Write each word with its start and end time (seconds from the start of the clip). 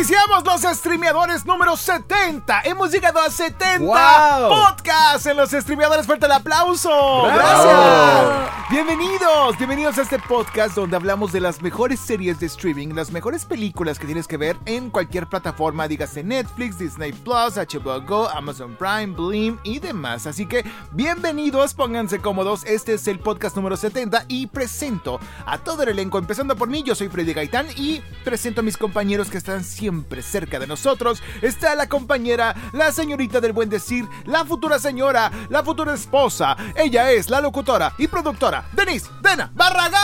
Iniciamos 0.00 0.46
los 0.46 0.62
streameadores 0.78 1.44
número 1.44 1.76
70. 1.76 2.62
Hemos 2.62 2.90
llegado 2.90 3.20
a 3.20 3.28
70 3.28 3.80
¡Wow! 3.80 4.48
podcasts 4.48 5.26
en 5.26 5.36
los 5.36 5.50
streameadores. 5.50 6.06
Fuerte 6.06 6.24
el 6.24 6.32
aplauso. 6.32 6.88
¡Bravo! 7.24 7.34
Gracias. 7.36 8.70
Bienvenidos, 8.70 9.58
bienvenidos 9.58 9.98
a 9.98 10.02
este 10.02 10.18
podcast 10.18 10.74
donde 10.74 10.96
hablamos 10.96 11.32
de 11.32 11.40
las 11.40 11.60
mejores 11.60 12.00
series 12.00 12.40
de 12.40 12.46
streaming, 12.46 12.94
las 12.94 13.10
mejores 13.10 13.44
películas 13.44 13.98
que 13.98 14.06
tienes 14.06 14.26
que 14.26 14.36
ver 14.36 14.56
en 14.64 14.90
cualquier 14.90 15.26
plataforma, 15.26 15.88
dígase 15.88 16.22
Netflix, 16.22 16.78
Disney 16.78 17.12
Plus, 17.12 17.56
HBO 17.56 18.00
Go, 18.00 18.28
Amazon 18.30 18.76
Prime, 18.76 19.08
Blim 19.08 19.58
y 19.64 19.80
demás. 19.80 20.26
Así 20.26 20.46
que 20.46 20.64
bienvenidos, 20.92 21.74
pónganse 21.74 22.20
cómodos. 22.20 22.64
Este 22.64 22.94
es 22.94 23.06
el 23.08 23.18
podcast 23.18 23.56
número 23.56 23.76
70 23.76 24.24
y 24.28 24.46
presento 24.46 25.20
a 25.44 25.58
todo 25.58 25.82
el 25.82 25.90
elenco, 25.90 26.18
empezando 26.18 26.56
por 26.56 26.68
mí. 26.68 26.84
Yo 26.84 26.94
soy 26.94 27.08
Freddy 27.08 27.34
Gaitán 27.34 27.66
y 27.76 28.00
presento 28.24 28.60
a 28.60 28.64
mis 28.64 28.78
compañeros 28.78 29.28
que 29.28 29.38
están 29.38 29.62
siempre 29.64 29.89
cerca 30.22 30.58
de 30.58 30.66
nosotros. 30.66 31.22
Está 31.42 31.74
la 31.74 31.88
compañera, 31.88 32.54
la 32.72 32.92
señorita 32.92 33.40
del 33.40 33.52
buen 33.52 33.68
decir, 33.68 34.06
la 34.26 34.44
futura 34.44 34.78
señora, 34.78 35.30
la 35.48 35.62
futura 35.62 35.94
esposa. 35.94 36.56
Ella 36.76 37.10
es 37.12 37.30
la 37.30 37.40
locutora 37.40 37.92
y 37.98 38.06
productora 38.08 38.64
Denise 38.72 39.08
Dena 39.22 39.50
Barragán. 39.54 40.00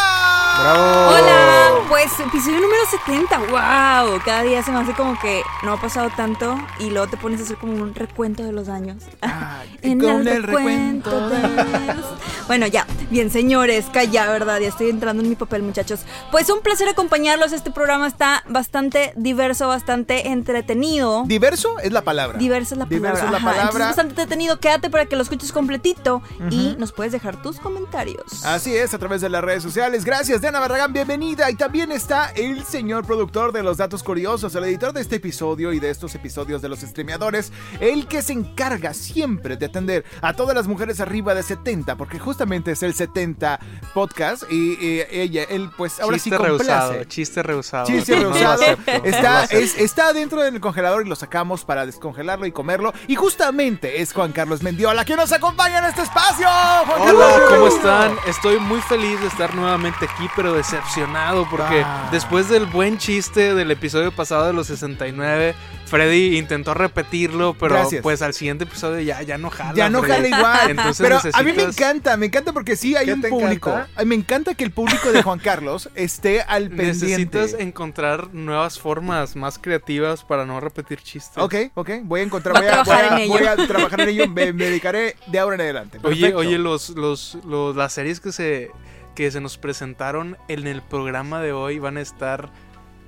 Hola, 0.58 1.68
pues 1.88 2.18
episodio 2.18 2.60
número 2.60 2.82
70, 2.90 3.38
wow, 3.50 4.20
cada 4.24 4.42
día 4.42 4.62
se 4.62 4.70
me 4.72 4.78
hace 4.78 4.92
como 4.94 5.18
que 5.20 5.42
no 5.62 5.72
ha 5.74 5.80
pasado 5.80 6.10
tanto 6.16 6.56
y 6.78 6.90
luego 6.90 7.08
te 7.08 7.16
pones 7.16 7.40
a 7.40 7.44
hacer 7.44 7.56
como 7.56 7.74
un 7.74 7.94
recuento 7.94 8.42
de 8.42 8.52
los 8.52 8.68
años. 8.68 9.02
Ay, 9.20 9.78
En 9.82 10.00
con 10.00 10.10
el 10.22 10.28
el 10.28 10.42
recuento 10.42 11.10
recuento. 11.10 11.28
de 11.30 11.94
los- 11.94 12.46
Bueno, 12.46 12.66
ya, 12.66 12.86
bien 13.10 13.30
señores, 13.30 13.86
calla, 13.92 14.28
¿verdad? 14.30 14.60
Ya 14.60 14.68
estoy 14.68 14.88
entrando 14.90 15.22
en 15.22 15.28
mi 15.28 15.36
papel, 15.36 15.62
muchachos. 15.62 16.00
Pues 16.30 16.48
un 16.50 16.60
placer 16.60 16.88
acompañarlos, 16.88 17.52
este 17.52 17.70
programa 17.70 18.06
está 18.06 18.42
bastante 18.48 19.12
diverso, 19.16 19.68
bastante 19.76 20.28
entretenido. 20.28 21.24
Diverso 21.26 21.78
es 21.80 21.92
la 21.92 22.02
palabra. 22.02 22.38
Diversa 22.38 22.74
es 22.74 22.78
la 22.78 22.86
Diverso 22.86 23.24
palabra. 23.26 23.26
es 23.38 23.42
la 23.44 23.50
ajá. 23.50 23.58
Palabra. 23.60 23.84
es 23.84 23.88
bastante 23.90 24.12
entretenido. 24.12 24.58
Quédate 24.58 24.88
para 24.90 25.04
que 25.06 25.16
lo 25.16 25.22
escuches 25.22 25.52
completito 25.52 26.22
y 26.50 26.74
nos 26.78 26.92
puedes 26.92 27.12
dejar 27.12 27.42
tus 27.42 27.60
comentarios. 27.60 28.44
Así 28.44 28.74
es, 28.74 28.94
a 28.94 28.98
través 28.98 29.20
de 29.20 29.28
las 29.28 29.42
redes 29.44 29.62
sociales. 29.62 30.04
Gracias, 30.04 30.40
Diana 30.40 30.60
Barragán, 30.60 30.92
bienvenida. 30.92 31.50
Y 31.50 31.56
también 31.56 31.92
está 31.92 32.30
el 32.30 32.64
señor 32.64 33.04
productor 33.06 33.52
de 33.52 33.62
los 33.62 33.76
datos 33.76 34.02
curiosos, 34.02 34.54
el 34.54 34.64
editor 34.64 34.92
de 34.94 35.00
este 35.02 35.16
episodio 35.16 35.72
y 35.72 35.78
de 35.80 35.90
estos 35.90 36.14
episodios 36.14 36.62
de 36.62 36.68
los 36.70 36.80
streameadores, 36.80 37.52
el 37.80 38.06
que 38.08 38.22
se 38.22 38.32
encarga 38.32 38.94
siempre 38.94 39.56
de 39.56 39.66
atender 39.66 40.04
a 40.22 40.32
todas 40.34 40.54
las 40.56 40.66
mujeres 40.66 41.00
arriba 41.00 41.34
de 41.34 41.42
70, 41.42 41.96
porque 41.96 42.18
justamente 42.18 42.72
es 42.72 42.82
el 42.82 42.94
70 42.94 43.60
podcast 43.94 44.44
y, 44.50 44.76
ella, 45.10 45.44
él, 45.50 45.70
pues 45.76 46.00
ahora 46.00 46.16
chiste 46.16 46.30
sí 46.30 46.42
rehusado, 46.42 46.88
complace. 46.88 47.08
chiste 47.08 47.42
rehusado. 47.42 47.86
Chiste 47.86 48.16
rehusado. 48.16 48.62
no 48.62 48.92
lo 48.98 49.04
Está, 49.04 49.40
acepto. 49.42 49.56
Es- 49.66 49.78
está 49.78 50.12
dentro 50.12 50.42
del 50.42 50.60
congelador 50.60 51.04
y 51.06 51.08
lo 51.08 51.16
sacamos 51.16 51.64
para 51.64 51.84
descongelarlo 51.86 52.46
y 52.46 52.52
comerlo. 52.52 52.92
Y 53.06 53.14
justamente 53.16 54.00
es 54.00 54.12
Juan 54.12 54.32
Carlos 54.32 54.62
Mendiola 54.62 55.04
quien 55.04 55.18
nos 55.18 55.32
acompaña 55.32 55.78
en 55.78 55.84
este 55.86 56.02
espacio. 56.02 56.46
Juan 56.86 57.00
Hola, 57.02 57.26
Carlos, 57.30 57.48
¿cómo 57.50 57.66
están? 57.68 58.16
Estoy 58.26 58.58
muy 58.58 58.80
feliz 58.82 59.20
de 59.20 59.26
estar 59.28 59.54
nuevamente 59.54 60.06
aquí, 60.06 60.28
pero 60.34 60.52
decepcionado 60.52 61.46
porque 61.50 61.82
Ah. 61.84 62.08
después 62.10 62.48
del 62.48 62.66
buen 62.66 62.98
chiste 62.98 63.54
del 63.54 63.70
episodio 63.70 64.12
pasado 64.12 64.46
de 64.46 64.52
los 64.52 64.66
69, 64.66 65.54
Freddy 65.86 66.36
intentó 66.36 66.74
repetirlo, 66.74 67.54
pero 67.58 67.74
Gracias. 67.76 68.02
pues 68.02 68.20
al 68.20 68.34
siguiente 68.34 68.64
episodio 68.64 69.00
ya, 69.00 69.22
ya 69.22 69.38
no 69.38 69.50
jala. 69.50 69.72
Ya 69.74 69.88
no 69.88 70.02
Freddy. 70.02 70.30
jala 70.30 70.38
igual. 70.38 70.70
Entonces 70.70 70.98
Pero 71.06 71.20
a 71.32 71.42
mí 71.42 71.52
me 71.52 71.62
encanta, 71.62 72.16
me 72.16 72.26
encanta 72.26 72.52
porque 72.52 72.74
sí 72.76 72.96
hay 72.96 73.06
¿Qué 73.06 73.12
un 73.12 73.22
público. 73.22 73.70
encanta? 73.70 74.04
Me 74.04 74.14
encanta 74.16 74.54
que 74.54 74.64
el 74.64 74.72
público 74.72 75.12
de 75.12 75.22
Juan 75.22 75.38
Carlos 75.38 75.88
esté 75.94 76.42
al 76.42 76.68
pendiente. 76.70 77.06
Necesitas 77.06 77.54
encontrar 77.60 78.34
nuevas 78.34 78.78
formas 78.80 79.36
más 79.36 79.58
creativas 79.58 80.24
para 80.24 80.44
no 80.44 80.58
repetir 80.60 81.00
chistes. 81.02 81.38
Ok, 81.42 81.54
ok, 81.74 81.90
voy 82.02 82.20
a 82.20 82.22
encontrar, 82.24 82.56
voy 82.56 82.66
a, 82.66 82.82
trabajar 82.82 83.10
voy 83.10 83.18
a- 83.20 83.22
en 83.24 83.28
voy 83.30 83.38
ello. 83.42 83.50
a 83.50 83.66
trabajar 83.68 84.00
en 84.00 84.08
ello, 84.08 84.28
me, 84.28 84.52
me 84.52 84.64
dedicaré 84.66 85.16
de 85.28 85.38
ahora 85.38 85.54
en 85.54 85.60
adelante. 85.60 85.98
Oye, 86.02 86.34
oye, 86.34 86.58
los, 86.58 86.90
los, 86.90 87.38
los- 87.46 87.76
las 87.76 87.92
series 87.92 88.18
que 88.20 88.32
se, 88.32 88.70
que 89.14 89.30
se 89.30 89.40
nos 89.40 89.56
presentaron 89.56 90.36
en 90.48 90.66
el 90.66 90.82
programa 90.82 91.40
de 91.40 91.52
hoy 91.52 91.78
van 91.78 91.96
a 91.96 92.00
estar 92.00 92.50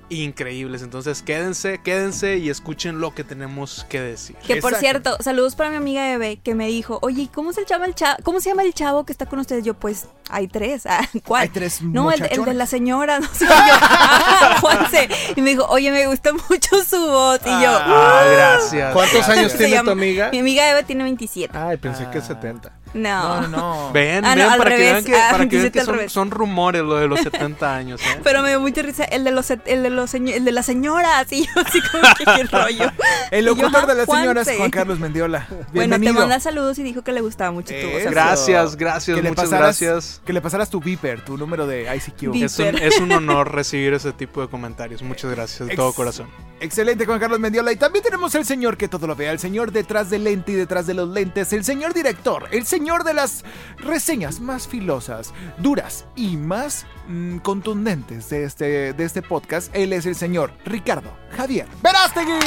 increíbles. 0.09 0.81
Entonces 0.81 1.21
quédense, 1.21 1.79
quédense 1.83 2.37
y 2.37 2.49
escuchen 2.49 2.99
lo 2.99 3.13
que 3.13 3.23
tenemos 3.23 3.85
que 3.89 4.01
decir. 4.01 4.35
Que 4.37 4.55
por 4.57 4.73
Exacto. 4.73 4.79
cierto, 4.79 5.17
saludos 5.21 5.55
para 5.55 5.69
mi 5.69 5.75
amiga 5.77 6.11
Eve 6.11 6.39
que 6.43 6.55
me 6.55 6.67
dijo, 6.67 6.99
oye, 7.01 7.23
¿y 7.23 7.27
¿cómo 7.27 7.53
se 7.53 7.65
llama 7.65 7.85
el 7.85 7.95
chavo? 7.95 8.17
¿Cómo 8.23 8.39
se 8.41 8.49
llama 8.49 8.63
el 8.63 8.73
chavo 8.73 9.05
que 9.05 9.11
está 9.11 9.25
con 9.25 9.39
ustedes? 9.39 9.63
Yo, 9.63 9.73
pues, 9.73 10.07
hay 10.29 10.47
tres. 10.47 10.85
Ah, 10.85 11.07
¿Cuál? 11.25 11.43
Hay 11.43 11.49
tres 11.49 11.81
No, 11.81 12.11
el, 12.11 12.21
el 12.31 12.45
de 12.45 12.53
la 12.53 12.65
señora, 12.65 13.19
no 13.21 13.27
sé 13.33 13.45
yo. 13.45 13.51
Ah, 13.53 14.57
Juanse. 14.61 15.09
Y 15.35 15.41
me 15.41 15.51
dijo, 15.51 15.65
oye, 15.69 15.91
me 15.91 16.07
gusta 16.07 16.31
mucho 16.33 16.83
su 16.87 16.99
voz. 16.99 17.39
Y 17.45 17.49
yo, 17.49 17.69
Ah, 17.71 18.25
gracias. 18.31 18.93
¿Cuántos 18.93 19.15
gracias. 19.15 19.37
años 19.37 19.53
tiene 19.55 19.71
llama- 19.73 19.85
tu 19.85 19.91
amiga? 19.91 20.29
mi 20.31 20.39
amiga 20.39 20.69
Eve 20.71 20.83
tiene 20.83 21.03
27. 21.03 21.57
Ay, 21.57 21.77
pensé 21.77 22.07
que 22.11 22.19
Ah. 22.19 22.21
70. 22.21 22.78
No. 22.93 23.41
No, 23.41 23.47
no. 23.47 23.91
Ven, 23.93 24.25
Ah, 24.25 24.35
ven 24.35 24.45
al 24.45 24.57
para 24.57 24.69
que 24.71 24.77
vean 24.77 25.03
que, 25.03 25.15
Ah, 25.15 25.27
para 25.31 25.43
que, 25.47 25.55
vean 25.57 25.71
27 25.71 26.03
que 26.03 26.09
son, 26.09 26.31
rumores 26.31 26.81
lo 26.81 26.95
de 26.95 27.07
los 27.07 27.19
70 27.23 27.75
años. 27.75 28.01
¿eh? 28.01 28.19
Pero 28.23 28.41
me 28.41 28.49
dio 28.49 28.59
mucha 28.59 28.81
risa 28.81 29.03
el 29.03 29.23
de 29.23 29.31
los 29.31 29.49
el 29.51 29.83
de 29.83 29.89
los 29.89 30.13
el 30.13 30.43
de 30.45 30.51
las 30.51 30.65
señoras 30.65 31.31
y 31.31 31.45
yo 31.45 31.51
así 31.65 31.79
como 31.91 32.03
que 32.17 32.25
qué 32.25 32.43
rollo. 32.51 32.91
El 33.31 33.45
yo, 33.45 33.51
locutor 33.55 33.85
de 33.85 33.91
"Ah, 33.91 33.95
las 33.95 34.05
señoras, 34.07 34.45
Juanse". 34.45 34.57
Juan 34.57 34.71
Carlos 34.71 34.99
Mendiola. 34.99 35.45
Bueno, 35.49 35.63
te 35.71 35.79
Bienvenido. 35.79 36.13
manda 36.13 36.39
saludos 36.39 36.79
y 36.79 36.83
dijo 36.83 37.03
que 37.03 37.11
le 37.11 37.21
gustaba 37.21 37.51
mucho 37.51 37.73
tu 37.79 37.87
voz. 37.87 38.01
Eso. 38.01 38.09
Gracias, 38.11 38.75
gracias, 38.75 39.15
Que 39.17 39.21
muchas 39.21 39.45
pasaras- 39.45 39.79
gracias. 39.79 40.21
Que 40.25 40.33
le 40.33 40.41
pasaras 40.41 40.69
tu 40.69 40.79
Viper, 40.79 41.23
tu 41.23 41.37
número 41.37 41.67
de 41.67 41.83
ICQ. 41.95 42.33
Es 42.43 42.57
un, 42.59 42.77
es 42.77 42.99
un 42.99 43.11
honor 43.11 43.53
recibir 43.53 43.93
ese 43.93 44.11
tipo 44.13 44.41
de 44.41 44.47
comentarios. 44.47 45.01
Muchas 45.03 45.29
gracias 45.31 45.67
de 45.69 45.75
todo 45.75 45.93
corazón. 45.93 46.27
Excelente, 46.61 47.05
Juan 47.05 47.19
Carlos 47.19 47.39
Mendiola. 47.39 47.71
Y 47.71 47.77
también 47.77 48.03
tenemos 48.03 48.35
el 48.35 48.45
señor 48.45 48.77
que 48.77 48.87
todo 48.87 49.07
lo 49.07 49.15
vea, 49.15 49.31
el 49.31 49.39
señor 49.39 49.71
detrás 49.71 50.09
del 50.09 50.25
lente 50.25 50.51
y 50.51 50.55
detrás 50.55 50.87
de 50.87 50.93
los 50.93 51.07
lentes, 51.07 51.53
el 51.53 51.63
señor 51.63 51.93
director, 51.93 52.47
el 52.51 52.65
señor 52.65 53.03
de 53.03 53.13
las 53.13 53.43
reseñas 53.77 54.39
más 54.39 54.67
filosas, 54.67 55.33
duras 55.57 56.05
y 56.15 56.37
más 56.37 56.85
mm, 57.07 57.37
contundentes 57.37 58.29
de 58.29 58.43
este, 58.43 58.93
de 58.93 59.03
este 59.03 59.21
podcast. 59.21 59.73
Él 59.73 59.93
es 59.93 60.05
el 60.05 60.15
señor 60.15 60.51
Ricardo 60.65 61.11
Javier 61.35 61.67
Verástegui. 61.81 62.39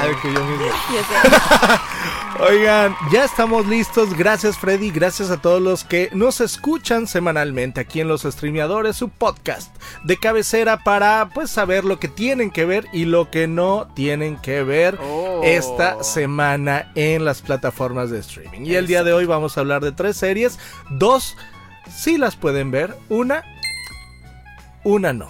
Ay, 0.00 0.12
que 0.20 0.32
yo 0.32 0.44
mismo. 0.44 0.66
Oigan, 2.40 2.94
ya 3.10 3.24
estamos 3.24 3.66
listos. 3.66 4.16
Gracias, 4.16 4.56
Freddy. 4.58 4.90
Gracias 4.92 5.30
a 5.30 5.38
todos 5.42 5.60
los 5.60 5.82
que 5.82 6.08
nos 6.12 6.40
escuchan 6.40 7.08
semanalmente 7.08 7.80
aquí 7.80 8.00
en 8.00 8.06
Los 8.06 8.22
Streameadores, 8.22 8.94
su 8.94 9.08
podcast 9.08 9.74
de 10.04 10.16
cabecera 10.16 10.84
para 10.84 11.30
pues 11.34 11.50
saber 11.50 11.84
lo 11.84 11.98
que 11.98 12.06
tienen 12.06 12.52
que 12.52 12.64
ver 12.64 12.86
y 12.92 13.06
lo 13.06 13.28
que 13.28 13.48
no 13.48 13.88
tienen 13.96 14.36
que 14.36 14.62
ver 14.62 14.98
Oh. 15.02 15.40
esta 15.42 16.04
semana 16.04 16.92
en 16.94 17.24
las 17.24 17.42
plataformas 17.42 18.10
de 18.10 18.20
streaming. 18.20 18.60
Y 18.66 18.76
el 18.76 18.86
día 18.86 19.02
de 19.02 19.12
hoy 19.12 19.24
vamos 19.26 19.56
a 19.56 19.60
hablar 19.60 19.82
de 19.82 19.90
tres 19.90 20.16
series. 20.16 20.60
Dos 20.90 21.36
sí 21.92 22.18
las 22.18 22.36
pueden 22.36 22.70
ver. 22.70 22.94
Una, 23.08 23.42
una 24.88 25.12
no. 25.12 25.28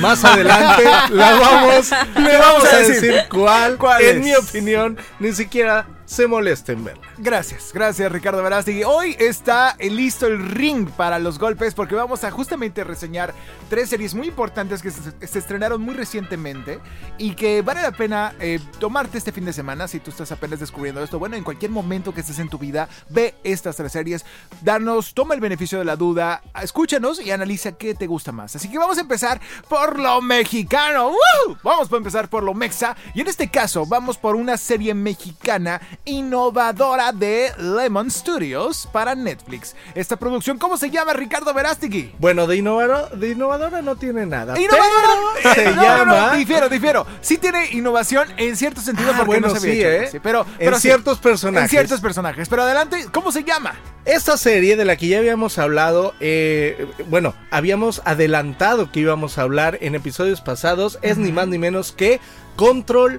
Más 0.00 0.24
adelante 0.24 0.84
la 1.10 1.34
vamos, 1.34 1.90
le 2.16 2.38
vamos 2.38 2.64
a 2.72 2.76
decir 2.78 3.14
cuál, 3.30 3.76
¿Cuál 3.76 4.02
en 4.02 4.18
es? 4.18 4.24
mi 4.24 4.34
opinión, 4.34 4.98
ni 5.18 5.32
siquiera 5.32 5.86
se 6.06 6.26
molesten 6.26 6.78
en 6.78 6.84
verla. 6.86 7.06
Gracias, 7.18 7.70
gracias 7.72 8.10
Ricardo 8.10 8.42
Verástegui. 8.42 8.82
Hoy 8.82 9.14
está 9.20 9.76
listo 9.78 10.26
el 10.26 10.44
ring 10.50 10.88
para 10.90 11.20
los 11.20 11.38
golpes 11.38 11.72
porque 11.74 11.94
vamos 11.94 12.24
a 12.24 12.32
justamente 12.32 12.82
reseñar 12.82 13.32
tres 13.68 13.90
series 13.90 14.14
muy 14.14 14.26
importantes 14.26 14.82
que 14.82 14.90
se, 14.90 15.12
se 15.24 15.38
estrenaron 15.38 15.80
muy 15.80 15.94
recientemente 15.94 16.80
y 17.16 17.36
que 17.36 17.62
vale 17.62 17.82
la 17.82 17.92
pena 17.92 18.34
eh, 18.40 18.58
tomarte 18.80 19.18
este 19.18 19.30
fin 19.30 19.44
de 19.44 19.52
semana 19.52 19.86
si 19.86 20.00
tú 20.00 20.10
estás 20.10 20.32
apenas 20.32 20.58
descubriendo 20.58 21.00
esto. 21.00 21.20
Bueno, 21.20 21.36
en 21.36 21.44
cualquier 21.44 21.70
momento 21.70 22.12
que 22.12 22.22
estés 22.22 22.40
en 22.40 22.48
tu 22.48 22.58
vida, 22.58 22.88
ve 23.08 23.36
estas 23.44 23.76
tres 23.76 23.92
series, 23.92 24.24
danos, 24.62 25.14
toma 25.14 25.34
el 25.34 25.40
beneficio 25.40 25.78
de 25.78 25.84
la 25.84 25.94
duda, 25.94 26.42
escúchanos 26.60 27.20
y 27.24 27.30
analiza 27.30 27.70
qué 27.72 27.94
te 27.94 28.08
gusta 28.08 28.32
más. 28.32 28.56
Así 28.56 28.68
que 28.68 28.78
vamos 28.80 28.98
a 28.98 29.02
empezar 29.02 29.40
por 29.68 29.98
lo 29.98 30.20
mexicano. 30.20 31.08
¡Woo! 31.10 31.56
Vamos 31.62 31.92
a 31.92 31.96
empezar 31.96 32.28
por 32.28 32.42
lo 32.42 32.54
mexa. 32.54 32.96
Y 33.14 33.20
en 33.20 33.28
este 33.28 33.48
caso, 33.50 33.86
vamos 33.86 34.18
por 34.18 34.34
una 34.36 34.56
serie 34.56 34.94
mexicana 34.94 35.80
innovadora 36.04 37.12
de 37.12 37.52
Lemon 37.58 38.10
Studios 38.10 38.88
para 38.92 39.14
Netflix. 39.14 39.74
Esta 39.94 40.16
producción, 40.16 40.58
¿cómo 40.58 40.76
se 40.76 40.90
llama, 40.90 41.12
Ricardo 41.12 41.52
Verástegui? 41.52 42.14
Bueno, 42.18 42.46
de, 42.46 42.56
innovador, 42.56 43.10
de 43.18 43.30
innovadora 43.30 43.82
no 43.82 43.96
tiene 43.96 44.26
nada. 44.26 44.58
¿Innovadora? 44.58 45.54
se 45.54 45.70
No, 45.72 45.82
llama. 45.82 46.04
no, 46.32 46.36
difiero, 46.36 46.68
difiero. 46.68 47.06
Sí 47.20 47.38
tiene 47.38 47.70
innovación 47.72 48.28
en 48.36 48.56
cierto 48.56 48.80
sentido 48.80 49.10
Ah, 49.12 49.16
porque 49.18 49.26
bueno, 49.26 49.48
no 49.48 49.54
se 49.54 49.60
sí, 49.60 49.78
hecho 49.80 49.88
¿eh? 49.88 50.04
así, 50.06 50.18
Pero, 50.20 50.46
En 50.58 50.74
sí, 50.76 50.80
ciertos 50.82 51.18
personajes. 51.18 51.64
En 51.64 51.68
ciertos 51.70 52.00
personajes. 52.00 52.48
Pero 52.48 52.62
adelante, 52.62 53.06
¿cómo 53.12 53.32
se 53.32 53.44
llama? 53.44 53.74
Esta 54.04 54.36
serie 54.38 54.76
de 54.76 54.84
la 54.86 54.96
que 54.96 55.08
ya 55.08 55.18
habíamos 55.18 55.58
hablado, 55.58 56.14
eh, 56.20 56.86
bueno, 57.08 57.34
habíamos 57.50 58.00
adelantado 58.04 58.59
que 58.92 59.00
íbamos 59.00 59.38
a 59.38 59.42
hablar 59.42 59.78
en 59.80 59.94
episodios 59.94 60.42
pasados, 60.42 60.98
es 61.00 61.16
ni 61.16 61.32
más 61.32 61.48
ni 61.48 61.56
menos 61.56 61.92
que 61.92 62.20
Control 62.56 63.18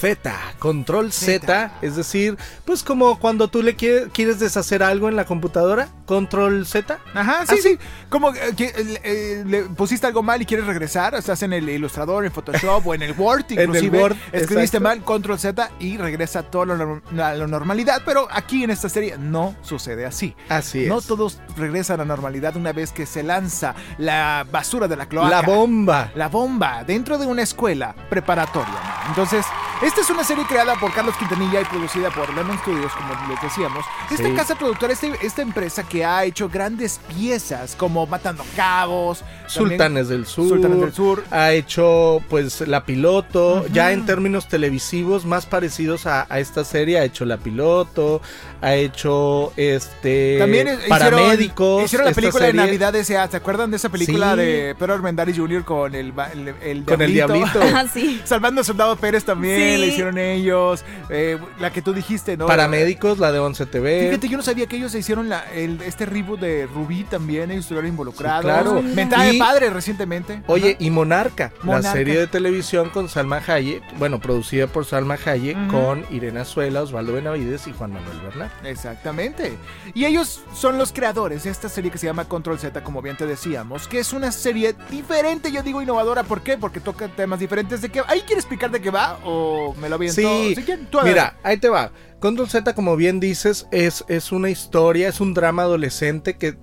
Z, 0.00 0.32
Control 0.58 1.12
Z, 1.12 1.26
Zeta. 1.40 1.72
es 1.82 1.96
decir, 1.96 2.36
pues 2.64 2.82
como 2.82 3.18
cuando 3.18 3.48
tú 3.48 3.62
le 3.62 3.76
quie- 3.76 4.10
quieres 4.12 4.38
deshacer 4.38 4.82
algo 4.82 5.08
en 5.08 5.16
la 5.16 5.24
computadora, 5.24 5.88
Control 6.06 6.66
Z. 6.66 6.98
Ajá, 7.14 7.44
sí, 7.46 7.56
sí. 7.62 7.78
Como 8.08 8.30
eh, 8.30 8.54
que 8.56 8.66
eh, 8.66 9.00
eh, 9.02 9.44
le 9.46 9.62
pusiste 9.64 10.06
algo 10.06 10.22
mal 10.22 10.40
y 10.40 10.46
quieres 10.46 10.66
regresar, 10.66 11.14
estás 11.14 11.42
en 11.42 11.52
el 11.52 11.68
ilustrador, 11.68 12.24
en 12.24 12.32
Photoshop 12.32 12.86
o 12.86 12.94
en 12.94 13.02
el 13.02 13.12
Word, 13.12 13.44
En 13.50 13.58
el 13.58 13.64
inclusive. 13.66 14.00
Word, 14.02 14.16
escribiste 14.32 14.76
exacto. 14.78 14.80
mal, 14.80 15.02
control 15.04 15.38
Z 15.38 15.70
y 15.80 15.96
regresa 15.96 16.44
todo 16.44 16.62
a 16.62 16.66
la, 16.66 16.76
norm- 16.76 17.02
a 17.20 17.34
la 17.34 17.46
normalidad. 17.46 18.02
Pero 18.06 18.28
aquí 18.30 18.64
en 18.64 18.70
esta 18.70 18.88
serie 18.88 19.16
no 19.18 19.54
sucede 19.62 20.06
así. 20.06 20.34
Así 20.48 20.84
es. 20.84 20.88
No 20.88 21.00
todos 21.02 21.40
regresan 21.56 21.96
a 22.00 22.04
la 22.04 22.08
normalidad 22.08 22.56
una 22.56 22.72
vez 22.72 22.92
que 22.92 23.04
se 23.04 23.22
lanza 23.22 23.74
la 23.98 24.46
basura 24.50 24.86
de 24.88 24.96
la 24.96 25.06
cloaca. 25.06 25.28
La 25.28 25.42
bomba. 25.42 26.10
La 26.14 26.28
bomba 26.28 26.84
dentro 26.84 27.18
de 27.18 27.26
una 27.26 27.42
escuela 27.42 27.94
preparatoria. 28.08 28.78
Entonces, 29.08 29.44
esta 29.88 30.00
es 30.02 30.10
una 30.10 30.22
serie 30.24 30.44
creada 30.46 30.74
por 30.76 30.92
Carlos 30.92 31.16
Quintanilla 31.16 31.60
y 31.60 31.64
producida 31.64 32.10
por 32.10 32.32
Lemon 32.34 32.58
Studios, 32.58 32.92
como 32.92 33.14
les 33.28 33.40
decíamos. 33.40 33.84
Esta 34.10 34.28
Sí. 34.28 34.34
casa 34.34 34.54
productora, 34.54 34.92
este- 34.92 35.12
esta 35.22 35.42
empresa 35.42 35.82
que 35.82 36.04
ha 36.04 36.24
hecho 36.24 36.48
grandes 36.48 37.00
piezas 37.16 37.74
como 37.74 38.06
Matando 38.06 38.44
Cabos, 38.54 39.20
también 39.20 39.48
Sultanes 39.48 40.08
del 40.08 40.26
Sur. 40.26 40.48
Sultanes 40.48 40.80
del 40.80 40.92
Sur. 40.92 41.24
Ha 41.30 41.52
hecho, 41.52 42.20
pues, 42.28 42.60
La 42.68 42.84
Piloto. 42.84 43.66
Ya 43.72 43.92
en 43.92 44.04
términos 44.06 44.46
televisivos, 44.48 45.24
más 45.24 45.46
parecidos 45.46 46.06
a, 46.06 46.26
a 46.28 46.38
esta 46.38 46.64
serie, 46.64 46.98
ha 46.98 47.04
hecho 47.04 47.24
La 47.24 47.38
Piloto. 47.38 48.20
Ha 48.60 48.74
hecho, 48.74 49.52
este. 49.56 50.36
También 50.38 50.68
Paramédicos. 50.88 51.84
hicieron, 51.84 51.84
hicieron 51.84 52.06
la 52.06 52.12
película 52.12 52.46
de. 52.46 52.52
Navidad 52.54 52.94
S.A. 52.96 53.28
¿Se 53.28 53.36
acuerdan 53.36 53.70
de 53.70 53.76
esa 53.76 53.88
película 53.88 54.32
Sí. 54.32 54.38
de 54.40 54.74
Pedro 54.78 54.94
Armendáriz 54.94 55.36
Jr. 55.38 55.64
con 55.64 55.94
el, 55.94 56.12
ba- 56.12 56.30
el, 56.32 56.48
el 56.62 56.84
Con 56.84 57.00
el 57.00 57.12
diablito. 57.12 57.60
Ah, 57.78 57.84
sí. 57.92 58.20
Salvando 58.24 58.60
a 58.60 58.64
Soldado 58.64 58.96
Pérez 58.96 59.24
también, 59.24 59.76
Sí. 59.76 59.77
La 59.78 59.86
hicieron 59.86 60.18
ellos. 60.18 60.84
eh, 61.10 61.38
la 61.58 61.72
que 61.72 61.82
tú 61.82 61.92
dijiste, 61.92 62.36
¿no? 62.36 62.46
Paramédicos, 62.46 63.18
la 63.18 63.32
de 63.32 63.38
11 63.38 63.66
TV. 63.66 64.06
Fíjate, 64.08 64.28
yo 64.28 64.36
no 64.36 64.42
sabía 64.42 64.66
que 64.66 64.76
ellos 64.76 64.92
se 64.92 64.98
hicieron 64.98 65.28
la, 65.28 65.44
el, 65.52 65.80
este 65.82 66.06
reboot 66.06 66.40
de 66.40 66.66
Rubí 66.66 67.04
también, 67.04 67.50
ellos 67.50 67.64
estuvieron 67.64 67.88
involucrados. 67.90 68.42
Sí, 68.42 68.46
claro. 68.48 68.82
Mentada 68.82 69.24
de 69.24 69.38
padre 69.38 69.70
recientemente. 69.70 70.42
Oye, 70.46 70.70
Ajá. 70.70 70.76
y 70.84 70.90
Monarca, 70.90 71.52
Monarca. 71.62 71.88
la 71.88 71.92
serie 71.94 72.18
de 72.18 72.26
televisión 72.26 72.90
con 72.90 73.08
Salma 73.08 73.40
Hayek, 73.46 73.82
bueno, 73.98 74.20
producida 74.20 74.66
por 74.66 74.84
Salma 74.84 75.16
Hayek, 75.24 75.68
con 75.68 76.04
Irene 76.10 76.40
Azuela, 76.40 76.82
Osvaldo 76.82 77.12
Benavides 77.12 77.66
y 77.66 77.72
Juan 77.72 77.92
Manuel 77.92 78.20
Bernal. 78.20 78.50
Exactamente. 78.64 79.56
Y 79.94 80.04
ellos 80.04 80.40
son 80.54 80.78
los 80.78 80.92
creadores 80.92 81.44
de 81.44 81.50
esta 81.50 81.68
serie 81.68 81.90
que 81.90 81.98
se 81.98 82.06
llama 82.06 82.24
Control 82.26 82.58
Z, 82.58 82.82
como 82.82 83.02
bien 83.02 83.16
te 83.16 83.26
decíamos, 83.26 83.86
que 83.88 83.98
es 84.00 84.12
una 84.12 84.32
serie 84.32 84.74
diferente, 84.90 85.52
yo 85.52 85.62
digo 85.62 85.82
innovadora, 85.82 86.22
¿por 86.24 86.40
qué? 86.42 86.56
Porque 86.58 86.80
toca 86.80 87.08
temas 87.08 87.38
diferentes 87.38 87.80
de 87.80 87.88
qué. 87.90 88.02
¿Ahí 88.06 88.20
quieres 88.20 88.44
explicar 88.44 88.70
de 88.70 88.80
qué 88.80 88.90
va 88.90 89.18
o 89.24 89.67
me 89.74 89.88
lo 89.88 89.96
aviento? 89.96 90.20
Sí, 90.20 90.54
tú 90.90 90.98
mira, 91.04 91.36
ahí 91.42 91.58
te 91.58 91.68
va. 91.68 91.92
Control 92.20 92.48
Z, 92.48 92.74
como 92.74 92.96
bien 92.96 93.20
dices, 93.20 93.66
es, 93.70 94.04
es 94.08 94.32
una 94.32 94.50
historia, 94.50 95.08
es 95.08 95.20
un 95.20 95.34
drama 95.34 95.62
adolescente 95.62 96.36
que, 96.36 96.56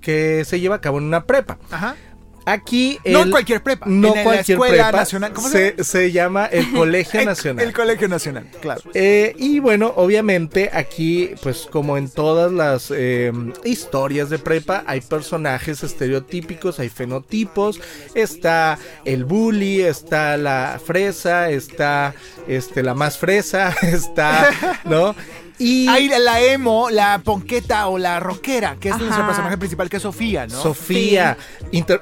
que 0.00 0.44
se 0.44 0.60
lleva 0.60 0.76
a 0.76 0.80
cabo 0.80 0.98
en 0.98 1.04
una 1.04 1.24
prepa. 1.24 1.58
Ajá. 1.70 1.96
Aquí 2.48 2.98
No 3.04 3.18
en 3.20 3.24
el- 3.26 3.30
cualquier 3.32 3.62
prepa. 3.62 3.86
No 3.86 4.14
en 4.16 4.22
cualquier 4.22 4.58
la 4.58 4.64
Escuela 4.64 4.82
prepa. 4.84 4.98
Nacional. 4.98 5.32
¿Cómo 5.32 5.48
se, 5.48 5.58
llama? 5.72 5.76
se, 5.76 5.84
se 5.84 6.12
llama 6.12 6.46
el 6.46 6.72
Colegio 6.72 7.20
El- 7.20 7.26
Nacional. 7.26 7.64
El, 7.66 7.72
Colegio 7.72 8.08
Nacional, 8.08 8.48
claro. 8.62 8.80
Eh, 8.94 9.34
y 9.36 9.58
bueno, 9.58 9.92
obviamente 9.96 10.70
aquí, 10.72 11.30
pues 11.42 11.66
como 11.70 11.98
en 11.98 12.08
todas 12.08 12.52
las 12.52 12.92
eh, 12.94 13.32
historias 13.64 14.30
de 14.30 14.38
prepa, 14.38 14.84
hay 14.86 15.00
personajes 15.00 15.82
estereotípicos, 15.82 16.78
hay 16.78 16.88
fenotipos, 16.88 17.80
está 18.14 18.78
el 19.04 19.24
bully, 19.24 19.82
está 19.82 20.36
la 20.36 20.80
fresa, 20.84 21.50
está 21.50 22.14
este, 22.46 22.82
la 22.84 22.94
más 22.94 23.18
fresa, 23.18 23.74
está, 23.82 24.80
¿no? 24.84 25.14
Y 25.58 25.88
Ahí 25.88 26.08
la, 26.08 26.18
la 26.18 26.40
emo, 26.40 26.90
la 26.90 27.20
ponqueta 27.24 27.88
o 27.88 27.98
la 27.98 28.20
rockera, 28.20 28.76
que 28.78 28.90
es 28.90 28.98
nuestro 28.98 29.22
Ajá. 29.22 29.26
personaje 29.26 29.58
principal, 29.58 29.88
que 29.88 29.96
es 29.96 30.02
Sofía, 30.02 30.46
¿no? 30.46 30.62
Sofía, 30.62 31.38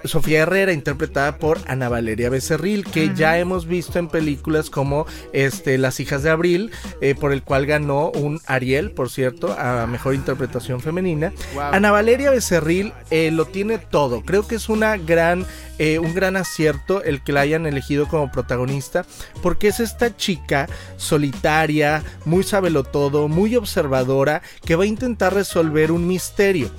Sofía 0.05 0.41
Herrera, 0.41 0.73
interpretada 0.73 1.39
por 1.39 1.61
Ana 1.67 1.89
Valeria 1.89 2.31
Becerril, 2.31 2.85
que 2.85 3.15
ya 3.15 3.39
hemos 3.39 3.67
visto 3.67 3.99
en 3.99 4.09
películas 4.09 4.71
como 4.71 5.07
este, 5.33 5.79
Las 5.79 6.01
hijas 6.01 6.23
de 6.23 6.31
Abril, 6.31 6.71
eh, 7.01 7.15
por 7.15 7.33
el 7.33 7.43
cual 7.43 7.67
ganó 7.67 8.11
un 8.11 8.41
Ariel, 8.47 8.91
por 8.91 9.11
cierto, 9.11 9.55
a 9.59 9.87
mejor 9.87 10.15
interpretación 10.15 10.81
femenina. 10.81 11.33
Wow. 11.55 11.63
Ana 11.73 11.91
Valeria 11.91 12.31
Becerril 12.31 12.93
eh, 13.11 13.31
lo 13.31 13.47
tiene 13.47 13.79
todo. 13.79 14.23
Creo 14.23 14.47
que 14.47 14.57
es 14.57 14.69
una 14.69 14.97
gran, 14.97 15.47
eh, 15.79 15.99
un 15.99 16.15
gran 16.15 16.37
acierto 16.37 17.03
el 17.03 17.23
que 17.23 17.33
la 17.33 17.41
hayan 17.41 17.67
elegido 17.67 18.07
como 18.07 18.31
protagonista, 18.31 19.05
porque 19.43 19.69
es 19.69 19.81
esta 19.81 20.17
chica 20.17 20.69
solitaria, 20.97 22.03
muy 22.25 22.45
sabelotodo, 22.45 23.29
muy 23.29 23.57
observadora, 23.57 24.43
que 24.65 24.77
va 24.77 24.85
a 24.85 24.89
intentar 24.89 25.35
resolver 25.35 25.93
un 25.93 26.07
misterio. 26.07 26.71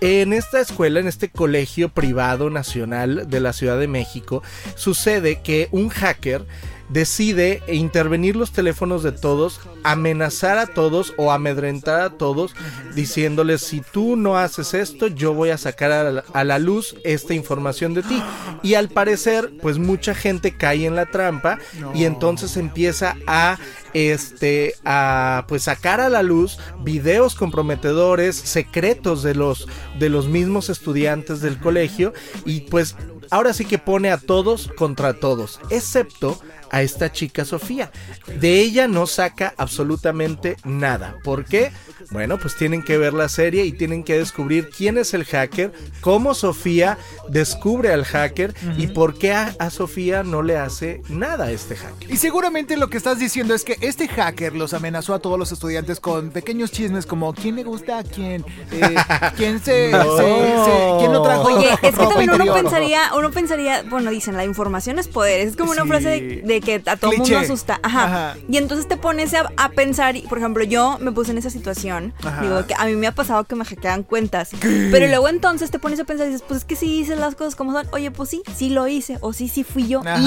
En 0.00 0.32
esta 0.32 0.60
escuela, 0.60 0.98
en 0.98 1.08
este 1.08 1.28
colegio 1.28 1.90
privado 1.90 2.48
nacional 2.48 3.28
de 3.28 3.40
la 3.40 3.52
Ciudad 3.52 3.78
de 3.78 3.86
México, 3.86 4.42
sucede 4.74 5.42
que 5.42 5.68
un 5.72 5.90
hacker 5.90 6.46
decide 6.90 7.62
intervenir 7.68 8.36
los 8.36 8.52
teléfonos 8.52 9.02
de 9.02 9.12
todos, 9.12 9.60
amenazar 9.84 10.58
a 10.58 10.66
todos 10.66 11.14
o 11.16 11.32
amedrentar 11.32 12.00
a 12.00 12.10
todos, 12.10 12.54
diciéndoles 12.94 13.62
si 13.62 13.80
tú 13.80 14.16
no 14.16 14.36
haces 14.36 14.74
esto, 14.74 15.06
yo 15.06 15.32
voy 15.32 15.50
a 15.50 15.58
sacar 15.58 15.92
a 15.92 16.10
la, 16.10 16.24
a 16.32 16.44
la 16.44 16.58
luz 16.58 16.96
esta 17.04 17.34
información 17.34 17.94
de 17.94 18.02
ti. 18.02 18.22
Y 18.62 18.74
al 18.74 18.88
parecer, 18.88 19.52
pues 19.62 19.78
mucha 19.78 20.14
gente 20.14 20.56
cae 20.56 20.86
en 20.86 20.96
la 20.96 21.06
trampa 21.06 21.58
y 21.94 22.04
entonces 22.04 22.56
empieza 22.56 23.16
a 23.26 23.58
este 23.92 24.74
a 24.84 25.44
pues 25.48 25.64
sacar 25.64 26.00
a 26.00 26.08
la 26.08 26.22
luz 26.22 26.58
videos 26.82 27.34
comprometedores, 27.34 28.36
secretos 28.36 29.22
de 29.22 29.34
los 29.34 29.66
de 29.98 30.08
los 30.08 30.28
mismos 30.28 30.70
estudiantes 30.70 31.40
del 31.40 31.58
colegio 31.58 32.12
y 32.44 32.62
pues 32.62 32.96
ahora 33.30 33.52
sí 33.52 33.64
que 33.64 33.78
pone 33.78 34.10
a 34.10 34.18
todos 34.18 34.70
contra 34.76 35.14
todos, 35.14 35.60
excepto 35.70 36.40
a 36.70 36.82
esta 36.82 37.12
chica 37.12 37.44
Sofía. 37.44 37.90
De 38.38 38.60
ella 38.60 38.88
no 38.88 39.06
saca 39.06 39.54
absolutamente 39.56 40.56
nada. 40.64 41.16
¿Por 41.24 41.44
qué? 41.44 41.72
Bueno, 42.10 42.38
pues 42.38 42.56
tienen 42.56 42.82
que 42.82 42.96
ver 42.98 43.12
la 43.12 43.28
serie 43.28 43.64
y 43.66 43.72
tienen 43.72 44.02
que 44.04 44.16
descubrir 44.18 44.70
quién 44.70 44.98
es 44.98 45.12
el 45.14 45.24
hacker, 45.24 45.72
cómo 46.00 46.34
Sofía 46.34 46.98
descubre 47.28 47.92
al 47.92 48.04
hacker 48.04 48.54
y 48.78 48.88
por 48.88 49.18
qué 49.18 49.32
a, 49.32 49.54
a 49.58 49.70
Sofía 49.70 50.22
no 50.22 50.42
le 50.42 50.56
hace 50.56 51.02
nada 51.08 51.46
a 51.46 51.50
este 51.50 51.76
hacker. 51.76 52.10
Y 52.10 52.16
seguramente 52.16 52.76
lo 52.76 52.88
que 52.88 52.96
estás 52.96 53.18
diciendo 53.18 53.54
es 53.54 53.64
que 53.64 53.76
este 53.80 54.08
hacker 54.08 54.54
los 54.56 54.72
amenazó 54.74 55.14
a 55.14 55.18
todos 55.18 55.38
los 55.38 55.52
estudiantes 55.52 56.00
con 56.00 56.30
pequeños 56.30 56.70
chismes 56.72 57.06
como 57.06 57.32
quién 57.34 57.56
le 57.56 57.64
gusta 57.64 57.98
a 57.98 58.02
quién, 58.04 58.44
eh, 58.72 58.94
quién 59.36 59.60
se, 59.62 59.90
No. 59.90 60.16
se- 60.16 60.22
se- 60.22 60.96
quién 60.98 61.12
no 61.12 61.22
trajo 61.22 61.42
Oye, 61.44 61.70
es 61.82 61.94
que 61.96 62.06
también 62.06 62.30
uno 62.30 62.52
pensaría, 62.54 63.10
uno 63.16 63.30
pensaría, 63.30 63.82
bueno, 63.88 64.10
dicen, 64.10 64.36
la 64.36 64.44
información 64.44 64.98
es 64.98 65.08
poder. 65.08 65.46
Es 65.46 65.56
como 65.56 65.72
una 65.72 65.82
Sí. 65.82 65.88
frase 65.88 66.08
de, 66.08 66.42
de 66.44 66.59
que 66.60 66.82
a 66.86 66.96
todo 66.96 67.10
Cliché. 67.10 67.34
mundo 67.34 67.38
asusta. 67.38 67.80
Ajá. 67.82 68.04
Ajá. 68.04 68.36
Y 68.48 68.56
entonces 68.56 68.88
te 68.88 68.96
pones 68.96 69.34
a, 69.34 69.50
a 69.56 69.68
pensar, 69.70 70.14
por 70.28 70.38
ejemplo, 70.38 70.64
yo 70.64 70.98
me 71.00 71.12
puse 71.12 71.30
en 71.32 71.38
esa 71.38 71.50
situación. 71.50 72.12
Ajá. 72.22 72.42
Digo, 72.42 72.66
que 72.66 72.74
a 72.76 72.84
mí 72.86 72.94
me 72.94 73.06
ha 73.06 73.12
pasado 73.14 73.44
que 73.44 73.54
me 73.54 73.64
hackean 73.64 74.02
cuentas. 74.02 74.50
Pero 74.60 75.06
luego 75.06 75.28
entonces 75.28 75.70
te 75.70 75.78
pones 75.78 76.00
a 76.00 76.04
pensar 76.04 76.26
y 76.26 76.30
dices, 76.30 76.44
pues 76.46 76.60
es 76.60 76.64
que 76.64 76.76
sí 76.76 77.00
hice 77.00 77.16
las 77.16 77.34
cosas 77.34 77.54
como 77.56 77.72
son. 77.72 77.86
Oye, 77.92 78.10
pues 78.10 78.30
sí, 78.30 78.42
sí 78.56 78.70
lo 78.70 78.86
hice. 78.88 79.18
O 79.20 79.32
sí, 79.32 79.48
sí 79.48 79.64
fui 79.64 79.88
yo. 79.88 80.00
Ajá. 80.00 80.18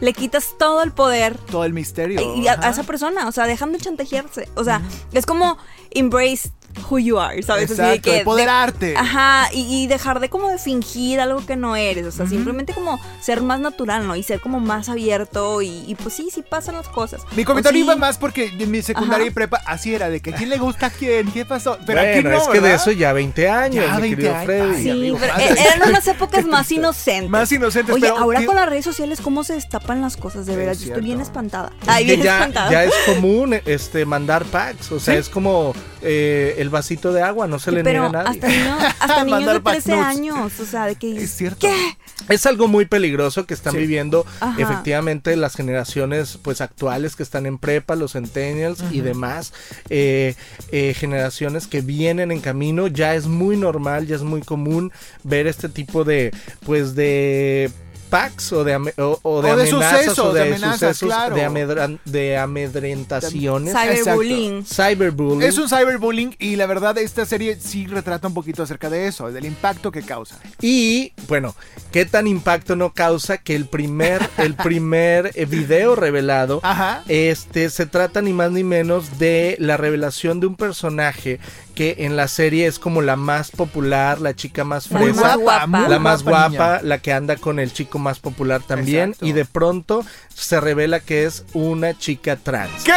Y 0.00 0.04
le 0.04 0.12
quitas 0.12 0.56
todo 0.58 0.82
el 0.82 0.92
poder 0.92 1.38
Todo 1.38 1.64
el 1.64 1.72
misterio. 1.72 2.20
y 2.36 2.48
a, 2.48 2.54
esa 2.54 2.82
persona, 2.82 3.28
o 3.28 3.32
sea, 3.32 3.46
dejan 3.46 3.72
de 3.72 3.78
chantajearse. 3.78 4.48
O 4.54 4.64
sea, 4.64 4.82
es 5.12 5.24
como 5.24 5.56
embrace 5.90 6.50
who 6.90 6.98
you 6.98 7.18
are, 7.18 7.42
¿sabes? 7.42 7.70
Así 7.70 7.74
de 7.74 7.82
Exacto, 7.88 8.02
que 8.02 8.10
de- 8.10 8.18
empoderarte. 8.18 8.96
Ajá, 8.96 9.48
y, 9.52 9.82
y 9.84 9.86
dejar 9.86 10.20
de 10.20 10.28
como 10.28 10.48
de 10.48 10.58
fingir 10.58 11.20
algo 11.20 11.44
que 11.44 11.56
no 11.56 11.76
eres, 11.76 12.06
o 12.06 12.10
sea, 12.12 12.26
simplemente 12.26 12.72
como 12.74 13.00
ser 13.20 13.42
más 13.42 13.60
natural, 13.60 14.06
¿no? 14.06 14.16
Y 14.16 14.22
ser 14.22 14.40
como 14.40 14.60
más 14.60 14.88
abierto 14.88 15.62
y, 15.62 15.84
y 15.86 15.94
pues 15.94 16.14
sí, 16.14 16.28
sí 16.32 16.42
pasan 16.42 16.74
las 16.76 16.88
cosas. 16.88 17.22
Mi 17.36 17.44
comentario 17.44 17.78
sí, 17.78 17.84
iba 17.84 17.96
más 17.96 18.18
porque 18.18 18.52
en 18.58 18.70
mi 18.70 18.82
secundaria 18.82 19.24
Ajá. 19.24 19.30
y 19.30 19.34
prepa 19.34 19.60
así 19.66 19.94
era, 19.94 20.08
de 20.10 20.20
que 20.20 20.30
a 20.30 20.36
quién 20.36 20.48
le 20.50 20.58
gusta 20.58 20.86
a 20.86 20.90
quién, 20.90 21.30
qué 21.32 21.44
pasó. 21.44 21.78
Pero 21.86 22.00
bueno, 22.00 22.12
aquí 22.18 22.22
no, 22.28 22.36
es 22.36 22.48
que 22.48 22.54
de 22.54 22.60
¿verdad? 22.60 22.74
eso 22.82 22.90
ya 22.92 23.12
20 23.12 23.48
años, 23.48 23.84
Ya 23.86 23.94
mi 23.96 24.00
20 24.02 24.16
querido 24.16 24.34
años. 24.34 24.44
Freddy. 24.46 24.74
Ay, 24.76 24.82
Sí, 24.82 24.90
amigo, 24.90 25.16
pero 25.20 25.32
madre. 25.32 25.46
e- 25.48 25.60
eran 25.74 25.88
unas 25.88 26.06
épocas 26.08 26.44
más 26.46 26.70
inocentes. 26.72 27.30
Más 27.30 27.52
inocentes, 27.52 27.94
Oye, 27.94 28.06
pero 28.08 28.18
ahora 28.18 28.40
¿qué- 28.40 28.46
con 28.46 28.56
las 28.56 28.68
redes 28.68 28.84
sociales, 28.84 29.20
¿cómo 29.22 29.44
se 29.44 29.54
destapan 29.54 30.00
las 30.00 30.16
cosas? 30.16 30.46
De 30.46 30.52
Es 30.52 30.58
veras, 30.58 30.80
yo 30.80 30.86
estoy 30.88 31.02
bien 31.02 31.20
espantada. 31.20 31.72
Es 31.82 31.88
Ay, 31.88 32.04
bien 32.04 32.22
ya, 32.22 32.34
espantada. 32.38 32.70
ya 32.70 32.84
es 32.84 32.92
común 33.06 33.54
este 33.64 34.04
mandar 34.04 34.44
packs, 34.44 34.92
o 34.92 35.00
sea, 35.00 35.14
¿Sí? 35.14 35.20
es 35.20 35.28
como 35.28 35.74
eh, 36.04 36.56
el 36.58 36.68
vasito 36.70 37.12
de 37.12 37.22
agua, 37.22 37.46
no 37.46 37.58
se 37.58 37.72
le 37.72 37.82
pero 37.82 38.02
niega 38.02 38.20
a 38.20 38.24
nadie. 38.24 38.40
hasta, 38.40 38.48
niño- 38.48 38.78
hasta 39.00 39.24
niños 39.24 39.54
de 39.54 39.60
13 39.60 39.90
backnotes. 39.94 40.18
años, 40.18 40.60
o 40.60 40.64
sea, 40.66 40.86
de 40.86 40.96
que... 40.96 41.16
Es 41.16 41.30
cierto. 41.36 41.66
¿Qué? 41.66 41.96
Es 42.28 42.46
algo 42.46 42.68
muy 42.68 42.84
peligroso 42.86 43.44
que 43.46 43.54
están 43.54 43.72
Sí. 43.72 43.78
viviendo 43.80 44.24
Ajá. 44.40 44.60
efectivamente 44.62 45.34
las 45.36 45.54
generaciones 45.56 46.38
pues 46.42 46.60
actuales 46.60 47.16
que 47.16 47.22
están 47.22 47.44
en 47.46 47.58
prepa, 47.58 47.96
los 47.96 48.12
centennials 48.12 48.82
y 48.92 49.00
demás 49.00 49.52
eh, 49.90 50.34
eh, 50.70 50.94
generaciones 50.96 51.66
que 51.66 51.80
vienen 51.80 52.30
en 52.30 52.40
camino. 52.40 52.86
Ya 52.86 53.14
es 53.14 53.26
muy 53.26 53.56
normal, 53.56 54.06
ya 54.06 54.16
es 54.16 54.22
muy 54.22 54.42
común 54.42 54.92
ver 55.24 55.46
este 55.46 55.68
tipo 55.68 56.04
de 56.04 56.30
pues 56.64 56.94
de 56.94 57.70
packs 58.14 58.52
o 58.52 58.62
de, 58.62 58.76
o, 58.76 59.18
o 59.22 59.42
de 59.42 59.50
O 59.52 59.56
de 59.56 59.62
amenazas 59.64 60.00
sucesos, 60.04 60.18
o 60.20 60.32
de, 60.32 60.40
de 60.44 60.46
amenazas, 60.52 60.78
sucesos 60.96 61.08
claro. 61.08 61.34
de, 61.34 61.42
amedran- 61.44 61.98
de 62.04 62.36
amedrentaciones. 62.38 63.74
Cyberbullying. 63.74 64.64
Cyberbullying. 64.64 65.42
Es 65.42 65.58
un 65.58 65.68
cyberbullying 65.68 66.36
y 66.38 66.54
la 66.56 66.66
verdad 66.66 66.96
esta 66.98 67.26
serie 67.26 67.56
sí 67.60 67.86
retrata 67.86 68.28
un 68.28 68.34
poquito 68.34 68.62
acerca 68.62 68.88
de 68.90 69.08
eso, 69.08 69.30
del 69.32 69.44
impacto 69.44 69.90
que 69.90 70.02
causa. 70.02 70.38
Y 70.60 71.12
bueno, 71.26 71.56
¿qué 71.90 72.06
tan 72.06 72.26
impacto 72.26 72.76
no 72.76 72.92
causa 72.92 73.38
que 73.38 73.56
el 73.56 73.66
primer, 73.66 74.20
el 74.38 74.54
primer 74.68 75.32
video 75.48 75.96
revelado 75.96 76.60
Ajá. 76.62 77.02
este 77.08 77.68
se 77.70 77.86
trata 77.86 78.22
ni 78.22 78.32
más 78.32 78.52
ni 78.52 78.62
menos 78.62 79.18
de 79.18 79.56
la 79.58 79.76
revelación 79.76 80.38
de 80.40 80.46
un 80.46 80.54
personaje 80.56 81.40
que 81.74 81.96
en 82.00 82.16
la 82.16 82.28
serie 82.28 82.66
es 82.66 82.78
como 82.78 83.02
la 83.02 83.16
más 83.16 83.50
popular, 83.50 84.20
la 84.20 84.34
chica 84.34 84.64
más 84.64 84.90
La 84.90 84.98
fresa, 84.98 85.20
más 85.22 85.36
guapa. 85.36 85.88
la 85.88 85.98
más 85.98 86.22
guapa 86.22 86.80
la 86.82 86.98
que 86.98 87.12
anda 87.12 87.36
con 87.36 87.58
el 87.58 87.72
chico 87.72 87.98
más 87.98 88.18
popular 88.20 88.62
también 88.62 89.10
Exacto. 89.10 89.26
y 89.26 89.32
de 89.32 89.44
pronto 89.44 90.04
se 90.34 90.60
revela 90.60 91.00
que 91.00 91.24
es 91.24 91.44
una 91.52 91.96
chica 91.98 92.36
trans. 92.36 92.84
¿Qué? 92.84 92.92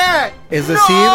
Es 0.49 0.67
¡No! 0.67 0.73
decir, 0.73 1.09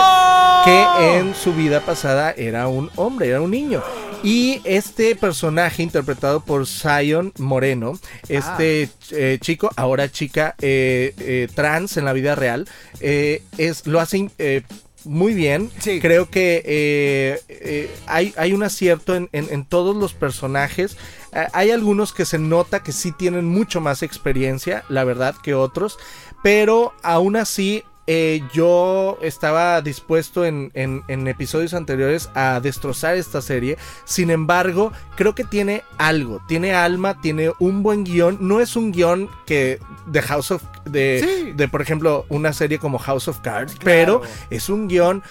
que 0.65 1.19
en 1.19 1.35
su 1.35 1.53
vida 1.55 1.81
pasada 1.81 2.33
era 2.33 2.69
un 2.69 2.91
hombre, 2.97 3.29
era 3.29 3.41
un 3.41 3.51
niño. 3.51 3.83
Y 4.25 4.61
este 4.65 5.17
personaje 5.17 5.83
interpretado 5.83 6.45
por 6.45 6.65
Zion 6.69 7.33
Moreno, 7.39 7.99
este 8.29 8.89
eh, 9.11 9.39
chico, 9.41 9.69
ahora 9.75 10.13
chica 10.13 10.55
eh, 10.61 11.13
eh, 11.19 11.49
trans 11.53 11.97
en 11.97 12.05
la 12.05 12.13
vida 12.13 12.37
real, 12.37 12.69
eh, 13.01 13.43
es, 13.59 13.85
lo 13.89 13.99
hace 13.99 14.31
eh, 14.39 14.63
muy 15.05 15.35
bien. 15.35 15.71
Sí. 15.81 16.01
Creo 16.01 16.29
que 16.31 16.63
eh, 16.65 17.41
eh, 17.49 17.91
hay, 18.07 18.35
hay 18.37 18.53
un 18.53 18.63
acierto 18.63 19.15
en, 19.15 19.29
en- 19.33 19.49
en 19.51 19.65
todos 19.65 19.97
los 19.97 20.15
personajes. 20.15 20.97
Eh, 21.33 21.47
hay 21.53 21.71
algunos 21.71 22.13
que 22.13 22.25
se 22.25 22.39
nota 22.39 22.83
que 22.83 22.93
sí 22.93 23.13
tienen 23.13 23.47
mucho 23.47 23.81
más 23.81 24.03
experiencia, 24.03 24.85
la 24.89 25.05
verdad, 25.05 25.35
que 25.43 25.55
otros. 25.55 25.99
Pero 26.43 26.93
aún 27.03 27.37
así, 27.37 27.85
eh, 28.07 28.43
yo 28.53 29.19
estaba 29.23 29.81
dispuesto 29.81 30.45
en, 30.45 30.71
en- 30.75 31.03
en 31.09 31.29
episodios 31.29 31.73
anteriores 31.75 32.31
a 32.35 32.61
destrozar 32.61 33.17
esta 33.17 33.41
serie. 33.43 33.79
Sin 34.05 34.31
embargo, 34.31 34.93
creo 35.17 35.35
que 35.35 35.45
tiene 35.45 35.83
algo, 35.99 36.41
tiene 36.49 36.75
alma, 36.75 37.21
tiene 37.21 37.53
un 37.59 37.83
buen 37.83 38.05
guion. 38.05 38.39
No 38.41 38.61
es 38.61 38.75
un 38.77 38.91
guion 38.93 39.29
que 39.47 39.79
de 40.07 40.23
House 40.23 40.51
of 40.51 40.63
de, 40.85 41.21
Sí. 41.47 41.53
de 41.53 41.69
por 41.69 41.81
ejemplo 41.81 42.27
una 42.29 42.53
serie 42.53 42.79
como 42.81 42.99
House 42.99 43.29
of 43.29 43.39
Cards, 43.39 43.77
pero 43.85 44.23
es 44.51 44.69
un 44.69 44.89
guion 44.89 45.23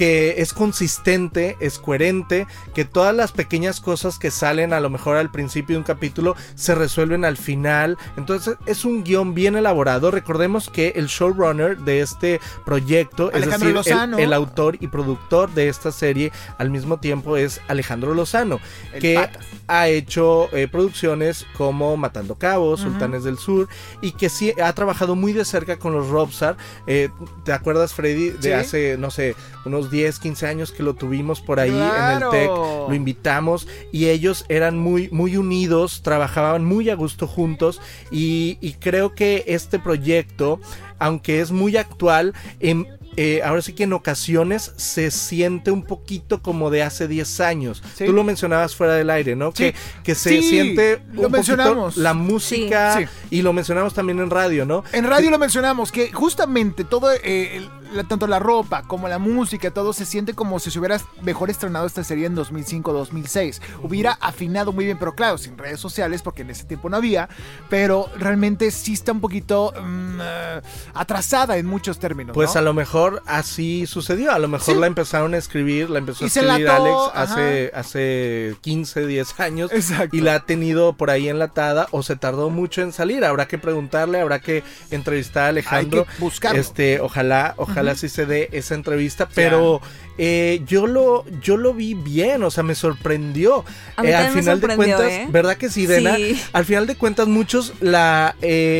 que 0.00 0.40
es 0.40 0.54
consistente, 0.54 1.58
es 1.60 1.78
coherente, 1.78 2.46
que 2.74 2.86
todas 2.86 3.14
las 3.14 3.32
pequeñas 3.32 3.82
cosas 3.82 4.18
que 4.18 4.30
salen 4.30 4.72
a 4.72 4.80
lo 4.80 4.88
mejor 4.88 5.18
al 5.18 5.30
principio 5.30 5.74
de 5.74 5.80
un 5.80 5.84
capítulo 5.84 6.36
se 6.54 6.74
resuelven 6.74 7.26
al 7.26 7.36
final. 7.36 7.98
Entonces 8.16 8.56
es 8.64 8.86
un 8.86 9.04
guion 9.04 9.34
bien 9.34 9.56
elaborado. 9.56 10.10
Recordemos 10.10 10.70
que 10.70 10.94
el 10.96 11.08
showrunner 11.08 11.76
de 11.80 12.00
este 12.00 12.40
proyecto, 12.64 13.30
Alejandro 13.34 13.68
es 13.80 13.84
decir, 13.84 13.98
el, 14.14 14.20
el 14.20 14.32
autor 14.32 14.78
y 14.80 14.86
productor 14.86 15.50
de 15.52 15.68
esta 15.68 15.92
serie 15.92 16.32
al 16.56 16.70
mismo 16.70 16.98
tiempo 16.98 17.36
es 17.36 17.60
Alejandro 17.68 18.14
Lozano, 18.14 18.58
El 18.94 19.02
que 19.02 19.14
patas. 19.16 19.44
ha 19.68 19.88
hecho 19.88 20.48
eh, 20.56 20.66
producciones 20.66 21.44
como 21.58 21.98
Matando 21.98 22.36
Cabos. 22.36 22.80
Sultanes 22.80 23.22
del 23.24 23.36
Sur, 23.36 23.68
y 24.00 24.12
que 24.12 24.30
sí 24.30 24.54
ha 24.62 24.72
trabajado 24.72 25.14
muy 25.14 25.34
de 25.34 25.44
cerca 25.44 25.78
con 25.78 25.92
los 25.92 26.08
Robsar. 26.08 26.56
Eh, 26.86 27.10
¿Te 27.44 27.52
acuerdas, 27.52 27.92
Freddy, 27.92 28.30
de 28.30 28.40
Sí. 28.42 28.52
hace, 28.52 28.96
no 28.98 29.10
sé, 29.10 29.34
unos 29.66 29.89
10, 29.90 30.18
15 30.18 30.46
años 30.46 30.72
que 30.72 30.82
lo 30.82 30.94
tuvimos 30.94 31.40
por 31.40 31.60
ahí 31.60 31.70
Claro. 31.70 32.16
en 32.16 32.22
el 32.22 32.30
TEC? 32.30 32.50
Lo 32.88 32.94
invitamos 32.94 33.68
y 33.92 34.06
ellos 34.06 34.44
eran 34.48 34.78
muy, 34.78 35.08
muy 35.10 35.36
unidos, 35.36 36.02
trabajaban 36.02 36.64
muy 36.64 36.90
a 36.90 36.94
gusto 36.94 37.26
juntos 37.26 37.80
y, 38.10 38.58
y 38.60 38.74
creo 38.74 39.14
que 39.14 39.44
este 39.46 39.78
proyecto, 39.78 40.60
aunque 40.98 41.40
es 41.40 41.50
muy 41.50 41.76
actual, 41.76 42.34
em- 42.60 42.86
eh, 43.22 43.42
ahora 43.44 43.60
sí 43.60 43.74
que 43.74 43.82
en 43.84 43.92
ocasiones 43.92 44.72
se 44.76 45.10
siente 45.10 45.70
un 45.70 45.82
poquito 45.82 46.40
como 46.40 46.70
de 46.70 46.82
hace 46.82 47.06
10 47.06 47.40
años. 47.40 47.82
Sí. 47.94 48.06
Tú 48.06 48.12
lo 48.14 48.24
mencionabas 48.24 48.74
fuera 48.74 48.94
del 48.94 49.10
aire, 49.10 49.36
¿no? 49.36 49.48
Sí. 49.50 49.64
Que, 49.64 49.74
que 50.02 50.14
se 50.14 50.30
Sí, 50.40 50.42
siente 50.42 51.02
lo 51.12 51.26
un 51.26 51.32
mencionamos. 51.32 51.84
poquito 51.96 52.00
la 52.02 52.14
música 52.14 53.08
y 53.28 53.42
lo 53.42 53.52
mencionamos 53.52 53.92
también 53.92 54.20
en 54.20 54.30
radio, 54.30 54.64
¿no? 54.64 54.84
En 54.92 55.04
radio 55.04 55.30
lo 55.30 55.38
mencionamos, 55.38 55.92
que 55.92 56.10
justamente 56.12 56.84
todo, 56.84 57.12
eh, 57.12 57.58
el- 57.58 58.06
tanto 58.08 58.26
la 58.28 58.38
ropa 58.38 58.84
como 58.84 59.08
la 59.08 59.18
música, 59.18 59.70
todo 59.72 59.92
se 59.92 60.06
siente 60.06 60.32
como 60.32 60.58
si 60.60 60.70
se 60.70 60.78
hubiera 60.78 60.98
mejor 61.22 61.50
estrenado 61.50 61.86
esta 61.86 62.04
serie 62.04 62.24
en 62.26 62.36
2005-2006. 62.36 63.60
Hubiera 63.82 64.12
afinado 64.20 64.72
muy 64.72 64.84
bien, 64.84 64.96
pero 64.98 65.14
claro, 65.14 65.38
sin 65.38 65.58
redes 65.58 65.80
sociales, 65.80 66.22
porque 66.22 66.42
en 66.42 66.50
ese 66.50 66.64
tiempo 66.64 66.88
no 66.88 66.96
había, 66.96 67.28
pero 67.68 68.08
realmente 68.16 68.70
sí 68.70 68.92
está 68.92 69.10
un 69.12 69.20
poquito 69.20 69.72
mm, 69.76 70.18
eh, 70.22 70.60
atrasada 70.94 71.56
en 71.56 71.66
muchos 71.66 71.98
términos. 71.98 72.32
Pues 72.34 72.54
¿no? 72.54 72.60
a 72.60 72.62
lo 72.62 72.74
mejor 72.74 73.09
así 73.26 73.86
sucedió. 73.86 74.32
A 74.32 74.38
lo 74.38 74.48
mejor 74.48 74.74
Sí. 74.74 74.80
la 74.80 74.86
empezaron 74.86 75.34
a 75.34 75.38
escribir, 75.38 75.90
la 75.90 75.98
empezó 75.98 76.24
a 76.24 76.26
Y 76.26 76.28
escribir 76.28 76.68
Alex 76.68 76.96
hace, 77.14 77.70
hace 77.74 78.56
15, 78.60 79.06
10 79.06 79.38
años. 79.40 79.70
Exacto. 79.72 80.16
Y 80.16 80.20
la 80.20 80.34
ha 80.36 80.40
tenido 80.46 80.92
por 80.94 81.10
ahí 81.10 81.28
enlatada 81.28 81.88
o 81.90 82.02
se 82.02 82.16
tardó 82.16 82.50
mucho 82.50 82.82
en 82.82 82.92
salir. 82.92 83.24
Habrá 83.24 83.48
que 83.48 83.58
preguntarle, 83.58 84.20
habrá 84.20 84.40
que 84.40 84.62
entrevistar 84.90 85.44
a 85.44 85.48
Alejandro. 85.48 86.06
Hay 86.08 86.16
que 86.16 86.20
buscarlo. 86.22 86.60
Este, 86.60 87.00
ojalá, 87.00 87.54
ojalá 87.56 87.94
sí 87.94 88.08
se 88.08 88.26
dé 88.26 88.48
esa 88.52 88.74
entrevista. 88.74 89.28
Pero 89.34 89.80
eh, 90.18 90.62
yo 90.66 90.86
lo, 90.86 91.24
yo 91.40 91.56
lo 91.56 91.72
vi 91.74 91.94
bien, 91.94 92.42
o 92.42 92.50
sea, 92.50 92.62
me 92.62 92.74
sorprendió. 92.74 93.64
A 93.96 94.02
mí 94.02 94.08
Eh, 94.08 94.14
al 94.14 94.34
me 94.34 94.40
final 94.42 94.60
de 94.60 94.76
cuentas, 94.76 95.00
¿eh? 95.12 95.26
¿verdad 95.30 95.56
que 95.56 95.70
sí, 95.70 95.86
Dena? 95.86 96.16
Sí. 96.16 96.40
Al 96.52 96.64
final 96.64 96.86
de 96.86 96.96
cuentas, 96.96 97.26
muchos 97.26 97.72
la. 97.80 98.36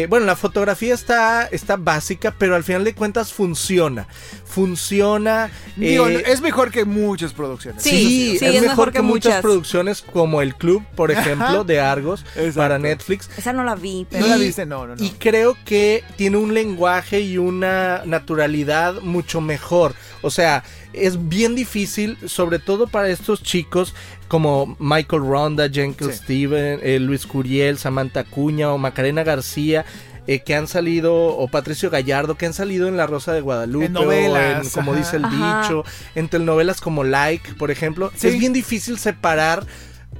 bueno, 0.08 0.26
la 0.26 0.36
fotografía 0.36 0.94
está, 0.94 1.46
está 1.46 1.76
básica, 1.76 2.34
pero 2.38 2.56
al 2.56 2.64
final 2.64 2.84
de 2.84 2.94
cuentas 2.94 3.32
funciona. 3.32 4.06
Funciona. 4.44 5.50
Digo, 5.76 6.08
eh, 6.08 6.24
es 6.26 6.40
mejor 6.40 6.70
que 6.70 6.84
muchas 6.84 7.32
producciones. 7.32 7.82
Sí, 7.82 7.90
Sí, 7.90 8.38
sí, 8.38 8.44
es, 8.46 8.62
mejor, 8.62 8.92
que, 8.92 9.00
muchas. 9.00 9.40
producciones 9.40 10.02
como 10.02 10.42
El 10.42 10.54
Club, 10.54 10.84
por 10.96 11.10
ejemplo, 11.10 11.64
de 11.64 11.80
Argos 11.80 12.24
para 12.54 12.78
Netflix. 12.78 13.30
Esa 13.36 13.52
no 13.52 13.64
la 13.64 13.74
vi, 13.74 14.06
pero... 14.10 14.22
¿No 14.26 14.28
la 14.28 14.36
viste? 14.36 14.66
No, 14.66 14.86
no, 14.86 14.96
no. 14.96 15.04
Y 15.04 15.10
creo 15.10 15.56
que 15.64 16.02
tiene 16.16 16.36
un 16.36 16.52
lenguaje 16.54 17.20
y 17.20 17.38
una 17.38 18.02
naturalidad 18.04 19.00
mucho 19.02 19.40
mejor. 19.40 19.94
O 20.22 20.30
sea, 20.30 20.64
es 20.92 21.28
bien 21.28 21.54
difícil, 21.54 22.18
sobre 22.26 22.58
todo 22.58 22.86
para 22.86 23.08
estos 23.08 23.42
chicos 23.42 23.94
como 24.28 24.76
Michael 24.78 25.22
Ronda, 25.22 25.68
Jenkins 25.68 26.16
Sí. 26.16 26.22
Steven, 26.24 26.80
eh, 26.82 26.98
Luis 27.00 27.26
Curiel, 27.26 27.78
Samantha 27.78 28.24
Cuña 28.24 28.72
o 28.72 28.78
Macarena 28.78 29.22
García. 29.24 29.84
Eh, 30.26 30.40
que 30.40 30.54
han 30.54 30.66
salido, 30.68 31.14
o 31.14 31.48
Patricio 31.48 31.90
Gallardo, 31.90 32.36
que 32.36 32.46
han 32.46 32.52
salido 32.54 32.88
en 32.88 32.96
La 32.96 33.06
Rosa 33.06 33.32
de 33.32 33.40
Guadalupe, 33.40 33.86
En 33.86 33.92
novelas, 33.92 34.58
o 34.58 34.62
en, 34.62 34.70
como 34.70 34.92
ajá. 34.92 35.00
dice 35.00 35.16
el 35.16 35.24
Ajá. 35.24 35.62
dicho, 35.62 35.84
en 36.14 36.28
telenovelas 36.28 36.80
como 36.80 37.04
Like, 37.04 37.54
por 37.54 37.70
ejemplo. 37.70 38.12
Sí. 38.16 38.28
Es 38.28 38.38
bien 38.38 38.52
difícil 38.52 38.98
separar 38.98 39.66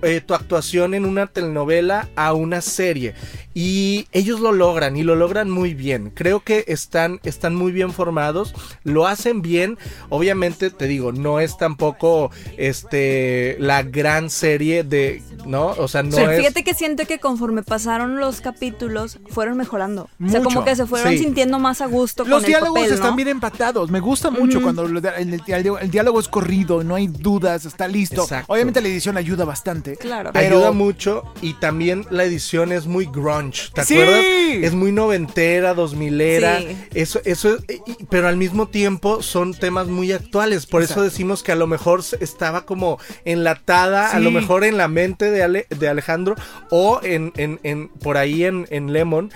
eh, 0.03 0.21
tu 0.21 0.35
actuación 0.35 0.95
en 0.95 1.05
una 1.05 1.27
telenovela 1.27 2.09
a 2.17 2.33
una 2.33 2.61
serie. 2.61 3.15
Y 3.53 4.07
ellos 4.13 4.39
lo 4.39 4.53
logran 4.53 4.97
y 4.97 5.03
lo 5.03 5.17
logran 5.17 5.51
muy 5.51 5.75
bien. 5.75 6.11
Creo 6.15 6.41
que 6.41 6.65
están, 6.69 7.19
están 7.25 7.57
muy 7.57 7.73
bien 7.73 7.93
formados, 7.93 8.55
lo 8.85 9.09
hacen 9.09 9.43
bien. 9.43 9.77
Obviamente, 10.09 10.71
te 10.71 10.87
digo, 10.87 11.11
no 11.11 11.41
es 11.41 11.59
tampoco 11.59 12.31
este 12.57 13.57
la 13.59 13.83
gran 13.83 14.31
serie 14.31 14.85
de, 14.85 15.21
¿no? 15.47 15.69
O 15.71 15.89
sea, 15.89 16.05
no 16.05 16.13
Sí, 16.13 16.23
es 16.23 16.39
Fíjate 16.39 16.63
que 16.63 16.75
siento 16.75 17.07
que 17.07 17.19
conforme 17.19 17.63
pasaron 17.65 18.21
los 18.21 18.41
capítulos, 18.41 19.19
fueron 19.29 19.57
mejorando. 19.57 20.09
O 20.25 20.29
sea, 20.29 20.43
como 20.43 20.65
que 20.65 20.77
se 20.77 20.87
fueron 20.87 21.13
Sí. 21.13 21.19
sintiendo 21.19 21.59
más 21.59 21.81
a 21.81 21.87
gusto 21.87 22.25
Los 22.25 22.43
con 22.43 22.49
diálogos 22.49 22.77
el 22.77 22.83
papel, 22.83 22.95
están 22.95 23.11
¿no? 23.11 23.17
bien 23.17 23.29
empatados. 23.29 23.91
Me 23.91 24.01
gusta 24.01 24.31
mucho 24.31 24.63
cuando 24.63 24.85
el, 24.85 25.91
diálogo 25.91 26.21
es 26.21 26.29
corrido, 26.29 26.85
no 26.85 26.95
hay 26.95 27.09
dudas, 27.09 27.65
está 27.65 27.89
listo. 27.89 28.23
Exacto. 28.23 28.53
Obviamente 28.53 28.81
la 28.81 28.89
edición 28.89 29.17
ayuda 29.17 29.45
bastante. 29.45 29.90
Claro. 29.99 30.31
Pero- 30.33 30.57
Ayuda 30.57 30.73
mucho 30.73 31.23
y 31.43 31.55
también 31.55 32.07
la 32.11 32.25
edición 32.25 32.73
es 32.73 32.87
muy 32.87 33.07
grunge, 33.07 33.71
¿te 33.75 33.85
Sí. 33.85 33.95
acuerdas? 33.95 34.25
Es 34.25 34.75
muy 34.75 34.93
noventera, 34.93 35.75
dos 35.75 35.95
milera, 35.95 36.59
Sí. 36.59 36.77
eso, 36.95 37.21
eso, 37.25 37.57
y- 37.87 38.05
pero 38.07 38.29
al 38.29 38.37
mismo 38.37 38.69
tiempo 38.69 39.23
son 39.23 39.55
temas 39.55 39.87
muy 39.89 40.13
actuales, 40.13 40.67
por 40.67 40.83
eso 40.83 41.03
decimos 41.03 41.43
que 41.43 41.53
a 41.53 41.57
lo 41.57 41.67
mejor 41.67 42.03
estaba 42.21 42.65
como 42.67 42.99
enlatada, 43.25 44.11
a 44.11 44.19
lo 44.21 44.31
mejor 44.31 44.65
en 44.65 44.77
la 44.77 44.89
mente 44.89 45.31
de, 45.31 45.43
Ale- 45.43 45.67
de 45.71 45.89
Alejandro 45.89 46.35
o 46.71 47.01
en, 47.03 47.33
en, 47.37 47.61
en- 47.63 47.89
por 47.89 48.17
ahí 48.17 48.45
en, 48.45 48.67
en 48.71 48.93
Lemon, 48.93 49.31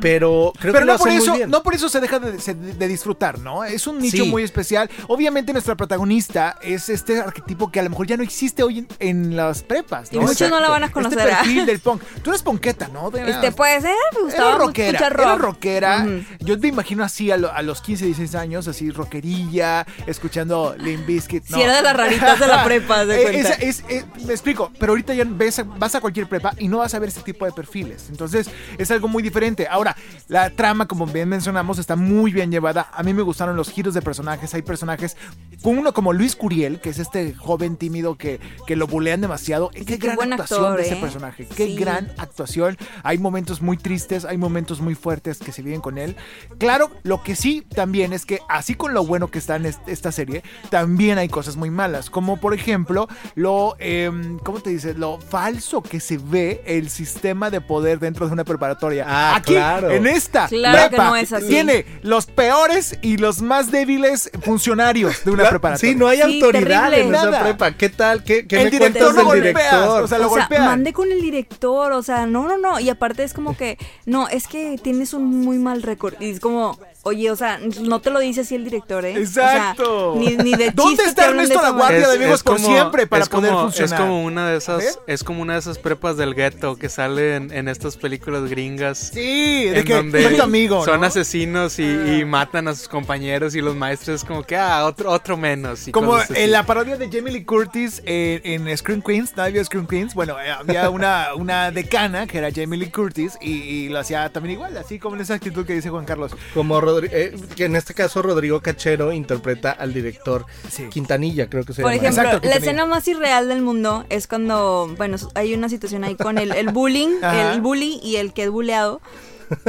pero 0.00 0.52
creo 0.58 0.72
Pero 0.72 0.80
que 0.80 0.84
lo 0.86 0.92
no 0.92 0.98
por 0.98 1.08
hacen 1.08 1.18
muy 1.18 1.24
eso, 1.28 1.36
bien. 1.36 1.50
no 1.50 1.62
por 1.62 1.74
eso 1.74 1.88
se 1.88 2.00
deja 2.00 2.18
de, 2.18 2.54
de 2.54 2.88
disfrutar, 2.88 3.38
¿no? 3.38 3.64
Es 3.64 3.86
un 3.86 3.98
nicho 3.98 4.24
Sí. 4.24 4.30
muy 4.30 4.42
especial. 4.42 4.90
Obviamente 5.08 5.52
nuestra 5.52 5.76
protagonista 5.76 6.56
es 6.62 6.88
este 6.88 7.20
arquetipo 7.20 7.70
que 7.70 7.80
a 7.80 7.82
lo 7.82 7.90
mejor 7.90 8.06
ya 8.06 8.16
no 8.16 8.22
existe 8.22 8.62
hoy 8.62 8.78
en, 8.80 8.88
en 8.98 9.36
las 9.36 9.62
prepas, 9.62 9.93
Y 10.10 10.16
¿no? 10.16 10.22
muchos 10.22 10.48
no 10.50 10.60
la 10.60 10.68
van 10.68 10.84
a 10.84 10.90
conocer. 10.92 11.18
Este 11.18 11.30
perfil 11.34 11.66
del 11.66 11.80
punk. 11.80 12.02
Tú 12.22 12.30
eres 12.30 12.42
ponqueta, 12.42 12.88
¿no? 12.88 13.10
De- 13.10 13.28
Este 13.30 13.52
puede 13.52 13.80
ser, 13.80 13.90
me 14.12 14.18
Era 14.18 14.24
gustaba 14.24 14.50
mucho 14.52 14.66
rockera, 14.66 14.98
era 14.98 15.10
rock. 15.10 15.38
rockera. 15.40 16.04
Ujú. 16.06 16.24
Yo 16.40 16.58
te 16.60 16.68
imagino 16.68 17.04
así 17.04 17.30
a, 17.30 17.36
lo- 17.36 17.52
a 17.52 17.62
los 17.62 17.80
15, 17.80 18.04
16 18.06 18.34
años, 18.34 18.68
así 18.68 18.90
rockerilla, 18.90 19.86
escuchando 20.06 20.74
Limp 20.78 21.06
Bizkit. 21.06 21.44
Si 21.44 21.60
era 21.60 21.76
de 21.76 21.82
las 21.82 21.96
raritas 21.96 22.38
de 22.40 22.46
la 22.46 22.64
prepa, 22.64 23.04
de 23.04 23.20
Eh, 23.20 23.22
cuenta. 23.24 23.48
esa- 23.50 23.54
es- 23.62 23.84
eh, 23.88 24.04
me 24.26 24.32
explico, 24.32 24.70
pero 24.78 24.92
ahorita 24.92 25.14
ya 25.14 25.24
ves 25.26 25.62
vas 25.78 25.94
a 25.94 26.00
cualquier 26.00 26.28
prepa 26.28 26.52
y 26.58 26.68
no 26.68 26.78
vas 26.78 26.94
a 26.94 26.98
ver 26.98 27.08
ese 27.08 27.20
tipo 27.22 27.44
de 27.44 27.52
perfiles. 27.52 28.06
Entonces 28.10 28.48
es 28.78 28.90
algo 28.90 29.08
muy 29.08 29.22
diferente. 29.22 29.66
Ahora, 29.68 29.96
la 30.28 30.50
trama, 30.50 30.86
como 30.86 31.06
bien 31.06 31.28
mencionamos, 31.28 31.78
está 31.78 31.96
muy 31.96 32.32
bien 32.32 32.50
llevada. 32.50 32.88
A 32.92 33.02
mí 33.02 33.14
me 33.14 33.22
gustaron 33.22 33.56
los 33.56 33.70
giros 33.70 33.94
de 33.94 34.02
personajes. 34.02 34.52
Hay 34.54 34.62
personajes, 34.62 35.16
con 35.62 35.78
uno 35.78 35.92
como 35.94 36.12
Luis 36.12 36.36
Curiel, 36.36 36.80
que 36.80 36.90
es 36.90 36.98
este 36.98 37.34
joven 37.34 37.76
tímido 37.76 38.16
que, 38.16 38.40
que 38.66 38.76
lo 38.76 38.86
bulean 38.86 39.20
demasiado. 39.20 39.70
Qué, 39.84 39.98
qué 39.98 40.06
gran 40.06 40.16
buen 40.16 40.32
actuación 40.32 40.60
actor, 40.64 40.76
de 40.78 40.82
ese 40.86 40.94
¿eh? 40.94 41.00
personaje. 41.00 41.46
Qué 41.46 41.66
Sí. 41.66 41.76
gran 41.76 42.12
actuación. 42.18 42.76
Hay 43.02 43.18
momentos 43.18 43.62
muy 43.62 43.76
tristes, 43.76 44.24
hay 44.24 44.36
momentos 44.38 44.80
muy 44.80 44.94
fuertes 44.94 45.38
que 45.38 45.52
se 45.52 45.62
viven 45.62 45.80
con 45.80 45.98
él. 45.98 46.16
Claro, 46.58 46.90
lo 47.02 47.22
que 47.22 47.36
sí 47.36 47.62
también 47.74 48.12
es 48.12 48.24
que 48.26 48.40
así 48.48 48.74
con 48.74 48.94
lo 48.94 49.04
bueno 49.04 49.28
que 49.30 49.38
está 49.38 49.56
en 49.56 49.66
est- 49.66 49.86
esta 49.88 50.12
serie, 50.12 50.42
también 50.70 51.18
hay 51.18 51.28
cosas 51.28 51.56
muy 51.56 51.70
malas, 51.70 52.10
como 52.10 52.38
por 52.38 52.54
ejemplo 52.54 53.08
lo, 53.34 53.76
em, 53.78 54.38
¿cómo 54.38 54.60
te 54.60 54.70
dices? 54.70 54.96
Lo 54.96 55.18
falso 55.20 55.82
que 55.82 56.00
se 56.00 56.18
ve 56.18 56.62
el 56.66 56.90
sistema 56.90 57.50
de 57.50 57.60
poder 57.60 57.98
dentro 57.98 58.26
de 58.26 58.32
una 58.32 58.44
preparatoria. 58.44 59.04
Ah, 59.08 59.36
Aquí, 59.36 59.52
claro. 59.54 59.90
en 59.90 60.06
esta 60.06 60.48
Claro 60.48 60.82
que 60.84 60.88
prepa, 60.88 61.04
no 61.08 61.16
es 61.16 61.32
así. 61.32 61.46
tiene 61.48 61.84
los 62.02 62.26
peores 62.26 62.98
y 63.02 63.16
los 63.16 63.42
más 63.42 63.70
débiles 63.70 64.30
funcionarios 64.42 65.24
de 65.24 65.30
una 65.30 65.48
preparatoria. 65.48 65.92
Sí, 65.92 65.98
no 65.98 66.08
hay 66.08 66.18
Sí, 66.22 66.40
autoridad 66.42 66.90
terrible. 66.90 67.08
en 67.08 67.14
esa 67.14 67.42
prepa. 67.42 67.72
¿Qué 67.72 67.88
tal? 67.88 68.22
¿Qué, 68.24 68.46
qué 68.46 68.56
El 68.58 68.64
me 68.64 68.70
director 68.70 69.14
cuentas 69.14 69.32
del 69.32 69.42
director? 69.42 69.73
O 69.82 70.06
sea, 70.06 70.18
lo 70.18 70.30
o 70.30 70.34
sea, 70.34 70.48
mande 70.50 70.92
con 70.92 71.10
el 71.10 71.20
director, 71.20 71.92
o 71.92 72.02
sea, 72.02 72.26
no, 72.26 72.46
no, 72.46 72.58
no. 72.58 72.80
Y 72.80 72.88
aparte 72.88 73.24
es 73.24 73.34
como 73.34 73.56
que, 73.56 73.78
no, 74.06 74.28
es 74.28 74.46
que 74.46 74.78
tienes 74.82 75.14
un 75.14 75.24
muy 75.24 75.58
mal 75.58 75.82
récord. 75.82 76.14
Y 76.20 76.30
es 76.30 76.40
como, 76.40 76.78
oye, 77.04 77.30
o 77.30 77.36
sea, 77.36 77.60
no 77.82 78.00
te 78.00 78.10
lo 78.10 78.18
dice 78.18 78.40
así 78.42 78.54
el 78.54 78.64
director, 78.64 79.04
¿eh? 79.04 79.22
O 79.22 79.26
sea, 79.26 79.70
Exacto. 79.70 80.14
ni, 80.16 80.36
ni 80.36 80.54
de 80.54 80.70
¿Dónde 80.70 80.96
chiste 80.96 81.08
está 81.08 81.26
Ernesto 81.26 81.60
La 81.62 81.70
Guardia 81.70 82.08
de 82.08 82.16
Amigos 82.16 82.42
por 82.42 82.58
siempre 82.58 83.06
para 83.06 83.26
poder 83.26 83.52
funcionar. 83.52 83.94
Es 83.94 84.00
como 84.00 84.24
una 84.24 84.48
de 84.50 84.56
esas, 84.56 84.82
¿Eh? 84.82 84.98
es 85.06 85.24
como 85.24 85.42
una 85.42 85.54
de 85.54 85.58
esas 85.60 85.78
prepas 85.78 86.16
del 86.16 86.34
gueto 86.34 86.76
que 86.76 86.88
salen 86.88 87.52
en 87.52 87.68
estas 87.68 87.96
películas 87.96 88.48
gringas. 88.48 89.10
Sí, 89.14 89.64
de 89.64 89.78
en 89.80 89.84
que 89.84 89.94
donde 89.94 90.22
soy 90.22 90.36
tu 90.36 90.42
amigo. 90.42 90.84
son 90.84 91.00
¿no? 91.00 91.06
asesinos 91.06 91.78
y, 91.78 91.84
y 91.84 92.24
matan 92.24 92.68
a 92.68 92.74
sus 92.74 92.88
compañeros 92.88 93.54
y 93.54 93.60
los 93.60 93.76
maestros 93.76 94.22
es 94.22 94.24
como 94.26 94.42
que 94.42 94.56
ah 94.56 94.84
otro 94.86 95.10
otro 95.10 95.36
menos 95.36 95.86
y 95.88 95.92
Como 95.92 96.18
en 96.34 96.50
la 96.50 96.64
parodia 96.64 96.96
de 96.96 97.10
Jamie 97.10 97.32
Lee 97.32 97.44
Curtis 97.44 98.02
en, 98.04 98.66
en 98.68 98.76
Scream 98.76 99.02
Queens, 99.02 99.36
¿no 99.36 99.42
había 99.42 99.64
Scream 99.64 99.86
Queens? 99.86 100.14
Bueno, 100.14 100.36
eh, 100.40 100.50
había 100.50 100.90
una, 100.94 101.34
una 101.36 101.70
decana 101.70 102.26
que 102.26 102.38
era 102.38 102.48
Jamie 102.54 102.78
Lee 102.78 102.90
Curtis 102.90 103.36
y, 103.40 103.52
y 103.52 103.88
lo 103.88 103.98
hacía 103.98 104.28
también 104.30 104.54
igual, 104.54 104.76
así 104.76 104.98
como 104.98 105.16
en 105.16 105.22
esa 105.22 105.34
actitud 105.34 105.66
que 105.66 105.74
dice 105.74 105.90
Juan 105.90 106.04
Carlos. 106.04 106.32
Como 106.54 106.80
Rodri- 107.00 107.10
eh, 107.12 107.34
que 107.56 107.64
en 107.66 107.76
este 107.76 107.94
caso 107.94 108.22
Rodrigo 108.22 108.60
Cachero 108.60 109.12
interpreta 109.12 109.70
al 109.72 109.92
director 109.92 110.46
Sí. 110.70 110.84
Quintanilla, 110.90 111.48
creo 111.48 111.64
que 111.64 111.72
se 111.72 111.82
Por 111.82 111.92
llama. 111.92 112.02
ejemplo, 112.08 112.22
Exacto, 112.24 112.48
la 112.48 112.56
escena 112.56 112.86
más 112.86 113.06
irreal 113.08 113.48
del 113.48 113.62
mundo 113.62 114.04
es 114.10 114.26
cuando, 114.26 114.92
bueno, 114.96 115.16
hay 115.34 115.54
una 115.54 115.68
situación 115.68 116.04
ahí 116.04 116.14
con 116.16 116.38
el, 116.38 116.52
el 116.52 116.68
bullying, 116.68 117.20
el 117.22 117.60
bully 117.60 118.00
y 118.02 118.16
el 118.16 118.32
que 118.32 118.44
es 118.44 118.50
bulleado. 118.50 119.00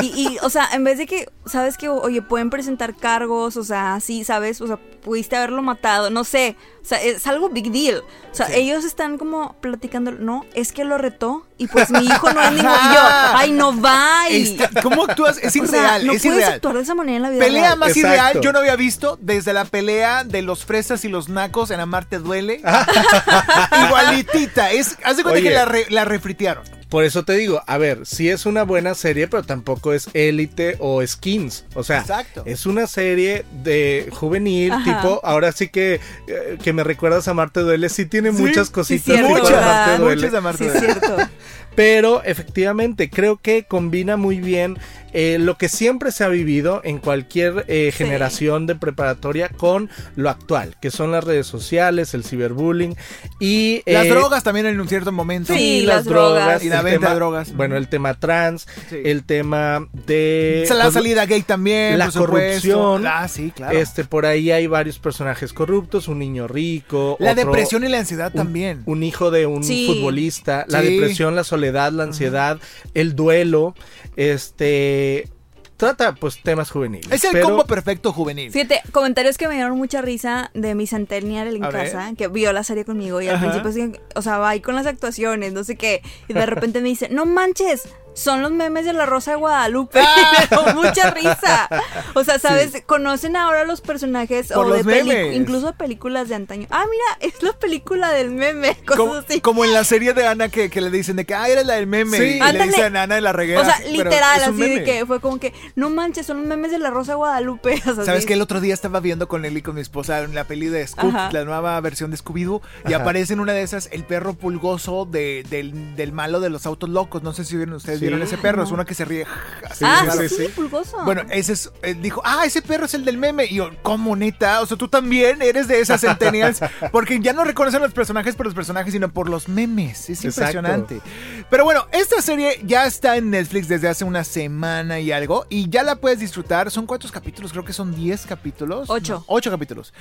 Y, 0.01 0.05
y, 0.07 0.37
o 0.41 0.49
sea, 0.49 0.69
en 0.73 0.83
vez 0.83 0.97
de 0.97 1.05
que, 1.05 1.29
¿sabes 1.45 1.77
que 1.77 1.89
Oye, 1.89 2.21
pueden 2.21 2.49
presentar 2.49 2.95
cargos, 2.95 3.57
o 3.57 3.63
sea, 3.63 3.99
sí, 3.99 4.23
¿sabes? 4.23 4.61
O 4.61 4.67
sea, 4.67 4.77
pudiste 4.77 5.35
haberlo 5.35 5.61
matado, 5.61 6.09
no 6.09 6.23
sé. 6.23 6.55
O 6.81 6.87
sea, 6.87 7.01
es 7.01 7.25
algo 7.27 7.49
big 7.49 7.71
deal. 7.71 8.03
O 8.31 8.35
sea, 8.35 8.47
ellos 8.53 8.83
están 8.85 9.17
como 9.17 9.53
platicando, 9.61 10.11
no, 10.11 10.45
es 10.53 10.71
que 10.71 10.83
lo 10.85 10.97
retó 10.99 11.45
y 11.57 11.67
pues 11.67 11.89
mi 11.89 12.05
hijo 12.05 12.31
no 12.31 12.41
es 12.41 12.51
ningún... 12.51 12.69
Y 12.71 12.93
yo, 12.93 12.99
ay, 13.33 13.51
no 13.51 13.81
va. 13.81 14.27
Está- 14.29 14.69
¿Cómo 14.81 15.03
actúas? 15.05 15.37
Es 15.39 15.55
o 15.59 15.65
sea, 15.65 15.79
irreal, 15.79 16.07
no 16.07 16.13
es 16.13 16.21
puedes 16.21 16.37
irreal. 16.37 16.53
actuar 16.53 16.75
de 16.75 16.81
esa 16.81 16.95
manera 16.95 17.15
en 17.17 17.21
la 17.23 17.29
vida 17.29 17.39
Pelea 17.39 17.61
real. 17.63 17.79
más 17.79 17.89
Exacto. 17.89 18.07
irreal 18.09 18.41
yo 18.41 18.51
no 18.53 18.59
había 18.59 18.75
visto 18.75 19.17
desde 19.21 19.53
la 19.53 19.65
pelea 19.65 20.23
de 20.23 20.41
los 20.41 20.63
fresas 20.65 21.03
y 21.05 21.09
los 21.09 21.27
nacos 21.29 21.71
en 21.71 21.79
Amarte 21.79 22.19
Duele. 22.19 22.61
Igualitita. 23.87 24.71
Es, 24.71 24.97
haz 25.03 25.17
de 25.17 25.23
cuenta 25.23 25.39
Oye. 25.39 25.49
que 25.49 25.55
la, 25.55 25.65
re- 25.65 25.87
la 25.89 26.05
refritearon. 26.05 26.63
Por 26.89 27.03
eso 27.03 27.23
te 27.23 27.33
digo, 27.33 27.61
a 27.65 27.77
ver, 27.77 28.05
sí 28.05 28.29
es 28.29 28.45
una 28.45 28.63
buena 28.63 28.93
serie, 28.93 29.27
pero 29.27 29.43
tampoco 29.43 29.91
es 29.93 30.07
élite 30.13 30.75
o 30.79 31.05
skins. 31.05 31.65
O 31.73 31.83
sea, 31.83 32.01
Exacto. 32.01 32.43
es 32.45 32.65
una 32.67 32.85
serie 32.87 33.43
de 33.63 34.09
juvenil, 34.13 34.71
Ajá. 34.71 34.83
tipo, 35.01 35.19
ahora 35.23 35.51
sí 35.51 35.67
que, 35.69 35.99
eh, 36.27 36.57
que 36.63 36.73
me 36.73 36.83
recuerdas 36.83 37.27
a 37.27 37.33
Marte 37.33 37.61
Duele, 37.61 37.89
sí 37.89 38.05
tiene 38.05 38.31
Sí, 38.31 38.41
muchas 38.41 38.67
sí, 38.67 38.73
cositas 38.73 39.17
de 39.17 39.23
Muchas, 39.23 39.49
¿verdad? 39.49 39.83
Amarte 39.83 40.01
Duele. 40.03 40.15
muchas 40.15 40.31
de 40.31 40.37
Amarte 40.37 40.63
Sí, 40.63 40.65
es 40.69 40.73
Duele. 40.73 40.99
cierto. 40.99 41.29
Pero 41.75 42.23
efectivamente, 42.23 43.09
creo 43.09 43.37
que 43.37 43.63
combina 43.65 44.17
muy 44.17 44.39
bien 44.39 44.77
eh, 45.17 45.37
lo 45.39 45.57
que 45.57 45.69
siempre 45.69 46.11
se 46.11 46.25
ha 46.25 46.27
vivido 46.27 46.81
en 46.83 46.97
cualquier 46.97 47.63
eh, 47.69 47.89
Sí. 47.93 48.03
generación 48.03 48.67
de 48.67 48.75
preparatoria 48.75 49.47
con 49.47 49.89
lo 50.17 50.29
actual, 50.29 50.75
que 50.81 50.91
son 50.91 51.11
las 51.13 51.23
redes 51.23 51.47
sociales, 51.47 52.13
el 52.13 52.25
ciberbullying 52.25 52.95
y... 53.39 53.81
Las 53.85 54.07
eh, 54.07 54.09
drogas 54.09 54.43
también 54.43 54.65
en 54.65 54.77
un 54.81 54.89
cierto 54.89 55.13
momento. 55.13 55.53
Sí, 55.53 55.83
las 55.85 55.97
las 55.97 56.05
drogas. 56.05 56.33
drogas 56.43 56.63
Y 56.65 56.69
la 56.69 56.81
venta 56.81 56.99
tema- 56.99 57.09
de 57.11 57.15
drogas. 57.15 57.53
Bueno, 57.55 57.77
el 57.77 57.87
tema 57.87 58.13
trans, 58.15 58.67
Sí. 58.89 58.97
el 59.05 59.23
tema 59.23 59.87
de 60.05 60.65
la 60.69 60.81
pues, 60.83 60.93
salida 60.93 61.25
gay 61.25 61.43
también. 61.43 61.97
la 61.97 62.05
por 62.05 62.13
supuesto. 62.13 62.67
corrupción. 62.73 63.07
Ah, 63.07 63.27
sí, 63.29 63.51
claro. 63.55 63.77
Este, 63.77 64.03
por 64.03 64.25
ahí 64.25 64.51
hay 64.51 64.67
varios 64.67 64.99
personajes 64.99 65.53
corruptos, 65.53 66.09
un 66.09 66.19
niño 66.19 66.47
rico, 66.49 67.15
la 67.21 67.31
otro- 67.31 67.45
depresión 67.45 67.85
y 67.85 67.87
la 67.87 67.99
ansiedad 67.99 68.31
un, 68.33 68.37
también. 68.37 68.83
un 68.85 69.01
hijo 69.01 69.31
de 69.31 69.45
un 69.45 69.63
Sí. 69.63 69.87
futbolista, 69.87 70.65
la 70.67 70.81
Sí. 70.81 70.89
depresión, 70.97 71.35
la 71.37 71.45
soledad, 71.45 71.64
la 71.93 72.03
ansiedad, 72.03 72.59
el 72.93 73.15
duelo, 73.15 73.75
este 74.15 75.29
trata 75.77 76.15
pues 76.15 76.41
temas 76.41 76.71
juveniles. 76.71 77.11
es 77.11 77.23
el 77.25 77.31
pero- 77.33 77.47
combo 77.47 77.65
perfecto 77.65 78.13
juvenil. 78.13 78.49
Fíjate, 78.51 78.81
comentarios 78.91 79.37
que 79.37 79.47
me 79.49 79.55
dieron 79.55 79.77
mucha 79.77 80.01
risa 80.01 80.49
de 80.53 80.73
mi 80.73 80.87
centennial 80.87 81.53
en 81.53 81.63
A 81.65 81.69
ver. 81.69 81.91
casa, 81.91 82.13
que 82.17 82.29
vio 82.29 82.53
la 82.53 82.63
serie 82.63 82.85
conmigo 82.85 83.21
y 83.21 83.27
al 83.27 83.35
Ajá. 83.35 83.61
principio, 83.61 83.99
o 84.15 84.21
sea, 84.21 84.37
va 84.37 84.49
ahí 84.49 84.61
con 84.61 84.75
las 84.75 84.85
actuaciones, 84.85 85.51
no 85.51 85.63
sé 85.65 85.75
qué, 85.75 86.01
y 86.29 86.33
de 86.33 86.45
repente 86.45 86.79
me 86.79 86.87
dice, 86.89 87.09
no 87.09 87.25
manches, 87.25 87.89
son 88.15 88.41
los 88.41 88.51
memes 88.51 88.85
de 88.85 88.93
la 88.93 89.05
Rosa 89.05 89.31
de 89.31 89.37
Guadalupe. 89.37 89.99
Ah. 90.01 90.71
Mucha 90.75 91.11
risa. 91.11 91.69
O 92.15 92.23
sea, 92.23 92.39
¿sabes? 92.39 92.81
Conocen 92.87 93.35
ahora 93.35 93.63
los 93.65 93.81
personajes 93.81 94.47
Por 94.47 94.65
o 94.65 94.69
los 94.69 94.85
de 94.85 95.03
memes. 95.03 95.35
incluso 95.35 95.67
de 95.67 95.73
películas 95.73 96.27
de 96.29 96.35
antaño. 96.35 96.65
Ah, 96.71 96.83
mira, 96.89 97.31
es 97.33 97.43
la 97.43 97.53
película 97.53 98.09
del 98.11 98.31
meme, 98.31 98.75
cosas 98.85 98.97
Como, 98.97 99.13
así. 99.15 99.41
como 99.41 99.65
en 99.65 99.73
la 99.73 99.83
serie 99.83 100.13
de 100.13 100.25
Ana 100.25 100.49
que, 100.49 100.69
que 100.69 100.81
le 100.81 100.89
dicen 100.89 101.15
de 101.17 101.25
que, 101.25 101.35
ah, 101.35 101.47
eres 101.47 101.65
la 101.65 101.75
del 101.75 101.85
meme. 101.87 102.17
Sí. 102.17 102.39
Y 102.41 102.51
le 102.53 102.63
dicen 102.67 102.95
a 102.97 103.03
Ana 103.03 103.15
de 103.15 103.21
la 103.21 103.33
reguera. 103.33 103.61
O 103.61 103.65
sea, 103.65 103.79
literal, 103.87 104.41
así 104.43 104.51
de 104.53 104.67
meme. 104.69 104.83
que 104.83 105.05
fue 105.05 105.19
como 105.21 105.39
que, 105.39 105.53
no 105.75 105.89
manches, 105.89 106.25
son 106.25 106.37
los 106.37 106.47
memes 106.47 106.71
de 106.71 106.79
la 106.79 106.89
Rosa 106.89 107.11
de 107.11 107.15
Guadalupe. 107.17 107.81
O 107.85 107.93
sea, 107.95 108.05
¿Sabes 108.05 108.21
sí. 108.21 108.27
que 108.27 108.33
El 108.33 108.41
otro 108.41 108.61
día 108.61 108.73
estaba 108.73 108.99
viendo 108.99 109.27
con 109.27 109.45
él 109.45 109.55
y 109.57 109.61
con 109.61 109.75
mi 109.75 109.81
esposa 109.81 110.21
en 110.21 110.33
la 110.33 110.45
peli 110.45 110.67
de 110.67 110.85
Scoop, 110.87 111.13
Ajá. 111.15 111.29
la 111.31 111.43
nueva 111.45 111.79
versión 111.81 112.09
de 112.11 112.17
Scooby-Doo, 112.17 112.61
y 112.87 112.93
aparece 112.93 113.33
en 113.33 113.39
una 113.41 113.53
de 113.53 113.61
esas 113.61 113.89
el 113.91 114.03
perro 114.05 114.33
pulgoso 114.33 115.05
de- 115.05 115.43
del, 115.49 115.95
del 115.95 116.11
malo 116.13 116.39
de 116.39 116.49
los 116.49 116.65
autos 116.65 116.89
locos. 116.89 117.21
No 117.23 117.33
sé 117.33 117.43
si 117.45 117.55
vieron, 117.57 117.75
ustedes. 117.75 117.99
Vieron 118.07 118.21
ese 118.21 118.37
perro, 118.37 118.63
es 118.63 118.69
No. 118.69 118.75
uno 118.75 118.85
que 118.85 118.93
se 118.93 119.05
ríe. 119.05 119.25
así, 119.69 119.83
Ah, 119.85 120.03
raro. 120.07 120.21
sí, 120.27 120.29
sí, 120.35 120.47
pulgoso. 120.55 121.03
Bueno, 121.03 121.23
ese 121.29 121.53
es, 121.53 121.71
dijo, 122.01 122.21
ah, 122.23 122.43
ese 122.45 122.61
perro 122.61 122.85
es 122.85 122.93
el 122.93 123.03
del 123.05 123.17
meme. 123.17 123.45
Y 123.45 123.55
yo, 123.55 123.69
¿cómo 123.81 124.15
neta? 124.15 124.61
O 124.61 124.65
sea, 124.65 124.77
tú 124.77 124.87
también 124.87 125.41
eres 125.41 125.67
de 125.67 125.79
esas 125.79 126.01
centennials. 126.01 126.59
Porque 126.91 127.19
ya 127.19 127.33
no 127.33 127.43
reconocen 127.43 127.81
los 127.81 127.93
personajes 127.93 128.35
por 128.35 128.45
los 128.45 128.55
personajes, 128.55 128.93
sino 128.93 129.09
por 129.11 129.29
los 129.29 129.47
memes. 129.49 130.09
Es 130.09 130.23
Exacto. 130.23 130.57
impresionante. 130.59 131.01
Pero 131.49 131.63
bueno, 131.63 131.87
esta 131.91 132.21
serie 132.21 132.59
ya 132.63 132.85
está 132.85 133.17
en 133.17 133.29
Netflix 133.29 133.67
desde 133.67 133.87
hace 133.87 134.03
una 134.03 134.23
semana 134.23 134.99
y 134.99 135.11
algo. 135.11 135.45
Y 135.49 135.69
ya 135.69 135.83
la 135.83 135.95
puedes 135.97 136.19
disfrutar. 136.19 136.71
Son 136.71 136.85
cuántos 136.85 137.11
capítulos, 137.11 137.51
creo 137.51 137.65
que 137.65 137.73
son 137.73 137.93
10 137.95 138.25
capítulos. 138.25 138.89
Ocho. 138.89 139.15
No, 139.15 139.23
ocho 139.27 139.51
capítulos. 139.51 139.93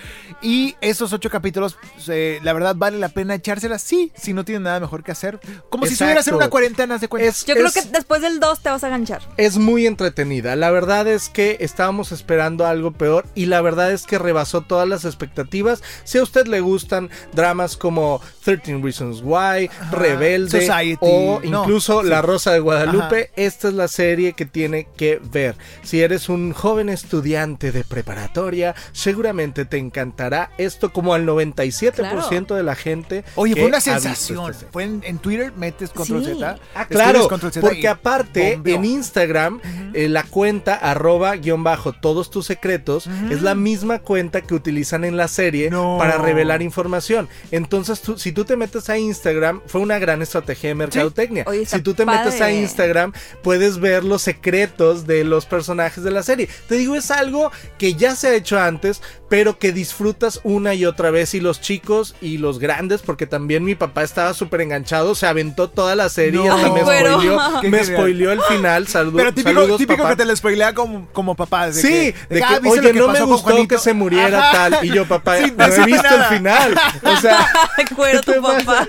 Y 0.43 0.77
esos 0.81 1.13
ocho 1.13 1.31
capítulos, 1.31 1.77
eh, 2.09 2.41
la 2.43 2.53
verdad, 2.53 2.75
vale 2.77 2.99
la 2.99 3.09
pena 3.09 3.35
echárselas. 3.35 3.83
Sí, 3.83 4.13
si 4.17 4.33
no 4.33 4.45
tienen 4.45 4.65
nada 4.65 4.81
mejor 4.81 5.03
que 5.03 5.13
hacer. 5.13 5.39
Como 5.71 5.85
si 5.87 5.93
Exacto. 5.93 5.93
estuvieras 5.93 6.29
en 6.29 6.35
una 6.35 6.49
cuarentena, 6.51 6.99
de 6.99 7.09
cuenta. 7.09 7.29
Es- 7.29 7.45
Yo 7.45 7.55
creo 7.55 7.67
es- 7.67 7.75
que 7.75 7.83
después 7.95 8.21
del 8.21 8.41
2 8.41 8.61
te 8.61 8.69
vas 8.69 8.85
a 8.85 8.89
ganchar. 8.91 9.23
Es 9.39 9.57
muy 9.57 9.87
entretenida. 9.87 10.57
La 10.57 10.71
verdad 10.71 11.07
es 11.09 11.29
que 11.31 11.57
estábamos 11.61 12.13
esperando 12.13 12.67
algo 12.67 12.91
peor 12.93 13.25
y 13.35 13.47
la 13.47 13.63
verdad 13.63 13.93
es 13.93 14.05
que 14.05 14.19
rebasó 14.19 14.61
todas 14.61 14.87
las 14.87 15.05
expectativas. 15.05 15.83
Si 16.05 16.19
a 16.19 16.23
usted 16.23 16.47
le 16.47 16.61
gustan 16.61 17.09
dramas 17.33 17.77
como 17.77 18.21
13 18.45 18.81
Reasons 18.83 19.23
Why, 19.25 19.71
Rebelde 19.91 20.61
Society, 20.67 20.99
o 21.01 21.41
no, 21.45 21.63
incluso 21.63 22.03
sí. 22.03 22.09
La 22.09 22.21
Rosa 22.21 22.53
de 22.53 22.59
Guadalupe, 22.61 23.31
esta 23.37 23.69
es 23.69 23.75
la 23.75 23.89
serie 23.89 24.35
que 24.35 24.45
tiene 24.45 24.89
que 24.97 25.21
ver. 25.23 25.57
Si 25.83 26.03
eres 26.03 26.29
un 26.29 26.53
joven 26.53 26.89
estudiante 26.89 27.73
de 27.73 27.85
preparatoria, 27.85 28.75
seguramente 28.93 29.65
te 29.65 29.79
encantará 29.79 30.51
esto 30.59 30.93
como 30.93 31.15
al 31.15 31.27
97% 31.27 32.55
de 32.55 32.63
la 32.63 32.75
gente. 32.75 33.25
Oye, 33.37 33.55
que 33.55 33.61
fue 33.61 33.69
una 33.69 33.79
visto 33.79 33.93
sensación. 33.93 34.55
Fue 34.73 34.83
en, 34.83 35.03
en 35.05 35.19
Twitter, 35.19 35.53
metes 35.57 35.91
control 35.91 36.25
Sí. 36.25 36.35
Z. 36.35 36.59
Ah, 36.75 36.87
claro, 36.87 37.29
control 37.29 37.53
Z 37.53 37.67
porque 37.93 38.01
aparte 38.01 38.61
en 38.65 38.85
Instagram 38.85 39.61
eh, 39.93 40.09
la 40.09 40.23
cuenta 40.25 40.75
arroba 40.75 41.37
guion 41.37 41.63
bajo 41.65 41.93
todos 41.93 42.31
tus 42.31 42.47
secretos 42.47 43.09
es 43.31 43.43
la 43.43 43.55
misma 43.55 43.99
cuenta 44.01 44.41
que 44.41 44.55
utilizan 44.55 45.05
en 45.05 45.17
la 45.17 45.29
serie 45.29 45.71
No. 45.71 45.97
para 45.99 46.19
revelar 46.19 46.63
información. 46.63 47.29
Entonces, 47.51 48.01
tú, 48.01 48.19
si 48.19 48.33
tú 48.33 48.45
te 48.45 48.57
metes 48.57 48.89
a 48.91 48.99
Instagram, 48.99 49.61
fue 49.67 49.81
una 49.81 49.99
gran 49.99 50.23
estrategia 50.23 50.69
de 50.71 50.75
mercadotecnia. 50.75 51.45
Oye, 51.47 51.67
si 51.67 51.81
tú 51.83 51.95
te 51.95 52.05
metes 52.07 52.41
a. 52.41 52.51
Instagram, 52.53 53.13
puedes 53.43 53.79
ver 53.79 54.05
los 54.05 54.23
secretos 54.23 55.07
de 55.07 55.25
los 55.25 55.47
personajes 55.47 56.05
de 56.05 56.11
la 56.11 56.23
serie. 56.23 56.49
Te 56.69 56.77
digo, 56.77 56.95
es 56.95 57.11
algo 57.11 57.51
que 57.79 57.95
ya 57.95 58.15
se 58.17 58.29
ha 58.29 58.35
hecho 58.35 58.59
antes, 58.61 59.03
pero 59.35 59.59
que 59.59 59.73
disfrutas 59.73 60.39
una 60.45 60.75
y 60.75 60.85
otra 60.87 61.11
vez. 61.11 61.35
Y 61.35 61.41
los 61.41 61.61
chicos 61.61 62.15
y 62.21 62.39
los 62.39 62.61
grandes, 62.61 63.03
porque 63.03 63.27
también 63.27 63.65
mi 63.65 63.75
papá 63.75 64.05
estaba 64.05 64.33
súper 64.33 64.61
enganchado, 64.61 65.17
se 65.17 65.27
aventó 65.27 65.69
toda 65.69 65.97
la 65.97 66.09
serie 66.09 66.41
y 66.41 66.45
No. 66.45 66.55
hasta 66.55 66.71
me 66.73 66.83
spoileó, 66.83 67.63
me 67.65 67.85
spoileó 67.85 68.31
el 68.31 68.41
final. 68.43 68.87
Saludos, 68.87 69.17
Pero 69.17 69.35
típico, 69.35 69.61
saludos, 69.61 69.79
típico 69.79 69.97
papá. 70.05 70.11
que 70.11 70.17
te 70.19 70.25
lo 70.25 70.37
spoilea 70.37 70.73
como, 70.73 71.09
como 71.13 71.35
papá. 71.35 71.67
de 71.67 71.73
Sí, 71.73 71.89
que, 71.89 72.15
de 72.29 72.37
que, 72.39 72.45
"Ah, 72.45 72.61
¿viste 72.63 72.81
lo 72.81 72.89
oye, 72.91 72.93
no 72.93 73.09
me 73.09 73.23
gustó 73.23 73.51
Juanito?" 73.51 73.75
que 73.75 73.81
se 73.81 73.93
muriera 73.93 74.39
Ajá. 74.51 74.71
tal. 74.71 74.85
Y 74.87 74.93
yo, 74.95 75.05
papá, 75.09 75.39
Sin 75.39 75.57
no 75.57 75.65
he 75.65 75.85
visto 75.85 76.03
nada. 76.05 76.29
el 76.29 76.37
final. 76.37 76.75
O 77.03 77.17
sea, 77.21 77.49
Cuero 77.97 78.21
¿Qué 78.21 78.33
te 78.33 78.39
tu 78.39 78.43
papá. 78.43 78.89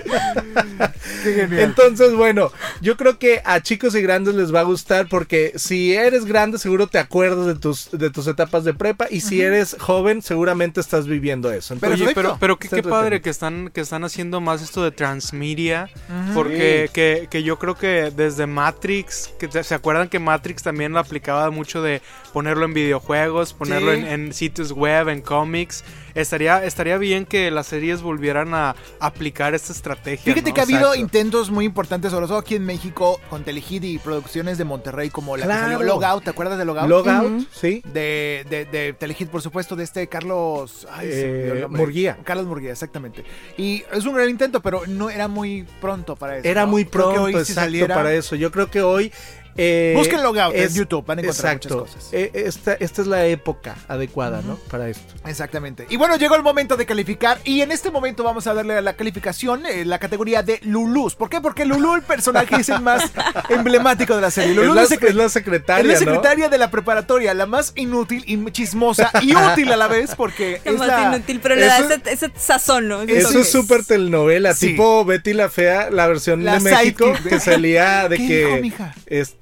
Entonces, 1.58 2.14
bueno, 2.14 2.52
yo 2.80 2.96
creo 2.96 3.18
que 3.18 3.42
a 3.44 3.60
chicos 3.60 3.94
y 3.96 4.00
grandes 4.02 4.34
les 4.36 4.54
va 4.54 4.60
a 4.60 4.64
gustar 4.64 5.08
porque 5.08 5.52
si 5.56 5.94
eres 5.94 6.24
grande 6.24 6.58
seguro 6.58 6.86
te 6.86 6.98
acuerdas 6.98 7.46
de 7.46 7.54
tus, 7.56 7.90
de 7.92 8.10
tus 8.10 8.26
etapas 8.26 8.64
de 8.64 8.74
prepa 8.74 9.06
y 9.10 9.20
si 9.22 9.40
eres 9.42 9.76
joven 9.78 10.22
seguramente 10.36 10.80
estás 10.80 11.06
viviendo 11.06 11.50
eso. 11.50 11.74
Pero 11.80 11.94
Entonces, 11.94 12.06
Oye, 12.08 12.14
pero, 12.14 12.36
pero 12.38 12.58
qué, 12.58 12.82
padre 12.82 13.22
que 13.22 13.30
están, 13.30 13.70
que 13.70 13.80
están 13.80 14.04
haciendo 14.04 14.42
más 14.42 14.60
esto 14.60 14.84
de 14.84 14.90
transmedia. 14.90 15.88
Porque 16.34 16.90
que, 16.92 17.26
que 17.30 17.42
yo 17.42 17.58
creo 17.58 17.74
que 17.74 18.12
desde 18.14 18.46
Matrix, 18.46 19.30
que 19.38 19.48
te- 19.48 19.64
se 19.64 19.74
acuerdan 19.74 20.08
que 20.08 20.18
Matrix 20.18 20.62
también 20.62 20.92
lo 20.92 20.98
aplicaba 20.98 21.50
mucho 21.50 21.80
de 21.82 22.02
ponerlo 22.34 22.66
en 22.66 22.74
videojuegos, 22.74 23.54
ponerlo 23.54 23.92
Sí. 23.94 23.98
en, 24.00 24.06
en 24.06 24.32
sitios 24.34 24.72
web, 24.72 25.08
en 25.08 25.22
cómics. 25.22 25.84
Estaría, 26.16 26.64
estaría 26.64 26.98
bien 26.98 27.26
que 27.26 27.50
las 27.50 27.66
series 27.68 28.02
volvieran 28.02 28.54
a 28.54 28.74
aplicar 29.00 29.54
esta 29.54 29.72
estrategia. 29.72 30.32
Fíjate 30.34 30.50
¿no? 30.50 30.54
que 30.54 30.60
ha 30.60 30.64
habido 30.64 30.78
Exacto. 30.94 31.00
intentos 31.00 31.50
muy 31.50 31.64
importantes, 31.64 32.10
sobre 32.10 32.26
todo 32.26 32.38
aquí 32.38 32.56
en 32.56 32.64
México, 32.64 33.20
con 33.30 33.44
Telehit 33.44 33.84
y 33.84 33.98
producciones 33.98 34.58
de 34.58 34.64
Monterrey, 34.64 35.10
como 35.10 35.36
la 35.36 35.44
Claro. 35.44 35.66
que 35.66 35.72
salió 35.74 35.86
Logout. 35.94 36.24
¿Te 36.24 36.30
acuerdas 36.30 36.58
de 36.58 36.64
Logout? 36.64 36.88
Logout, 36.88 37.46
sí. 37.52 37.82
De, 37.92 38.44
de, 38.50 38.64
de 38.64 38.92
Telehit, 38.94 39.28
por 39.28 39.42
supuesto, 39.42 39.76
de 39.76 39.84
este 39.84 40.08
Carlos 40.08 40.88
ay, 40.90 41.08
Eh. 41.12 41.66
Murguía. 41.68 42.18
Carlos 42.24 42.46
Murguía, 42.46 42.72
exactamente. 42.72 43.22
Y 43.56 43.84
es 43.92 44.04
un 44.06 44.14
gran 44.14 44.28
intento, 44.30 44.60
pero 44.62 44.82
no 44.86 45.10
era 45.10 45.28
muy 45.28 45.66
pronto 45.80 46.16
para 46.16 46.38
eso. 46.38 46.48
Era 46.48 46.62
¿no? 46.62 46.68
muy 46.68 46.84
pronto, 46.86 47.28
exacto, 47.28 47.52
saliera- 47.60 47.94
para 47.94 48.12
eso. 48.14 48.36
Yo 48.36 48.50
creo 48.50 48.70
que 48.70 48.80
hoy... 48.82 49.12
eh, 49.56 49.94
Busquen 49.96 50.22
Logout 50.22 50.54
en 50.54 50.68
YouTube, 50.74 51.04
van 51.06 51.18
a 51.18 51.22
encontrar 51.22 51.54
exacto, 51.54 51.78
muchas 51.80 51.94
cosas. 51.94 52.08
eh, 52.12 52.30
esta, 52.34 52.74
esta 52.74 53.02
es 53.02 53.08
la 53.08 53.26
época 53.26 53.74
adecuada, 53.88 54.42
¿no? 54.42 54.56
Para 54.70 54.88
esto. 54.88 55.14
Exactamente. 55.26 55.86
Y 55.88 55.96
bueno, 55.96 56.16
llegó 56.16 56.34
el 56.36 56.42
momento 56.42 56.76
de 56.76 56.86
calificar. 56.86 57.38
Y 57.44 57.60
en 57.60 57.72
este 57.72 57.90
momento 57.90 58.22
vamos 58.24 58.46
a 58.46 58.54
darle 58.54 58.74
a 58.74 58.80
la 58.82 58.94
calificación 58.94 59.64
eh, 59.66 59.84
la 59.84 59.98
categoría 59.98 60.42
de 60.42 60.60
Lulus. 60.62 61.14
¿Por 61.14 61.28
qué? 61.28 61.40
Porque 61.40 61.64
Lulu, 61.64 61.94
el 61.94 62.02
personaje, 62.02 62.56
es 62.56 62.68
el 62.68 62.80
más 62.80 63.10
emblemático 63.48 64.14
de 64.14 64.22
la 64.22 64.30
serie. 64.30 64.54
Lulu 64.54 64.70
es, 64.70 64.74
la, 64.76 64.82
es 64.82 64.90
secre- 64.90 65.08
es 65.08 65.14
la 65.14 65.28
secretaria, 65.28 65.92
es 65.92 66.00
la 66.00 66.06
¿no? 66.06 66.12
secretaria 66.14 66.48
de 66.48 66.58
la 66.58 66.70
preparatoria, 66.70 67.34
la 67.34 67.46
más 67.46 67.72
inútil 67.76 68.24
y 68.26 68.50
chismosa 68.50 69.10
y 69.22 69.34
útil 69.34 69.72
a 69.72 69.76
la 69.76 69.88
vez, 69.88 70.14
porque 70.14 70.60
Es 70.64 70.76
más 70.78 70.86
la. 70.88 71.14
inútil, 71.16 71.40
pero 71.42 71.54
le 71.56 71.66
da 71.66 71.78
ese, 71.78 72.00
ese 72.06 72.30
sazón, 72.36 72.88
¿no? 72.88 73.02
Eso 73.02 73.38
es 73.40 73.50
súper 73.50 73.84
telenovela, 73.84 74.54
Sí. 74.54 74.68
tipo 74.68 75.04
Betty 75.04 75.32
la 75.32 75.48
Fea, 75.48 75.90
la 75.90 76.06
versión 76.06 76.44
La 76.44 76.54
de 76.54 76.60
México, 76.60 77.06
sidekick. 77.06 77.28
que 77.28 77.40
salía 77.40 78.08
de 78.08 78.16
¿Qué 78.16 78.26
que 78.28 78.44
dijo, 78.46 78.56
mija? 78.62 78.94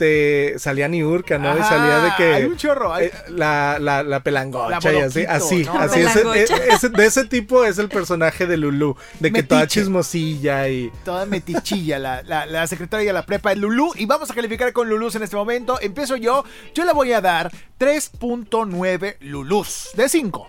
Este 0.04 0.58
salía 0.58 0.88
Niurka, 0.88 1.38
¿no? 1.38 1.56
y 1.58 1.62
salía 1.62 1.98
de 2.00 2.10
que 2.16 2.34
hay 2.34 2.44
un 2.44 2.56
chorro, 2.56 2.92
hay- 2.92 3.06
eh, 3.06 3.12
la, 3.28 3.78
la, 3.80 4.02
la 4.02 4.20
pelangocha 4.20 4.92
La 4.92 4.98
y 4.98 5.02
así, 5.02 5.24
así, 5.28 5.64
¿no? 5.64 5.78
así 5.78 6.00
ese- 6.00 6.20
eh, 6.20 6.46
ese- 6.70 6.88
de 6.90 7.06
ese 7.06 7.24
tipo 7.24 7.64
es 7.64 7.78
el 7.78 7.88
personaje 7.88 8.46
de 8.46 8.56
Lulu, 8.56 8.96
de 9.20 9.32
que 9.32 9.42
toda 9.42 9.66
chismosilla 9.66 10.68
y 10.68 10.90
Toda 11.04 11.26
metichilla, 11.26 11.98
la, 11.98 12.22
la, 12.22 12.46
la 12.46 12.66
secretaria 12.66 13.06
de 13.06 13.12
la 13.12 13.24
prepa 13.26 13.50
de 13.50 13.56
Lulú. 13.56 13.92
Y 13.96 14.06
vamos 14.06 14.30
a 14.30 14.34
calificar 14.34 14.72
con 14.72 14.88
Lulús 14.88 15.14
en 15.14 15.22
este 15.22 15.36
momento. 15.36 15.78
Empiezo 15.80 16.16
yo. 16.16 16.44
Yo 16.74 16.84
le 16.84 16.92
voy 16.92 17.12
a 17.12 17.20
dar 17.20 17.50
3.9 17.78 19.16
Lulús 19.20 19.90
de 19.96 20.08
5. 20.08 20.48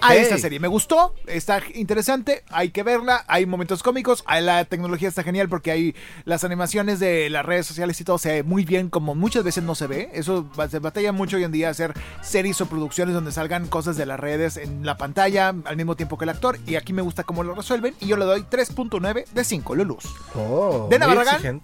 A 0.00 0.14
esta 0.14 0.38
serie 0.38 0.60
me 0.60 0.68
gustó, 0.68 1.14
está 1.26 1.60
interesante, 1.74 2.44
hay 2.50 2.70
que 2.70 2.82
verla, 2.82 3.24
hay 3.26 3.46
momentos 3.46 3.82
cómicos, 3.82 4.24
la 4.40 4.64
tecnología 4.64 5.08
está 5.08 5.22
genial 5.22 5.48
porque 5.48 5.70
hay 5.70 5.94
las 6.24 6.44
animaciones 6.44 7.00
de 7.00 7.28
las 7.30 7.44
redes 7.44 7.66
sociales 7.66 8.00
y 8.00 8.04
todo 8.04 8.18
se 8.18 8.30
ve 8.30 8.42
muy 8.42 8.64
bien 8.64 8.88
como 8.88 9.14
muchas 9.14 9.44
veces 9.44 9.64
no 9.64 9.74
se 9.74 9.86
ve, 9.86 10.10
eso 10.12 10.48
se 10.70 10.78
batalla 10.78 11.12
mucho 11.12 11.36
hoy 11.36 11.44
en 11.44 11.52
día 11.52 11.70
hacer 11.70 11.94
series 12.22 12.60
o 12.60 12.66
producciones 12.66 13.14
donde 13.14 13.32
salgan 13.32 13.66
cosas 13.66 13.96
de 13.96 14.06
las 14.06 14.20
redes 14.20 14.56
en 14.56 14.84
la 14.86 14.96
pantalla 14.96 15.54
al 15.64 15.76
mismo 15.76 15.96
tiempo 15.96 16.18
que 16.18 16.24
el 16.24 16.30
actor 16.30 16.58
y 16.66 16.76
aquí 16.76 16.92
me 16.92 17.02
gusta 17.02 17.24
cómo 17.24 17.42
lo 17.42 17.54
resuelven 17.54 17.94
y 18.00 18.06
yo 18.06 18.16
le 18.16 18.24
doy 18.24 18.42
3.9 18.42 19.26
de 19.26 19.44
5 19.44 19.74
Lulus. 19.74 20.04
Oh, 20.34 20.86
¿De 20.90 20.98
Navarragán? 20.98 21.62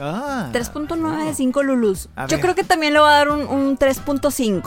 Ah. 0.00 0.50
3.9 0.52 1.26
de 1.26 1.34
5 1.34 1.62
Lulus. 1.62 2.08
Yo 2.28 2.40
creo 2.40 2.54
que 2.54 2.64
también 2.64 2.92
le 2.92 3.00
voy 3.00 3.08
a 3.08 3.12
dar 3.12 3.30
un, 3.30 3.46
un 3.46 3.78
3.5. 3.78 4.62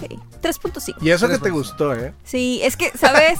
Sí, 0.00 0.18
3.5. 0.42 0.96
Y 1.00 1.10
eso 1.10 1.26
que 1.28 1.34
Tres 1.38 1.42
te 1.44 1.50
gustó, 1.50 1.94
¿eh? 1.94 2.12
Sí, 2.24 2.60
es 2.62 2.76
que, 2.76 2.90
¿sabes? 2.96 3.38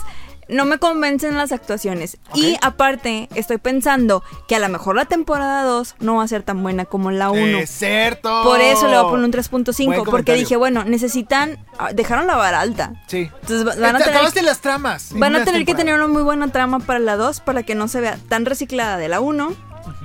No 0.49 0.65
me 0.65 0.79
convencen 0.79 1.37
las 1.37 1.53
actuaciones. 1.53 2.19
Y 2.35 2.55
Ok. 2.55 2.59
aparte, 2.63 3.29
estoy 3.35 3.59
pensando 3.59 4.23
que 4.49 4.57
a 4.57 4.59
lo 4.59 4.69
mejor 4.69 4.97
la 4.97 5.05
temporada 5.05 5.63
2 5.63 5.95
no 6.01 6.17
va 6.17 6.25
a 6.25 6.29
ser 6.29 6.43
tan 6.43 6.63
buena 6.63 6.85
como 6.85 7.11
la 7.11 7.31
1. 7.31 7.59
Es 7.59 7.71
cierto. 7.71 8.43
Por 8.43 8.61
eso 8.61 8.87
le 8.89 8.97
voy 8.99 9.07
a 9.07 9.09
poner 9.09 9.25
un 9.25 9.31
Buen 9.31 9.33
3.5. 9.33 9.95
Porque 9.95 10.05
comentario. 10.11 10.41
dije, 10.41 10.57
bueno, 10.57 10.85
necesitan. 10.85 11.65
ah, 11.79 11.93
Dejaron 11.95 12.27
la 12.27 12.35
vara 12.37 12.61
alta. 12.61 12.93
Sí. 13.07 13.31
Entonces 13.41 13.67
va- 13.67 13.81
van 13.81 13.95
a 13.97 13.99
Te 13.99 14.05
tener, 14.05 14.17
acabaste 14.19 14.43
las 14.43 14.61
tramas. 14.61 15.11
van 15.15 15.37
a 15.37 15.45
tener 15.45 15.65
que 15.65 15.75
tener 15.75 15.95
una 15.95 16.09
muy 16.09 16.23
buena 16.23 16.49
trama 16.49 16.81
para 16.81 16.99
la 16.99 17.17
2 17.17 17.41
para 17.41 17.63
que 17.63 17.75
no 17.77 17.87
se 17.89 18.01
vea 18.01 18.19
tan 18.29 18.45
reciclada 18.45 18.97
de 18.99 19.09
la 19.09 19.21
1. 19.21 19.55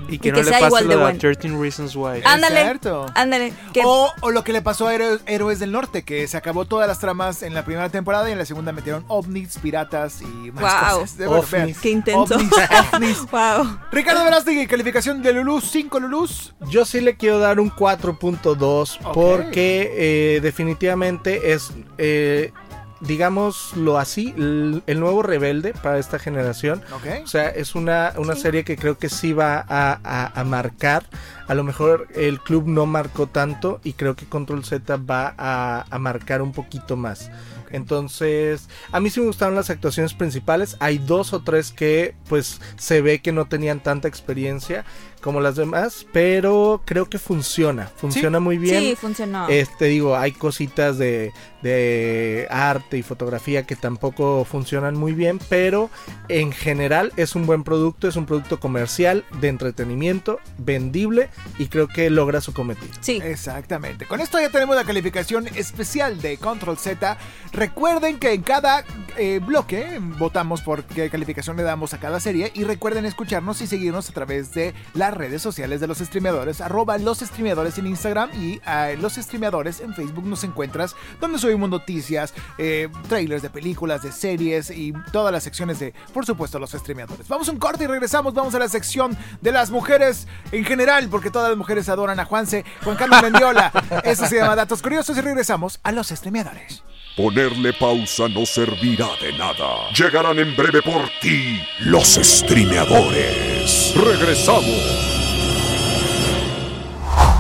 Y 0.09 0.19
que 0.19 0.29
Y 0.29 0.31
no 0.31 0.37
que 0.37 0.43
le 0.43 0.49
sea 0.49 0.59
pase 0.59 0.67
igual 0.67 0.83
lo 0.85 0.89
de 0.91 0.95
bueno. 1.01 1.19
13 1.19 1.49
Reasons 1.49 1.95
Why. 1.95 2.21
Ándale. 2.23 2.79
Ándale. 3.15 3.53
Que 3.73 3.81
O, 3.85 4.11
o 4.21 4.31
lo 4.31 4.43
que 4.43 4.53
le 4.53 4.61
pasó 4.61 4.87
a 4.87 4.93
Héroes, 4.95 5.21
Héroes 5.25 5.59
del 5.59 5.71
Norte, 5.71 6.03
que 6.03 6.27
se 6.27 6.37
acabó 6.37 6.65
todas 6.65 6.87
las 6.87 6.99
tramas 6.99 7.43
en 7.43 7.53
la 7.53 7.65
primera 7.65 7.89
temporada 7.89 8.29
y 8.29 8.31
en 8.31 8.37
la 8.37 8.45
segunda 8.45 8.71
metieron 8.71 9.03
ovnis, 9.07 9.57
piratas 9.59 10.21
y 10.21 10.51
más 10.51 10.63
Wow. 10.63 10.99
cosas. 11.01 11.17
De- 11.17 11.27
Ovnis. 11.27 11.79
Qué 11.79 11.89
intenso. 11.89 12.35
Ovnis, 12.35 12.51
ovnis. 12.93 13.17
wow. 13.31 13.79
Ricardo 13.91 14.23
Verástegui, 14.23 14.67
calificación 14.67 15.21
de 15.21 15.33
Lulus, 15.33 15.65
5 15.71 15.99
Lulus. 15.99 16.53
Yo 16.69 16.85
sí 16.85 17.01
le 17.01 17.15
quiero 17.17 17.39
dar 17.39 17.59
un 17.59 17.69
4.2 17.71 18.99
Ok. 19.03 19.13
porque 19.13 19.91
eh, 20.35 20.39
definitivamente 20.41 21.53
es, 21.53 21.71
eh, 21.97 22.51
digámoslo 22.99 23.97
así, 23.97 24.33
el 24.38 24.99
nuevo 24.99 25.23
rebelde 25.23 25.73
para 25.73 25.99
esta 25.99 26.19
generación. 26.19 26.81
O 27.23 27.27
sea, 27.27 27.49
es 27.49 27.75
una, 27.75 28.13
una 28.17 28.36
Sí. 28.36 28.41
serie 28.41 28.63
que 28.63 28.77
creo 28.77 28.97
que 28.97 29.10
sí 29.10 29.33
va 29.33 29.65
a, 29.67 29.99
a- 30.03 30.39
a 30.39 30.43
marcar. 30.43 31.05
A 31.47 31.53
lo 31.53 31.63
mejor 31.63 32.07
el 32.15 32.39
club 32.41 32.67
no 32.67 32.86
marcó 32.86 33.27
tanto 33.27 33.79
y 33.83 33.93
creo 33.93 34.15
que 34.15 34.25
Control 34.25 34.63
Z 34.65 34.97
va 34.97 35.33
a, 35.38 35.86
a 35.89 35.99
marcar 35.99 36.41
un 36.41 36.51
poquito 36.51 36.95
más. 36.97 37.29
Entonces, 37.69 38.69
a 38.91 38.99
mí 38.99 39.10
sí 39.10 39.19
me 39.19 39.27
gustaron 39.27 39.55
las 39.55 39.69
actuaciones 39.69 40.13
principales. 40.13 40.77
Hay 40.79 40.97
dos 40.99 41.33
o 41.33 41.41
tres 41.43 41.71
que 41.71 42.15
pues 42.29 42.60
se 42.77 43.01
ve 43.01 43.19
que 43.19 43.31
no 43.31 43.45
tenían 43.45 43.81
tanta 43.81 44.07
experiencia 44.07 44.86
como 45.27 45.41
las 45.41 45.57
demás, 45.57 46.07
pero 46.13 46.81
creo 46.85 47.09
que 47.09 47.19
funciona, 47.19 47.91
funciona 47.97 48.39
muy 48.39 48.57
bien. 48.57 48.81
Sí, 48.81 48.95
funcionó. 48.95 49.49
Este 49.49 49.87
digo, 49.87 50.15
hay 50.15 50.31
cositas 50.31 50.97
de, 50.97 51.33
de 51.61 52.47
arte 52.49 52.97
y 52.97 53.03
fotografía 53.03 53.63
que 53.63 53.75
tampoco 53.75 54.45
funcionan 54.45 54.95
muy 54.95 55.11
bien, 55.11 55.37
pero 55.49 55.89
en 56.29 56.53
general 56.53 57.11
es 57.17 57.35
un 57.35 57.45
buen 57.45 57.65
producto, 57.65 58.07
es 58.07 58.15
un 58.15 58.25
producto 58.25 58.61
comercial 58.61 59.25
de 59.41 59.49
entretenimiento, 59.49 60.39
vendible 60.59 61.29
y 61.59 61.67
creo 61.67 61.89
que 61.89 62.09
logra 62.09 62.39
su 62.39 62.53
cometido. 62.53 62.93
sí. 63.01 63.19
Exactamente. 63.21 64.05
Con 64.05 64.21
esto 64.21 64.39
ya 64.39 64.49
tenemos 64.49 64.77
la 64.77 64.85
calificación 64.85 65.49
especial 65.55 66.21
de 66.21 66.37
Control 66.37 66.77
Z. 66.77 67.17
Recuerden 67.51 68.17
que 68.17 68.31
en 68.31 68.43
cada 68.43 68.85
eh, 69.17 69.41
bloque 69.45 69.99
votamos 70.17 70.61
por 70.61 70.85
qué 70.85 71.09
calificación 71.09 71.57
le 71.57 71.63
damos 71.63 71.93
a 71.93 71.99
cada 71.99 72.21
serie 72.21 72.51
y 72.53 72.63
recuerden 72.63 73.05
escucharnos 73.05 73.59
y 73.61 73.67
seguirnos 73.67 74.09
a 74.09 74.13
través 74.13 74.53
de 74.53 74.73
las 75.17 75.27
redes 75.27 75.41
sociales 75.41 75.82
de 75.82 75.88
los 75.88 75.97
streameadores, 75.97 76.62
arroba 76.62 76.97
los 76.97 77.19
streameadores 77.19 77.77
en 77.77 77.88
Instagram 77.88 78.30
y 78.39 78.62
a 78.65 78.91
los 78.99 79.15
streameadores 79.15 79.80
en 79.80 79.93
Facebook 79.93 80.25
nos 80.25 80.43
encuentras 80.43 80.95
donde 81.19 81.39
subimos 81.39 81.69
noticias, 81.69 82.34
eh, 82.58 82.88
trailers 83.10 83.41
de 83.41 83.49
películas, 83.49 84.03
de 84.03 84.12
series 84.12 84.69
y 84.69 84.93
todas 85.12 85.34
las 85.34 85.43
secciones 85.43 85.80
de, 85.80 85.93
por 86.13 86.25
supuesto, 86.25 86.60
los 86.60 86.71
streameadores. 86.71 87.27
Vamos 87.27 87.49
a 87.49 87.51
un 87.51 87.58
corte 87.58 87.86
y 87.86 87.88
regresamos, 87.88 88.34
vamos 88.34 88.53
a 88.53 88.60
la 88.60 88.69
sección 88.69 89.17
de 89.41 89.51
las 89.51 89.71
mujeres 89.71 90.27
en 90.51 90.63
general, 90.63 91.10
porque 91.10 91.32
todas 91.32 91.49
las 91.49 91.58
mujeres 91.58 91.89
adoran 91.89 92.19
a 92.19 92.25
Juanse, 92.25 92.63
Juan 92.84 92.95
Carlos 92.95 93.21
Mendiola. 93.23 93.71
Eso 94.03 94.27
se 94.27 94.36
llama 94.36 94.56
Datos 94.56 94.82
Curiosos 94.82 95.17
y 95.17 95.21
regresamos 95.21 95.80
a 95.82 95.91
los 95.91 96.10
streameadores. 96.10 96.84
Ponerle 97.17 97.73
pausa 97.73 98.30
no 98.30 98.45
servirá 98.45 99.08
de 99.19 99.34
nada. 99.34 99.89
Llegarán 99.91 100.38
en 100.38 100.56
breve 100.56 100.84
por 100.84 101.10
ti 101.19 101.60
los 101.80 102.13
streameadores. 102.13 103.95
Regresamos. 103.95 104.84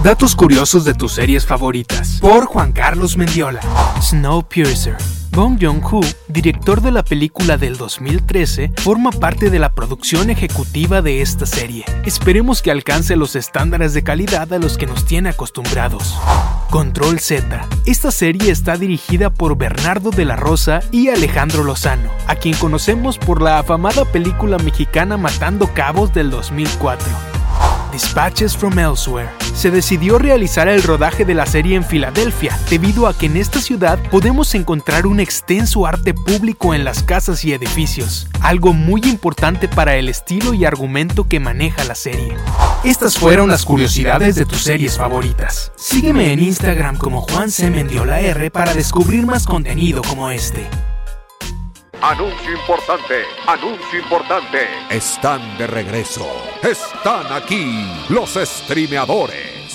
Datos 0.03 0.35
curiosos 0.35 0.83
de 0.83 0.95
tus 0.95 1.13
series 1.13 1.45
favoritas. 1.45 2.17
Por 2.19 2.47
Juan 2.47 2.71
Carlos 2.71 3.17
Mendiola. 3.17 3.61
Snowpiercer. 4.01 5.16
Bong 5.37 5.59
Joon-ho, 5.61 6.01
director 6.29 6.81
de 6.81 6.91
la 6.91 7.03
película 7.03 7.57
del 7.57 7.77
2013, 7.77 8.71
forma 8.77 9.11
parte 9.11 9.51
de 9.51 9.59
la 9.59 9.71
producción 9.71 10.31
ejecutiva 10.31 11.03
de 11.03 11.21
esta 11.21 11.45
serie. 11.45 11.85
Esperemos 12.05 12.63
que 12.63 12.71
alcance 12.71 13.15
los 13.15 13.35
estándares 13.35 13.93
de 13.93 14.03
calidad 14.03 14.51
a 14.51 14.57
los 14.57 14.79
que 14.79 14.87
nos 14.87 15.05
tiene 15.05 15.29
acostumbrados. 15.29 16.17
Control 16.71 17.19
Z. 17.19 17.67
Esta 17.85 18.09
serie 18.09 18.49
está 18.49 18.77
dirigida 18.77 19.29
por 19.29 19.55
Bernardo 19.59 20.09
de 20.09 20.25
la 20.25 20.37
Rosa 20.37 20.79
y 20.91 21.09
Alejandro 21.09 21.63
Lozano, 21.63 22.09
a 22.25 22.33
quien 22.33 22.55
conocemos 22.55 23.19
por 23.19 23.43
la 23.43 23.59
afamada 23.59 24.05
película 24.05 24.57
mexicana 24.57 25.17
Matando 25.17 25.71
Cabos 25.71 26.15
del 26.15 26.31
2004. 26.31 27.36
Dispatches 27.91 28.55
from 28.55 28.77
Elsewhere. 28.77 29.29
Se 29.53 29.71
decidió 29.71 30.17
realizar 30.17 30.67
el 30.67 30.83
rodaje 30.83 31.25
de 31.25 31.33
la 31.33 31.45
serie 31.45 31.75
en 31.75 31.83
Filadelfia, 31.83 32.57
debido 32.69 33.07
a 33.07 33.17
que 33.17 33.27
en 33.27 33.37
esta 33.37 33.59
ciudad 33.59 33.99
podemos 34.11 34.53
encontrar 34.55 35.07
un 35.07 35.19
extenso 35.19 35.85
arte 35.85 36.13
público 36.13 36.73
en 36.73 36.83
las 36.83 37.03
casas 37.03 37.43
y 37.45 37.53
edificios, 37.53 38.27
algo 38.41 38.73
muy 38.73 39.01
importante 39.05 39.67
para 39.67 39.95
el 39.95 40.09
estilo 40.09 40.53
y 40.53 40.65
argumento 40.65 41.27
que 41.27 41.39
maneja 41.39 41.83
la 41.83 41.95
serie. 41.95 42.35
Estas 42.83 43.17
fueron 43.17 43.49
las 43.49 43.65
curiosidades 43.65 44.35
de 44.35 44.45
tus 44.45 44.61
series 44.61 44.97
favoritas. 44.97 45.71
Sígueme 45.75 46.33
en 46.33 46.39
Instagram 46.39 46.97
como 46.97 47.21
Juan 47.21 47.49
C. 47.49 47.69
Mendiola 47.69 48.19
R 48.19 48.51
para 48.51 48.73
descubrir 48.73 49.25
más 49.25 49.45
contenido 49.45 50.01
como 50.03 50.29
este. 50.29 50.67
Anuncio 52.01 52.51
importante, 52.51 53.23
anuncio 53.47 53.99
importante. 53.99 54.67
Están 54.87 55.57
de 55.57 55.65
regreso. 55.65 56.27
Están 56.61 57.33
aquí 57.33 57.91
los 58.09 58.35
streameadores. 58.35 59.66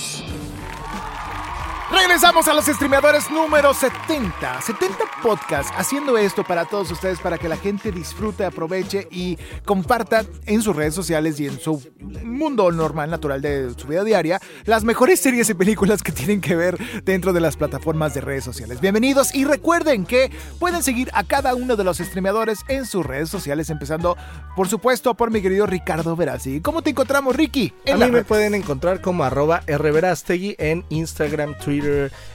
Regresamos 1.93 2.49
a 2.49 2.55
los 2.55 2.65
streameadores 2.65 3.31
número 3.31 3.75
70. 3.75 4.63
70 4.63 4.97
podcasts 5.23 5.71
haciendo 5.77 6.17
esto 6.17 6.43
para 6.43 6.65
todos 6.65 6.91
ustedes, 6.91 7.21
para 7.21 7.37
que 7.37 7.51
la 7.51 7.59
gente 7.59 7.93
disfrute, 7.93 8.47
aproveche 8.47 9.07
y 9.11 9.37
comparta 9.67 10.25
en 10.47 10.63
sus 10.63 10.75
redes 10.75 10.95
sociales 10.95 11.39
y 11.39 11.49
en 11.49 11.61
su 11.61 11.83
mundo 12.25 12.73
normal, 12.73 13.11
natural 13.11 13.43
de 13.43 13.75
su 13.77 13.87
vida 13.87 14.05
diaria, 14.05 14.41
las 14.65 14.85
mejores 14.85 15.21
series 15.21 15.51
y 15.51 15.55
películas 15.55 16.03
que 16.03 16.13
tienen 16.13 16.41
que 16.41 16.57
ver 16.57 16.79
dentro 17.05 17.35
de 17.35 17.41
las 17.41 17.59
plataformas 17.59 18.15
de 18.15 18.23
redes 18.23 18.45
sociales. 18.45 18.81
Bienvenidos 18.81 19.35
y 19.35 19.45
recuerden 19.45 20.07
que 20.07 20.31
pueden 20.59 20.83
seguir 20.83 21.11
a 21.13 21.25
cada 21.25 21.55
uno 21.55 21.77
de 21.77 21.85
los 21.85 21.99
streameadores 21.99 22.61
en 22.69 22.87
sus 22.87 23.05
redes 23.05 23.29
sociales, 23.29 23.69
empezando, 23.69 24.17
por 24.57 24.67
supuesto, 24.67 25.13
por 25.15 25.31
mi 25.31 25.43
querido 25.43 25.67
Ricardo 25.67 26.17
Verazzi. 26.17 26.63
¿Cómo 26.63 26.81
te 26.81 26.91
encontramos, 26.91 27.37
Ricky? 27.37 27.75
A 27.87 27.91
En 27.91 27.95
mí 27.97 28.01
la 28.01 28.09
me 28.09 28.25
pueden 28.25 28.55
encontrar 28.55 29.03
como 29.03 29.25
arroba 29.25 29.61
rverastegui 29.67 30.57
en 30.59 30.87
Instagram, 30.89 31.59
Twitter, 31.59 31.82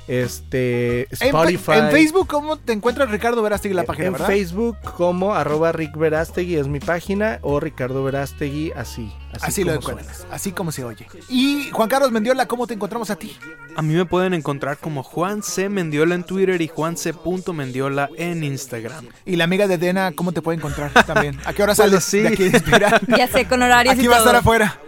este, 0.08 1.08
Spotify. 1.12 1.72
en 1.74 1.92
Facebook, 1.92 2.28
¿cómo 2.28 2.58
te 2.58 2.74
encuentras 2.74 3.10
Ricardo 3.12 3.42
Verástegui 3.42 3.76
la 3.76 3.84
página, 3.84 4.08
en 4.08 4.14
verdad? 4.14 4.28
Facebook 4.28 4.78
como 4.96 5.34
arroba 5.36 5.72
Rick 5.72 5.98
Verástegui 5.98 6.56
es 6.56 6.68
mi 6.68 6.80
página 6.80 7.40
o 7.42 7.60
Ricardo 7.60 8.04
Verástegui 8.04 8.72
así. 8.72 9.12
Así, 9.34 9.46
Así 9.46 9.64
lo 9.66 9.76
como 9.76 9.92
encuentras, 9.92 10.26
así 10.32 10.52
como 10.52 10.72
se 10.72 10.84
oye. 10.86 11.06
Y 11.30 11.70
Juan 11.72 11.90
Carlos 11.90 12.12
Mendiola, 12.12 12.48
¿cómo 12.48 12.66
te 12.66 12.74
encontramos 12.74 13.10
a 13.10 13.18
ti? 13.18 13.38
A 13.76 13.82
mí 13.82 13.94
me 13.94 14.06
pueden 14.06 14.34
encontrar 14.34 14.78
como 14.78 15.04
Juan 15.04 15.44
C. 15.44 15.70
Mendiola 15.70 16.16
en 16.16 16.24
Twitter 16.24 16.60
y 16.62 16.68
Juan 16.68 16.96
C. 16.98 17.14
Mendiola 17.54 18.10
en 18.18 18.44
Instagram. 18.44 19.06
Y 19.26 19.36
la 19.36 19.44
amiga 19.44 19.68
de 19.68 19.78
Dena, 19.78 20.14
¿cómo 20.14 20.32
te 20.32 20.42
puede 20.42 20.58
encontrar 20.58 20.92
también? 21.06 21.38
¿A 21.46 21.54
qué 21.54 21.62
hora 21.62 21.76
Pues 21.76 21.90
sales 21.90 22.08
así. 22.08 22.20
de 22.20 22.28
aquí 22.30 22.50
de? 22.50 23.02
Ya 23.16 23.28
sé, 23.28 23.46
con 23.46 23.62
horarios 23.62 23.94
Aquí 23.96 24.06
y 24.06 24.08
va 24.08 24.16
a 24.16 24.20
todo. 24.20 24.28
estar 24.30 24.40
afuera, 24.40 24.80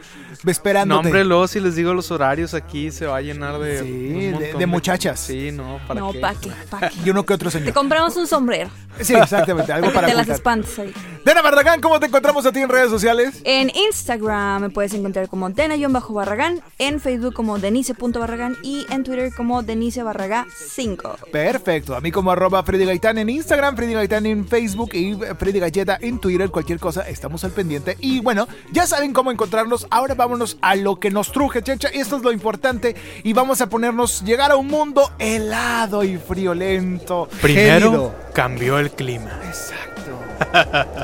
esperándote. 0.46 1.02
No, 1.04 1.08
hombre, 1.08 1.26
luego 1.26 1.48
si 1.48 1.60
les 1.60 1.76
digo 1.76 1.94
los 1.94 2.12
horarios 2.12 2.54
aquí 2.54 2.92
se 2.92 3.06
va 3.06 3.18
a 3.18 3.22
llenar 3.22 3.60
de. 3.60 3.80
Sí, 3.82 4.58
de- 4.58 4.66
muchachas. 4.66 5.20
Sí, 5.20 5.52
no, 5.52 5.80
¿para 5.88 6.00
No, 6.00 6.12
qué? 6.12 6.20
¿pa' 6.20 6.34
qué? 6.36 6.52
¿Pa' 6.70 6.80
qué? 6.90 6.96
Y 7.06 7.10
uno 7.10 7.26
que 7.26 7.34
otro 7.34 7.50
Te 7.50 7.58
señor. 7.60 7.74
compramos 7.74 8.16
un 8.18 8.28
sombrero. 8.28 8.70
Sí, 9.02 9.14
exactamente, 9.16 9.72
algo 9.72 9.92
Para 9.94 10.08
te 10.08 10.14
las 10.14 10.28
espantes 10.28 10.78
ahí. 10.80 10.94
Dena 11.24 11.42
Barragán, 11.42 11.80
¿cómo 11.82 12.00
te 12.00 12.08
encontramos 12.08 12.46
a 12.46 12.52
ti 12.52 12.60
en 12.60 12.70
redes 12.70 12.90
sociales? 12.90 13.42
En 13.46 13.70
Instagram 13.74 14.62
me 14.62 14.70
puedes 14.70 14.94
encontrar 14.94 15.28
como 15.30 15.50
Dena-Barragán, 15.50 16.62
en 16.78 17.00
Facebook 17.00 17.34
como 17.34 17.60
Denise.barragán 17.60 18.58
y 18.64 18.86
en 18.90 19.04
Twitter 19.04 19.32
como 19.36 19.64
Denise 19.64 20.04
Barragá 20.04 20.46
5. 20.56 21.18
Perfecto, 21.32 21.96
a 21.96 22.02
mí 22.02 22.12
como 22.12 22.32
arroba 22.32 22.64
Freddy 22.64 22.86
Gaitán 22.86 23.18
en 23.18 23.30
Instagram, 23.30 23.76
Freddy 23.76 23.94
Gaitán 23.94 24.26
en 24.26 24.48
Facebook 24.48 24.90
y 24.94 25.16
Freddy 25.38 25.60
Galleta 25.60 25.98
en 26.02 26.20
Twitter, 26.20 26.50
cualquier 26.50 26.80
cosa, 26.80 27.08
estamos 27.08 27.44
al 27.44 27.52
pendiente. 27.52 27.96
Y 28.00 28.20
bueno, 28.22 28.48
ya 28.72 28.86
saben 28.88 29.14
cómo 29.14 29.32
encontrarnos, 29.32 29.88
ahora 29.92 30.16
vámonos 30.30 30.58
a 30.62 30.76
lo 30.76 31.00
que 31.00 31.10
nos 31.10 31.32
truje, 31.32 31.64
checha, 31.64 31.88
esto 31.88 32.18
es 32.18 32.22
lo 32.22 32.32
importante 32.32 32.96
y 33.24 33.34
vamos 33.34 33.62
a 33.62 33.68
ponernos, 33.68 34.24
llegar 34.24 34.52
a 34.52 34.58
un 34.58 34.68
mundo 34.68 35.12
helado 35.18 36.04
y 36.04 36.18
friolento. 36.18 37.28
Primero 37.42 37.92
gélido. 37.92 38.16
cambió 38.32 38.78
el 38.78 38.92
clima. 38.92 39.40
Exacto. 39.44 39.99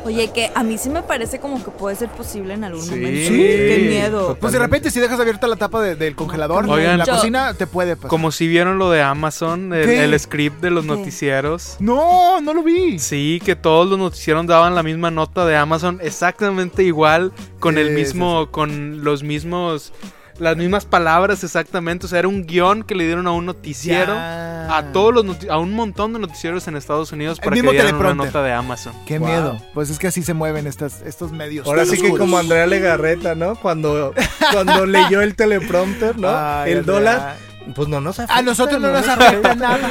Oye, 0.06 0.32
que 0.34 0.52
a 0.54 0.64
mí 0.64 0.78
sí 0.78 0.90
me 0.90 1.04
parece 1.04 1.40
como 1.40 1.64
que 1.64 1.72
puede 1.72 1.96
ser 1.96 2.10
posible 2.10 2.54
en 2.54 2.64
algún 2.64 2.82
Sí. 2.84 2.92
momento. 2.92 3.28
Sí. 3.30 3.38
Qué 3.38 3.88
miedo. 3.90 4.38
Pues 4.40 4.54
de 4.54 4.60
repente 4.60 4.92
si 4.92 5.00
dejas 5.00 5.20
abierta 5.20 5.48
la 5.48 5.56
tapa 5.56 5.82
de- 5.82 5.96
del 5.96 6.16
congelador 6.16 6.66
Oigan. 6.70 6.94
en 6.94 6.98
la 7.00 7.06
Yo- 7.06 7.14
cocina, 7.16 7.54
te 7.54 7.68
puede 7.68 7.96
pasar. 7.96 8.10
Como 8.10 8.32
si 8.32 8.48
vieron 8.48 8.78
lo 8.78 8.90
de 8.92 9.02
Amazon, 9.02 9.74
el, 9.74 9.86
¿Qué? 9.86 10.04
el 10.04 10.20
script 10.20 10.62
de 10.62 10.72
los 10.72 10.84
¿Qué? 10.86 10.92
noticieros. 10.92 11.76
No, 11.80 12.42
no 12.42 12.54
lo 12.54 12.64
vi. 12.64 13.00
Sí, 13.00 13.42
que 13.44 13.56
todos 13.56 13.88
los 13.90 13.98
noticieros 14.00 14.46
daban 14.48 14.76
la 14.76 14.84
misma 14.84 15.12
nota 15.12 15.46
de 15.46 15.56
Amazon, 15.56 16.00
exactamente 16.02 16.84
igual, 16.84 17.32
con 17.60 17.78
el 17.78 17.90
Sí, 17.90 17.94
mismo, 17.94 18.48
con 18.52 19.04
los 19.04 19.24
mismos, 19.24 19.94
las 20.40 20.58
mismas 20.58 20.86
palabras 20.86 21.44
exactamente. 21.44 22.06
O 22.06 22.10
sea, 22.10 22.20
era 22.20 22.28
un 22.28 22.46
guion 22.46 22.84
que 22.84 22.96
le 22.96 23.06
dieron 23.06 23.28
a 23.28 23.32
un 23.32 23.46
noticiero, 23.46 24.14
Ya. 24.14 24.78
a 24.78 24.92
todos 24.92 25.14
los 25.14 25.38
a 25.50 25.58
un 25.58 25.74
montón 25.74 26.14
de 26.14 26.20
noticieros 26.20 26.68
en 26.68 26.76
Estados 26.76 27.12
Unidos 27.12 27.38
El 27.40 27.44
para 27.46 27.56
que 27.56 27.62
mismo 27.62 27.72
dieran 27.72 27.96
una 27.96 27.98
teleprompter. 28.04 28.34
nota 28.34 28.44
de 28.48 28.54
Amazon. 28.54 28.94
Qué 29.06 29.20
Wow. 29.20 29.28
miedo. 29.28 29.62
Pues 29.74 29.90
es 29.90 30.00
que 30.00 30.08
así 30.08 30.24
se 30.24 30.34
mueven 30.34 30.68
estas, 30.68 31.02
estos 31.02 31.32
medios. 31.32 31.68
Ahora 31.68 31.86
sí 31.86 31.98
que 32.02 32.10
como 32.10 32.38
Andrea 32.38 32.66
Legarreta, 32.68 33.36
¿no? 33.36 33.56
Cuando, 33.56 34.14
cuando 34.52 34.86
leyó 34.86 35.22
el 35.22 35.36
teleprompter, 35.36 36.18
¿no? 36.18 36.30
Ay, 36.30 36.72
el 36.74 36.86
dólar, 36.86 37.38
pues 37.74 37.88
no 37.88 38.00
nos 38.02 38.20
afecta. 38.20 38.38
A 38.38 38.42
nosotros 38.42 38.80
no 38.82 38.92
nos 38.92 39.08
afecta 39.08 39.56
nada. 39.56 39.90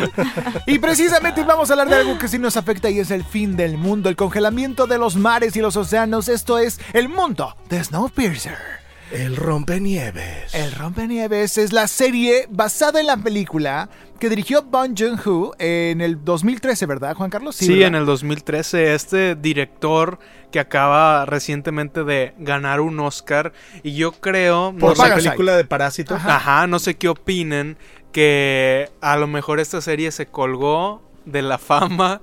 Y 0.67 0.79
precisamente 0.79 1.43
vamos 1.45 1.71
a 1.71 1.73
hablar 1.73 1.89
de 1.89 1.97
algo 1.97 2.19
que 2.19 2.29
sí 2.29 2.39
nos 2.39 2.57
afecta 2.57 2.91
y 2.91 2.99
es 3.01 3.11
el 3.11 3.25
fin 3.25 3.57
del 3.57 3.79
mundo, 3.79 4.09
el 4.09 4.17
congelamiento 4.17 4.87
de 4.87 4.99
los 4.99 5.17
mares 5.17 5.57
y 5.57 5.61
los 5.61 5.77
océanos. 5.77 6.29
Esto 6.29 6.59
es 6.59 6.81
el 6.93 7.09
mundo 7.09 7.57
de 7.69 7.83
Snowpiercer. 7.83 8.84
El 9.15 9.37
rompenieves. 9.37 10.53
El 10.57 10.73
Rompenieves 10.73 11.57
es 11.57 11.73
la 11.73 11.87
serie 11.87 12.49
basada 12.51 12.99
en 12.99 13.07
la 13.07 13.17
película 13.17 13.89
que 14.19 14.29
dirigió 14.29 14.65
Bong 14.65 14.97
Joon-ho 14.99 15.55
en 15.61 16.01
el 16.01 16.25
2013, 16.25 16.85
¿verdad, 16.87 17.15
Juan 17.15 17.31
Carlos? 17.31 17.55
Sí, 17.55 17.85
en 17.85 17.95
el 17.95 18.07
2013 18.07 18.93
este 18.95 19.37
director 19.37 20.19
que 20.51 20.59
acaba 20.59 21.27
recientemente 21.27 22.03
de 22.03 22.35
ganar 22.39 22.81
un 22.81 22.99
Oscar 22.99 23.53
y 23.85 23.95
yo 23.95 24.11
creo 24.11 24.75
Por 24.77 24.99
no 24.99 25.07
la 25.07 25.15
película 25.15 25.57
de 25.57 25.65
Parásito. 25.65 26.17
Ajá, 26.17 26.67
no 26.67 26.81
sé 26.81 26.97
qué 26.97 27.09
opinen 27.09 27.79
que 28.11 28.91
a 29.01 29.17
lo 29.17 29.29
mejor 29.29 29.61
esta 29.61 29.81
serie 29.81 30.11
se 30.11 30.27
colgó 30.27 31.09
de 31.25 31.43
la 31.43 31.59
fama 31.59 32.21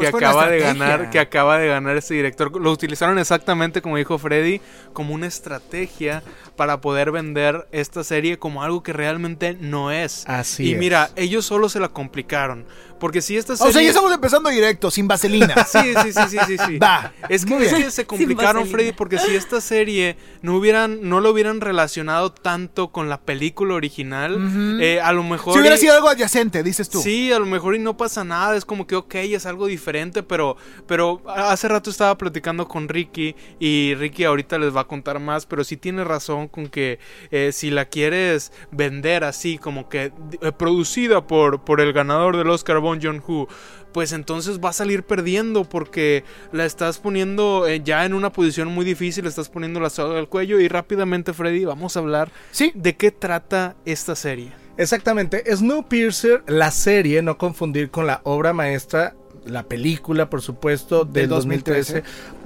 Pues 0.00 0.14
una 0.14 0.28
acaba 0.28 0.48
de 0.48 0.60
ganar, 0.60 1.10
que 1.10 1.18
acaba 1.18 1.58
de 1.58 1.68
ganar 1.68 1.96
este 1.96 2.14
director. 2.14 2.60
Lo 2.60 2.70
utilizaron 2.72 3.18
exactamente 3.18 3.82
como 3.82 3.96
dijo 3.96 4.18
Freddy, 4.18 4.60
como 4.92 5.14
una 5.14 5.26
estrategia 5.26 6.22
para 6.56 6.80
poder 6.80 7.10
vender 7.10 7.68
esta 7.72 8.04
serie 8.04 8.38
como 8.38 8.62
algo 8.62 8.82
que 8.82 8.92
realmente 8.92 9.54
no 9.60 9.90
es. 9.90 10.24
Así 10.28 10.64
y 10.64 10.72
es. 10.72 10.78
mira, 10.78 11.10
ellos 11.16 11.44
solo 11.44 11.68
se 11.68 11.80
la 11.80 11.88
complicaron, 11.88 12.64
porque 12.98 13.22
si 13.22 13.36
esta 13.36 13.54
O 13.54 13.56
sea, 13.56 13.66
serie 13.72 13.84
ya 13.84 13.90
estamos 13.90 14.12
empezando 14.12 14.50
directo, 14.50 14.90
sin 14.90 15.08
vaselina. 15.08 15.54
Sí, 15.70 15.78
sí, 16.02 16.12
sí, 16.12 16.20
sí, 16.28 16.38
sí, 16.46 16.56
sí. 16.66 16.78
Va. 16.78 17.12
Es 17.28 17.44
que, 17.46 17.56
es 17.64 17.72
que 17.72 17.90
se 17.90 18.06
complicaron. 18.06 18.66
Freddy, 18.66 18.92
porque 18.92 19.18
si 19.18 19.34
esta 19.34 19.60
serie 19.60 20.16
no 20.42 20.56
hubieran, 20.56 20.98
no 21.08 21.20
lo 21.20 21.30
hubieran 21.30 21.60
relacionado 21.60 22.32
tanto 22.32 22.88
con 22.88 23.08
la 23.08 23.20
película 23.20 23.74
original, 23.74 24.78
eh, 24.80 25.00
a 25.00 25.12
lo 25.12 25.22
mejor. 25.22 25.54
Si 25.54 25.60
hubiera 25.60 25.76
y- 25.76 25.78
sido 25.78 25.94
algo 25.94 26.08
adyacente, 26.08 26.62
dices 26.62 26.88
tú. 26.90 27.00
Sí, 27.00 27.32
a 27.32 27.38
lo 27.38 27.46
mejor 27.46 27.74
y 27.74 27.78
no 27.78 27.96
pasa 27.96 28.24
nada, 28.24 28.56
es 28.56 28.64
como 28.64 28.86
que 28.86 28.96
ok, 28.96 29.14
es 29.16 29.46
algo 29.46 29.66
diferente, 29.66 30.22
pero, 30.22 30.56
pero 30.86 31.22
hace 31.28 31.68
rato 31.68 31.90
estaba 31.90 32.16
platicando 32.18 32.68
con 32.68 32.88
Ricky 32.88 33.34
y 33.58 33.94
Ricky 33.94 34.24
ahorita 34.24 34.58
les 34.58 34.74
va 34.74 34.82
a 34.82 34.86
contar 34.86 35.18
más, 35.20 35.46
pero 35.46 35.64
sí 35.64 35.76
tiene 35.76 36.04
razón 36.04 36.39
con 36.48 36.68
que 36.68 36.98
eh, 37.30 37.50
si 37.52 37.70
la 37.70 37.84
quieres 37.86 38.52
vender 38.70 39.24
así, 39.24 39.58
como 39.58 39.88
que 39.88 40.12
eh, 40.42 40.52
producida 40.56 41.26
por, 41.26 41.64
por 41.64 41.80
el 41.80 41.92
ganador 41.92 42.36
del 42.36 42.48
Oscar 42.50 42.78
Bon 42.80 43.00
Joon-ho, 43.00 43.48
pues 43.92 44.12
entonces 44.12 44.60
va 44.60 44.70
a 44.70 44.72
salir 44.72 45.02
perdiendo 45.02 45.64
porque 45.64 46.22
la 46.52 46.64
estás 46.64 46.98
poniendo 46.98 47.66
eh, 47.66 47.82
ya 47.84 48.04
en 48.04 48.14
una 48.14 48.30
posición 48.30 48.68
muy 48.68 48.84
difícil, 48.84 49.26
estás 49.26 49.48
poniendo 49.48 49.80
la 49.80 49.90
soga 49.90 50.18
al 50.18 50.28
cuello 50.28 50.60
y 50.60 50.68
rápidamente 50.68 51.32
Freddy 51.32 51.64
vamos 51.64 51.96
a 51.96 52.00
hablar 52.00 52.30
Sí. 52.52 52.70
de 52.74 52.96
qué 52.96 53.10
trata 53.10 53.74
esta 53.84 54.14
serie. 54.14 54.52
Exactamente. 54.76 55.44
Snowpiercer, 55.54 56.42
la 56.46 56.70
serie, 56.70 57.20
no 57.20 57.36
confundir 57.36 57.90
con 57.90 58.06
la 58.06 58.20
obra 58.24 58.52
maestra, 58.52 59.14
la 59.44 59.64
película, 59.64 60.30
por 60.30 60.42
supuesto, 60.42 61.04
del 61.04 61.12
Del 61.12 61.28
2013, 61.30 62.02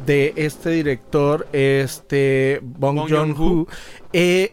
de 0.07 0.33
este 0.37 0.71
director, 0.71 1.47
este 1.53 2.61
Bong, 2.63 2.97
Bong 2.97 3.11
Joon-ho. 3.11 3.67
Eh, 4.13 4.53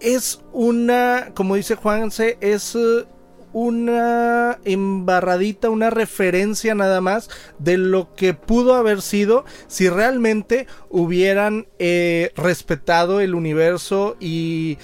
es 0.00 0.40
una, 0.52 1.30
como 1.34 1.56
dice 1.56 1.74
Juanse, 1.74 2.38
es 2.40 2.74
eh, 2.74 3.04
una 3.52 4.58
embarradita, 4.64 5.70
una 5.70 5.90
referencia 5.90 6.74
nada 6.74 7.00
más 7.00 7.28
de 7.58 7.78
lo 7.78 8.14
que 8.14 8.34
pudo 8.34 8.74
haber 8.74 9.02
sido 9.02 9.44
si 9.66 9.88
realmente 9.88 10.66
hubieran 10.88 11.66
eh, 11.78 12.32
respetado 12.36 13.20
el 13.20 13.34
universo 13.34 14.16
y 14.20 14.78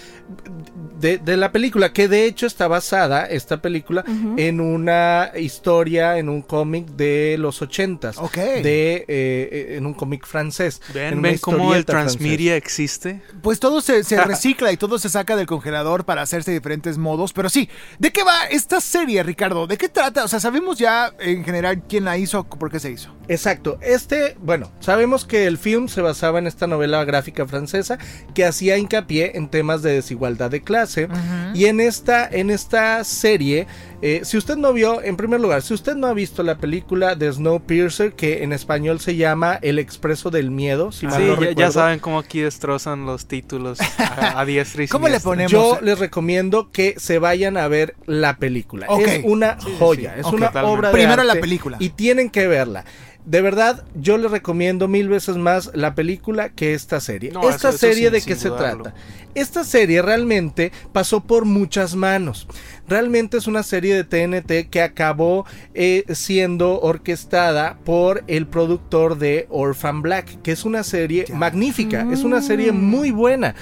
de, 1.00 1.18
de 1.18 1.36
la 1.36 1.52
película, 1.52 1.92
que 1.92 2.08
de 2.08 2.24
hecho 2.24 2.46
está 2.46 2.68
basada, 2.68 3.26
esta 3.26 3.60
película, 3.60 4.04
en 4.36 4.60
una 4.60 5.30
historia, 5.38 6.18
en 6.18 6.28
un 6.28 6.42
cómic 6.42 6.86
de 6.88 7.36
los 7.38 7.60
ochentas, 7.62 8.18
Ok. 8.18 8.34
de, 8.36 9.04
eh, 9.08 9.74
en 9.76 9.86
un 9.86 9.94
cómic 9.94 10.26
francés. 10.26 10.80
en 10.88 10.94
¿Ven, 10.94 11.22
ven 11.22 11.38
cómo 11.38 11.74
el 11.74 11.84
transmedia 11.84 12.56
existe? 12.56 13.20
Pues 13.42 13.60
todo 13.60 13.80
se, 13.80 14.04
se 14.04 14.16
recicla 14.24 14.72
y 14.72 14.76
todo 14.76 14.98
se 14.98 15.08
saca 15.08 15.36
del 15.36 15.46
congelador 15.46 16.04
para 16.04 16.22
hacerse 16.22 16.50
de 16.50 16.58
diferentes 16.58 16.98
modos. 16.98 17.32
Pero 17.32 17.48
sí, 17.48 17.68
¿de 17.98 18.10
qué 18.10 18.22
va 18.24 18.46
esta 18.50 18.80
serie, 18.80 19.22
Ricardo? 19.22 19.66
¿De 19.66 19.76
qué 19.76 19.88
trata? 19.88 20.24
O 20.24 20.28
sea, 20.28 20.40
sabemos 20.40 20.78
ya 20.78 21.12
en 21.18 21.44
general 21.44 21.82
quién 21.88 22.04
la 22.04 22.16
hizo, 22.18 22.44
por 22.44 22.70
qué 22.70 22.80
se 22.80 22.90
hizo. 22.90 23.14
Exacto. 23.28 23.78
Este, 23.82 24.36
bueno, 24.40 24.70
sabemos 24.80 25.24
que 25.24 25.46
el 25.46 25.58
film 25.58 25.88
se 25.88 26.00
basaba 26.00 26.38
en 26.38 26.46
esta 26.46 26.66
novela 26.66 27.04
gráfica 27.04 27.46
francesa 27.46 27.98
que 28.34 28.44
hacía 28.44 28.78
hincapié 28.78 29.36
en 29.36 29.48
temas 29.48 29.82
de 29.82 29.94
desigualdad 29.94 30.50
de 30.50 30.62
clase. 30.62 31.08
Y 31.54 31.66
en 31.66 31.80
esta, 31.80 32.28
en 32.28 32.50
esta 32.50 33.02
serie, 33.04 33.66
eh, 34.02 34.20
si 34.24 34.37
usted 34.37 34.56
no 34.56 34.72
vio, 34.72 35.02
en 35.02 35.16
primer 35.16 35.40
lugar, 35.40 35.62
si 35.62 35.72
usted 35.72 35.94
no 35.94 36.06
ha 36.06 36.12
visto 36.12 36.42
la 36.42 36.59
película 36.59 37.14
de 37.14 37.32
Snowpiercer, 37.32 38.12
que 38.14 38.42
en 38.42 38.52
español 38.52 39.00
se 39.00 39.16
llama 39.16 39.59
El 39.62 39.78
Expreso 39.78 40.30
del 40.30 40.50
Miedo, 40.50 40.92
si 40.92 41.06
mal 41.06 41.16
Sí, 41.22 41.26
no 41.28 41.50
ya, 41.52 41.70
saben 41.70 41.98
cómo 41.98 42.18
aquí 42.18 42.40
destrozan 42.40 43.06
los 43.06 43.26
títulos 43.26 43.78
a, 43.98 44.38
a 44.40 44.44
diestra 44.46 44.85
y 44.85 44.88
¿Cómo 44.88 45.09
le 45.09 45.18
siniestra. 45.20 45.30
ponemos? 45.30 45.52
Yo 45.52 45.78
les 45.80 45.98
recomiendo 45.98 46.70
que 46.70 46.94
se 46.98 47.18
vayan 47.18 47.56
a 47.56 47.68
ver 47.68 47.96
la 48.06 48.37
película. 48.37 48.87
Es 49.00 49.22
una 49.24 49.56
joya, 49.78 50.12
sí. 50.14 50.20
es 50.20 50.26
una 50.26 50.48
Totalmente. 50.48 50.78
obra 50.78 50.88
de 50.88 50.92
Primero 50.94 51.22
la 51.24 51.35
película. 51.35 51.76
Y 51.80 51.88
tienen 51.90 52.28
que 52.30 52.46
verla. 52.46 52.85
De 53.24 53.42
verdad, 53.42 53.85
yo 53.96 54.18
les 54.18 54.30
recomiendo 54.30 54.87
mil 54.87 55.09
veces 55.09 55.37
más 55.37 55.72
la 55.74 55.96
película 55.96 56.50
que 56.50 56.74
esta 56.74 57.00
serie. 57.00 57.32
No, 57.32 57.40
esta 57.40 57.56
eso- 57.56 57.68
eso 57.70 57.78
serie 57.78 58.04
sin- 58.04 58.12
de 58.12 58.20
sin 58.20 58.28
qué 58.35 58.38
se 58.38 58.48
dudarlo. 58.50 58.85
trata. 58.85 58.96
Esta 59.35 59.64
serie 59.64 60.00
realmente 60.00 60.70
pasó 60.92 61.20
por 61.20 61.44
muchas 61.44 61.96
manos. 61.96 62.46
Realmente 62.88 63.37
es 63.37 63.46
una 63.46 63.62
serie 63.62 63.94
de 63.94 64.05
TNT 64.05 64.70
que 64.70 64.81
acabó 64.83 65.44
eh, 65.75 66.05
siendo 66.14 66.81
orquestada 66.81 67.79
por 67.85 68.22
el 68.29 68.46
productor 68.46 69.18
de 69.18 69.46
Orphan 69.51 70.03
Black, 70.03 70.40
que 70.42 70.53
es 70.53 70.64
una 70.64 70.83
serie 70.85 71.25
magnífica, 71.33 72.07
es 72.12 72.22
una 72.22 72.40
serie 72.42 72.72
muy 72.72 73.11
buena. 73.11 73.55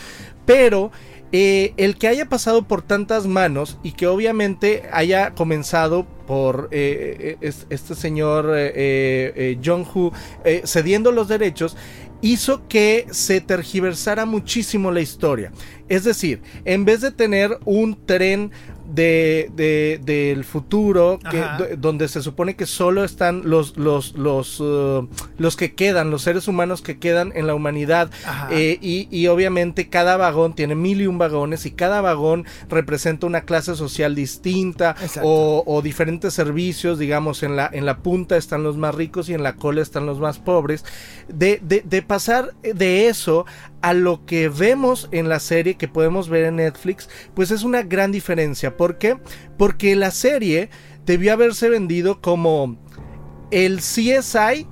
Pero 0.44 0.90
eh, 1.32 1.72
el 1.78 1.96
que 1.96 2.06
haya 2.08 2.26
pasado 2.28 2.68
por 2.68 2.82
tantas 2.82 3.26
manos 3.26 3.78
y 3.82 3.92
que 3.92 4.06
obviamente 4.06 4.82
haya 4.92 5.30
comenzado 5.34 6.06
por 6.26 6.68
eh, 6.70 7.36
es- 7.40 7.66
este 7.70 7.94
señor 7.94 8.52
eh, 8.54 9.58
John 9.64 9.84
Hu 9.92 10.12
eh, 10.44 10.62
cediendo 10.64 11.10
los 11.12 11.26
derechos 11.28 11.76
hizo 12.20 12.66
que 12.68 13.06
se 13.10 13.40
tergiversara 13.40 14.24
muchísimo 14.26 14.90
la 14.92 15.00
historia. 15.00 15.50
Es 15.88 16.04
decir, 16.04 16.40
en 16.64 16.84
vez 16.84 17.00
de 17.00 17.10
tener 17.10 17.58
un 17.64 17.98
tren 18.06 18.50
de, 18.94 19.50
de- 19.56 20.00
del 20.04 20.44
futuro 20.44 21.18
que- 21.30 21.76
donde 21.76 22.08
se 22.08 22.22
supone 22.22 22.54
que 22.56 22.66
solo 22.66 23.04
están 23.04 23.42
los 23.44 23.76
los 23.76 24.14
los 24.16 24.60
uh, 24.60 25.08
los 25.38 25.56
que 25.56 25.74
quedan 25.74 26.10
los 26.10 26.22
seres 26.22 26.48
humanos 26.48 26.82
que 26.82 26.98
quedan 26.98 27.32
en 27.34 27.46
la 27.46 27.54
humanidad. 27.54 28.10
Eh, 28.50 28.78
y, 28.80 29.08
y 29.10 29.26
obviamente 29.28 29.88
cada 29.88 30.16
vagón 30.16 30.54
tiene 30.54 30.74
mil 30.74 31.00
y 31.00 31.06
un 31.06 31.18
vagones 31.18 31.66
y 31.66 31.70
cada 31.72 32.00
vagón 32.00 32.44
representa 32.68 33.26
una 33.26 33.42
clase 33.42 33.74
social 33.74 34.14
distinta 34.14 34.94
o, 35.22 35.62
o 35.66 35.82
diferentes 35.82 36.34
servicios 36.34 36.98
digamos 36.98 37.42
en 37.42 37.56
la 37.56 37.68
en 37.72 37.86
la 37.86 37.98
punta 37.98 38.36
están 38.36 38.62
los 38.62 38.76
más 38.76 38.94
ricos 38.94 39.28
y 39.28 39.34
en 39.34 39.42
la 39.42 39.54
cola 39.56 39.82
están 39.82 40.06
los 40.06 40.18
más 40.20 40.38
pobres. 40.38 40.84
De, 41.28 41.58
de, 41.62 41.82
de 41.84 42.02
pasar 42.02 42.52
de 42.62 43.08
eso 43.08 43.46
a 43.84 43.92
lo 43.92 44.24
que 44.24 44.48
vemos 44.48 45.10
en 45.12 45.28
la 45.28 45.38
serie 45.38 45.74
que 45.74 45.88
podemos 45.88 46.30
ver 46.30 46.44
en 46.44 46.56
Netflix, 46.56 47.06
pues 47.34 47.50
es 47.50 47.64
una 47.64 47.82
gran 47.82 48.12
diferencia. 48.12 48.78
¿Por 48.78 48.96
qué? 48.96 49.18
Porque 49.58 49.94
la 49.94 50.10
serie 50.10 50.70
debió 51.04 51.34
haberse 51.34 51.68
vendido 51.68 52.22
como 52.22 52.78
el 53.50 53.80
CSI 53.80 54.66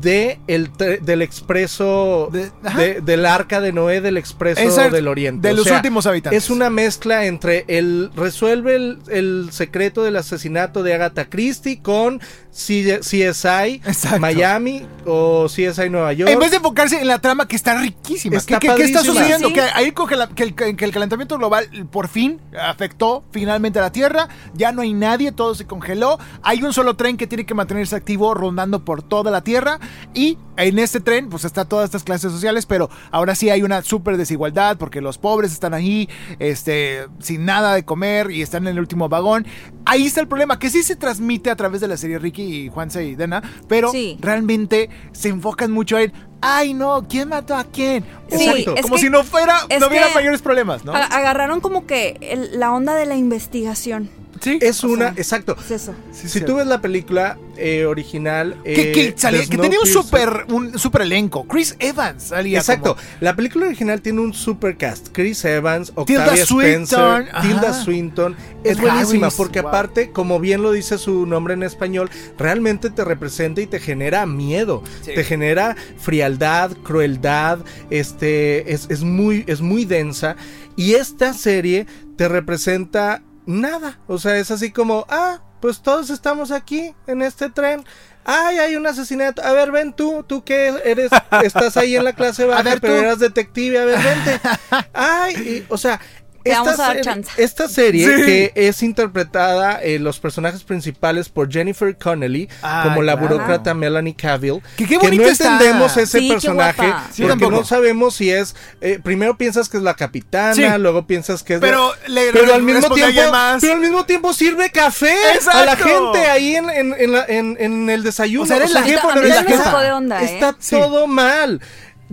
de 0.00 0.40
el 0.46 0.70
del 0.76 1.22
expreso 1.22 2.30
De- 2.32 3.00
del 3.00 3.26
arca 3.26 3.60
de 3.60 3.72
Noé 3.72 4.00
del 4.00 4.16
expreso 4.16 4.90
del 4.90 5.08
oriente 5.08 5.48
de 5.48 5.54
O 5.54 5.56
los 5.58 5.64
sea, 5.66 5.76
últimos 5.76 6.06
habitantes. 6.06 6.44
es 6.44 6.50
una 6.50 6.70
mezcla 6.70 7.26
entre 7.26 7.64
el 7.68 8.10
resuelve 8.16 8.76
el, 8.76 8.98
el 9.10 9.48
secreto 9.52 10.02
del 10.02 10.16
asesinato 10.16 10.82
de 10.82 10.94
Agatha 10.94 11.26
Christie 11.28 11.80
con 11.82 12.20
C- 12.50 13.00
CSI 13.00 13.82
Exacto. 13.84 14.20
Miami 14.20 14.86
o 15.06 15.46
CSI 15.48 15.90
Nueva 15.90 16.12
York 16.12 16.30
En 16.30 16.38
vez 16.38 16.50
de 16.50 16.58
enfocarse 16.58 17.00
en 17.00 17.06
la 17.08 17.18
trama 17.18 17.48
que 17.48 17.56
está 17.56 17.78
riquísima. 17.80 18.36
Está 18.36 18.58
¿Qué, 18.60 18.68
qué- 18.74 18.84
está 18.84 19.02
sucediendo? 19.02 19.48
Sí. 19.48 19.54
Que 19.54 19.60
ahí 19.60 19.92
que 20.36 20.44
el, 20.44 20.54
que 20.76 20.84
el 20.84 20.92
calentamiento 20.92 21.36
global 21.36 21.68
por 21.90 22.08
fin 22.08 22.40
afectó 22.60 23.24
finalmente 23.32 23.78
a 23.78 23.82
la 23.82 23.92
Tierra. 23.92 24.28
Ya 24.54 24.72
no 24.72 24.82
hay 24.82 24.92
nadie, 24.94 25.32
todo 25.32 25.54
se 25.54 25.66
congeló. 25.66 26.18
Hay 26.42 26.62
un 26.62 26.72
solo 26.72 26.94
tren 26.94 27.16
que 27.16 27.26
tiene 27.26 27.44
que 27.44 27.54
mantenerse 27.54 27.96
activo 27.96 28.34
rondando 28.34 28.84
por 28.84 29.02
toda 29.02 29.30
la 29.30 29.42
Tierra. 29.42 29.73
Y 30.14 30.38
en 30.56 30.78
este 30.78 31.00
tren, 31.00 31.28
pues 31.28 31.44
está 31.44 31.64
todas 31.64 31.86
estas 31.86 32.04
clases 32.04 32.32
sociales. 32.32 32.66
Pero 32.66 32.90
ahora 33.10 33.34
sí 33.34 33.50
hay 33.50 33.62
una 33.62 33.82
súper 33.82 34.16
desigualdad 34.16 34.76
porque 34.78 35.00
los 35.00 35.18
pobres 35.18 35.52
están 35.52 35.74
ahí, 35.74 36.08
este, 36.38 37.06
sin 37.20 37.44
nada 37.44 37.74
de 37.74 37.84
comer 37.84 38.30
y 38.30 38.42
están 38.42 38.64
en 38.66 38.74
el 38.74 38.78
último 38.80 39.08
vagón. 39.08 39.46
Ahí 39.86 40.06
está 40.06 40.20
el 40.20 40.28
problema, 40.28 40.58
que 40.58 40.70
sí 40.70 40.82
se 40.82 40.96
transmite 40.96 41.50
a 41.50 41.56
través 41.56 41.80
de 41.80 41.88
la 41.88 41.96
serie 41.96 42.18
Ricky 42.18 42.42
y 42.42 42.68
Juanse 42.68 43.04
y 43.04 43.14
Dena, 43.14 43.42
pero 43.68 43.90
Sí. 43.90 44.16
realmente 44.20 44.88
se 45.12 45.28
enfocan 45.28 45.70
mucho 45.72 45.98
en, 45.98 46.12
ay 46.40 46.72
no, 46.74 47.06
¿quién 47.08 47.28
mató 47.28 47.54
a 47.54 47.64
quién? 47.64 48.04
Sí, 48.28 48.44
Exacto. 48.46 48.74
es 48.76 48.82
Como 48.82 48.94
que 48.96 49.00
si 49.02 49.10
no 49.10 49.24
fuera, 49.24 49.58
no 49.78 49.86
hubiera 49.88 50.08
mayores 50.14 50.40
problemas, 50.42 50.84
¿no? 50.84 50.92
agarraron 50.94 51.60
como 51.60 51.86
que 51.86 52.16
el- 52.20 52.58
la 52.58 52.72
onda 52.72 52.94
de 52.94 53.06
la 53.06 53.16
investigación. 53.16 54.08
Sí. 54.40 54.58
es 54.60 54.82
o 54.84 54.88
una 54.88 55.06
sea, 55.12 55.14
exacto 55.22 55.56
Es 55.60 55.70
eso. 55.70 55.94
Sí, 56.12 56.28
si 56.28 56.38
sí. 56.40 56.44
tú 56.44 56.56
ves 56.56 56.66
la 56.66 56.80
película 56.80 57.38
eh, 57.56 57.84
original 57.86 58.56
que, 58.64 58.90
eh, 58.90 58.92
que 58.92 59.14
salía- 59.16 59.40
de 59.42 59.48
que 59.48 59.56
tenía 59.58 59.78
un 59.80 59.86
super, 59.86 60.46
un 60.48 60.76
super 60.78 61.02
elenco. 61.02 61.44
Chris 61.46 61.76
Evans 61.78 62.24
salía 62.24 62.58
Exacto, 62.58 62.96
como- 62.96 63.08
la 63.20 63.36
película 63.36 63.66
original 63.66 64.00
tiene 64.02 64.20
un 64.20 64.34
super 64.34 64.76
cast. 64.76 65.08
Chris 65.12 65.44
Evans, 65.44 65.92
Tilda 66.06 66.22
Octavia 66.24 66.46
Swinton, 66.46 67.22
Spencer, 67.22 67.34
ajá. 67.36 67.42
Tilda 67.48 67.72
Swinton. 67.84 68.36
Es 68.64 68.80
buenísima 68.80 69.30
porque 69.30 69.60
wow. 69.60 69.68
aparte, 69.68 70.10
como 70.10 70.40
bien 70.40 70.62
lo 70.62 70.72
dice 70.72 70.98
su 70.98 71.26
nombre 71.26 71.54
en 71.54 71.62
español, 71.62 72.10
realmente 72.38 72.90
te 72.90 73.04
representa 73.04 73.60
y 73.60 73.66
te 73.66 73.78
genera 73.78 74.26
miedo. 74.26 74.82
Sí. 75.02 75.12
Te 75.14 75.22
genera 75.22 75.76
frialdad, 75.98 76.72
crueldad, 76.82 77.58
este, 77.90 78.72
es, 78.72 78.86
es 78.90 79.02
muy, 79.02 79.44
es 79.46 79.60
muy 79.60 79.84
densa. 79.84 80.36
Y 80.76 80.94
esta 80.94 81.32
serie 81.34 81.86
te 82.16 82.28
representa 82.28 83.22
nada. 83.46 83.98
O 84.06 84.18
sea, 84.18 84.36
es 84.36 84.50
así 84.50 84.70
como, 84.70 85.06
ah, 85.08 85.40
pues 85.60 85.80
todos 85.80 86.10
estamos 86.10 86.50
aquí 86.50 86.94
en 87.06 87.22
este 87.22 87.50
tren. 87.50 87.84
Ay, 88.24 88.58
hay 88.58 88.76
un 88.76 88.86
asesinato. 88.86 89.42
A 89.42 89.52
ver, 89.52 89.70
ven 89.70 89.92
tú, 89.92 90.24
tú 90.26 90.44
que 90.44 90.68
eres, 90.84 91.10
estás 91.42 91.76
ahí 91.76 91.96
en 91.96 92.04
la 92.04 92.14
clase 92.14 92.44
baja, 92.46 92.62
ver, 92.62 92.80
pero 92.80 92.94
tú. 92.94 93.00
eras 93.00 93.18
detective. 93.18 93.78
A 93.78 93.84
ver, 93.84 93.98
vente. 94.02 94.40
Ay, 94.92 95.34
y, 95.34 95.66
o 95.68 95.78
sea. 95.78 96.00
Te 96.44 96.50
esta 96.50 96.62
vamos 96.62 96.78
a 96.78 96.82
dar 96.82 96.88
serie- 96.96 97.02
chance. 97.02 97.30
Esta 97.42 97.68
serie 97.68 98.06
Sí. 98.16 98.22
que 98.24 98.52
es 98.54 98.82
interpretada 98.82 99.80
en 99.82 100.04
los 100.04 100.20
personajes 100.20 100.62
principales 100.62 101.30
por 101.30 101.50
Jennifer 101.50 101.96
Connelly 101.96 102.48
Ah, 102.62 102.82
como 102.84 103.02
la 103.02 103.14
claro. 103.14 103.28
burócrata 103.36 103.72
Melanie 103.72 104.14
Cavill. 104.14 104.60
Que 104.76 104.84
qué 104.86 104.98
que 104.98 105.10
no 105.10 105.22
está. 105.24 105.52
entendemos 105.54 105.96
ese 105.96 106.20
Sí, 106.20 106.28
personaje 106.28 106.92
porque 107.16 107.28
tampoco. 107.28 107.50
no 107.50 107.64
sabemos 107.64 108.14
si 108.16 108.30
es. 108.30 108.54
eh, 108.82 109.00
primero 109.02 109.36
piensas 109.38 109.68
que 109.70 109.78
es 109.78 109.82
la 109.82 109.94
capitana, 109.94 110.54
Sí. 110.54 110.64
luego 110.78 111.06
piensas 111.06 111.42
que 111.42 111.54
es. 111.54 111.60
la- 111.62 111.66
Pero 111.66 111.92
le 112.08 112.30
pero 112.32 112.54
al 112.54 112.62
mismo 112.62 112.88
tiempo, 112.90 113.06
alguien 113.06 113.30
más. 113.30 113.60
pero 113.62 113.72
al 113.72 113.80
mismo 113.80 114.04
tiempo 114.04 114.32
sirve 114.34 114.70
café 114.70 115.14
Exacto. 115.34 115.58
a 115.60 115.64
la 115.64 115.76
gente 115.76 116.18
ahí 116.30 116.56
en, 116.56 116.68
en, 116.68 116.94
en 116.98 117.12
la- 117.12 117.24
en- 117.26 117.56
en 117.58 117.88
el 117.88 118.02
desayuno. 118.02 118.44
O 118.44 118.46
sea, 118.46 118.56
eres 118.58 118.72
la 118.72 118.82
jefa, 118.82 119.14
la 119.14 119.96
onda, 119.96 120.22
¿eh? 120.22 120.26
Está 120.26 120.54
Sí. 120.58 120.76
todo 120.76 121.06
mal. 121.06 121.60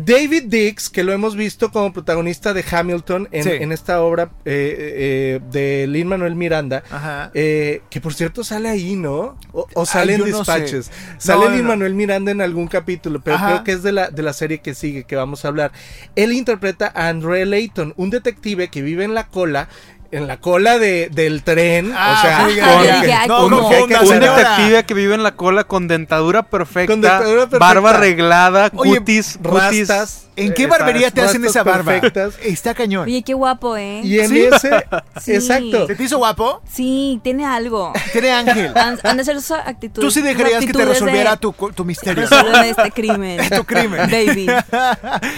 David 0.05 0.43
Dix, 0.47 0.89
que 0.89 1.03
lo 1.03 1.11
hemos 1.13 1.35
visto 1.35 1.71
como 1.71 1.93
protagonista 1.93 2.53
de 2.53 2.63
Hamilton 2.69 3.27
en, 3.31 3.43
Sí. 3.43 3.49
en 3.51 3.71
esta 3.71 4.01
obra 4.01 4.31
eh, 4.45 5.39
eh, 5.39 5.39
de 5.51 5.87
Lin 5.87 6.07
Manuel 6.07 6.35
Miranda, 6.35 6.83
Ajá. 6.89 7.31
eh, 7.33 7.81
que 7.89 8.01
por 8.01 8.13
cierto 8.13 8.43
sale 8.43 8.69
ahí, 8.69 8.95
¿no? 8.95 9.37
O, 9.51 9.67
o 9.73 9.85
sale 9.85 10.13
Ay, 10.13 10.21
en 10.21 10.25
yo 10.27 10.37
no 10.37 10.45
sé. 10.45 10.51
Dispatches. 10.53 10.91
Sale 11.17 11.45
No, 11.45 11.51
Lin 11.51 11.63
no. 11.63 11.67
Manuel 11.69 11.93
Miranda 11.93 12.31
en 12.31 12.41
algún 12.41 12.67
capítulo, 12.67 13.21
pero 13.21 13.35
Ajá. 13.35 13.47
creo 13.47 13.63
que 13.63 13.71
es 13.73 13.83
de 13.83 13.91
la, 13.91 14.09
de 14.09 14.21
la 14.23 14.33
serie 14.33 14.59
que 14.59 14.73
sigue, 14.75 15.03
que 15.03 15.15
vamos 15.15 15.45
a 15.45 15.49
hablar. 15.49 15.71
Él 16.15 16.33
interpreta 16.33 16.91
a 16.95 17.07
Andre 17.09 17.45
Layton, 17.45 17.93
un 17.97 18.09
detective 18.09 18.69
que 18.69 18.81
vive 18.81 19.03
en 19.03 19.13
la 19.13 19.27
cola. 19.27 19.69
En 20.11 20.27
la 20.27 20.37
cola 20.37 20.77
de, 20.77 21.07
del 21.09 21.41
tren, 21.41 21.93
Ah, 21.95 22.15
o 22.17 22.21
sea, 22.21 22.47
sí, 22.49 22.55
ya, 22.55 22.65
con- 22.75 22.83
ya, 22.85 23.05
ya, 23.05 23.27
no, 23.27 23.37
¿cómo? 23.37 23.49
no, 23.61 23.69
que 23.69 23.75
hay 23.77 23.87
que 23.87 23.93
confunda, 23.95 23.99
hacer- 23.99 24.07
Un 24.17 24.21
señora. 24.23 24.37
detective 24.37 24.83
que 24.83 24.93
vive 24.93 25.15
en 25.15 25.23
la 25.23 25.31
cola 25.37 25.63
con 25.63 25.87
dentadura 25.87 26.43
perfecta, 26.43 26.91
Con 26.91 26.99
dentadura 27.01 27.41
perfecta. 27.43 27.59
barba 27.65 27.89
arreglada, 27.91 28.69
Oye, 28.75 28.97
cutis, 28.99 29.37
cutis. 29.41 29.87
rastas. 29.87 30.27
¿En 30.41 30.53
qué 30.53 30.67
barbería 30.67 31.11
te 31.11 31.21
hacen 31.21 31.43
esa 31.45 31.63
barba? 31.63 31.91
perfectas. 31.93 32.33
Está 32.43 32.73
cañón. 32.73 33.05
Oye, 33.05 33.23
qué 33.23 33.33
guapo, 33.33 33.77
¿eh? 33.77 34.01
Y 34.03 34.19
en 34.19 34.29
¿Sí? 34.29 34.41
ese, 34.43 34.69
Sí. 35.21 35.33
exacto. 35.33 35.87
¿Se 35.87 35.95
te 35.95 36.03
hizo 36.03 36.17
guapo? 36.17 36.61
Sí, 36.71 37.19
tiene 37.23 37.45
algo. 37.45 37.93
Tiene 38.11 38.31
ángel. 38.31 38.71
Han, 38.75 38.99
han 39.03 39.17
de 39.17 39.23
ser 39.23 39.35
sus 39.41 39.51
actitudes. 39.51 40.05
Tú 40.05 40.11
sí 40.11 40.21
dejarías 40.21 40.65
que 40.65 40.71
te 40.73 40.79
de- 40.79 40.85
resolviera 40.85 41.37
tu, 41.37 41.51
tu 41.75 41.85
misterio. 41.85 42.23
Este 42.23 42.91
crimen. 42.95 43.39
Tu 43.49 43.63
crimen. 43.63 44.09
Baby. 44.09 44.47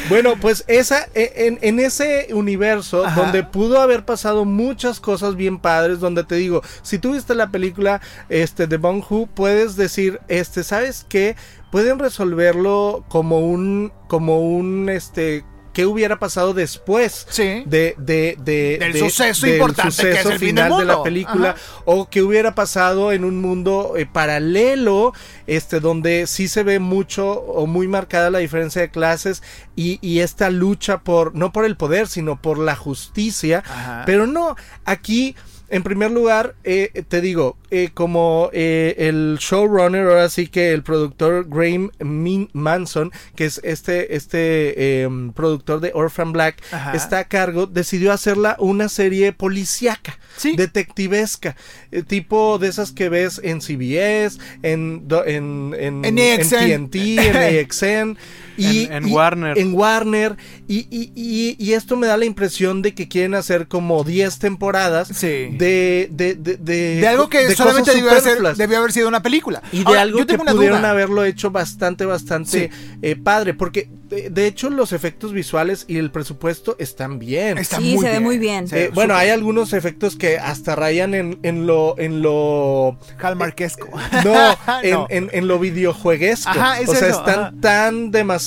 Bueno, 0.10 0.34
pues 0.40 0.64
esa, 0.68 1.08
e- 1.14 1.34
en, 1.48 1.60
en 1.62 1.80
ese 1.80 2.28
universo 2.34 3.06
Ajá. 3.06 3.22
donde 3.22 3.44
pudo 3.44 3.82
haber 3.82 4.06
pasado 4.06 4.46
muchas 4.46 5.00
cosas 5.00 5.36
bien 5.36 5.60
padres, 5.60 6.00
donde 6.00 6.24
te 6.24 6.36
digo, 6.36 6.62
si 6.82 7.00
tú 7.00 7.14
viste 7.14 7.36
la 7.36 7.50
película 7.50 8.02
este, 8.30 8.68
de 8.68 8.78
Bong 8.78 9.04
Hu, 9.10 9.28
puedes 9.28 9.76
decir, 9.76 10.20
este, 10.28 10.64
¿sabes 10.64 11.06
qué? 11.08 11.36
Pueden 11.74 11.98
resolverlo 11.98 13.04
como 13.10 13.40
un, 13.40 13.92
como 14.08 14.40
un, 14.42 14.90
este, 14.90 15.44
¿qué 15.74 15.88
hubiera 15.88 16.20
pasado 16.20 16.54
después? 16.54 17.26
Sí. 17.32 17.64
de, 17.66 17.96
de, 17.98 18.38
de- 18.40 18.78
Del 18.80 18.94
de- 18.94 19.00
suceso 19.00 19.48
del 19.48 19.56
importante 19.56 20.04
que 20.04 20.12
es 20.12 20.18
suceso 20.18 20.30
el 20.34 20.38
fin 20.40 20.50
final 20.50 20.78
de 20.78 20.86
la 20.86 21.02
película 21.02 21.50
Ajá. 21.50 21.60
o 21.86 22.08
que 22.12 22.22
hubiera 22.22 22.54
pasado 22.54 23.12
en 23.12 23.26
un 23.26 23.42
mundo 23.42 23.96
eh, 23.98 24.06
paralelo 24.06 25.14
este 25.48 25.80
donde 25.80 26.28
sí 26.28 26.48
se 26.48 26.62
ve 26.62 26.78
mucho 26.78 27.32
o 27.32 27.66
muy 27.66 27.88
marcada 27.88 28.30
la 28.30 28.38
diferencia 28.38 28.84
de 28.84 28.92
clases 28.92 29.42
y, 29.76 29.98
y 30.08 30.20
esta 30.20 30.52
lucha 30.52 31.00
por 31.00 31.34
no 31.34 31.52
por 31.52 31.66
el 31.66 31.76
poder 31.76 32.08
sino 32.08 32.40
por 32.40 32.60
la 32.60 32.76
justicia 32.76 33.64
Ajá. 33.66 34.04
pero 34.06 34.28
no 34.28 34.56
aquí 34.86 35.36
en 35.70 35.84
primer 35.84 36.12
lugar, 36.12 36.56
eh, 36.64 37.04
te 37.08 37.22
digo, 37.22 37.58
eh, 37.72 37.90
como 37.94 38.50
eh, 38.54 38.96
el 39.00 39.38
showrunner, 39.40 40.08
ahora 40.08 40.30
sí 40.30 40.48
que 40.48 40.72
el 40.72 40.84
productor 40.84 41.48
Graham 41.50 41.90
Min- 42.00 42.50
Manson, 42.54 43.12
que 43.36 43.46
es 43.46 43.60
este, 43.64 44.16
este 44.16 45.02
em, 45.02 45.32
productor 45.34 45.80
de 45.80 45.92
Orphan 45.96 46.32
Black, 46.32 46.62
Ajá. 46.72 46.94
está 46.94 47.20
a 47.20 47.24
cargo, 47.28 47.66
decidió 47.66 48.12
hacerla 48.12 48.56
una 48.60 48.90
serie 48.90 49.34
policíaca, 49.34 50.20
Sí. 50.38 50.56
detectivesca, 50.56 51.56
eh, 51.92 52.04
tipo 52.04 52.60
de 52.60 52.68
esas 52.68 52.92
que 52.92 53.10
ves 53.10 53.42
en 53.44 53.60
CBS, 53.62 54.40
en, 54.62 55.08
en, 55.26 55.76
en, 55.80 56.06
En 56.06 56.18
en 56.20 56.40
AXN. 56.40 56.90
TNT, 56.90 56.96
en 57.18 57.38
AXN. 57.60 58.18
Y, 58.58 58.86
En- 58.86 58.94
en 58.94 59.08
y- 59.08 59.12
Warner. 59.12 59.58
En 59.58 59.74
Warner. 59.74 60.38
Y, 60.68 60.88
y- 60.90 61.12
y- 61.16 61.56
y 61.60 61.74
esto 61.74 61.96
me 61.98 62.08
da 62.08 62.18
la 62.18 62.26
impresión 62.26 62.82
de 62.82 62.94
que 62.94 63.08
quieren 63.08 63.36
hacer 63.36 63.68
como 63.68 64.04
10 64.04 64.40
temporadas 64.40 65.08
Sí. 65.10 65.28
de, 65.58 66.08
de, 66.12 66.36
de, 66.36 66.58
de, 66.58 66.96
De 67.02 67.08
algo 67.08 67.30
que 67.30 67.46
de 67.48 67.56
solamente 67.56 67.92
debió 67.92 68.10
haber, 68.10 68.22
superfluas. 68.22 68.58
debió 68.58 68.78
haber 68.78 68.92
sido 68.92 69.08
una 69.08 69.22
película. 69.22 69.62
Y 69.72 69.80
de 69.80 69.84
Ahora, 69.86 70.02
algo 70.02 70.20
yo 70.20 70.26
que 70.28 70.36
una 70.36 70.52
pudieron 70.54 70.80
duda. 70.80 70.90
haberlo 70.92 71.24
hecho 71.26 71.52
bastante, 71.52 72.06
bastante 72.06 72.70
eh, 73.02 73.16
padre. 73.16 73.54
Porque 73.54 73.90
de, 74.10 74.30
de 74.30 74.46
hecho 74.48 74.70
los 74.70 74.94
efectos 74.94 75.34
visuales 75.34 75.86
y 75.88 75.98
el 75.98 76.12
presupuesto 76.12 76.76
están 76.80 77.20
bien. 77.20 77.58
Está 77.58 77.78
Sí, 77.78 77.98
se 77.98 78.10
ve 78.10 78.20
muy 78.20 78.38
bien. 78.38 78.66
Eh, 78.72 78.92
bueno, 78.94 79.16
hay 79.16 79.30
algunos 79.30 79.74
efectos 79.74 80.16
que 80.16 80.38
hasta 80.38 80.76
rayan 80.76 81.14
en, 81.16 81.40
en 81.44 81.66
lo 81.66 81.96
en 81.98 82.22
lo 82.22 82.98
Hallmarkesco. 83.18 83.90
no, 84.24 84.36
en, 84.84 84.92
No. 84.92 85.08
En, 85.10 85.30
en 85.34 85.48
lo 85.48 85.58
videojueguesco. 85.60 86.50
Ajá, 86.50 86.80
es 86.80 86.90
o 86.90 86.96
sea, 86.96 87.08
eso, 87.10 87.20
están 87.20 87.40
ajá. 87.40 87.54
tan 87.60 88.12
demasiado 88.12 88.43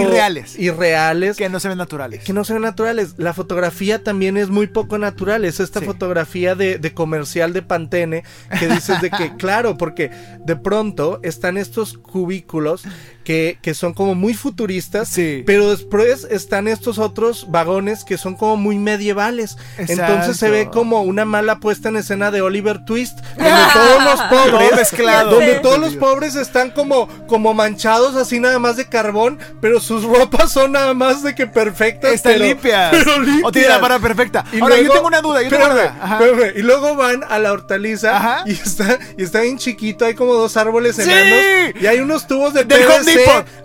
Irreales. 0.00 0.58
irreales 0.58 1.36
que 1.36 1.48
no 1.48 1.60
se 1.60 1.68
ven 1.68 1.78
naturales. 1.78 2.24
que 2.24 2.32
no 2.32 2.44
se 2.44 2.52
ven 2.52 2.62
naturales. 2.62 3.14
La 3.18 3.34
fotografía 3.34 4.02
también 4.02 4.36
es 4.36 4.48
muy 4.50 4.66
poco 4.66 4.98
natural. 4.98 5.44
Es 5.44 5.60
esta 5.60 5.80
Sí. 5.80 5.86
fotografía 5.86 6.54
de, 6.54 6.78
de 6.78 6.94
comercial 6.94 7.52
de 7.52 7.62
Pantene 7.62 8.24
que 8.58 8.68
dices 8.68 9.00
de 9.00 9.10
que, 9.10 9.34
claro, 9.38 9.76
porque 9.76 10.10
de 10.44 10.56
pronto 10.56 11.20
están 11.22 11.56
estos 11.58 11.98
cubículos 11.98 12.84
que, 13.24 13.58
que 13.62 13.74
son 13.74 13.94
como 13.94 14.14
muy 14.14 14.34
futuristas, 14.34 15.08
Sí. 15.08 15.42
pero 15.46 15.70
después 15.70 16.26
están 16.30 16.68
estos 16.68 16.98
otros 16.98 17.50
vagones 17.50 18.04
que 18.04 18.18
son 18.18 18.34
como 18.34 18.56
muy 18.56 18.76
medievales. 18.78 19.56
Entonces 19.78 20.36
se 20.36 20.50
ve 20.50 20.60
Exacto. 20.60 20.78
como 20.80 21.02
una 21.02 21.24
mala 21.24 21.58
puesta 21.60 21.88
en 21.88 21.96
escena 21.96 22.30
de 22.30 22.42
Oliver 22.42 22.84
Twist, 22.84 23.18
donde 23.36 23.50
todos 23.72 24.04
los 24.04 24.20
pobres, 24.22 24.90
Todo 24.90 25.30
donde 25.30 25.54
Sí. 25.54 25.60
todos 25.62 25.78
los 25.78 25.96
pobres 25.96 26.34
están 26.36 26.70
como, 26.70 27.08
como 27.26 27.54
manchados 27.54 28.14
así 28.16 28.40
nada 28.40 28.58
más 28.58 28.76
de 28.76 28.88
carbón, 28.88 29.38
pero 29.60 29.80
sus 29.80 30.04
ropas 30.18 30.52
son 30.52 30.72
nada 30.72 30.94
más 30.94 31.22
de 31.22 31.34
que 31.34 31.46
perfectas. 31.46 32.12
Están 32.12 32.34
pero- 32.34 32.44
limpias. 32.44 32.88
pero 32.90 33.18
limpias. 33.20 33.44
O 33.44 33.52
tiene 33.52 33.68
la 33.68 33.78
vara 33.78 33.98
perfecta. 33.98 34.44
Y 34.52 34.60
Ahora, 34.60 34.76
luego- 34.76 34.88
yo 34.88 34.92
tengo 34.94 35.06
una 35.08 35.20
duda. 35.20 35.42
Yo 35.42 35.48
tengo 35.48 35.64
una 35.64 35.74
espérame, 35.74 35.94
duda. 35.96 36.04
Ajá. 36.04 36.24
espérame. 36.24 36.52
Y 36.58 36.62
luego 36.62 36.94
van 36.96 37.24
a 37.28 37.38
la 37.38 37.52
hortaliza 37.52 38.16
Ajá. 38.16 38.42
y 38.46 38.52
está, 38.52 38.98
y 39.16 39.22
está 39.22 39.40
bien 39.40 39.58
chiquito, 39.58 40.04
hay 40.04 40.14
como 40.14 40.34
dos 40.34 40.56
árboles 40.56 40.96
¡Sí! 40.96 41.02
enanos 41.02 41.74
y 41.80 41.86
hay 41.86 41.98
unos 42.00 42.26
tubos 42.26 42.52
de 42.54 42.64
Del 42.64 42.78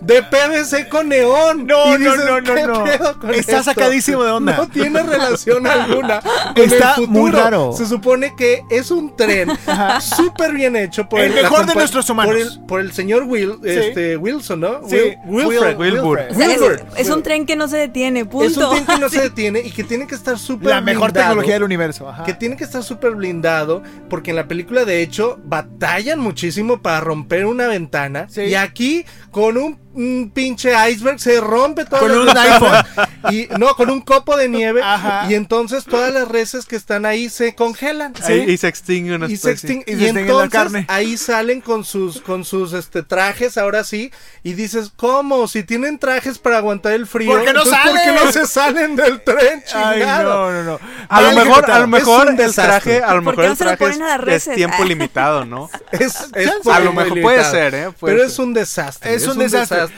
De 0.02 0.24
PVC 0.24 0.88
con 0.89 1.10
neón. 1.10 1.66
No, 1.68 1.97
no, 1.97 2.16
no, 2.16 2.39
no, 2.41 2.43
¿qué 2.56 2.64
no. 2.68 2.86
Está 3.34 3.58
esto? 3.58 3.64
sacadísimo 3.64 4.24
de 4.24 4.32
onda. 4.32 4.58
No 4.58 4.68
tiene 4.68 5.04
relación 5.04 5.68
alguna 5.68 6.22
con 6.22 6.64
Está 6.64 6.89
el 6.91 6.95
futuro. 6.95 7.20
muy 7.20 7.32
raro. 7.32 7.74
Se 7.74 7.86
supone 7.86 8.34
que 8.38 8.62
es 8.70 8.91
un 8.91 9.16
tren 9.16 9.50
súper 10.02 10.54
bien 10.54 10.76
hecho 10.76 11.08
por 11.08 11.20
El 11.20 11.36
la 11.36 11.41
mejor 11.43 11.66
de 11.66 11.76
nuestros 11.76 12.10
humanos. 12.10 12.34
Por 12.34 12.41
el, 12.41 12.60
por 12.66 12.80
el 12.82 12.91
señor 12.93 13.24
Will, 13.24 13.56
este, 13.64 14.18
Wilson, 14.18 14.60
¿no? 14.62 14.82
Sí. 14.88 14.95
Will- 15.26 15.47
Wilfred. 15.47 15.78
Wilbur. 15.78 16.20
O 16.30 16.34
sea, 16.34 16.45
es, 16.52 16.60
Wilbur. 16.62 16.82
es 16.97 17.10
un 17.10 17.24
tren 17.24 17.45
que 17.45 17.56
no 17.56 17.68
se 17.68 17.78
detiene, 17.78 18.26
punto. 18.26 18.45
Es 18.47 18.58
un 18.58 18.70
tren 18.72 18.86
que 18.86 18.97
no 19.02 19.10
se 19.10 19.22
detiene 19.30 19.60
y 19.60 19.72
que 19.72 19.84
tiene 19.84 20.08
que 20.08 20.16
estar 20.16 20.38
súper 20.38 20.70
La 20.70 20.82
mejor 20.82 21.12
blindado. 21.12 21.28
tecnología 21.30 21.54
del 21.56 21.64
universo. 21.64 22.10
Ajá. 22.10 22.24
Que 22.24 22.34
tiene 22.34 22.56
que 22.56 22.64
estar 22.64 22.84
súper 22.84 23.12
blindado 23.16 23.84
porque 24.10 24.30
en 24.32 24.36
la 24.36 24.47
película 24.47 24.86
de 24.86 25.02
hecho 25.02 25.39
batallan 25.43 26.20
muchísimo 26.20 26.82
para 26.82 27.00
romper 27.02 27.45
una 27.45 27.68
ventana 27.68 28.28
y 28.36 28.54
aquí 28.56 29.06
con 29.32 29.39
un, 29.40 29.78
un 30.00 30.32
pinche 30.34 30.72
iceberg 30.91 31.20
se 31.20 31.39
rompe 31.41 31.86
todo 31.86 32.00
Con 32.00 32.12
un 32.12 32.30
iPhone. 32.38 32.84
y 33.32 33.47
no 33.58 33.76
con 33.76 33.89
un 33.89 34.02
copo 34.02 34.38
de 34.38 34.47
nieve 34.47 34.82
Ajá. 34.82 35.26
y 35.30 35.36
entonces 35.36 35.84
todas 35.86 36.14
las 36.14 36.28
reses 36.28 36.66
que 36.66 36.76
están 36.76 37.06
ahí 37.06 37.30
se 37.30 37.54
congelan 37.56 38.14
Ahí- 38.24 38.45
Y 38.50 38.58
se 38.58 38.68
extingue 38.68 39.16
una 39.16 39.26
y 39.28 39.36
se 39.38 39.52
especie. 39.52 39.82
extin- 39.82 39.84
Y 39.88 39.91
y 39.91 39.95
se 39.97 40.04
extingue 40.06 40.34
la 40.34 40.43
entonces 40.43 40.52
carne. 40.52 40.86
ahí 40.88 41.18
salen 41.18 41.62
con 41.62 41.84
sus 41.84 42.22
con 42.22 42.45
sus 42.45 42.74
este 42.74 43.04
trajes 43.04 43.58
ahora 43.58 43.84
sí 43.84 44.12
y 44.43 44.54
dices 44.54 44.91
cómo 44.95 45.47
si 45.47 45.64
tienen 45.64 46.00
trajes 46.00 46.38
para 46.39 46.58
aguantar 46.58 46.93
el 46.93 47.06
frío 47.06 47.32
¿Por 47.32 47.43
qué 47.43 47.52
no 47.54 47.64
entonces, 47.64 47.78
¿por 47.84 47.91
qué 47.93 48.06
salen? 48.06 48.26
no 48.26 48.32
se 48.32 48.47
salen 48.47 48.95
del 48.95 49.22
tren 49.24 49.64
Ay, 49.74 50.00
chingado? 50.00 50.52
no, 50.52 50.52
no, 50.52 50.64
no. 50.64 50.80
A 51.10 51.22
lo 51.22 51.32
mejor, 51.34 51.70
a 51.70 51.80
lo 51.80 51.88
mejor 51.88 52.24
un 52.28 52.32
el 52.32 52.38
desastre. 52.38 52.66
traje, 52.66 53.04
a 53.04 53.14
lo 53.16 53.24
¿Por 53.24 53.36
mejor 53.36 53.45
no 53.45 53.52
el 53.52 53.58
traje 53.58 54.36
es, 54.36 54.47
es 54.47 54.56
tiempo 54.56 54.84
limitado, 54.86 55.43
¿no? 55.45 55.70
Es, 55.91 56.16
es 56.36 56.68
A 56.68 56.80
lo 56.80 56.93
mejor 56.93 57.22
puede 57.22 57.38
limitado. 57.38 57.52
ser, 57.52 57.76
¿eh? 57.76 57.91
Puede 58.00 58.14
Pero 58.16 58.24
ser. 58.26 58.32
es 58.32 58.39
un 58.39 58.54
desastre. 58.54 59.14
Es 59.14 59.28
un 59.28 59.38
desastre. 59.39 59.89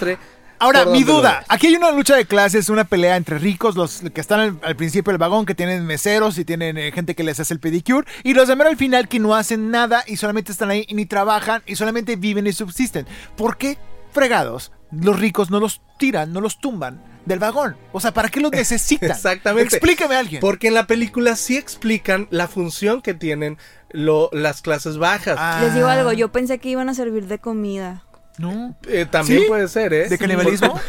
Ahora, 0.60 0.86
mi 0.86 1.04
duda, 1.04 1.44
aquí 1.48 1.68
hay 1.68 1.76
una 1.76 1.92
lucha 1.92 2.16
de 2.16 2.26
clases, 2.26 2.70
una 2.70 2.84
pelea 2.84 3.16
entre 3.18 3.40
ricos, 3.40 3.76
los 3.76 4.02
que 4.14 4.22
están 4.22 4.40
al, 4.40 4.60
al 4.62 4.76
principio 4.76 5.12
del 5.12 5.18
vagón, 5.18 5.48
que 5.48 5.56
tienen 5.56 5.86
meseros 5.88 6.38
y 6.38 6.46
tienen 6.46 6.78
eh, 6.78 6.92
gente 6.92 7.16
que 7.16 7.24
les 7.24 7.40
hace 7.40 7.52
el 7.56 7.60
pedicure, 7.60 8.06
y 8.24 8.36
los 8.36 8.48
de 8.48 8.56
mero 8.56 8.70
al 8.70 8.78
final 8.78 9.08
que 9.08 9.18
no 9.20 9.34
hacen 9.34 9.72
nada 9.72 10.04
y 10.06 10.18
solamente 10.18 10.52
están 10.52 10.70
ahí 10.70 10.86
y 10.88 10.94
ni 10.94 11.08
trabajan 11.08 11.64
y 11.66 11.76
solamente 11.78 12.16
viven 12.16 12.46
y 12.46 12.54
subsisten. 12.54 13.08
¿Por 13.36 13.58
qué 13.58 13.80
fregados 14.14 14.72
los 14.92 15.20
ricos 15.20 15.50
no 15.50 15.60
los 15.60 15.82
tiran, 15.98 16.32
no 16.34 16.42
los 16.42 16.60
tumban 16.60 17.02
del 17.26 17.40
vagón. 17.40 17.78
O 17.92 18.00
sea, 18.00 18.14
¿para 18.14 18.30
qué 18.30 18.40
los 18.40 18.52
necesitan? 18.62 19.10
Exactamente. 19.12 19.78
Explíqueme 19.78 20.16
a 20.16 20.20
alguien. 20.20 20.42
Porque 20.42 20.68
en 20.68 20.74
la 20.74 20.86
película 20.86 21.36
sí 21.38 21.56
explican 21.58 22.28
la 22.30 22.48
función 22.48 23.02
que 23.02 23.14
tienen 23.14 23.58
lo- 23.92 24.30
las 24.34 24.62
clases 24.62 24.98
bajas. 24.98 25.38
Ah, 25.40 25.60
Les 25.64 25.74
digo 25.74 25.88
algo, 25.88 26.12
yo 26.12 26.32
pensé 26.32 26.60
que 26.60 26.70
iban 26.70 26.90
a 26.90 26.94
servir 26.94 27.28
de 27.28 27.40
comida. 27.40 28.04
No. 28.42 28.76
Eh, 28.88 29.06
también 29.10 29.42
¿Sí? 29.42 29.46
puede 29.48 29.68
ser, 29.68 29.94
¿eh? 29.94 30.10
¿De 30.10 30.18
canibalismo? 30.18 30.80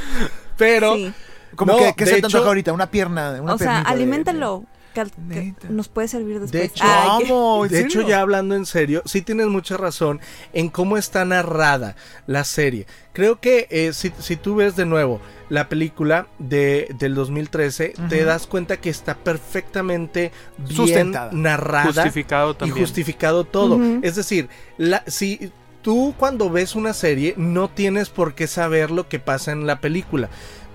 Pero 0.57 0.95
Sí. 0.97 1.13
Como 1.55 1.73
No, 1.73 1.79
que, 1.95 2.05
de 2.05 2.11
se 2.11 2.17
te 2.21 2.27
antoja 2.27 2.39
hecho- 2.39 2.49
ahorita, 2.49 2.73
una 2.73 2.91
pierna. 2.91 3.39
Una 3.43 3.55
o 3.55 3.59
sea, 3.59 3.83
de- 3.83 3.89
aliméntalo. 3.91 4.65
que 4.95 5.05
que 5.31 5.55
nos 5.71 5.89
puede 5.89 6.07
servir 6.09 6.35
después. 6.41 6.53
De 6.53 6.65
hecho, 6.65 6.85
Ay, 6.87 7.23
que- 7.25 7.29
¿Cómo? 7.29 7.65
¿En 7.67 7.73
De 7.73 7.81
hecho, 7.81 8.07
ya 8.09 8.21
hablando 8.21 8.55
en 8.55 8.65
serio, 8.67 9.03
sí 9.07 9.23
tienes 9.23 9.47
mucha 9.49 9.77
razón 9.79 10.21
en 10.53 10.69
cómo 10.69 10.97
está 10.99 11.25
narrada 11.27 11.97
la 12.27 12.45
serie. 12.45 12.87
Creo 13.15 13.41
que 13.41 13.69
eh, 13.71 13.93
si, 13.95 14.13
si 14.19 14.37
tú 14.37 14.57
ves 14.57 14.77
de 14.77 14.85
nuevo 14.87 15.21
la 15.51 15.69
película 15.71 16.27
de, 16.39 16.89
del 16.99 17.15
2013, 17.15 17.95
te 18.11 18.25
das 18.25 18.47
cuenta 18.47 18.79
que 18.79 18.91
está 18.91 19.15
perfectamente 19.15 20.31
bien 20.59 20.77
Sustentada. 20.77 21.31
narrada 21.33 21.85
Justificado 21.93 22.53
y 22.53 22.55
también. 22.55 22.79
justificado 22.87 23.45
todo. 23.45 23.79
Es 24.03 24.17
decir, 24.17 24.49
la, 24.79 25.03
si 25.07 25.53
tú 25.83 26.15
cuando 26.17 26.49
ves 26.49 26.75
una 26.75 26.95
serie 26.95 27.35
no 27.37 27.69
tienes 27.69 28.09
por 28.09 28.35
qué 28.35 28.47
saber 28.47 28.91
lo 28.91 29.09
que 29.09 29.19
pasa 29.19 29.53
en 29.53 29.67
la 29.67 29.81
película. 29.81 30.31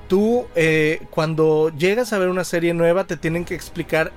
Tú 0.08 0.48
eh, 0.56 1.02
cuando 1.10 1.72
llegas 1.78 2.14
a 2.14 2.18
ver 2.20 2.30
una 2.30 2.44
serie 2.44 2.74
nueva 2.74 3.06
te 3.06 3.18
tienen 3.18 3.46
que 3.46 3.56
explicar 3.56 4.12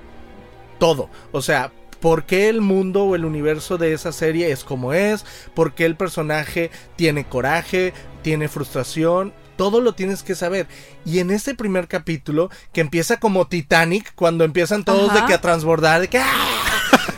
todo. 0.79 1.09
O 1.31 1.41
sea, 1.41 1.71
por 1.99 2.25
qué 2.25 2.49
el 2.49 2.61
mundo 2.61 3.03
o 3.03 3.15
el 3.15 3.25
universo 3.25 3.77
de 3.77 3.93
esa 3.93 4.11
serie 4.11 4.51
es 4.51 4.63
como 4.63 4.93
es, 4.93 5.25
por 5.53 5.73
qué 5.73 5.85
el 5.85 5.95
personaje 5.95 6.71
tiene 6.95 7.25
coraje, 7.25 7.93
tiene 8.21 8.47
frustración. 8.47 9.33
Todo 9.57 9.79
lo 9.79 9.93
tienes 9.93 10.23
que 10.23 10.33
saber. 10.33 10.67
Y 11.05 11.19
en 11.19 11.29
este 11.29 11.53
primer 11.53 11.87
capítulo, 11.87 12.49
que 12.73 12.81
empieza 12.81 13.19
como 13.19 13.47
Titanic, 13.47 14.15
cuando 14.15 14.43
empiezan 14.43 14.83
todos 14.83 15.11
Ajá. 15.11 15.21
de 15.21 15.27
que 15.27 15.33
a 15.35 15.41
transbordar, 15.41 16.01
de 16.01 16.07
que 16.07 16.17
¡ah! 16.17 16.70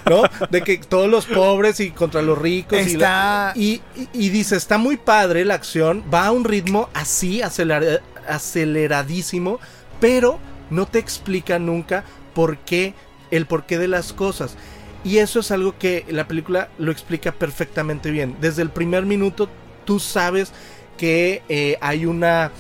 ¿No? 0.10 0.24
De 0.49 0.62
que 0.62 0.78
todos 0.78 1.10
los 1.10 1.26
pobres 1.26 1.80
y 1.80 1.91
contra 1.91 2.22
los 2.22 2.38
ricos 2.38 2.80
y 2.88 2.97
la- 2.97 3.49
Está. 3.49 3.54
y, 3.60 3.82
y- 3.95 4.10
y 4.14 4.30
dice, 4.30 4.56
está 4.56 4.78
muy 4.78 4.97
padre 4.97 5.45
la 5.45 5.54
acción, 5.56 6.04
va 6.14 6.28
a 6.28 6.32
un 6.32 6.43
ritmo 6.43 6.89
así, 6.93 7.41
acelera- 7.41 8.01
aceleradísimo, 8.28 9.60
pero 9.99 10.39
no 10.70 10.86
te 10.86 10.99
explica 10.99 11.60
nunca 11.60 12.04
por 12.34 12.58
qué, 12.60 12.93
el 13.32 13.45
porqué 13.45 13.78
de 13.78 13.88
las 13.88 14.14
cosas. 14.14 14.56
Y 15.04 15.18
eso 15.18 15.41
es 15.41 15.51
algo 15.51 15.78
que 15.78 16.06
la 16.10 16.28
película 16.28 16.70
lo 16.78 16.91
explica 16.91 17.32
perfectamente 17.32 18.10
bien. 18.12 18.38
Desde 18.39 18.62
el 18.62 18.70
primer 18.70 19.06
minuto 19.06 19.49
tú 19.86 19.99
sabes 19.99 20.54
que 20.98 21.41
eh, 21.50 21.78
hay 21.82 22.06
una, 22.06 22.52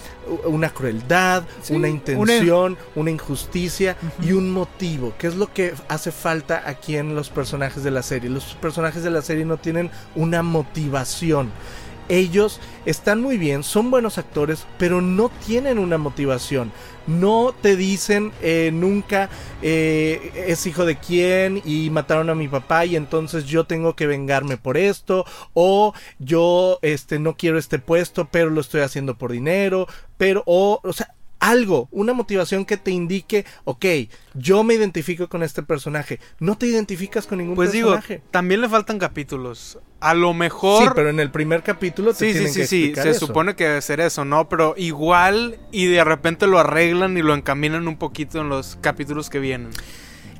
una 0.45 0.69
crueldad, 0.69 1.43
Sí, 1.61 1.73
una 1.73 1.79
una- 1.87 1.89
intención, 1.89 2.77
una 2.95 3.11
injusticia 3.11 3.95
y 4.21 4.31
un 4.33 4.51
motivo, 4.51 5.13
que 5.17 5.27
es 5.27 5.35
lo 5.35 5.51
que 5.53 5.73
hace 5.87 6.11
falta 6.11 6.63
aquí 6.65 6.97
en 6.97 7.15
los 7.15 7.29
personajes 7.29 7.83
de 7.83 7.91
la 7.91 8.03
serie. 8.03 8.29
Los 8.29 8.55
personajes 8.55 9.03
de 9.03 9.11
la 9.11 9.21
serie 9.21 9.45
no 9.45 9.57
tienen 9.57 9.89
una 10.15 10.41
motivación. 10.43 11.51
Ellos 12.09 12.59
están 12.85 13.21
muy 13.21 13.37
bien, 13.37 13.63
son 13.63 13.91
buenos 13.91 14.17
actores, 14.17 14.65
pero 14.77 15.01
no 15.01 15.31
tienen 15.45 15.79
una 15.79 15.97
motivación. 15.97 16.71
No 17.05 17.53
te 17.61 17.75
dicen 17.75 18.31
eh, 18.41 18.71
nunca 18.73 19.29
eh, 19.61 20.45
es 20.47 20.65
hijo 20.65 20.85
de 20.85 20.97
quién 20.97 21.61
y 21.65 21.89
mataron 21.89 22.29
a 22.29 22.35
mi 22.35 22.47
papá 22.47 22.85
y 22.85 22.95
entonces 22.95 23.45
yo 23.45 23.65
tengo 23.65 23.95
que 23.95 24.07
vengarme 24.07 24.55
por 24.57 24.77
esto 24.77 25.25
o 25.53 25.93
yo 26.19 26.79
este 26.81 27.19
no 27.19 27.35
quiero 27.35 27.57
este 27.57 27.77
puesto 27.77 28.29
pero 28.31 28.49
lo 28.49 28.61
estoy 28.61 28.81
haciendo 28.81 29.17
por 29.17 29.33
dinero 29.33 29.85
pero 30.17 30.43
o 30.45 30.79
o 30.81 30.93
sea 30.93 31.13
algo, 31.49 31.89
una 31.91 32.13
motivación 32.13 32.63
que 32.65 32.77
te 32.77 32.91
indique, 32.91 33.45
ok, 33.65 33.85
yo 34.33 34.63
me 34.63 34.75
identifico 34.75 35.27
con 35.27 35.43
este 35.43 35.61
personaje. 35.61 36.19
No 36.39 36.57
te 36.57 36.67
identificas 36.67 37.27
con 37.27 37.39
ningún 37.39 37.55
Pues 37.55 37.71
digo, 37.73 37.91
personaje. 37.91 38.21
también 38.31 38.61
le 38.61 38.69
faltan 38.69 38.97
capítulos. 38.99 39.77
A 39.99 40.13
lo 40.13 40.33
mejor. 40.33 40.83
Sí, 40.83 40.89
pero 40.95 41.09
en 41.09 41.19
el 41.19 41.31
primer 41.31 41.61
capítulo 41.63 42.13
te 42.13 42.19
Sí, 42.19 42.25
sí, 42.27 42.31
tienen 42.33 42.53
sí, 42.53 42.59
que 42.61 42.67
sí, 42.67 42.77
explicar 42.83 43.03
se 43.03 43.09
eso. 43.11 43.27
supone 43.27 43.55
que 43.55 43.65
debe 43.65 43.81
ser 43.81 43.99
eso, 43.99 44.23
¿no? 44.25 44.47
Pero 44.49 44.73
igual 44.77 45.57
y 45.71 45.85
de 45.87 46.03
repente 46.03 46.47
lo 46.47 46.59
arreglan 46.59 47.17
y 47.17 47.21
lo 47.21 47.33
encaminan 47.33 47.87
un 47.87 47.97
poquito 47.97 48.39
en 48.41 48.49
los 48.49 48.77
capítulos 48.81 49.29
que 49.29 49.39
vienen. 49.39 49.71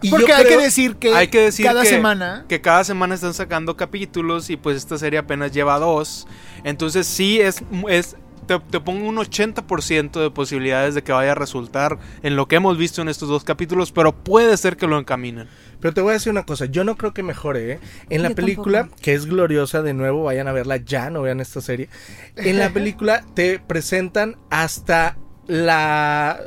Y 0.02 0.10
Porque 0.10 0.28
yo 0.28 0.36
hay 0.36 0.44
creo- 0.44 0.58
que 0.60 0.64
decir 0.66 0.96
que, 0.98 1.14
Hay 1.16 1.30
que 1.30 1.40
decir 1.40 1.66
cada 1.66 1.84
que, 1.84 1.88
semana. 1.88 2.46
que 2.50 2.60
cada 2.60 2.84
semana 2.84 3.16
están 3.16 3.34
sacando 3.34 3.78
capítulos 3.78 4.50
y 4.50 4.58
pues 4.58 4.76
esta 4.76 4.98
serie 4.98 5.20
apenas 5.20 5.54
lleva 5.54 5.80
dos. 5.80 6.28
Entonces 6.66 7.08
sí 7.08 7.40
es, 7.40 7.64
es 7.88 8.18
te, 8.46 8.60
te 8.60 8.80
pongo 8.80 9.08
un 9.08 9.18
80% 9.18 10.22
de 10.22 10.32
posibilidades 10.32 10.96
de 10.96 11.04
que 11.04 11.12
vaya 11.12 11.32
a 11.32 11.36
resultar 11.36 11.98
en 12.22 12.36
lo 12.36 12.48
que 12.48 12.56
hemos 12.58 12.78
visto 12.78 13.02
en 13.02 13.10
estos 13.10 13.30
dos 13.30 13.44
capítulos, 13.44 13.92
pero 13.92 14.12
puede 14.14 14.56
ser 14.58 14.78
que 14.78 14.88
lo 14.88 14.98
encaminen. 15.00 15.48
Pero 15.80 15.94
te 15.94 16.02
voy 16.02 16.12
a 16.12 16.14
decir 16.14 16.32
una 16.32 16.46
cosa, 16.46 16.66
yo 16.66 16.84
no 16.86 16.96
creo 16.96 17.14
que 17.14 17.24
mejore, 17.24 17.74
¿eh? 17.74 17.80
En 18.10 18.24
la 18.24 18.30
Yo 18.30 18.36
película, 18.36 18.80
tampoco. 18.82 19.02
que 19.02 19.14
es 19.14 19.26
gloriosa 19.26 19.82
de 19.82 19.94
nuevo, 19.94 20.24
vayan 20.24 20.48
a 20.48 20.54
verla 20.54 20.78
ya, 20.78 21.10
no 21.10 21.22
vean 21.22 21.42
esta 21.42 21.60
serie. 21.60 21.90
En 22.38 22.58
la 22.58 22.70
película 22.74 23.26
te 23.34 23.60
presentan 23.60 24.38
hasta 24.50 25.18
la... 25.46 26.40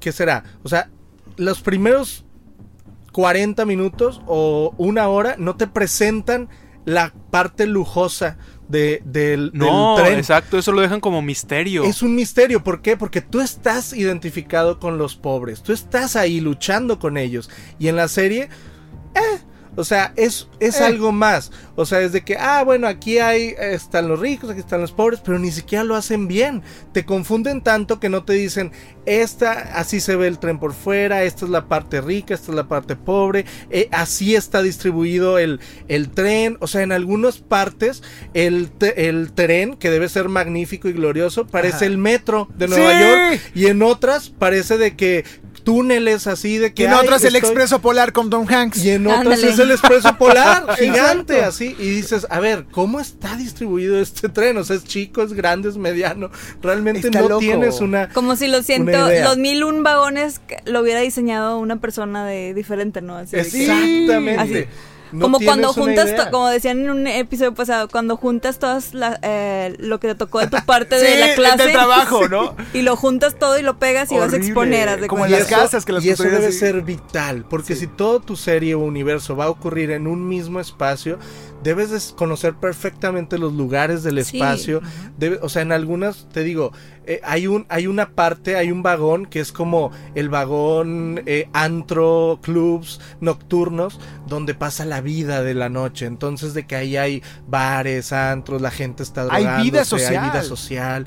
¿Qué 0.00 0.10
será? 0.10 0.44
O 0.62 0.68
sea, 0.70 0.88
los 1.36 1.60
primeros 1.60 2.24
40 3.12 3.64
minutos 3.66 4.22
o 4.26 4.74
una 4.78 5.08
hora 5.08 5.36
no 5.38 5.56
te 5.56 5.66
presentan 5.66 6.48
la 6.86 7.12
parte 7.30 7.66
lujosa 7.66 8.38
de, 8.68 9.02
del, 9.04 9.50
No, 9.54 9.96
del 9.96 10.06
tren. 10.06 10.18
exacto, 10.18 10.58
eso 10.58 10.72
lo 10.72 10.80
dejan 10.80 11.00
como 11.00 11.22
misterio. 11.22 11.84
Es 11.84 12.02
un 12.02 12.14
misterio, 12.14 12.62
¿por 12.64 12.82
qué? 12.82 12.96
Porque 12.96 13.20
tú 13.20 13.40
estás 13.40 13.92
identificado 13.92 14.78
con 14.80 14.98
los 14.98 15.16
pobres, 15.16 15.62
tú 15.62 15.72
estás 15.72 16.16
ahí 16.16 16.40
luchando 16.40 16.98
con 16.98 17.16
ellos. 17.16 17.50
Y 17.78 17.88
en 17.88 17.96
la 17.96 18.08
serie, 18.08 18.48
eh, 19.14 19.38
o 19.76 19.84
sea, 19.84 20.12
es, 20.16 20.48
es 20.60 20.80
Eh. 20.80 20.84
algo 20.84 21.12
más. 21.12 21.52
O 21.76 21.84
sea, 21.86 22.00
es 22.00 22.12
de 22.12 22.24
que, 22.24 22.36
ah, 22.36 22.62
bueno, 22.64 22.86
aquí 22.88 23.18
hay, 23.18 23.54
están 23.58 24.08
los 24.08 24.18
ricos, 24.18 24.50
aquí 24.50 24.60
están 24.60 24.80
los 24.80 24.92
pobres, 24.92 25.20
pero 25.24 25.38
ni 25.38 25.50
siquiera 25.52 25.84
lo 25.84 25.94
hacen 25.94 26.26
bien. 26.26 26.62
Te 26.92 27.04
confunden 27.04 27.60
tanto 27.62 28.00
que 28.00 28.08
no 28.08 28.24
te 28.24 28.32
dicen, 28.32 28.72
esta, 29.04 29.52
así 29.78 30.00
se 30.00 30.16
ve 30.16 30.26
el 30.26 30.38
tren 30.38 30.58
por 30.58 30.72
fuera, 30.72 31.22
esta 31.24 31.44
es 31.44 31.50
la 31.50 31.68
parte 31.68 32.00
rica, 32.00 32.34
esta 32.34 32.50
es 32.50 32.56
la 32.56 32.66
parte 32.66 32.96
pobre, 32.96 33.44
eh, 33.70 33.88
así 33.92 34.34
está 34.34 34.62
distribuido 34.62 35.38
el, 35.38 35.60
el 35.88 36.10
tren. 36.10 36.56
O 36.60 36.66
sea, 36.66 36.82
en 36.82 36.92
algunas 36.92 37.38
partes, 37.38 38.02
el, 38.34 38.70
te- 38.70 39.08
el 39.08 39.32
tren, 39.32 39.76
que 39.76 39.90
debe 39.90 40.08
ser 40.08 40.28
magnífico 40.28 40.88
y 40.88 40.92
glorioso, 40.92 41.46
parece 41.46 41.76
Ajá. 41.76 41.86
el 41.86 41.98
metro 41.98 42.48
de 42.56 42.68
Nueva 42.68 42.92
¡Sí! 42.92 43.04
York. 43.04 43.40
Y 43.54 43.66
en 43.66 43.82
otras 43.82 44.30
parece 44.30 44.78
de 44.78 44.96
que 44.96 45.24
túneles 45.66 46.28
así 46.28 46.58
de 46.58 46.68
que... 46.68 46.74
Que 46.74 46.84
en 46.84 46.92
"Ay, 46.92 47.00
otras 47.02 47.24
el 47.24 47.34
estoy-". 47.34 47.38
expreso 47.50 47.80
polar 47.80 48.12
con 48.12 48.30
Tom 48.30 48.46
Hanks. 48.48 48.84
Y 48.84 48.90
en 48.92 49.06
otras 49.08 49.42
es 49.42 49.58
el 49.58 49.72
expreso 49.72 50.16
polar, 50.16 50.64
gigante, 50.78 51.42
así. 51.42 51.74
Y 51.78 51.90
dices, 51.90 52.24
a 52.30 52.38
ver, 52.38 52.66
¿cómo 52.70 53.00
está 53.00 53.36
distribuido 53.36 54.00
este 54.00 54.28
tren? 54.36 54.56
O 54.58 54.64
sea, 54.64 54.76
es 54.76 54.84
chico, 54.84 55.22
es 55.22 55.32
grande, 55.32 55.68
es 55.68 55.76
mediano. 55.76 56.30
Realmente 56.62 57.08
Está 57.08 57.20
no 57.20 57.28
loco. 57.28 57.40
tienes 57.40 57.80
una... 57.80 58.08
Como 58.10 58.36
si 58.36 58.46
Una 58.46 59.08
idea. 59.10 59.24
los 59.24 59.38
mil 59.38 59.64
un 59.64 59.82
vagones 59.82 60.40
lo 60.66 60.80
hubiera 60.82 61.00
diseñado 61.00 61.58
una 61.58 61.80
persona 61.80 62.24
de 62.24 62.54
diferente, 62.54 63.02
¿no? 63.02 63.16
Así 63.16 63.34
de 63.36 63.42
que- 63.42 63.62
Exactamente. 63.64 64.40
Así. 64.40 64.64
No 65.12 65.22
como 65.26 65.38
cuando 65.40 65.72
juntas, 65.72 66.10
como 66.30 66.48
decían 66.48 66.80
en 66.80 66.90
un 66.90 67.06
episodio 67.06 67.54
pasado, 67.54 67.88
cuando 67.88 68.16
juntas 68.16 68.58
todas 68.58 68.92
la- 68.94 69.18
eh, 69.22 69.74
lo 69.78 70.00
que 70.00 70.08
te 70.08 70.14
tocó 70.14 70.40
de 70.40 70.48
tu 70.48 70.56
parte 70.66 70.96
de 70.96 71.18
la 71.20 71.34
clase 71.34 71.62
del 71.64 71.72
trabajo, 71.72 72.28
¿no? 72.28 72.56
y 72.74 72.82
lo 72.82 72.96
juntas 72.96 73.36
todo 73.38 73.58
y 73.58 73.62
lo 73.62 73.78
pegas 73.78 74.10
y 74.12 74.16
vas 74.16 74.32
a 74.32 74.36
exponer. 74.36 74.88
haz 74.88 75.00
de 75.00 75.08
Como 75.08 75.24
en 75.26 75.32
las 75.32 75.44
casas 75.46 75.84
que 75.84 75.92
las 75.92 76.04
y 76.04 76.10
eso 76.10 76.24
debe 76.24 76.48
así. 76.48 76.58
ser 76.58 76.82
vital, 76.82 77.44
porque 77.48 77.74
si 77.76 77.86
todo 77.86 78.20
tu 78.20 78.36
serie 78.36 78.74
o 78.74 78.80
universo 78.80 79.36
va 79.36 79.44
a 79.46 79.50
ocurrir 79.50 79.90
en 79.92 80.06
un 80.06 80.28
mismo 80.28 80.60
espacio, 80.60 81.18
debes 81.66 81.90
de 81.90 82.16
conocer 82.16 82.54
perfectamente 82.54 83.38
los 83.38 83.52
lugares 83.52 84.04
del 84.04 84.24
Sí. 84.24 84.36
espacio. 84.38 84.80
Debe- 85.18 85.40
o 85.42 85.48
sea, 85.48 85.62
en 85.62 85.72
algunas, 85.72 86.28
te 86.32 86.44
digo, 86.44 86.70
eh, 87.06 87.20
hay, 87.24 87.48
un, 87.48 87.66
hay 87.68 87.88
una 87.88 88.10
parte, 88.10 88.54
hay 88.56 88.70
un 88.70 88.84
vagón 88.84 89.26
que 89.26 89.40
es 89.40 89.50
como 89.50 89.90
el 90.14 90.28
vagón 90.28 91.22
eh, 91.26 91.48
antro, 91.52 92.38
clubs 92.40 93.00
nocturnos, 93.20 93.98
donde 94.28 94.54
pasa 94.54 94.84
la 94.84 95.00
vida 95.00 95.42
de 95.42 95.54
la 95.54 95.68
noche. 95.68 96.06
Entonces, 96.06 96.54
de 96.54 96.66
que 96.66 96.76
ahí 96.76 96.96
hay 96.96 97.22
bares, 97.48 98.12
antros, 98.12 98.62
la 98.62 98.70
gente 98.70 99.02
está 99.02 99.22
Hay 99.30 99.42
vida 99.64 99.82
drogándose, 99.84 100.06
hay 100.06 100.18
vida 100.30 100.42
social. 100.42 101.04
social. 101.04 101.06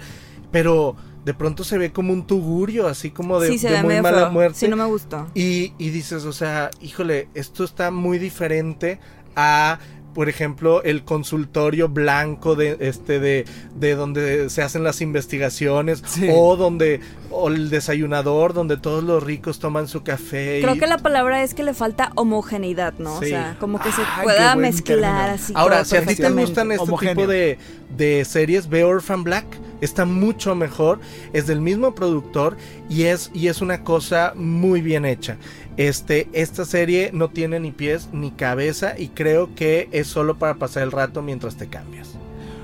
Pero 0.51 0.95
de 1.26 1.34
pronto 1.34 1.64
se 1.64 1.78
ve 1.78 1.91
como 1.91 2.12
un 2.12 2.26
tugurio, 2.28 2.88
así 2.88 3.12
como 3.12 3.39
de, 3.39 3.49
sí, 3.49 3.60
se 3.60 3.68
de 3.70 3.76
ve 3.76 3.82
muy 3.82 3.89
medio 3.89 4.03
mala 4.03 4.18
feo. 4.22 4.32
muerte. 4.32 4.57
Sí, 4.60 4.68
no 4.68 4.76
me 4.76 4.86
gustó. 4.86 5.28
Y, 5.36 5.74
y 5.78 5.89
dices, 5.91 6.26
o 6.26 6.34
sea, 6.34 6.70
híjole, 6.82 7.30
esto 7.34 7.64
está 7.64 7.91
muy 7.91 8.18
diferente 8.20 8.99
a, 9.36 9.80
por 10.14 10.28
ejemplo, 10.30 10.84
el 10.84 11.03
consultorio 11.03 11.88
blanco 11.89 12.55
de 12.55 12.78
este 12.80 13.20
de, 13.20 13.45
de 13.76 13.95
donde 13.95 14.49
se 14.49 14.62
hacen 14.64 14.84
las 14.84 15.01
investigaciones 15.01 16.01
Sí. 16.05 16.28
o 16.32 16.55
donde 16.55 16.99
o 17.32 17.47
el 17.49 17.70
desayunador 17.70 18.53
donde 18.53 18.76
todos 18.78 19.03
los 19.03 19.22
ricos 19.24 19.60
toman 19.60 19.88
su 19.88 20.03
café. 20.03 20.60
Creo 20.64 20.76
y- 20.76 20.80
que 20.80 20.88
la 20.88 20.97
palabra 20.97 21.43
es 21.43 21.53
que 21.53 21.64
le 21.64 21.74
falta 21.74 22.12
homogeneidad, 22.16 22.93
¿no? 22.97 23.20
Sí. 23.20 23.26
O 23.26 23.30
sea, 23.30 23.55
como 23.60 23.80
que 23.80 23.91
se 23.91 24.01
pueda 24.24 24.55
mezclar 24.55 24.99
término. 25.30 25.43
así. 25.43 25.53
Ahora, 25.55 25.76
todo 25.78 25.86
si 25.86 25.95
a 25.97 26.05
ti 26.05 26.16
te 26.16 26.30
gustan 26.32 26.72
este 26.72 26.84
Homogéneo. 26.84 27.16
tipo 27.16 27.28
de, 27.28 27.57
de 27.95 28.26
series, 28.26 28.68
ve 28.68 28.84
Orphan 28.84 29.24
Black. 29.24 29.45
Está 29.82 30.05
mucho 30.05 30.55
mejor, 30.55 30.99
es 31.34 31.47
del 31.47 31.61
mismo 31.61 31.95
productor 31.95 32.57
y 32.89 33.03
es, 33.03 33.32
y 33.34 33.47
es 33.47 33.61
una 33.61 33.84
cosa 33.84 34.34
muy 34.36 34.82
bien 34.82 35.05
hecha. 35.05 35.38
Este, 35.77 36.27
esta 36.34 36.65
serie 36.65 37.11
no 37.13 37.30
tiene 37.30 37.59
ni 37.59 37.71
pies 37.71 38.09
ni 38.11 38.32
cabeza 38.32 38.95
y 38.97 39.09
creo 39.09 39.55
que 39.55 39.88
es 39.91 40.07
solo 40.07 40.38
para 40.38 40.55
pasar 40.55 40.84
el 40.84 40.91
rato 40.91 41.21
mientras 41.21 41.55
te 41.55 41.67
cambias. 41.67 42.17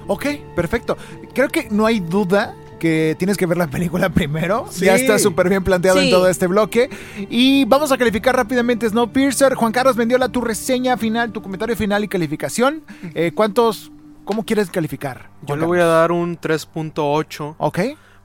Ok, 0.08 0.26
perfecto. 0.56 0.98
Creo 1.34 1.50
que 1.50 1.68
no 1.72 1.86
hay 1.86 2.00
duda 2.00 2.56
que 2.80 3.16
tienes 3.18 3.38
que 3.38 3.46
ver 3.46 3.58
la 3.58 3.68
película 3.68 4.10
primero. 4.14 4.68
Sí. 4.70 4.86
Ya 4.86 4.96
está 4.96 5.18
súper 5.20 5.50
bien 5.50 5.64
planteado 5.64 6.00
en 6.00 6.10
todo 6.10 6.28
este 6.28 6.48
bloque. 6.48 6.90
Y 7.30 7.66
vamos 7.66 7.92
a 7.92 7.98
calificar 7.98 8.36
rápidamente 8.36 8.88
Snowpiercer. 8.90 9.56
Juan 9.56 9.72
Carlos 9.72 9.96
Mendiola, 9.96 10.30
tu 10.30 10.42
reseña 10.42 10.98
final, 10.98 11.32
tu 11.32 11.42
comentario 11.42 11.76
final 11.76 12.04
y 12.04 12.08
calificación. 12.08 12.84
Eh, 13.14 13.32
¿Cuántos, 13.34 13.92
cómo 14.26 14.44
quieres 14.46 14.70
calificar? 14.70 15.30
Yo 15.44 15.56
le 15.56 15.66
voy 15.66 15.80
a 15.80 15.86
dar 15.86 16.12
un 16.12 16.38
3.8 16.38 17.56
Ok. 17.58 17.80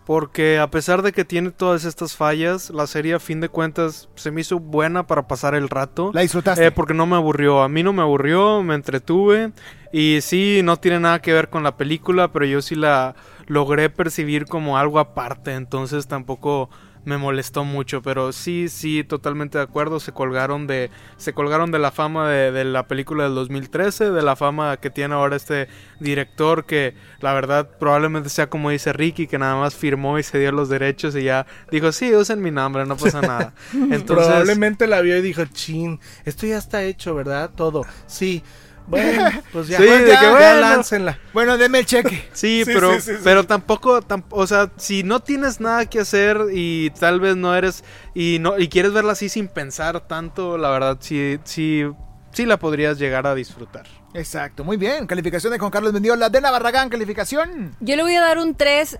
porque 0.06 0.58
a 0.58 0.70
pesar 0.70 1.02
de 1.02 1.12
que 1.12 1.24
tiene 1.24 1.50
todas 1.50 1.84
estas 1.84 2.16
fallas, 2.16 2.70
la 2.70 2.86
serie 2.88 3.14
a 3.14 3.20
fin 3.20 3.40
de 3.40 3.48
cuentas 3.48 4.08
se 4.16 4.30
me 4.32 4.40
hizo 4.40 4.58
buena 4.58 5.06
para 5.06 5.28
pasar 5.28 5.54
el 5.54 5.68
rato. 5.68 6.10
¿La 6.12 6.22
disfrutaste? 6.22 6.66
Eh, 6.66 6.70
porque 6.72 6.94
no 6.94 7.06
me 7.06 7.16
aburrió, 7.16 7.62
a 7.62 7.68
mí 7.68 7.82
no 7.82 7.92
me 7.92 8.02
aburrió, 8.02 8.62
me 8.62 8.74
entretuve 8.74 9.52
y 9.92 10.18
sí, 10.22 10.62
no 10.64 10.78
tiene 10.78 10.98
nada 11.00 11.20
que 11.20 11.32
ver 11.32 11.48
con 11.50 11.62
la 11.62 11.76
película, 11.76 12.32
pero 12.32 12.44
yo 12.44 12.60
sí 12.62 12.74
la 12.74 13.14
logré 13.46 13.90
percibir 13.90 14.46
como 14.46 14.78
algo 14.78 14.98
aparte, 14.98 15.54
entonces 15.54 16.06
tampoco 16.08 16.70
me 17.04 17.16
molestó 17.18 17.64
mucho, 17.64 18.02
pero 18.02 18.32
sí, 18.32 18.68
sí, 18.68 19.04
totalmente 19.04 19.58
de 19.58 19.64
acuerdo, 19.64 20.00
se 20.00 20.12
colgaron 20.12 20.66
de, 20.66 20.90
se 21.16 21.32
colgaron 21.32 21.70
de 21.70 21.78
la 21.78 21.90
fama 21.90 22.28
de, 22.28 22.52
de 22.52 22.64
la 22.64 22.86
película 22.86 23.24
del 23.24 23.34
2013, 23.34 24.10
de 24.10 24.22
la 24.22 24.36
fama 24.36 24.76
que 24.76 24.90
tiene 24.90 25.14
ahora 25.14 25.36
este 25.36 25.68
director 25.98 26.66
que 26.66 26.94
la 27.20 27.32
verdad 27.32 27.70
probablemente 27.78 28.28
sea 28.28 28.48
como 28.48 28.70
dice 28.70 28.92
Ricky, 28.92 29.26
que 29.26 29.38
nada 29.38 29.56
más 29.56 29.74
firmó 29.74 30.18
y 30.18 30.22
se 30.22 30.38
dio 30.38 30.52
los 30.52 30.68
derechos 30.68 31.16
y 31.16 31.24
ya 31.24 31.46
dijo, 31.70 31.92
sí, 31.92 32.14
usen 32.14 32.42
mi 32.42 32.50
nombre, 32.50 32.84
no 32.86 32.96
pasa 32.96 33.20
nada. 33.20 33.54
Entonces, 33.72 34.26
Probablemente 34.26 34.86
la 34.86 35.00
vio 35.00 35.16
y 35.16 35.22
dijo, 35.22 35.44
chin, 35.46 36.00
esto 36.24 36.46
ya 36.46 36.58
está 36.58 36.82
hecho, 36.82 37.14
¿verdad? 37.14 37.50
Todo. 37.54 37.84
Sí. 38.06 38.42
Bueno, 38.90 39.30
pues 39.52 39.68
ya, 39.68 39.78
Sí, 39.78 39.84
pues 39.86 40.00
de 40.00 40.06
que 40.06 40.12
ya 40.12 40.30
bueno. 40.30 40.60
láncenla. 40.60 41.18
Bueno, 41.32 41.56
deme 41.56 41.78
el 41.78 41.86
cheque. 41.86 42.28
Sí, 42.32 42.64
Sí, 42.64 42.70
pero, 42.74 42.94
sí, 42.94 43.00
sí, 43.00 43.10
sí. 43.12 43.20
pero 43.24 43.44
tampoco, 43.44 44.02
tam- 44.02 44.24
o 44.30 44.46
sea, 44.46 44.70
si 44.76 45.02
no 45.02 45.20
tienes 45.20 45.60
nada 45.60 45.86
que 45.86 46.00
hacer 46.00 46.38
y 46.52 46.90
tal 46.90 47.20
vez 47.20 47.36
no 47.36 47.54
eres 47.54 47.84
y 48.14 48.38
no 48.40 48.58
y 48.58 48.68
quieres 48.68 48.92
verla 48.92 49.12
así 49.12 49.28
sin 49.28 49.48
pensar 49.48 50.00
tanto, 50.08 50.58
la 50.58 50.70
verdad 50.70 50.98
sí, 51.00 51.38
sí, 51.44 51.84
sí 52.32 52.44
la 52.46 52.58
podrías 52.58 52.98
llegar 52.98 53.26
a 53.26 53.34
disfrutar. 53.34 53.86
Exacto, 54.12 54.64
muy 54.64 54.76
bien. 54.76 55.06
Calificación 55.06 55.52
de 55.52 55.58
Juan 55.60 55.70
Carlos 55.70 55.92
Mendiola. 55.92 56.28
De 56.28 56.40
Navarragán, 56.40 56.88
calificación. 56.88 57.76
Yo 57.78 57.94
le 57.94 58.02
voy 58.02 58.16
a 58.16 58.20
dar 58.20 58.38
un 58.38 58.56
3. 58.56 58.98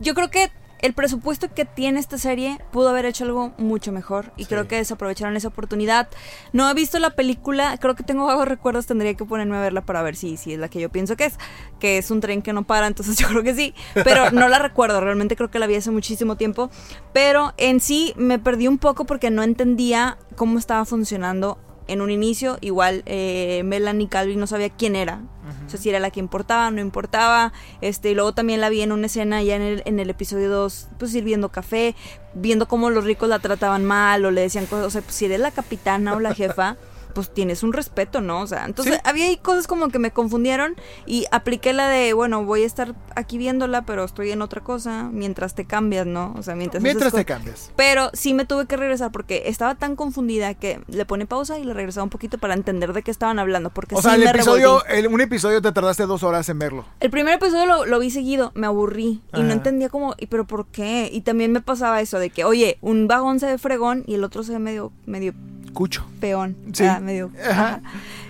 yo 0.00 0.14
creo 0.14 0.30
que 0.30 0.50
el 0.80 0.92
presupuesto 0.92 1.52
que 1.52 1.64
tiene 1.64 1.98
esta 2.00 2.18
serie 2.18 2.58
pudo 2.70 2.88
haber 2.90 3.06
hecho 3.06 3.24
algo 3.24 3.52
mucho 3.58 3.92
mejor 3.92 4.32
y 4.36 4.44
creo 4.44 4.68
que 4.68 4.76
desaprovecharon 4.76 5.36
esa 5.36 5.48
oportunidad. 5.48 6.08
No 6.52 6.70
he 6.70 6.74
visto 6.74 6.98
la 6.98 7.10
película, 7.10 7.76
creo 7.78 7.94
que 7.94 8.04
tengo 8.04 8.26
vagos 8.26 8.46
recuerdos, 8.46 8.86
tendría 8.86 9.14
que 9.14 9.24
ponerme 9.24 9.56
a 9.56 9.60
verla 9.60 9.82
para 9.82 10.02
ver 10.02 10.16
si, 10.16 10.36
si 10.36 10.52
es 10.52 10.58
la 10.58 10.68
que 10.68 10.80
yo 10.80 10.88
pienso 10.88 11.16
que 11.16 11.26
es, 11.26 11.34
que 11.80 11.98
es 11.98 12.10
un 12.10 12.20
tren 12.20 12.42
que 12.42 12.52
no 12.52 12.64
para, 12.64 12.86
entonces 12.86 13.16
yo 13.18 13.28
creo 13.28 13.42
que 13.42 13.54
sí, 13.54 13.74
pero 13.94 14.30
no 14.30 14.48
la 14.48 14.58
recuerdo, 14.58 15.00
realmente 15.00 15.36
creo 15.36 15.50
que 15.50 15.58
la 15.58 15.66
vi 15.66 15.76
hace 15.76 15.90
muchísimo 15.90 16.36
tiempo, 16.36 16.70
pero 17.12 17.54
en 17.56 17.80
sí 17.80 18.14
me 18.16 18.38
perdí 18.38 18.68
un 18.68 18.78
poco 18.78 19.04
porque 19.04 19.30
no 19.30 19.42
entendía 19.42 20.18
cómo 20.36 20.58
estaba 20.58 20.84
funcionando 20.84 21.58
en 21.88 22.02
un 22.02 22.10
inicio, 22.10 22.58
igual 22.60 23.02
eh, 23.06 23.62
Melanie 23.64 24.08
Calvin 24.08 24.38
no 24.38 24.46
sabía 24.46 24.68
quién 24.68 24.94
era. 24.94 25.22
O 25.68 25.70
sea, 25.70 25.78
si 25.78 25.90
era 25.90 26.00
la 26.00 26.10
que 26.10 26.18
importaba, 26.18 26.70
no 26.70 26.80
importaba. 26.80 27.52
Este, 27.82 28.10
y 28.10 28.14
luego 28.14 28.32
también 28.32 28.62
la 28.62 28.70
vi 28.70 28.80
en 28.80 28.90
una 28.90 29.04
escena 29.04 29.42
ya 29.42 29.54
en 29.54 29.60
el, 29.60 29.82
en 29.84 30.00
el 30.00 30.08
episodio 30.08 30.48
2, 30.48 30.88
pues 30.98 31.12
sirviendo 31.12 31.50
café, 31.50 31.94
viendo 32.32 32.66
cómo 32.66 32.88
los 32.88 33.04
ricos 33.04 33.28
la 33.28 33.38
trataban 33.38 33.84
mal 33.84 34.24
o 34.24 34.30
le 34.30 34.40
decían 34.40 34.64
cosas. 34.64 34.86
O 34.86 34.90
sea, 34.90 35.02
pues, 35.02 35.14
si 35.14 35.26
eres 35.26 35.40
la 35.40 35.50
capitana 35.50 36.16
o 36.16 36.20
la 36.20 36.34
jefa, 36.34 36.76
pues 37.14 37.32
tienes 37.32 37.62
un 37.62 37.72
respeto, 37.72 38.20
¿no? 38.20 38.40
O 38.40 38.46
sea, 38.46 38.64
entonces 38.66 38.94
Sí. 38.94 39.00
había 39.04 39.26
ahí 39.26 39.36
cosas 39.36 39.66
como 39.66 39.88
que 39.88 39.98
me 39.98 40.10
confundieron 40.10 40.74
y 41.06 41.26
apliqué 41.30 41.72
la 41.72 41.88
de, 41.88 42.12
bueno, 42.12 42.44
voy 42.44 42.62
a 42.62 42.66
estar 42.66 42.94
aquí 43.16 43.38
viéndola, 43.38 43.82
pero 43.82 44.04
estoy 44.04 44.30
en 44.30 44.42
otra 44.42 44.62
cosa 44.62 45.08
mientras 45.12 45.54
te 45.54 45.64
cambias, 45.64 46.06
¿no? 46.06 46.34
O 46.38 46.42
sea, 46.42 46.54
mientras... 46.54 46.82
Mientras 46.82 47.12
te 47.12 47.24
cambias. 47.24 47.70
Pero 47.76 48.10
sí 48.12 48.34
me 48.34 48.44
tuve 48.44 48.66
que 48.66 48.76
regresar 48.76 49.10
porque 49.12 49.44
estaba 49.46 49.74
tan 49.74 49.96
confundida 49.96 50.54
que 50.54 50.80
le 50.88 51.04
pone 51.04 51.26
pausa 51.26 51.58
y 51.58 51.64
le 51.64 51.74
regresaba 51.74 52.04
un 52.04 52.10
poquito 52.10 52.38
para 52.38 52.54
entender 52.54 52.92
de 52.92 53.02
qué 53.02 53.10
estaban 53.10 53.38
hablando. 53.38 53.70
Porque 53.70 53.94
O 53.94 53.98
sí 53.98 54.02
sea, 54.04 54.14
el 54.14 54.24
me 54.24 54.30
episodio, 54.30 54.84
el- 54.86 55.06
un 55.08 55.20
episodio 55.20 55.60
te 55.62 55.72
tardaste 55.72 56.06
dos 56.06 56.22
horas 56.22 56.48
en 56.48 56.58
verlo. 56.58 56.84
El 57.00 57.10
primer 57.10 57.34
episodio 57.34 57.66
lo, 57.66 57.86
lo 57.86 57.98
vi 57.98 58.10
seguido, 58.10 58.52
me 58.54 58.66
aburrí 58.66 59.22
y 59.34 59.42
no 59.42 59.52
entendía 59.52 59.88
cómo, 59.88 60.14
y 60.18 60.26
pero 60.26 60.46
por 60.46 60.66
qué. 60.66 61.08
Y 61.12 61.22
también 61.22 61.52
me 61.52 61.60
pasaba 61.60 62.00
eso 62.00 62.18
de 62.18 62.30
que, 62.30 62.44
oye, 62.44 62.78
un 62.80 63.08
vagón 63.08 63.40
se 63.40 63.46
ve 63.46 63.58
fregón 63.58 64.04
y 64.06 64.14
el 64.14 64.24
otro 64.24 64.42
se 64.42 64.52
ve 64.52 64.58
medio, 64.58 64.92
medio 65.06 65.34
Cucho. 65.78 66.04
peón. 66.18 66.56
Sí. 66.72 66.84
ah, 66.84 66.98
medio. 66.98 67.30
Ajá. 67.40 67.52
ajá. 67.52 67.82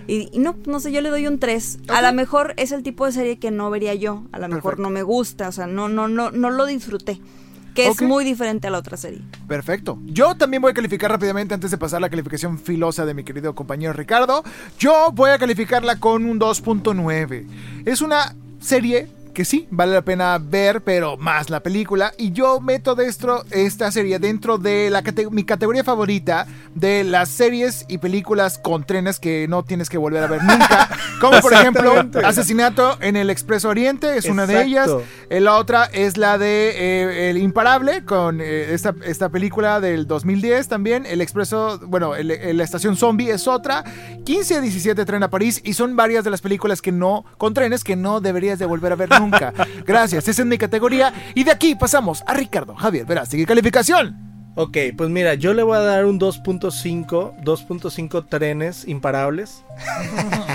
Y, 0.07 0.29
y 0.33 0.39
no, 0.39 0.55
no 0.67 0.81
sé, 0.81 0.93
yo 0.93 1.01
le 1.01 1.09
doy 1.09 1.27
un 1.27 1.39
3. 1.39 1.79
A 1.89 2.03
lo 2.03 2.13
mejor 2.13 2.53
es 2.59 2.73
el 2.73 2.83
tipo 2.83 3.07
de 3.07 3.13
serie 3.13 3.39
que 3.39 3.51
no 3.51 3.71
vería 3.71 3.95
yo. 3.95 4.25
A 4.33 4.39
lo 4.39 4.49
mejor 4.49 4.79
no 4.79 4.91
me 4.91 5.03
gusta. 5.03 5.49
O 5.49 5.53
sea, 5.53 5.67
no, 5.67 5.89
no, 5.89 6.09
no, 6.09 6.31
no 6.31 6.51
lo 6.51 6.67
disfruté. 6.67 7.23
Que 7.75 7.87
es 7.87 8.03
muy 8.03 8.23
diferente 8.27 8.67
a 8.67 8.71
la 8.71 8.77
otra 8.77 8.99
serie. 8.99 9.23
Perfecto. 9.47 9.99
Yo 10.05 10.35
también 10.35 10.61
voy 10.61 10.73
a 10.73 10.75
calificar 10.75 11.11
rápidamente 11.11 11.55
antes 11.55 11.71
de 11.71 11.79
pasar 11.79 12.03
la 12.03 12.11
calificación 12.11 12.59
filosa 12.59 13.07
de 13.07 13.15
mi 13.15 13.25
querido 13.25 13.55
compañero 13.55 13.95
Ricardo. 13.95 14.45
Yo 14.79 15.11
voy 15.15 15.31
a 15.31 15.39
calificarla 15.39 15.99
con 15.99 16.27
un 16.27 16.39
2.9. 16.39 17.47
Es 17.87 18.03
una 18.03 18.35
serie 18.61 19.09
que 19.39 19.45
sí, 19.45 19.69
vale 19.71 19.93
la 19.93 20.03
pena 20.03 20.37
ver, 20.43 20.83
pero 20.83 21.17
más 21.17 21.49
la 21.49 21.61
película. 21.61 22.13
Y 22.19 22.33
yo 22.33 22.61
meto 22.61 22.97
dentro 22.97 23.45
esta 23.53 23.93
serie 23.93 24.19
dentro 24.19 24.59
de 24.59 24.91
la 24.91 25.05
cate- 25.05 25.31
mi 25.31 25.45
categoría 25.45 25.85
favorita 25.85 26.45
de 26.75 27.05
las 27.05 27.29
series 27.29 27.85
y 27.89 27.99
películas 27.99 28.59
con 28.59 28.83
trenes 28.83 29.21
que 29.21 29.47
no 29.49 29.63
tienes 29.63 29.89
que 29.91 29.97
volver 29.97 30.25
a 30.25 30.27
ver 30.27 30.43
nunca. 30.43 30.89
Como 31.21 31.39
por 31.41 31.53
ejemplo. 31.53 31.93
Asesinato 32.25 32.99
en 33.01 33.15
el 33.15 33.31
Expreso 33.31 33.69
Oriente, 33.69 34.17
es 34.17 34.25
una 34.25 34.45
de 34.45 34.61
ellas. 34.65 34.91
Eh, 35.31 35.39
La 35.39 35.55
otra 35.55 35.85
es 35.85 36.17
la 36.17 36.37
de 36.37 36.71
eh, 36.75 37.31
El 37.31 37.39
Imparable, 37.39 38.05
con 38.05 38.41
eh, 38.41 38.75
esta, 38.75 38.93
esta 39.05 39.29
película 39.29 39.79
del 39.81 40.09
2010 40.09 40.67
también. 40.67 41.07
El 41.07 41.21
Expreso, 41.21 41.79
bueno, 41.87 42.17
el- 42.17 42.33
el- 42.33 42.57
la 42.57 42.65
Estación 42.65 42.97
Zombie 42.97 43.31
es 43.31 43.47
otra. 43.47 43.85
15 44.25 44.57
a 44.57 44.61
17 44.61 45.05
Tren 45.05 45.23
a 45.23 45.31
París. 45.31 45.61
Y 45.63 45.75
son 45.75 45.95
varias 45.95 46.25
de 46.25 46.31
las 46.31 46.41
películas 46.41 46.83
que 46.83 46.91
no, 46.91 47.25
con 47.37 47.55
trenes 47.55 47.85
que 47.85 47.95
no 47.95 48.21
deberías 48.21 48.59
de 48.59 48.67
volver 48.67 48.91
a 48.91 48.97
ver 48.97 49.11
nunca. 49.11 49.28
Gracias, 49.87 50.29
esa 50.29 50.43
es 50.43 50.47
mi 50.47 50.59
categoría. 50.59 51.13
Y 51.35 51.45
de 51.45 51.51
aquí 51.51 51.75
pasamos 51.75 52.23
a 52.27 52.35
Ricardo 52.35 52.75
Javier 52.75 53.07
Verás, 53.07 53.29
sigue 53.29 53.47
calificación. 53.47 54.17
Ok, 54.55 54.77
pues 54.97 55.09
mira, 55.09 55.35
yo 55.35 55.55
le 55.55 55.63
voy 55.63 55.77
a 55.77 55.81
dar 55.81 56.05
un 56.05 56.19
2.5, 56.19 57.45
2.5 57.45 58.29
trenes 58.29 58.89
imparables. 58.89 59.65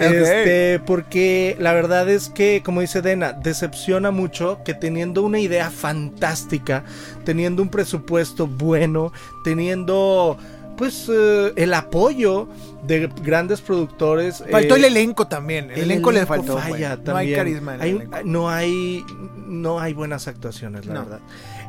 Este, 0.00 0.80
porque 0.86 1.56
la 1.58 1.74
verdad 1.74 2.08
es 2.08 2.30
que, 2.30 2.62
como 2.64 2.80
dice 2.80 3.02
Dena, 3.02 3.34
decepciona 3.34 4.10
mucho 4.10 4.60
que 4.64 4.72
teniendo 4.72 5.22
una 5.22 5.40
idea 5.40 5.70
fantástica, 5.70 6.84
teniendo 7.24 7.62
un 7.62 7.68
presupuesto 7.68 8.46
bueno, 8.46 9.12
teniendo 9.44 10.38
pues 10.76 11.10
eh, 11.10 11.52
el 11.56 11.74
apoyo 11.74 12.48
de 12.86 13.08
grandes 13.22 13.60
productores. 13.60 14.42
Faltó 14.50 14.74
eh, 14.76 14.78
el 14.78 14.84
elenco 14.86 15.26
también. 15.26 15.70
El, 15.70 15.80
elenco, 15.82 16.10
le 16.12 16.26
faltó. 16.26 16.58
falla 16.58 16.96
güey. 16.96 17.06
No 17.08 17.16
hay 17.16 17.34
carisma 17.34 17.74
en 17.74 17.80
el 17.80 17.82
Hay- 17.84 17.90
elenco. 17.92 18.16
no 18.24 18.48
hay 18.50 19.04
no 19.46 19.80
hay 19.80 19.92
buenas 19.94 20.28
actuaciones, 20.28 20.86
la 20.86 20.94
No. 20.94 21.00
verdad. 21.04 21.20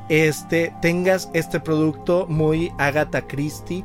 Este, 0.10 0.74
tengas 0.82 1.30
este 1.34 1.60
producto 1.60 2.26
muy 2.28 2.72
Agatha 2.78 3.22
Christie, 3.22 3.84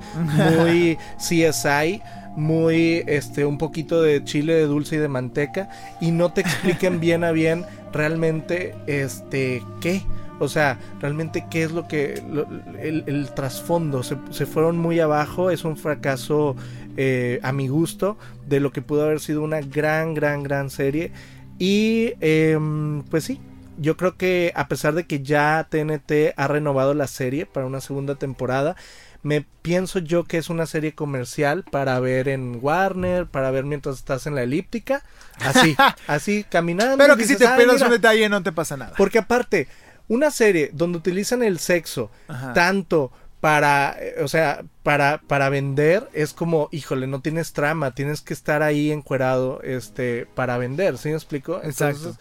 muy 0.57 0.99
CSI, 1.19 2.03
muy 2.37 3.05
este 3.07 3.45
un 3.45 3.59
poquito 3.59 4.03
de 4.03 4.23
chile 4.25 4.55
de 4.55 4.67
dulce 4.67 4.97
y 4.97 4.99
de 4.99 5.09
manteca 5.09 5.69
y 6.01 6.11
no 6.11 6.33
te 6.33 6.41
expliquen 6.43 7.01
bien 7.01 7.23
a 7.25 7.31
bien 7.33 7.65
realmente 7.93 8.75
este 8.87 9.63
qué 9.81 10.03
o 10.39 10.49
sea, 10.49 10.79
realmente 11.01 11.47
qué 11.51 11.63
es 11.63 11.73
lo 11.73 11.89
que... 11.89 12.23
lo- 12.31 12.47
el, 12.79 13.05
el 13.07 13.31
trasfondo. 13.35 14.03
Se, 14.03 14.19
se 14.33 14.45
fueron 14.45 14.77
muy 14.77 15.01
abajo. 15.01 15.51
Es 15.51 15.65
un 15.65 15.79
fracaso 15.79 16.55
eh, 16.97 17.41
a 17.43 17.53
mi 17.53 17.69
gusto 17.69 18.17
de 18.47 18.61
lo 18.61 18.73
que 18.73 18.83
pudo 18.83 19.05
haber 19.05 19.21
sido 19.21 19.43
una 19.43 19.61
gran, 19.61 20.15
gran, 20.15 20.43
gran 20.43 20.71
serie. 20.71 21.13
Y 21.59 22.13
em, 22.21 23.03
pues 23.05 23.25
sí, 23.25 23.41
yo 23.79 23.97
creo 23.97 24.17
que 24.17 24.53
a 24.55 24.69
pesar 24.69 24.95
de 24.95 25.07
que 25.07 25.23
ya 25.23 25.67
TNT 25.71 26.33
ha 26.37 26.49
renovado 26.49 26.95
la 26.95 27.07
serie 27.07 27.47
para 27.47 27.67
una 27.67 27.81
segunda 27.81 28.15
temporada, 28.17 28.77
me 29.23 29.45
pienso 29.63 29.99
yo 29.99 30.25
que 30.25 30.39
es 30.39 30.51
una 30.51 30.67
serie 30.67 30.95
comercial 30.95 31.65
para 31.71 31.99
ver 31.99 32.29
en 32.29 32.59
Warner, 32.63 33.27
para 33.27 33.51
ver 33.51 33.65
mientras 33.65 33.97
estás 33.97 34.27
en 34.27 34.35
la 34.37 34.43
elíptica, 34.43 35.03
así, 35.41 35.75
así 36.07 36.45
caminando. 36.49 36.97
Pero 36.99 37.17
que 37.17 37.25
si 37.25 37.37
te 37.37 37.47
"Ah, 37.47 37.57
pierdas 37.57 37.77
mira". 37.77 37.87
un 37.87 37.93
detalle 37.93 38.29
no 38.29 38.43
te 38.43 38.53
pasa 38.53 38.77
nada. 38.77 38.93
Porque 38.97 39.19
aparte, 39.19 39.67
una 40.09 40.31
serie 40.31 40.71
donde 40.73 40.99
utilizan 40.99 41.43
el 41.43 41.59
sexo 41.59 42.11
Ajá. 42.29 42.53
tanto 42.53 43.11
para, 43.47 43.95
eh, 44.01 44.17
o 44.25 44.27
sea, 44.27 44.65
para, 44.83 45.21
para 45.29 45.49
vender, 45.51 46.09
es 46.13 46.33
como, 46.33 46.69
híjole, 46.73 47.07
no 47.07 47.21
tienes 47.21 47.53
trama, 47.53 47.93
tienes 47.93 48.21
que 48.21 48.35
estar 48.35 48.61
ahí 48.65 48.91
encuerado, 48.91 49.61
este, 49.63 50.27
para 50.35 50.59
vender, 50.59 50.99
¿sí 50.99 51.11
me 51.11 51.15
explico? 51.15 51.61
Exacto. 51.63 52.17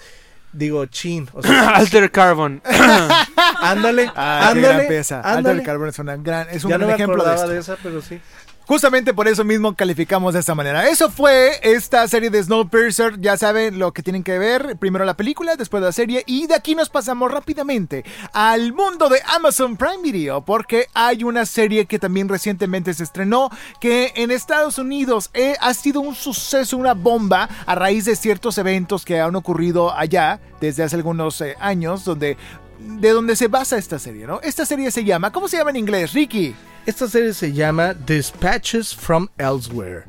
digo 0.53 0.85
chin. 0.85 1.27
O 1.33 1.41
sea, 1.41 1.69
Alter 1.69 2.11
Carbon. 2.11 2.61
ándale, 3.59 4.11
Ah, 4.15 4.51
qué 4.53 4.59
gran 4.61 4.71
ándale, 4.73 4.87
pieza. 4.87 5.21
ándale. 5.21 5.49
Alter 5.49 5.65
Carbon 5.65 5.89
es, 5.89 5.97
una 5.97 6.15
gran, 6.17 6.47
es 6.51 6.63
un 6.63 6.69
Ya 6.69 6.77
no 6.77 6.85
gran 6.85 6.89
me 6.89 7.03
ejemplo 7.03 7.23
de 7.23 7.29
acordaba 7.31 7.53
esto. 7.53 7.71
de 7.71 7.73
esa, 7.73 7.77
pero 7.81 8.01
sí. 8.03 8.21
Justamente 8.67 9.13
por 9.13 9.27
eso 9.27 9.43
mismo 9.43 9.75
calificamos 9.75 10.33
de 10.33 10.39
esta 10.39 10.55
manera. 10.55 10.89
Eso 10.89 11.11
fue 11.11 11.59
esta 11.61 12.07
serie 12.07 12.31
de 12.31 12.41
Snowpiercer. 12.41 13.21
Ya 13.21 13.37
saben 13.37 13.77
lo 13.77 13.93
que 13.93 14.01
tienen 14.01 14.23
que 14.23 14.39
ver. 14.39 14.77
Primero 14.77 15.05
la 15.05 15.15
película, 15.15 15.55
después 15.55 15.83
la 15.83 15.91
serie. 15.91 16.23
Y 16.25 16.47
de 16.47 16.55
aquí 16.55 16.73
nos 16.73 16.89
pasamos 16.89 17.31
rápidamente 17.31 18.03
al 18.33 18.73
mundo 18.73 19.07
de 19.07 19.19
Amazon 19.35 19.77
Prime 19.77 20.01
Video. 20.01 20.41
Porque 20.43 20.87
hay 20.95 21.23
una 21.23 21.45
serie 21.45 21.85
que 21.85 21.99
también 21.99 22.27
recientemente 22.27 22.95
se 22.95 23.03
estrenó. 23.03 23.51
Que 23.79 24.13
en 24.15 24.31
Estados 24.31 24.79
Unidos 24.79 25.29
eh, 25.35 25.55
ha 25.61 25.73
sido 25.75 26.01
un 26.01 26.15
suceso, 26.15 26.75
una 26.77 26.95
bomba. 26.95 27.47
A 27.67 27.75
raíz 27.75 28.05
de 28.05 28.15
ciertos 28.15 28.57
eventos 28.57 29.05
que 29.05 29.19
han 29.19 29.35
ocurrido 29.35 29.95
allá 29.95 30.39
desde 30.59 30.81
hace 30.81 30.95
algunos 30.95 31.39
eh, 31.41 31.55
años. 31.59 32.03
Donde, 32.03 32.35
de 32.79 33.09
donde 33.09 33.35
se 33.35 33.47
basa 33.47 33.77
esta 33.77 33.99
serie, 33.99 34.25
¿no? 34.27 34.39
Esta 34.43 34.65
serie 34.65 34.91
se 34.91 35.03
llama... 35.03 35.31
¿Cómo 35.31 35.47
se 35.47 35.57
llama 35.57 35.69
en 35.71 35.77
inglés, 35.77 36.13
Ricky? 36.13 36.55
Esta 36.85 37.07
serie 37.07 37.33
se 37.33 37.51
llama 37.53 37.93
Dispatches 37.93 38.95
from 38.95 39.27
Elsewhere. 39.37 40.03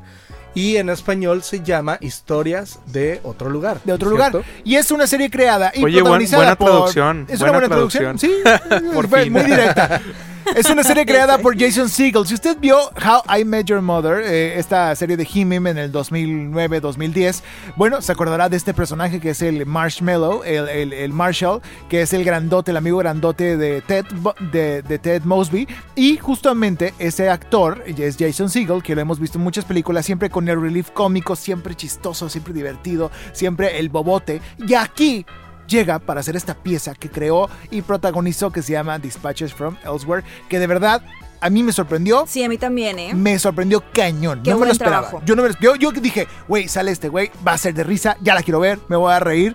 Y 0.54 0.76
en 0.76 0.88
español 0.88 1.42
se 1.42 1.62
llama 1.62 1.98
Historias 2.00 2.78
de 2.86 3.20
otro 3.24 3.50
lugar. 3.50 3.80
de 3.84 3.92
otro 3.92 4.10
¿cierto? 4.16 4.38
lugar. 4.38 4.52
Y 4.64 4.76
es 4.76 4.90
una 4.90 5.06
serie 5.06 5.30
creada 5.30 5.70
y 5.74 5.84
Oye, 5.84 6.00
buen- 6.00 6.04
protagonizada 6.04 6.42
buena 6.42 6.56
por... 6.56 6.68
traducción, 6.68 7.26
Es 7.28 7.40
una 7.40 7.52
buena 7.52 7.68
traducción. 7.68 8.18
Sí, 8.18 8.30
Por 8.94 9.08
muy 9.30 9.42
directa. 9.42 10.00
Es 10.54 10.70
una 10.70 10.82
serie 10.84 11.04
creada 11.04 11.38
por 11.38 11.58
Jason 11.58 11.88
Segel. 11.88 12.26
Si 12.26 12.34
usted 12.34 12.56
vio 12.58 12.78
How 12.78 13.38
I 13.38 13.44
Met 13.44 13.66
Your 13.66 13.82
Mother, 13.82 14.22
eh, 14.24 14.58
esta 14.58 14.94
serie 14.94 15.16
de 15.16 15.26
Him 15.32 15.52
en 15.52 15.76
el 15.78 15.92
2009-2010, 15.92 17.42
bueno, 17.76 18.00
se 18.00 18.12
acordará 18.12 18.48
de 18.48 18.56
este 18.56 18.72
personaje 18.72 19.20
que 19.20 19.30
es 19.30 19.42
el 19.42 19.66
Marshmallow, 19.66 20.42
el, 20.44 20.68
el- 20.68 20.92
el 20.92 21.12
Marshall, 21.12 21.60
que 21.88 22.02
es 22.02 22.12
el 22.12 22.24
grandote, 22.24 22.70
el 22.70 22.76
amigo 22.76 22.98
grandote 22.98 23.56
de 23.56 23.80
Ted, 23.82 24.04
de, 24.52 24.82
de 24.82 24.98
Ted 24.98 25.22
Mosby. 25.24 25.66
Y 25.94 26.16
justamente 26.18 26.94
ese 26.98 27.28
actor 27.28 27.82
es 27.86 28.16
Jason 28.18 28.48
Segel, 28.48 28.82
que 28.82 28.94
lo 28.94 29.00
hemos 29.00 29.18
visto 29.18 29.38
en 29.38 29.44
muchas 29.44 29.64
películas, 29.64 30.06
siempre 30.06 30.30
con 30.30 30.48
el 30.48 30.60
relief 30.60 30.90
cómico, 30.90 31.36
siempre 31.36 31.74
chistoso, 31.74 32.28
siempre 32.28 32.54
divertido, 32.54 33.10
siempre 33.32 33.78
el 33.78 33.88
bobote. 33.88 34.40
Y 34.66 34.74
aquí 34.74 35.26
llega 35.66 35.98
para 35.98 36.20
hacer 36.20 36.36
esta 36.36 36.54
pieza 36.54 36.94
que 36.94 37.10
creó 37.10 37.48
y 37.70 37.82
protagonizó 37.82 38.50
que 38.52 38.62
se 38.62 38.72
llama 38.72 38.98
Dispatches 38.98 39.52
from 39.54 39.76
Elsewhere, 39.84 40.24
que 40.48 40.58
de 40.58 40.66
verdad 40.66 41.02
a 41.40 41.50
mí 41.50 41.62
me 41.62 41.72
sorprendió. 41.72 42.24
Sí, 42.26 42.42
a 42.42 42.48
mí 42.48 42.56
también, 42.58 42.98
¿eh? 42.98 43.14
Me 43.14 43.38
sorprendió 43.38 43.84
cañón. 43.92 44.42
Qué 44.42 44.50
no 44.50 44.58
me 44.58 44.66
lo 44.66 44.72
esperaba. 44.72 45.08
trabajo. 45.08 45.22
Yo 45.26 45.36
no 45.36 45.42
me 45.42 45.50
lo- 45.50 45.54
yo, 45.60 45.74
yo 45.76 45.92
dije, 45.92 46.26
güey, 46.48 46.66
sale 46.68 46.90
este 46.92 47.08
güey, 47.08 47.30
va 47.46 47.52
a 47.52 47.58
ser 47.58 47.74
de 47.74 47.84
risa, 47.84 48.16
ya 48.22 48.34
la 48.34 48.42
quiero 48.42 48.60
ver, 48.60 48.78
me 48.88 48.96
voy 48.96 49.12
a 49.12 49.20
reír. 49.20 49.54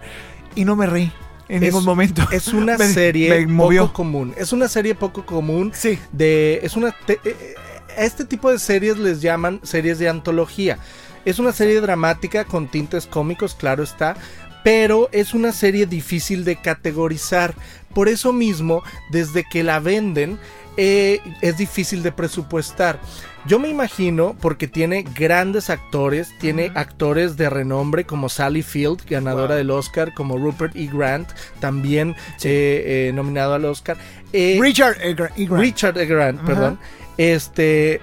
Y 0.55 0.64
no 0.66 0.76
me 0.76 0.86
reí 0.86 1.12
en 1.49 1.64
Es- 1.64 1.70
ningún 1.70 1.86
momento. 1.86 2.22
Es 2.32 2.49
una 2.49 2.78
Me- 2.78 2.88
serie 2.88 3.30
me 3.30 3.47
movió. 3.47 3.84
poco 3.84 3.93
común. 3.93 4.34
Es 4.38 4.53
una 4.53 4.68
serie 4.68 4.95
poco 4.95 5.26
común. 5.26 5.72
Sí. 5.74 5.97
De, 6.12 6.59
es 6.64 6.76
una 6.76 6.91
te- 7.05 7.14
eh, 7.14 7.20
eh, 7.26 7.55
a 7.97 8.03
este 8.03 8.26
tipo 8.26 8.51
de 8.51 8.59
series 8.59 8.97
les 8.97 9.22
llaman 9.22 9.59
series 9.64 9.97
de 9.97 10.07
antología. 10.07 10.78
Es 11.26 11.39
una 11.39 11.51
serie 11.51 11.82
dramática 11.82 12.45
con 12.45 12.68
tintes 12.68 13.05
cómicos, 13.07 13.53
claro 13.55 13.84
está. 13.84 14.16
Pero 14.64 15.09
es 15.12 15.34
una 15.34 15.51
serie 15.51 15.86
difícil 15.86 16.43
de 16.45 16.55
categorizar. 16.57 17.55
Por 17.93 18.07
eso 18.07 18.32
mismo, 18.32 18.84
desde 19.12 19.43
que 19.43 19.64
la 19.64 19.80
venden, 19.80 20.39
eh, 20.78 21.20
es 21.41 21.57
difícil 21.57 22.03
de 22.03 22.12
presupuestar. 22.12 22.99
Yo 23.47 23.57
me 23.57 23.70
imagino, 23.70 24.36
porque 24.39 24.68
tiene 24.68 25.03
grandes 25.03 25.72
actores, 25.72 26.30
tiene 26.39 26.72
actores 26.76 27.38
de 27.38 27.49
renombre 27.49 28.05
como 28.05 28.30
Sally 28.30 28.62
Field, 28.62 29.01
ganadora 29.09 29.55
Wow. 29.55 29.57
del 29.57 29.72
Oscar, 29.72 30.14
como 30.14 30.38
Rupert 30.38 30.76
E. 30.76 30.88
Grant, 30.93 31.28
también 31.59 32.12
eh, 32.43 33.07
eh, 33.09 33.12
nominado 33.14 33.55
al 33.55 33.66
Oscar. 33.66 33.97
Richard 34.32 34.97
E. 35.01 35.09
E. 35.09 35.14
Grant. 35.16 35.59
Richard 35.59 35.97
E. 35.97 36.05
Grant, 36.05 36.39
perdón. 36.41 36.80
Este 37.18 37.99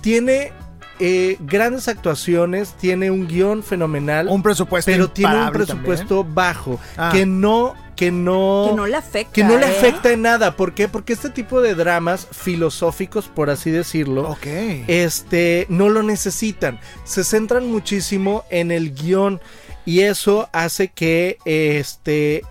tiene 0.00 0.52
eh, 1.04 1.36
grandes 1.40 1.88
actuaciones, 1.88 2.74
tiene 2.74 3.10
un 3.10 3.26
guion 3.26 3.62
fenomenal, 3.64 4.28
un 4.28 4.42
presupuesto 4.42 4.90
pero 4.90 5.10
tiene 5.10 5.36
un 5.46 5.50
presupuesto 5.52 6.22
bajo 6.24 6.78
Ah. 6.96 7.10
que 7.12 7.26
no 7.26 7.74
que 7.96 8.10
no 8.10 8.68
Que 8.70 8.76
no 8.76 8.86
le 8.86 8.96
afecta. 8.96 9.32
que 9.32 9.44
no 9.44 9.58
le 9.58 9.66
¿eh? 9.66 9.68
afecta 9.76 10.10
en 10.12 10.22
nada. 10.22 10.56
¿Por 10.56 10.72
qué? 10.74 10.88
Porque 10.88 11.12
este 11.12 11.28
tipo 11.28 11.60
de 11.60 11.74
dramas 11.74 12.26
filosóficos, 12.32 13.28
por 13.28 13.50
así 13.50 13.70
decirlo, 13.70 14.36
este, 14.88 15.66
no 15.68 15.88
lo 15.88 16.02
necesitan. 16.02 16.80
Se 17.04 17.22
centran 17.24 17.70
muchísimo 17.70 18.44
en 18.50 18.70
el 18.70 18.94
guion 18.94 19.40
y 19.84 20.00
eso 20.00 20.48
hace 20.52 20.88
que, 20.88 21.38
este, 21.44 22.42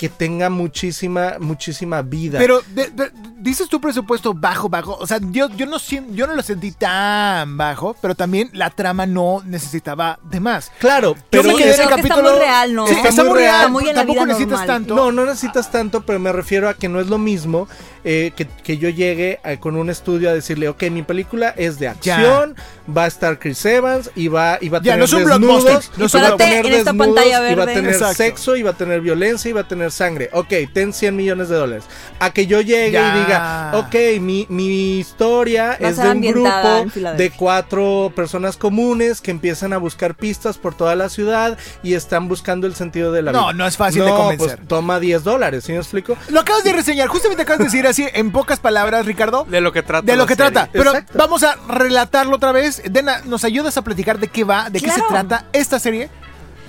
que 0.00 0.08
tenga 0.08 0.48
muchísima, 0.48 1.34
muchísima 1.40 2.00
vida. 2.00 2.38
Pero 2.38 2.62
de- 2.74 2.88
de- 2.88 3.10
dices 3.36 3.68
tu 3.68 3.82
presupuesto 3.82 4.32
bajo, 4.32 4.70
bajo. 4.70 4.96
O 4.98 5.06
sea, 5.06 5.18
yo, 5.20 5.50
yo, 5.50 5.66
no, 5.66 5.76
yo 6.14 6.26
no 6.26 6.34
lo 6.34 6.42
sentí 6.42 6.72
tan 6.72 7.58
bajo, 7.58 7.94
pero 8.00 8.14
también 8.14 8.48
la 8.54 8.70
trama 8.70 9.04
no 9.04 9.42
necesitaba 9.44 10.18
de 10.30 10.40
más. 10.40 10.72
claro, 10.78 11.16
Yo 11.16 11.20
pero 11.28 11.42
me 11.44 11.54
quedé 11.56 11.74
en 11.74 11.80
el 11.82 11.86
Creo 11.86 11.96
que 11.96 12.00
está 12.00 12.22
muy 12.22 12.30
real, 12.38 12.74
¿no? 12.74 12.86
Sí, 12.86 12.94
Está 12.94 13.08
está, 13.10 13.24
muy 13.24 13.34
real. 13.34 13.56
Está 13.56 13.68
muy 13.68 13.82
en 13.82 13.88
la 13.88 13.94
Tampoco 13.96 14.14
vida 14.20 14.26
necesitas 14.26 14.58
normal. 14.60 14.66
tanto. 14.66 14.96
No, 14.96 15.12
no 15.12 15.26
necesitas 15.26 15.70
tanto, 15.70 16.00
pero 16.06 16.18
me 16.18 16.32
refiero 16.32 16.66
a 16.70 16.72
que 16.74 16.88
no 16.88 16.98
es 16.98 17.08
lo 17.08 17.18
mismo 17.18 17.68
eh, 18.02 18.32
que, 18.34 18.46
que 18.46 18.78
yo 18.78 18.88
llegue 18.88 19.38
eh, 19.44 19.58
con 19.60 19.76
un 19.76 19.90
estudio 19.90 20.30
a 20.30 20.32
decirle, 20.32 20.70
ok, 20.70 20.84
mi 20.84 21.02
película 21.02 21.50
es 21.58 21.78
de 21.78 21.88
acción, 21.88 22.56
va 22.96 23.04
a 23.04 23.06
estar 23.06 23.38
Chris 23.38 23.62
Evans 23.66 24.10
y 24.16 24.28
va, 24.28 24.56
y 24.62 24.70
va 24.70 24.78
a 24.78 24.80
Ya, 24.80 24.92
tener 24.94 24.98
no 25.00 25.04
es 25.04 25.12
un 25.12 25.24
desnudos, 25.26 25.64
no 25.98 26.04
y 26.04 26.06
es 26.06 26.14
un 26.14 26.22
va 26.22 26.28
a 26.28 26.36
tener 26.38 26.64
en 26.64 26.72
esta 26.72 26.92
desnudos, 26.92 27.14
pantalla 27.14 27.50
y 27.52 27.54
va 27.54 27.62
a 27.64 27.66
tener 27.66 27.92
Exacto. 27.92 28.14
sexo, 28.14 28.56
y 28.56 28.62
va 28.62 28.70
a 28.70 28.76
tener 28.76 29.02
violencia, 29.02 29.50
y 29.50 29.52
va 29.52 29.60
a 29.60 29.68
tener 29.68 29.89
sangre. 29.90 30.30
Ok, 30.32 30.52
ten 30.72 30.92
100 30.92 31.14
millones 31.16 31.48
de 31.48 31.56
dólares. 31.56 31.84
A 32.18 32.30
que 32.30 32.46
yo 32.46 32.60
llegue 32.60 32.92
Ya. 32.92 33.16
y 33.16 33.20
diga, 33.20 33.72
ok, 33.74 34.20
mi, 34.20 34.46
mi 34.48 34.98
historia 34.98 35.78
Va 35.82 35.88
es 35.88 35.96
de 35.96 36.10
un 36.10 36.20
grupo 36.20 36.86
de 37.16 37.30
cuatro 37.30 38.12
personas 38.14 38.56
comunes 38.56 39.20
que 39.20 39.30
empiezan 39.30 39.72
a 39.72 39.78
buscar 39.78 40.14
pistas 40.14 40.58
por 40.58 40.74
toda 40.74 40.94
la 40.94 41.08
ciudad 41.08 41.58
y 41.82 41.94
están 41.94 42.28
buscando 42.28 42.66
el 42.66 42.74
sentido 42.74 43.12
de 43.12 43.22
la 43.22 43.32
vida. 43.32 43.40
No, 43.40 43.52
no 43.52 43.66
es 43.66 43.76
fácil 43.76 44.04
de 44.04 44.10
No, 44.10 44.16
convencer. 44.16 44.56
Pues 44.56 44.68
toma 44.68 45.00
10 45.00 45.24
dólares, 45.24 45.64
¿sí 45.64 45.72
me 45.72 45.78
explico? 45.78 46.16
Lo 46.28 46.40
acabas 46.40 46.64
de 46.64 46.72
reseñar, 46.72 47.08
justamente 47.08 47.42
acabas 47.42 47.58
de 47.58 47.64
decir 47.64 47.86
así 47.86 48.06
en 48.12 48.30
pocas 48.32 48.60
palabras, 48.60 49.06
Ricardo. 49.06 49.44
De 49.48 49.60
lo 49.60 49.72
que 49.72 49.82
trata. 49.82 50.04
De 50.06 50.16
lo 50.16 50.26
que 50.26 50.34
serie. 50.34 50.50
trata. 50.52 50.70
Pero 50.72 50.90
Exacto. 50.90 51.18
vamos 51.18 51.42
a 51.42 51.56
relatarlo 51.68 52.36
otra 52.36 52.52
vez. 52.52 52.82
Dena, 52.90 53.20
¿nos 53.24 53.44
ayudas 53.44 53.76
a 53.76 53.82
platicar 53.82 54.18
de 54.18 54.28
qué 54.28 54.44
va, 54.44 54.70
de 54.70 54.80
qué 54.80 54.90
se 54.90 55.02
trata 55.08 55.46
esta 55.52 55.78
serie? 55.78 56.08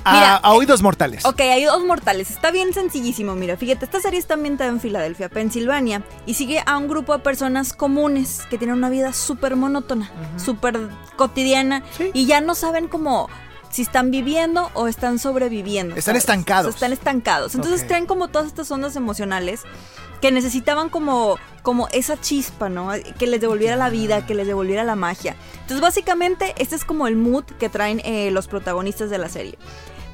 A, 0.04 0.14
Mira, 0.14 0.36
a 0.38 0.52
oídos 0.54 0.82
mortales. 0.82 1.26
Ok, 1.26 1.39
hay 1.41 1.64
dos 1.66 1.84
mortales. 1.86 2.32
Está 2.32 2.49
bien 2.52 2.74
sencillísimo. 2.74 3.36
Mira, 3.36 3.56
fíjate, 3.58 3.86
esta 3.86 3.99
serie 3.99 4.20
está 4.20 4.34
ambientada 4.34 4.70
en 4.70 4.80
Filadelfia, 4.80 5.30
Pensilvania, 5.30 6.02
y 6.26 6.34
sigue 6.34 6.64
a 6.66 6.78
un 6.78 6.88
grupo 6.88 7.14
de 7.14 7.20
personas 7.24 7.74
comunes 7.74 8.41
que 8.49 8.58
tienen 8.58 8.78
una 8.78 8.89
vida 8.89 9.14
súper 9.14 9.56
monótona, 9.56 10.10
súper 10.38 10.80
cotidiana, 11.18 11.84
Sí. 11.97 12.10
y 12.14 12.26
ya 12.26 12.41
no 12.41 12.56
saben 12.56 12.88
cómo 12.88 13.30
si 13.70 13.84
están 13.84 14.12
viviendo 14.12 14.70
o 14.74 14.88
están 14.88 15.18
sobreviviendo. 15.18 15.95
Están 15.95 16.14
¿sabes? 16.14 16.24
estancados. 16.24 16.68
O 16.76 16.78
sea, 16.78 16.88
están 16.88 16.93
estancados. 16.93 17.56
Entonces 17.56 17.82
Ok. 17.84 17.88
traen 17.88 18.06
como 18.06 18.28
todas 18.28 18.47
estas 18.47 18.70
ondas 18.72 18.95
emocionales 18.97 19.62
que 20.22 20.32
necesitaban 20.32 20.90
como, 20.90 21.38
como 21.64 21.88
esa 21.90 22.20
chispa, 22.20 22.70
¿no? 22.70 22.92
Que 23.18 23.28
les 23.28 23.42
devolviera 23.42 23.76
la 23.76 23.90
vida, 23.90 24.26
que 24.26 24.36
les 24.36 24.48
devolviera 24.48 24.84
la 24.84 24.96
magia. 24.96 25.36
Entonces, 25.54 25.82
básicamente, 25.82 26.54
este 26.58 26.76
es 26.76 26.86
como 26.86 27.08
el 27.08 27.16
mood 27.16 27.44
que 27.44 27.70
traen 27.70 28.02
eh, 28.06 28.32
los 28.32 28.48
protagonistas 28.48 29.10
de 29.10 29.18
la 29.18 29.30
serie. 29.30 29.58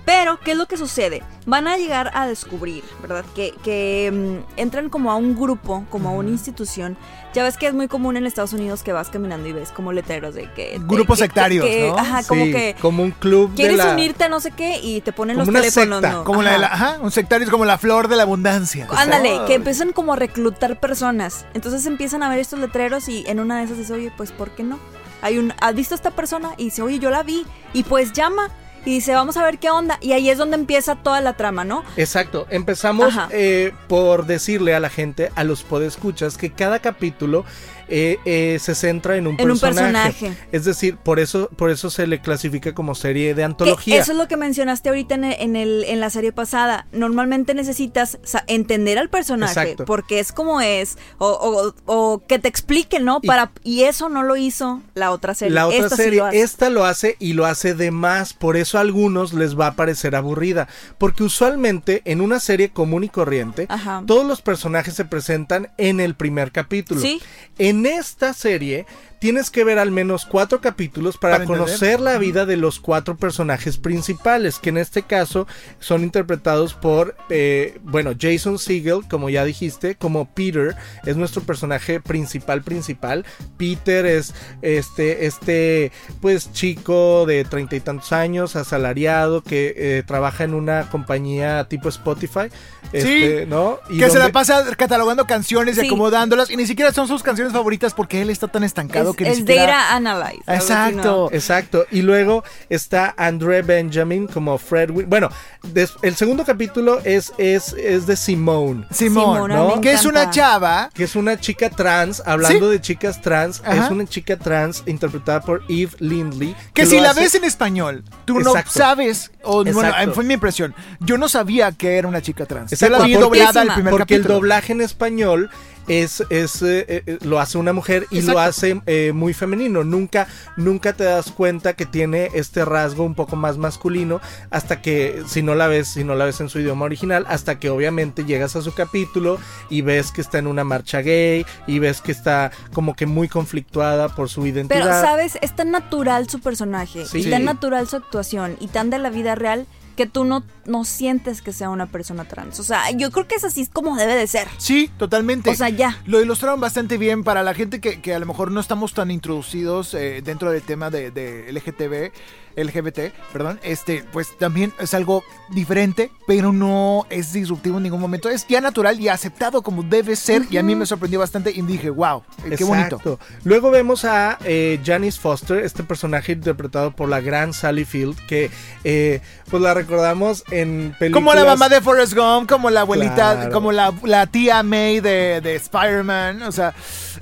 Pero, 0.07 0.39
¿qué 0.39 0.51
es 0.51 0.57
lo 0.57 0.67
que 0.67 0.77
sucede? 0.77 1.21
Van 1.45 1.67
a 1.67 1.75
llegar 1.75 2.11
a 2.13 2.25
descubrir, 2.27 2.81
¿verdad? 3.01 3.25
Que, 3.35 3.53
que 3.61 4.09
mm, 4.47 4.59
entran 4.59 4.89
como 4.89 5.11
a 5.11 5.15
un 5.17 5.35
grupo, 5.35 5.85
como 5.89 6.07
a 6.07 6.11
una 6.13 6.29
institución. 6.29 6.95
Ya 7.33 7.43
ves 7.43 7.57
que 7.57 7.67
es 7.67 7.73
muy 7.73 7.89
común 7.89 8.15
en 8.15 8.25
Estados 8.25 8.53
Unidos 8.53 8.83
que 8.83 8.93
vas 8.93 9.09
caminando 9.09 9.49
y 9.49 9.51
ves 9.51 9.71
como 9.71 9.91
letreros 9.91 10.33
de 10.33 10.49
que... 10.53 10.79
Grupos 10.81 11.17
que- 11.17 11.23
que- 11.23 11.27
sectarios, 11.27 11.65
que- 11.65 11.87
¿no? 11.89 11.97
Ajá, 11.99 12.23
como 12.23 12.45
Sí, 12.45 12.51
que... 12.53 12.75
como 12.81 13.03
un 13.03 13.11
club 13.11 13.49
de 13.49 13.55
Quieres 13.57 13.77
la... 13.79 13.91
unirte 13.91 14.23
a 14.23 14.29
no 14.29 14.39
sé 14.39 14.51
qué 14.51 14.79
y 14.81 15.01
te 15.01 15.11
ponen 15.11 15.35
Como 15.35 15.41
los 15.41 15.49
una 15.49 15.59
teléfonos, 15.59 15.99
secta, 16.01 16.17
¿no? 16.19 16.23
Como 16.23 16.41
la 16.41 16.51
de 16.53 16.57
la, 16.59 16.67
Ajá. 16.67 16.89
ajá, 16.93 16.99
un 17.01 17.11
sectario 17.11 17.43
es 17.43 17.51
como 17.51 17.65
la 17.65 17.77
flor 17.77 18.07
de 18.07 18.15
la 18.15 18.23
abundancia. 18.23 18.87
Ándale, 18.95 19.39
Oh. 19.41 19.45
que 19.45 19.55
empiezan 19.55 19.91
como 19.91 20.13
a 20.13 20.15
reclutar 20.15 20.79
personas. 20.79 21.45
Entonces 21.53 21.85
empiezan 21.85 22.23
a 22.23 22.29
ver 22.29 22.39
estos 22.39 22.59
letreros 22.59 23.09
y 23.09 23.25
en 23.27 23.41
una 23.41 23.57
de 23.57 23.65
esas 23.65 23.77
dice, 23.77 23.91
oye, 23.91 24.11
pues 24.15 24.31
¿por 24.31 24.51
qué 24.51 24.63
no? 24.63 24.79
Hay 25.21 25.37
un, 25.37 25.53
¿has 25.59 25.75
visto 25.75 25.95
a 25.95 25.97
esta 25.97 26.11
persona? 26.11 26.51
Y 26.55 26.65
dice, 26.65 26.81
oye, 26.81 26.97
yo 26.97 27.09
la 27.09 27.23
vi. 27.23 27.45
Y 27.73 27.83
pues 27.83 28.13
llama. 28.13 28.49
Y 28.87 28.91
dice, 28.91 29.13
vamos 29.13 29.35
a 29.35 29.43
ver 29.43 29.59
qué 29.59 29.69
onda. 29.69 29.97
Y 29.99 30.13
ahí 30.13 30.29
es 30.29 30.37
donde 30.37 30.55
empieza 30.55 30.95
toda 30.95 31.19
la 31.19 31.33
trama, 31.33 31.65
¿no? 31.65 31.83
Exacto, 31.97 32.47
empezamos 32.49 33.13
eh, 33.31 33.73
por 33.89 34.27
decirle 34.27 34.73
a 34.75 34.79
la 34.79 34.89
gente, 34.89 35.29
a 35.35 35.43
los 35.43 35.63
podescuchas, 35.63 36.37
que 36.37 36.53
cada 36.53 36.79
capítulo 36.79 37.43
eh, 37.89 38.17
eh, 38.25 38.57
se 38.61 38.75
centra 38.75 39.17
en 39.17 39.27
un, 39.27 39.39
En 39.39 39.49
un 39.51 39.59
personaje. 39.59 40.33
Es 40.51 40.65
decir, 40.65 40.97
por 40.97 41.19
eso, 41.19 41.49
por 41.55 41.69
eso 41.71 41.89
se 41.89 42.07
le 42.07 42.21
clasifica 42.21 42.73
como 42.73 42.95
serie 42.95 43.29
de 43.29 43.35
Que 43.35 43.43
antología. 43.43 43.99
eso 44.01 44.11
es 44.11 44.17
lo 44.17 44.27
que 44.27 44.37
mencionaste 44.37 44.89
ahorita 44.89 45.15
en, 45.15 45.23
el- 45.25 45.35
en, 45.39 45.55
el, 45.55 45.83
en 45.85 45.99
la 45.99 46.09
serie 46.09 46.31
pasada. 46.31 46.87
Normalmente 46.91 47.53
necesitas 47.53 48.17
entender 48.47 48.97
al 48.99 49.09
personaje, 49.09 49.51
Exacto. 49.61 49.85
porque 49.85 50.19
es 50.19 50.31
como 50.31 50.61
es, 50.61 50.97
o, 51.17 51.27
o- 51.27 51.73
o 51.85 52.23
que 52.27 52.39
te 52.39 52.47
explique, 52.47 52.99
¿no? 52.99 53.19
Y- 53.21 53.27
Para, 53.27 53.51
y 53.63 53.83
eso 53.83 54.09
no 54.09 54.23
lo 54.23 54.35
hizo 54.37 54.81
la 54.93 55.11
otra 55.11 55.33
serie. 55.33 55.53
La 55.53 55.67
otra 55.67 55.77
Esta 55.79 55.95
sí 55.95 56.03
serie, 56.03 56.19
lo 56.19 56.27
esta 56.29 56.69
lo 56.69 56.85
hace 56.85 57.15
y 57.19 57.33
lo 57.33 57.45
hace 57.45 57.73
de 57.73 57.91
más, 57.91 58.33
por 58.33 58.57
eso 58.57 58.77
a 58.77 58.81
algunos 58.81 59.33
les 59.33 59.57
va 59.59 59.67
a 59.67 59.75
parecer 59.75 60.15
aburrida, 60.15 60.67
porque 60.97 61.23
usualmente 61.23 62.01
en 62.05 62.21
una 62.21 62.39
serie 62.39 62.69
común 62.69 63.03
y 63.03 63.09
corriente, 63.09 63.65
Ajá. 63.69 64.03
todos 64.05 64.25
los 64.25 64.41
personajes 64.41 64.93
se 64.95 65.05
presentan 65.05 65.69
en 65.77 65.99
el 65.99 66.15
primer 66.15 66.51
capítulo. 66.51 66.99
Sí. 67.01 67.21
En 67.57 67.76
esta 67.85 68.33
serie 68.33 68.85
tienes 69.19 69.49
que 69.49 69.63
ver 69.63 69.79
al 69.79 69.91
menos 69.91 70.25
cuatro 70.25 70.61
capítulos 70.61 71.17
para, 71.17 71.35
Para 71.35 71.43
entender. 71.45 71.65
conocer 71.65 71.99
la 71.99 72.17
vida 72.17 72.45
de 72.45 72.57
los 72.57 72.79
cuatro 72.79 73.17
personajes 73.17 73.77
principales, 73.77 74.59
que 74.59 74.69
en 74.69 74.77
este 74.77 75.03
caso 75.03 75.47
son 75.79 76.03
interpretados 76.03 76.73
por, 76.73 77.15
eh, 77.29 77.79
bueno, 77.83 78.11
Jason 78.19 78.59
Segel, 78.59 79.01
como 79.09 79.29
ya 79.29 79.43
dijiste, 79.43 79.95
como 79.95 80.25
Peter, 80.33 80.75
es 81.05 81.17
nuestro 81.17 81.41
personaje 81.41 81.99
principal 81.99 82.61
principal. 82.61 83.25
Peter 83.57 84.05
es 84.05 84.33
este, 84.61 85.25
este, 85.25 85.91
pues 86.21 86.51
chico 86.53 87.25
de 87.25 87.43
treinta 87.45 87.75
y 87.75 87.79
tantos 87.79 88.11
años, 88.11 88.55
asalariado, 88.55 89.41
que 89.41 89.73
eh, 89.75 90.03
trabaja 90.05 90.43
en 90.43 90.53
una 90.53 90.89
compañía 90.89 91.67
tipo 91.67 91.89
Spotify, 91.89 92.49
este, 92.93 93.45
¿no? 93.47 93.79
Y 93.89 93.99
Que 93.99 94.09
se 94.09 94.19
la 94.19 94.29
pasa 94.31 94.63
catalogando 94.77 95.25
canciones 95.25 95.77
y 95.77 95.81
Sí. 95.81 95.87
acomodándolas 95.87 96.49
y 96.49 96.55
ni 96.57 96.65
siquiera 96.65 96.93
son 96.93 97.07
sus 97.07 97.23
canciones 97.23 97.51
favoritas 97.53 97.93
porque 97.93 98.21
él 98.21 98.29
está 98.29 98.47
tan 98.47 98.63
estancado 98.63 99.06
es, 99.11 99.15
que 99.17 99.23
ni 99.25 99.29
es 99.31 99.37
siquiera... 99.37 99.65
Data 99.65 99.95
Analyze. 99.95 100.41
Exacto. 100.47 101.29
¿no? 101.31 101.35
Exacto. 101.35 101.85
Y 101.91 102.01
luego 102.01 102.43
está 102.69 103.13
André 103.17 103.61
Benjamin 103.61 104.27
como 104.27 104.57
Fred. 104.57 104.89
Win- 104.91 105.07
Bueno, 105.07 105.29
des- 105.63 105.93
el 106.01 106.15
segundo 106.15 106.43
capítulo 106.45 106.99
es, 107.03 107.33
es, 107.37 107.73
es 107.73 108.05
de 108.07 108.15
Simone. 108.15 108.85
Simona, 108.91 109.55
¿no? 109.55 109.75
me 109.75 109.81
que 109.81 109.91
es 109.93 110.05
una 110.05 110.29
chava 110.29 110.89
Que 110.93 111.03
es 111.03 111.15
una 111.15 111.39
chica 111.39 111.69
trans, 111.69 112.21
hablando 112.25 112.67
Sí. 112.67 112.71
de 112.73 112.81
chicas 112.81 113.21
trans, 113.21 113.61
Ajá. 113.65 113.85
es 113.85 113.91
una 113.91 114.05
chica 114.05 114.37
trans 114.37 114.83
interpretada 114.85 115.41
por 115.41 115.63
Eve 115.69 115.91
Lindley. 115.99 116.55
que 116.73 116.85
si 116.85 116.99
la 116.99 117.11
hace- 117.11 117.21
ves 117.21 117.35
en 117.35 117.43
español, 117.43 118.03
tú 118.25 118.39
no 118.39 118.53
sabes, 118.67 119.31
o 119.43 119.63
bueno, 119.63 119.93
fue 120.13 120.23
mi 120.23 120.33
impresión, 120.35 120.73
yo 120.99 121.17
no 121.17 121.27
sabía 121.29 121.71
que 121.71 121.97
era 121.97 122.07
una 122.07 122.21
chica 122.21 122.45
trans. 122.45 122.71
Yo 122.71 122.75
Exacto, 122.75 122.99
la 122.99 123.05
vi 123.05 123.13
porque- 123.15 123.23
doblada 123.39 123.61
el 123.63 123.73
primer 123.73 123.91
Porque 123.91 124.15
el 124.15 124.23
doblaje 124.23 124.73
en 124.73 124.81
español 124.81 125.49
es, 125.87 126.23
es 126.29 126.61
eh, 126.61 127.03
eh, 127.05 127.17
lo 127.21 127.39
hace 127.39 127.57
una 127.57 127.73
mujer 127.73 128.07
y 128.11 128.21
lo 128.21 128.39
hace 128.39 128.81
eh, 128.85 129.11
muy 129.13 129.33
femenino. 129.33 129.83
Nunca, 129.83 130.27
nunca 130.57 130.93
te 130.93 131.03
das 131.03 131.31
cuenta 131.31 131.73
que 131.73 131.85
tiene 131.85 132.29
este 132.33 132.65
rasgo 132.65 133.03
un 133.03 133.15
poco 133.15 133.35
más 133.35 133.57
masculino 133.57 134.21
hasta 134.49 134.81
que, 134.81 135.23
si 135.27 135.41
no 135.41 135.55
la 135.55 135.67
ves, 135.67 135.87
si 135.87 136.03
no 136.03 136.15
la 136.15 136.25
ves 136.25 136.41
en 136.41 136.49
su 136.49 136.59
idioma 136.59 136.85
original, 136.85 137.25
hasta 137.29 137.59
que 137.59 137.69
obviamente 137.69 138.25
llegas 138.25 138.55
a 138.55 138.61
su 138.61 138.73
capítulo 138.73 139.39
y 139.69 139.81
ves 139.81 140.11
que 140.11 140.21
está 140.21 140.37
en 140.37 140.47
una 140.47 140.63
marcha 140.63 141.01
gay 141.01 141.45
y 141.67 141.79
ves 141.79 142.01
que 142.01 142.11
está 142.11 142.51
como 142.73 142.95
que 142.95 143.05
muy 143.05 143.27
conflictuada 143.27 144.09
por 144.09 144.29
su 144.29 144.45
identidad. 144.45 144.79
Pero, 144.79 144.91
¿sabes? 144.91 145.37
Es 145.41 145.55
tan 145.55 145.71
natural 145.71 146.29
su 146.29 146.39
personaje, 146.39 147.05
Sí. 147.05 147.19
y 147.19 147.29
tan 147.29 147.45
natural 147.45 147.87
su 147.87 147.95
actuación, 147.95 148.57
y 148.59 148.67
tan 148.67 148.89
de 148.89 148.97
la 148.97 149.09
vida 149.09 149.35
real, 149.35 149.65
que 149.97 150.05
tú 150.05 150.23
no, 150.23 150.43
no 150.65 150.85
sientes 150.85 151.41
que 151.41 151.51
sea 151.51 151.69
una 151.69 151.87
persona 151.87 152.25
trans. 152.25 152.59
O 152.59 152.63
sea, 152.63 152.91
yo 152.91 153.11
creo 153.11 153.27
que 153.27 153.35
es 153.35 153.43
así 153.43 153.67
como 153.67 153.97
debe 153.97 154.15
de 154.15 154.27
ser. 154.27 154.47
Sí, 154.59 154.89
totalmente. 154.97 155.49
O 155.49 155.55
sea, 155.55 155.69
ya. 155.69 155.99
Lo 156.05 156.21
ilustraron 156.21 156.61
bastante 156.61 156.97
bien 156.97 157.23
para 157.23 157.43
la 157.43 157.53
gente 157.53 157.81
que, 157.81 157.99
que 157.99 158.13
a 158.13 158.19
lo 158.19 158.27
mejor 158.27 158.51
no 158.51 158.61
estamos 158.61 158.93
tan 158.93 159.11
introducidos 159.11 159.95
eh, 159.95 160.21
dentro 160.23 160.51
del 160.51 160.61
tema 160.61 160.91
de, 160.91 161.09
de 161.09 161.51
LGTB, 161.51 162.13
LGBT, 162.57 163.13
perdón. 163.31 163.59
Este, 163.63 164.03
pues 164.11 164.37
también 164.37 164.73
es 164.79 164.93
algo 164.93 165.23
diferente, 165.49 166.11
pero 166.27 166.51
no 166.51 167.05
es 167.09 167.31
disruptivo 167.31 167.77
en 167.77 167.83
ningún 167.83 168.01
momento. 168.01 168.29
Es 168.29 168.45
ya 168.47 168.59
natural 168.59 168.99
y 168.99 169.07
aceptado 169.07 169.61
como 169.61 169.83
debe 169.83 170.15
ser. 170.15 170.43
Y 170.49 170.57
a 170.57 170.63
mí 170.63 170.75
me 170.75 170.85
sorprendió 170.85 171.19
bastante 171.19 171.51
y 171.51 171.61
dije, 171.61 171.89
wow, 171.89 172.23
eh, 172.45 172.55
qué 172.57 172.63
bonito. 172.63 172.97
Exacto. 172.97 173.19
Luego 173.43 173.71
vemos 173.71 174.03
a 174.05 174.37
eh, 174.43 174.79
Janice 174.83 175.19
Foster, 175.19 175.59
este 175.63 175.83
personaje 175.83 176.33
interpretado 176.33 176.91
por 176.91 177.07
la 177.07 177.21
gran 177.21 177.53
Sally 177.53 177.85
Field, 177.85 178.17
que 178.27 178.49
eh, 178.83 179.21
pues 179.49 179.61
la 179.61 179.73
recordamos 179.73 180.43
en 180.51 180.95
películas. 180.99 181.23
Como 181.23 181.33
la 181.33 181.45
mamá 181.45 181.69
de 181.69 181.79
Forrest 181.81 182.13
Gump, 182.15 182.49
como 182.49 182.69
la 182.69 182.81
abuelita, 182.81 183.35
Claro. 183.35 183.51
como 183.51 183.71
la, 183.71 183.93
la 184.03 184.25
tía 184.27 184.63
May 184.63 184.99
de, 184.99 185.41
de 185.41 185.55
Spider-Man. 185.55 186.41
O 186.43 186.51
sea, 186.51 186.73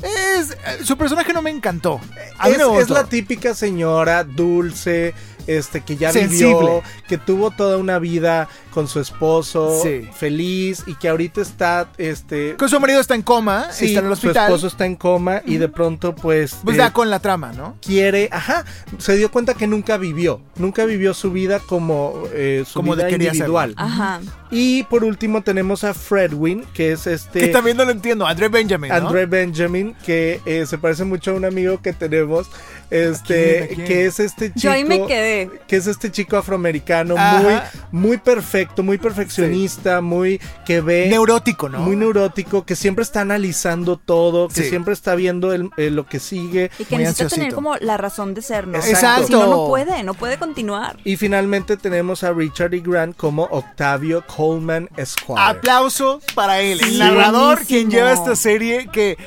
es, 0.06 0.51
eh, 0.51 0.84
su 0.84 0.97
personaje 0.97 1.34
no 1.34 1.41
me 1.41 1.49
encantó. 1.49 1.99
A 2.38 2.49
Es, 2.49 2.89
la 2.89 3.06
típica 3.06 3.53
señora 3.53 4.24
dulce, 4.24 5.14
este 5.47 5.82
que 5.82 5.97
ya 5.97 6.12
Sensible. 6.12 6.56
vivió, 6.56 6.84
que 7.08 7.18
tuvo 7.18 7.51
toda 7.51 7.78
una 7.78 7.99
vida 7.99 8.47
con 8.76 8.88
su 8.89 8.99
esposo, 8.99 9.80
Sí. 9.82 10.07
feliz 10.13 10.84
y 10.86 10.95
que 10.95 11.07
ahorita 11.09 11.41
está, 11.41 11.88
este, 11.97 12.55
Que 12.57 12.67
su 12.67 12.78
marido 12.80 12.99
está 12.99 13.15
en 13.15 13.21
coma, 13.21 13.67
sí, 13.71 13.86
está 13.88 14.01
en 14.01 14.05
el 14.07 14.11
su 14.11 14.28
hospital. 14.28 14.47
esposo 14.47 14.67
está 14.67 14.86
en 14.86 14.95
coma 14.97 15.41
y 15.45 15.55
de 15.57 15.69
pronto 15.69 16.13
pues, 16.13 16.57
Pues 16.63 16.76
eh, 16.76 16.80
da 16.80 16.91
con 16.91 17.09
la 17.09 17.19
trama, 17.19 17.53
¿no? 17.53 17.78
quiere, 17.82 18.28
ajá, 18.34 18.65
se 18.97 19.15
dio 19.15 19.32
cuenta 19.32 19.53
que 19.53 19.65
nunca 19.65 19.97
vivió, 19.97 20.41
nunca 20.57 20.84
vivió 20.86 21.13
su 21.13 21.32
vida 21.32 21.59
como 21.61 22.23
eh, 22.34 22.65
su 22.67 22.73
Como 22.73 22.93
vida 22.95 23.05
de- 23.05 23.11
quería 23.11 23.30
individual. 23.30 23.73
Ajá. 23.78 24.19
Y 24.51 24.84
por 24.84 25.03
último 25.05 25.41
tenemos 25.41 25.84
a 25.86 25.93
Fredwin, 25.93 26.65
que 26.73 26.91
es 26.91 27.07
este 27.07 27.39
Que 27.39 27.47
también 27.47 27.78
no 27.78 27.86
lo 27.86 27.91
entiendo. 27.91 28.28
André 28.28 28.49
Benjamin, 28.49 28.89
¿no? 28.89 28.95
André 28.95 29.26
Benjamin, 29.26 29.95
que 30.05 30.41
eh, 30.45 30.65
se 30.67 30.78
parece 30.78 31.03
mucho 31.05 31.32
a 31.32 31.34
un 31.36 31.45
amigo 31.45 31.82
que 31.82 31.93
tenemos, 31.93 32.47
este, 32.91 33.63
¿A 33.63 33.67
quién? 33.67 33.71
¿A 33.71 33.76
quién? 33.76 33.88
que 33.88 34.05
es 34.05 34.19
este 34.19 34.47
chico, 34.49 34.59
Yo 34.59 34.71
ahí 34.71 34.84
me 34.84 35.05
quedé. 35.07 35.49
que 35.67 35.76
es 35.78 35.88
este 35.88 36.11
chico 36.11 36.38
afroamericano 36.38 37.15
Ajá. 37.17 37.41
muy, 37.91 38.01
muy 38.09 38.17
perfecto, 38.17 38.64
muy 38.84 38.97
perfeccionista, 38.97 40.01
muy 40.01 40.39
que 40.66 40.82
ve 40.82 41.07
Neurótico, 41.09 41.70
¿no? 41.70 41.80
muy 41.80 41.95
neurótico, 41.95 42.66
que 42.66 42.76
siempre 42.76 43.03
está 43.03 43.22
analizando 43.22 43.97
todo, 43.97 44.47
que 44.47 44.63
Sí. 44.63 44.70
siempre 44.70 44.93
está 44.93 45.16
viendo 45.16 45.53
el- 45.53 45.70
eh, 45.78 45.89
lo 45.89 46.05
que 46.05 46.20
sigue. 46.20 46.72
Y 46.80 46.86
que 46.86 46.95
Muy 46.95 47.03
necesita 47.05 47.30
tener 47.36 47.53
como 47.53 47.76
la 47.78 47.97
razón 47.97 48.34
de 48.34 48.41
ser, 48.41 48.68
¿no? 48.68 48.78
Exacto. 48.78 49.28
Si 49.28 49.34
no, 49.34 49.47
no 49.47 49.68
puede, 49.68 50.03
no 50.03 50.13
puede 50.13 50.38
continuar. 50.38 50.97
Y 51.03 51.18
finalmente 51.18 51.78
tenemos 51.78 52.24
a 52.24 52.32
Richard 52.34 52.74
E. 52.74 52.80
Grant 52.80 53.16
como 53.16 53.43
Octavio 53.51 54.24
Coleman 54.28 54.89
Esquire. 54.97 55.36
Aplauso 55.39 56.22
para 56.34 56.61
él. 56.61 56.80
Sí, 56.80 56.86
el 56.93 56.99
narrador, 56.99 57.55
buenísimo. 57.55 57.68
quien 57.68 57.89
lleva 57.91 58.11
esta 58.11 58.36
serie 58.36 58.88
que 58.91 59.18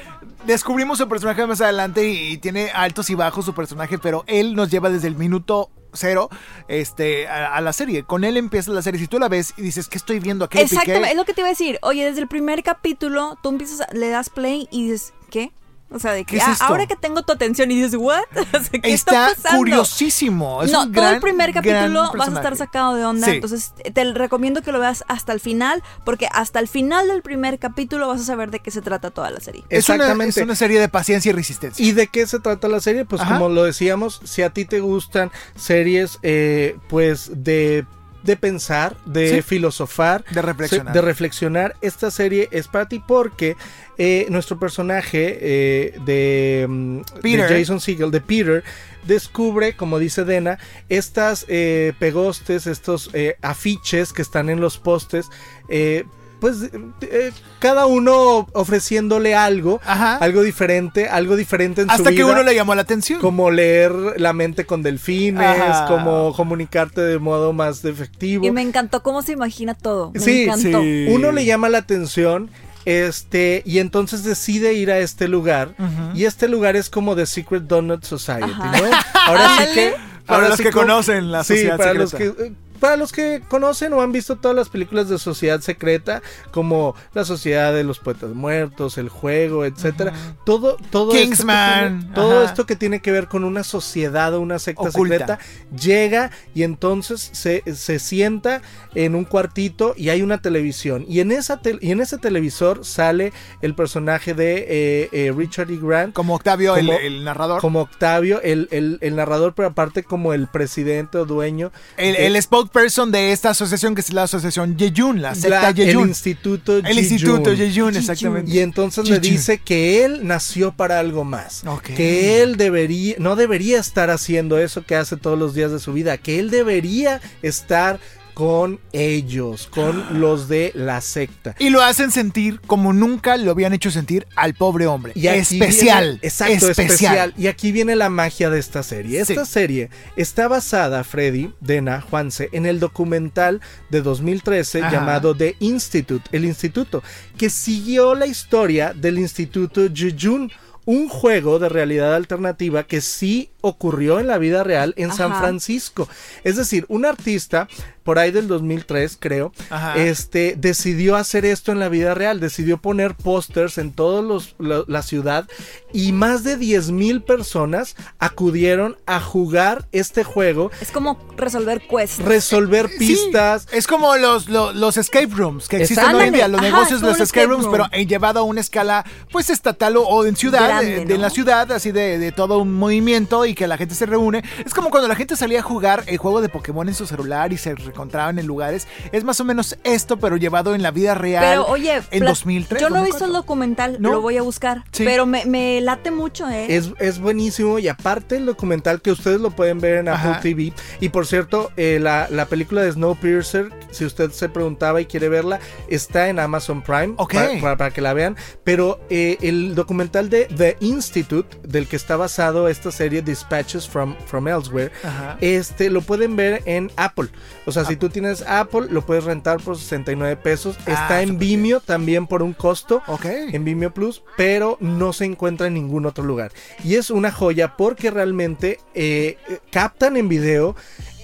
descubrimos 0.46 0.98
su 0.98 1.08
personaje 1.08 1.46
más 1.46 1.60
adelante 1.60 2.08
y, 2.08 2.32
y 2.32 2.38
tiene 2.38 2.70
altos 2.70 3.10
y 3.10 3.14
bajos 3.14 3.44
su 3.44 3.54
personaje, 3.54 3.98
pero 3.98 4.24
él 4.26 4.54
nos 4.54 4.70
lleva 4.70 4.88
desde 4.90 5.08
el 5.08 5.16
minuto 5.16 5.70
cero 5.92 6.28
este, 6.68 7.28
a, 7.28 7.60
la 7.60 7.72
serie. 7.72 8.04
Con 8.04 8.24
él 8.24 8.36
empieza 8.36 8.70
la 8.72 8.82
serie. 8.82 9.00
Si 9.00 9.08
tú 9.08 9.18
la 9.18 9.28
ves 9.28 9.54
y 9.56 9.62
dices, 9.62 9.88
¿qué 9.88 9.98
estoy 9.98 10.20
viendo? 10.20 10.44
¿A 10.44 10.48
qué 10.48 10.58
le 10.58 10.64
piqué?" 10.64 10.76
Exactamente, 10.76 11.10
es 11.10 11.16
lo 11.16 11.24
que 11.24 11.34
te 11.34 11.40
iba 11.40 11.48
a 11.48 11.50
decir. 11.50 11.78
Oye, 11.82 12.04
desde 12.04 12.20
el 12.20 12.28
primer 12.28 12.62
capítulo, 12.62 13.38
tú 13.42 13.50
empiezas, 13.50 13.86
le 13.92 14.08
das 14.08 14.30
play 14.30 14.68
y 14.70 14.90
dices, 14.90 15.14
¿qué? 15.30 15.52
O 15.90 15.98
sea, 15.98 16.12
de 16.12 16.24
¿Qué 16.24 16.32
que 16.32 16.36
es 16.36 16.44
"Ah, 16.46 16.52
esto? 16.52 16.64
ahora 16.64 16.86
que 16.86 16.96
tengo 16.96 17.22
tu 17.22 17.32
atención 17.32 17.70
y 17.70 17.76
dices, 17.76 17.94
¿what? 17.98 18.20
O 18.36 18.62
sea, 18.62 18.80
¿qué 18.80 18.92
Está, 18.92 19.28
está, 19.30 19.34
pasando? 19.42 19.58
curiosísimo. 19.58 20.62
Es 20.62 20.70
no, 20.70 20.82
un 20.84 20.92
todo 20.92 21.02
gran, 21.02 21.14
el 21.14 21.20
primer 21.20 21.52
capítulo 21.52 22.12
vas 22.16 22.28
a 22.28 22.32
estar 22.34 22.56
sacado 22.56 22.94
de 22.94 23.04
onda. 23.04 23.26
Sí. 23.26 23.32
Entonces, 23.32 23.72
te 23.94 24.04
recomiendo 24.12 24.60
que 24.62 24.70
lo 24.72 24.80
veas 24.80 25.04
hasta 25.08 25.32
el 25.32 25.40
final, 25.40 25.82
porque 26.04 26.28
hasta 26.32 26.60
el 26.60 26.68
final 26.68 27.08
del 27.08 27.22
primer 27.22 27.58
capítulo 27.58 28.06
vas 28.08 28.20
a 28.20 28.24
saber 28.24 28.50
de 28.50 28.60
qué 28.60 28.70
se 28.70 28.82
trata 28.82 29.10
toda 29.10 29.30
la 29.30 29.40
serie. 29.40 29.64
Es 29.70 29.88
una, 29.88 29.96
Exactamente. 29.96 30.40
es 30.40 30.44
una 30.44 30.54
serie 30.54 30.78
de 30.80 30.88
paciencia 30.88 31.30
y 31.30 31.32
resistencia. 31.32 31.84
¿Y 31.84 31.92
de 31.92 32.06
qué 32.08 32.26
se 32.26 32.38
trata 32.38 32.68
la 32.68 32.80
serie? 32.80 33.04
Pues 33.06 33.22
Ajá. 33.22 33.34
como 33.34 33.48
lo 33.48 33.64
decíamos, 33.64 34.20
si 34.24 34.42
a 34.42 34.50
ti 34.50 34.64
te 34.66 34.80
gustan 34.80 35.30
series 35.56 36.18
eh, 36.22 36.76
pues 36.88 37.30
de, 37.32 37.86
de 38.28 38.36
pensar, 38.36 38.94
de 39.06 39.36
Sí. 39.36 39.42
filosofar, 39.42 40.22
De 40.30 40.42
reflexionar. 40.42 40.92
de 40.92 41.00
reflexionar, 41.00 41.76
esta 41.80 42.10
serie 42.10 42.48
es 42.52 42.68
para 42.68 42.86
ti 42.86 42.98
porque 43.04 43.56
eh, 43.96 44.26
nuestro 44.28 44.58
personaje 44.60 45.38
eh, 45.40 45.98
de, 46.04 46.66
mm, 46.68 46.96
de 46.98 47.20
Peter. 47.22 47.48
Jason 47.58 47.80
Segel, 47.80 48.10
de 48.10 48.20
Peter, 48.20 48.62
descubre, 49.04 49.74
como 49.76 49.98
dice 49.98 50.24
Dena, 50.24 50.58
estas 50.90 51.46
eh, 51.48 51.94
pegostes, 51.98 52.66
estos 52.66 53.10
eh, 53.14 53.36
afiches 53.42 54.12
que 54.12 54.20
están 54.22 54.50
en 54.50 54.60
los 54.60 54.76
postes, 54.78 55.26
eh, 55.70 56.04
pues 56.40 56.56
eh, 57.00 57.32
cada 57.58 57.86
uno 57.86 58.46
ofreciéndole 58.52 59.34
algo, 59.34 59.80
Ajá. 59.84 60.16
algo 60.16 60.42
diferente, 60.42 61.08
algo 61.08 61.36
diferente 61.36 61.82
en 61.82 61.88
su 61.88 61.94
Hasta 61.94 62.10
que 62.10 62.16
vida. 62.16 62.26
uno 62.26 62.42
le 62.42 62.54
llamó 62.54 62.74
la 62.74 62.82
atención. 62.82 63.20
Como 63.20 63.50
leer 63.50 63.92
la 64.16 64.32
mente 64.32 64.64
con 64.66 64.82
delfines, 64.82 65.42
Ajá. 65.60 65.86
como 65.86 66.32
comunicarte 66.34 67.00
de 67.00 67.18
modo 67.18 67.52
más 67.52 67.84
efectivo. 67.84 68.44
Y 68.46 68.50
me 68.50 68.62
encantó 68.62 69.02
cómo 69.02 69.22
se 69.22 69.32
imagina 69.32 69.74
todo. 69.74 70.12
Me 70.14 70.20
Sí, 70.20 70.42
encantó. 70.44 70.80
sí. 70.82 71.06
Uno 71.10 71.32
le 71.32 71.44
llama 71.44 71.68
la 71.68 71.78
atención, 71.78 72.50
este, 72.84 73.62
y 73.66 73.80
entonces 73.80 74.24
decide 74.24 74.72
ir 74.74 74.90
a 74.90 74.98
este 74.98 75.28
lugar. 75.28 75.74
Y 76.14 76.24
este 76.24 76.48
lugar 76.48 76.76
es 76.76 76.88
como 76.90 77.14
The 77.16 77.26
Secret 77.26 77.64
Donut 77.64 78.04
Society, 78.04 78.44
Ajá. 78.50 78.72
¿no? 78.78 78.84
Ahora 79.26 79.48
sí 79.58 79.64
que. 79.74 79.94
Para 80.26 80.36
ahora 80.40 80.48
los 80.50 80.56
sí 80.58 80.62
que 80.62 80.70
como- 80.72 80.82
conocen 80.86 81.32
la 81.32 81.42
Sí, 81.42 81.54
sociedad 81.54 81.76
para 81.78 81.94
los 81.94 82.12
que. 82.14 82.52
Para 82.80 82.96
los 82.96 83.12
que 83.12 83.42
conocen 83.48 83.92
o 83.92 84.00
han 84.00 84.12
visto 84.12 84.36
todas 84.36 84.56
las 84.56 84.68
películas 84.68 85.08
de 85.08 85.18
Sociedad 85.18 85.60
Secreta, 85.60 86.22
como 86.50 86.94
La 87.14 87.24
Sociedad 87.24 87.72
de 87.74 87.84
los 87.84 87.98
Poetas 87.98 88.30
Muertos, 88.30 88.98
El 88.98 89.08
Juego, 89.08 89.64
etcétera, 89.64 90.12
todo, 90.44 90.76
todo, 90.90 91.12
esto 91.12 91.36
que 91.46 91.52
tiene- 91.90 92.14
todo 92.14 92.36
ajá. 92.40 92.44
esto 92.44 92.66
que 92.66 92.76
tiene 92.76 93.00
que 93.00 93.12
ver 93.12 93.28
con 93.28 93.44
una 93.44 93.64
sociedad 93.64 94.34
o 94.34 94.40
una 94.40 94.58
secta 94.58 94.88
Oculta. 94.88 95.14
secreta, 95.18 95.38
llega 95.78 96.30
y 96.54 96.62
entonces 96.62 97.28
se, 97.32 97.62
se 97.74 97.98
sienta 97.98 98.62
en 98.94 99.14
un 99.14 99.24
cuartito 99.24 99.94
y 99.96 100.08
hay 100.10 100.22
una 100.22 100.38
televisión. 100.40 101.04
Y 101.08 101.20
en, 101.20 101.32
esa 101.32 101.60
tel- 101.60 101.78
y 101.82 101.90
en 101.92 102.00
ese 102.00 102.18
televisor 102.18 102.84
sale 102.84 103.32
el 103.62 103.74
personaje 103.74 104.34
de 104.34 104.66
eh, 104.68 105.08
eh, 105.12 105.32
Richard 105.36 105.70
E. 105.70 105.78
Grant 105.80 106.14
Como 106.14 106.34
Octavio, 106.34 106.76
el- 106.76 106.86
Como- 106.86 106.98
el, 106.98 107.24
narrador. 107.24 107.60
como 107.60 107.80
Octavio, 107.82 108.40
el, 108.42 108.68
el- 108.70 108.98
el 109.00 109.16
narrador, 109.16 109.54
pero 109.54 109.68
aparte 109.68 110.02
como 110.02 110.32
el 110.32 110.46
presidente 110.48 111.18
o 111.18 111.24
dueño. 111.24 111.72
el, 111.96 112.14
de- 112.14 112.26
el 112.26 112.36
spokesperson 112.68 113.10
de 113.10 113.32
esta 113.32 113.50
asociación 113.50 113.94
que 113.94 114.00
es 114.02 114.12
la 114.12 114.24
asociación 114.24 114.76
Yeyun, 114.76 115.22
la 115.22 115.34
secta 115.34 115.62
la- 115.62 115.68
el 115.70 115.74
Yeyun. 115.74 116.08
Instituto 116.08 116.76
El 116.76 116.98
Instituto. 116.98 117.52
Yeyun, 117.52 117.96
exactamente. 117.96 118.50
Y 118.50 118.58
entonces 118.60 119.08
le 119.08 119.16
Jijun. 119.20 119.36
dice 119.36 119.58
que 119.58 120.04
él 120.04 120.26
nació 120.26 120.72
para 120.72 120.98
algo 120.98 121.24
más. 121.24 121.62
Que 121.96 122.42
él 122.42 122.56
debería, 122.56 123.16
no 123.18 123.36
debería 123.36 123.78
estar 123.80 124.10
haciendo 124.10 124.58
eso 124.58 124.84
que 124.84 124.94
hace 124.96 125.16
todos 125.16 125.38
los 125.38 125.54
días 125.54 125.72
de 125.72 125.78
su 125.78 125.92
vida. 125.92 126.18
Que 126.18 126.38
él 126.38 126.50
debería 126.50 127.20
estar 127.42 127.98
con 128.38 128.78
ellos, 128.92 129.66
con 129.66 130.20
los 130.20 130.46
de 130.48 130.70
la 130.76 131.00
secta. 131.00 131.56
Y 131.58 131.70
lo 131.70 131.82
hacen 131.82 132.12
sentir 132.12 132.60
como 132.68 132.92
nunca 132.92 133.36
lo 133.36 133.50
habían 133.50 133.72
hecho 133.72 133.90
sentir 133.90 134.28
al 134.36 134.54
pobre 134.54 134.86
hombre. 134.86 135.12
Y 135.16 135.26
especial. 135.26 136.04
viene- 136.04 136.20
exacto, 136.22 136.54
especial. 136.70 136.86
especial. 136.86 137.34
Y 137.36 137.48
aquí 137.48 137.72
viene 137.72 137.96
la 137.96 138.10
magia 138.10 138.48
de 138.48 138.60
esta 138.60 138.84
serie. 138.84 139.18
Esta 139.20 139.44
Sí. 139.44 139.50
serie 139.52 139.90
está 140.14 140.46
basada, 140.46 141.02
Freddy, 141.02 141.52
Dena, 141.60 142.00
Juanse, 142.00 142.48
en 142.52 142.66
el 142.66 142.78
documental 142.78 143.60
de 143.90 144.02
2013 144.02 144.82
Ajá. 144.82 144.92
llamado 144.92 145.34
The 145.36 145.56
Institute, 145.58 146.24
el 146.30 146.44
Instituto, 146.44 147.02
que 147.36 147.50
siguió 147.50 148.14
la 148.14 148.26
historia 148.28 148.94
del 148.94 149.18
Instituto 149.18 149.88
Jejun. 149.92 150.52
Un 150.84 151.08
juego 151.10 151.58
de 151.58 151.68
realidad 151.68 152.14
alternativa 152.14 152.84
que 152.84 153.02
sí 153.02 153.50
ocurrió 153.60 154.20
en 154.20 154.26
la 154.26 154.38
vida 154.38 154.62
real 154.64 154.94
en 154.96 155.12
San. 155.12 155.34
Francisco. 155.38 156.08
Es 156.44 156.56
decir, 156.56 156.84
un 156.88 157.04
artista, 157.04 157.68
por 158.02 158.18
ahí 158.18 158.30
del 158.30 158.48
2003 158.48 159.16
creo, 159.20 159.52
Ajá. 159.70 159.96
este 159.96 160.54
decidió 160.56 161.16
hacer 161.16 161.44
esto 161.44 161.72
en 161.72 161.78
la 161.78 161.88
vida 161.88 162.14
real, 162.14 162.40
decidió 162.40 162.78
poner 162.78 163.14
pósters 163.14 163.76
en 163.78 163.92
toda 163.92 164.22
la 164.58 165.02
ciudad 165.02 165.46
y 165.92 166.12
más 166.12 166.44
de 166.44 166.56
10 166.56 166.90
mil 166.90 167.22
personas 167.22 167.94
acudieron 168.18 168.96
a 169.06 169.20
jugar 169.20 169.86
este 169.92 170.24
juego, 170.24 170.70
Es 170.80 170.90
como 170.90 171.18
resolver 171.36 171.80
quests. 171.88 172.18
resolver 172.24 172.88
pistas. 172.98 173.66
Sí, 173.70 173.76
es 173.78 173.86
como 173.86 174.16
los, 174.16 174.48
los, 174.48 174.74
los 174.74 174.96
escape 174.96 175.28
rooms 175.34 175.68
que 175.68 175.76
existen 175.78 176.04
Exacto. 176.04 176.18
hoy 176.18 176.28
en 176.28 176.34
día, 176.34 176.48
los 176.48 176.60
Ajá, 176.60 176.70
negocios 176.70 177.00
los 177.02 177.16
un 177.16 177.22
escape 177.22 177.40
escape 177.42 177.46
rooms, 177.46 177.64
room. 177.64 177.72
pero 177.72 177.86
eh, 177.92 178.06
llevado 178.06 178.40
a 178.40 178.42
una 178.42 178.60
escala 178.60 179.04
pues 179.30 179.50
estatal 179.50 179.96
o, 179.96 180.24
en 180.24 180.36
ciudad, 180.36 180.66
Grande, 180.68 180.90
de, 181.00 181.04
de 181.04 181.14
¿no? 181.14 181.22
la 181.22 181.30
ciudad, 181.30 181.70
así 181.72 181.92
de, 181.92 182.18
de 182.18 182.32
todo 182.32 182.58
un 182.58 182.74
movimiento 182.74 183.44
y 183.46 183.54
que 183.58 183.66
la 183.66 183.76
gente 183.76 183.94
se 183.96 184.06
reúne. 184.06 184.42
Es 184.64 184.72
como 184.72 184.88
cuando 184.90 185.08
la 185.08 185.16
gente 185.16 185.34
salía 185.36 185.58
a 185.58 185.62
jugar 185.62 186.04
el 186.06 186.16
juego 186.16 186.40
de 186.40 186.48
Pokémon 186.48 186.88
en 186.88 186.94
su 186.94 187.06
celular 187.06 187.52
y 187.52 187.58
se 187.58 187.70
encontraban 187.70 188.38
en 188.38 188.46
lugares. 188.46 188.86
Es 189.12 189.24
más 189.24 189.40
o 189.40 189.44
menos 189.44 189.76
esto, 189.84 190.16
pero 190.18 190.36
llevado 190.36 190.74
en 190.76 190.82
la 190.82 190.92
vida 190.92 191.14
real. 191.14 191.44
Pero 191.44 191.66
oye, 191.66 192.00
en 192.12 192.20
pla- 192.20 192.30
2003. 192.30 192.80
yo 192.80 192.88
no 192.90 192.96
he 192.98 193.04
visto 193.04 193.18
2004. 193.18 193.26
el 193.26 193.32
documental, 193.32 193.96
¿No? 193.98 194.12
lo 194.12 194.20
voy 194.22 194.36
a 194.36 194.42
buscar. 194.42 194.84
Sí. 194.92 195.04
Pero 195.04 195.26
me, 195.26 195.44
me 195.44 195.80
late 195.80 196.10
mucho, 196.12 196.48
¿eh? 196.48 196.66
Es, 196.76 196.90
es 197.00 197.18
buenísimo 197.18 197.78
y 197.80 197.88
aparte 197.88 198.36
el 198.36 198.46
documental 198.46 199.02
que 199.02 199.10
ustedes 199.10 199.40
lo 199.40 199.50
pueden 199.50 199.80
ver 199.80 199.96
en 199.98 200.08
Apple 200.08 200.30
Ajá. 200.30 200.40
TV 200.40 200.72
y 201.00 201.08
por 201.08 201.26
cierto 201.26 201.70
eh, 201.76 201.98
la, 202.00 202.28
la 202.30 202.46
película 202.46 202.82
de 202.82 202.92
Snowpiercer 202.92 203.70
si 203.90 204.04
usted 204.04 204.30
se 204.30 204.48
preguntaba 204.48 205.00
y 205.00 205.06
quiere 205.06 205.28
verla 205.28 205.58
está 205.88 206.28
en 206.28 206.38
Amazon 206.38 206.82
Prime 206.82 207.14
Ok. 207.16 207.34
para, 207.34 207.60
para- 207.60 207.76
para 207.76 207.90
que 207.90 208.00
la 208.00 208.12
vean 208.12 208.36
pero 208.64 209.00
eh, 209.10 209.36
el 209.40 209.74
documental 209.74 210.30
de 210.30 210.44
The 210.46 210.76
Institute 210.80 211.58
del 211.66 211.88
que 211.88 211.96
está 211.96 212.16
basado 212.16 212.68
esta 212.68 212.90
serie 212.92 213.22
Dispatches 213.38 213.86
from, 213.88 214.16
from 214.26 214.48
Elsewhere 214.48 214.90
Ajá. 215.04 215.36
este 215.40 215.90
lo 215.90 216.00
pueden 216.02 216.34
ver 216.36 216.62
en 216.66 216.90
Apple 216.96 217.28
o 217.66 217.72
sea 217.72 217.84
si 217.84 217.94
tú 217.96 218.08
tienes 218.08 218.42
Apple 218.42 218.86
lo 218.90 219.02
puedes 219.06 219.24
rentar 219.24 219.60
por 219.60 219.76
69 219.78 220.36
pesos 220.36 220.76
Ah, 220.86 220.92
está 220.92 221.22
en 221.22 221.38
bien. 221.38 221.62
Vimeo 221.62 221.80
también 221.80 222.26
por 222.26 222.42
un 222.42 222.52
costo 222.52 223.02
Ok. 223.06 223.24
en 223.26 223.64
Vimeo 223.64 223.92
Plus, 223.92 224.22
pero 224.36 224.76
no 224.80 225.12
se 225.12 225.24
encuentra 225.24 225.66
en 225.66 225.74
ningún 225.74 226.06
otro 226.06 226.24
lugar. 226.24 226.52
Y 226.84 226.94
es 226.96 227.10
una 227.10 227.30
joya 227.30 227.76
porque 227.76 228.10
realmente 228.10 228.80
eh, 228.94 229.36
eh, 229.48 229.58
captan 229.70 230.16
en 230.16 230.28
video. 230.28 230.74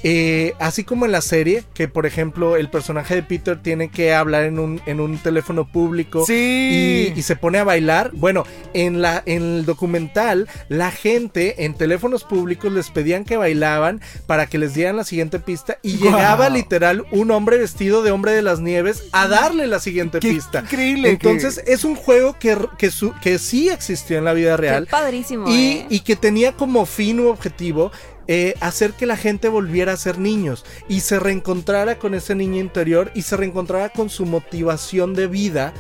Eh, 0.06 0.52
así 0.60 0.84
como 0.84 1.06
en 1.06 1.12
la 1.12 1.22
serie, 1.22 1.64
que 1.72 1.88
por 1.88 2.04
ejemplo 2.04 2.56
el 2.56 2.68
personaje 2.68 3.14
de 3.14 3.22
Peter 3.22 3.58
tiene 3.60 3.88
que 3.88 4.12
hablar 4.14 4.44
en 4.44 4.58
un, 4.58 4.80
en 4.84 5.00
un 5.00 5.16
teléfono 5.18 5.66
público 5.66 6.24
Sí. 6.26 7.12
y, 7.14 7.18
y 7.18 7.22
se 7.22 7.36
pone 7.36 7.58
a 7.58 7.64
bailar. 7.64 8.10
Bueno, 8.12 8.44
en, 8.74 9.00
la, 9.00 9.22
en 9.24 9.42
el 9.42 9.64
documental, 9.64 10.46
la 10.68 10.90
gente 10.90 11.64
en 11.64 11.72
teléfonos 11.74 12.22
públicos 12.24 12.70
les 12.70 12.90
pedían 12.90 13.24
que 13.24 13.38
bailaban 13.38 14.00
para 14.26 14.46
que 14.46 14.58
les 14.58 14.74
dieran 14.74 14.96
la 14.96 15.04
siguiente 15.04 15.38
pista 15.40 15.78
y 15.82 15.96
llegaba 15.96 16.50
literal 16.50 17.06
un 17.10 17.30
hombre 17.30 17.56
vestido 17.56 18.02
de 18.02 18.10
hombre 18.10 18.32
de 18.32 18.42
las 18.42 18.60
nieves 18.60 19.04
a 19.12 19.26
darle 19.26 19.66
la 19.66 19.80
siguiente 19.80 20.18
Qué 20.20 20.28
pista. 20.28 20.60
increíble 20.60 21.08
Entonces 21.10 21.62
es 21.66 21.82
un 21.84 21.96
juego 21.96 22.36
que, 22.38 22.58
que, 22.76 22.90
su- 22.90 23.14
que 23.22 23.38
sí 23.38 23.70
existió 23.70 24.18
en 24.18 24.24
la 24.24 24.34
vida 24.34 24.50
Qué 24.56 24.60
real 24.62 24.86
padrísimo, 24.90 25.48
y, 25.48 25.54
¿eh? 25.54 25.86
y 25.88 26.00
que 26.00 26.16
tenía 26.16 26.52
como 26.52 26.84
fin 26.84 27.20
u 27.20 27.28
objetivo 27.28 27.90
eh, 28.26 28.54
hacer 28.60 28.92
que 28.92 29.06
la 29.06 29.16
gente 29.16 29.48
volviera 29.48 29.92
a 29.92 29.96
ser 29.96 30.18
niños 30.18 30.64
y 30.88 31.00
se 31.00 31.18
reencontrara 31.18 31.98
con 31.98 32.14
ese 32.14 32.34
niño 32.34 32.60
interior 32.60 33.10
y 33.14 33.22
se 33.22 33.36
reencontrara 33.36 33.90
con 33.90 34.10
su 34.10 34.26
motivación 34.26 35.14
de 35.14 35.26
vida. 35.26 35.74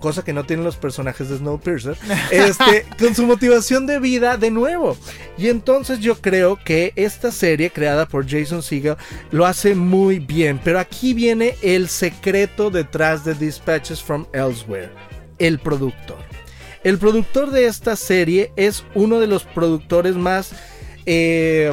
Cosa 0.00 0.24
que 0.24 0.32
no 0.32 0.44
tienen 0.44 0.64
los 0.64 0.76
personajes 0.76 1.28
de 1.28 1.36
Snowpiercer. 1.36 1.98
Este, 2.30 2.86
con 2.98 3.14
su 3.14 3.26
motivación 3.26 3.86
de 3.86 3.98
vida 3.98 4.38
de 4.38 4.50
nuevo. 4.50 4.96
Y 5.36 5.48
entonces 5.48 6.00
yo 6.00 6.16
creo 6.16 6.58
que 6.64 6.94
esta 6.96 7.30
serie 7.30 7.70
creada 7.70 8.06
por 8.06 8.26
Jason 8.26 8.62
Segel 8.62 8.96
lo 9.30 9.44
hace 9.44 9.74
muy 9.74 10.18
bien. 10.18 10.58
Pero 10.64 10.78
aquí 10.78 11.12
viene 11.12 11.54
el 11.60 11.88
secreto 11.88 12.70
detrás 12.70 13.26
de 13.26 13.34
Dispatches 13.34 14.02
from 14.02 14.26
Elsewhere. 14.32 14.90
El 15.38 15.58
productor. 15.58 16.30
El 16.82 16.96
productor 16.98 17.50
de 17.50 17.66
esta 17.66 17.94
serie 17.94 18.52
es 18.56 18.84
uno 18.94 19.20
de 19.20 19.26
los 19.26 19.44
productores 19.44 20.16
más, 20.16 20.52
eh, 21.04 21.72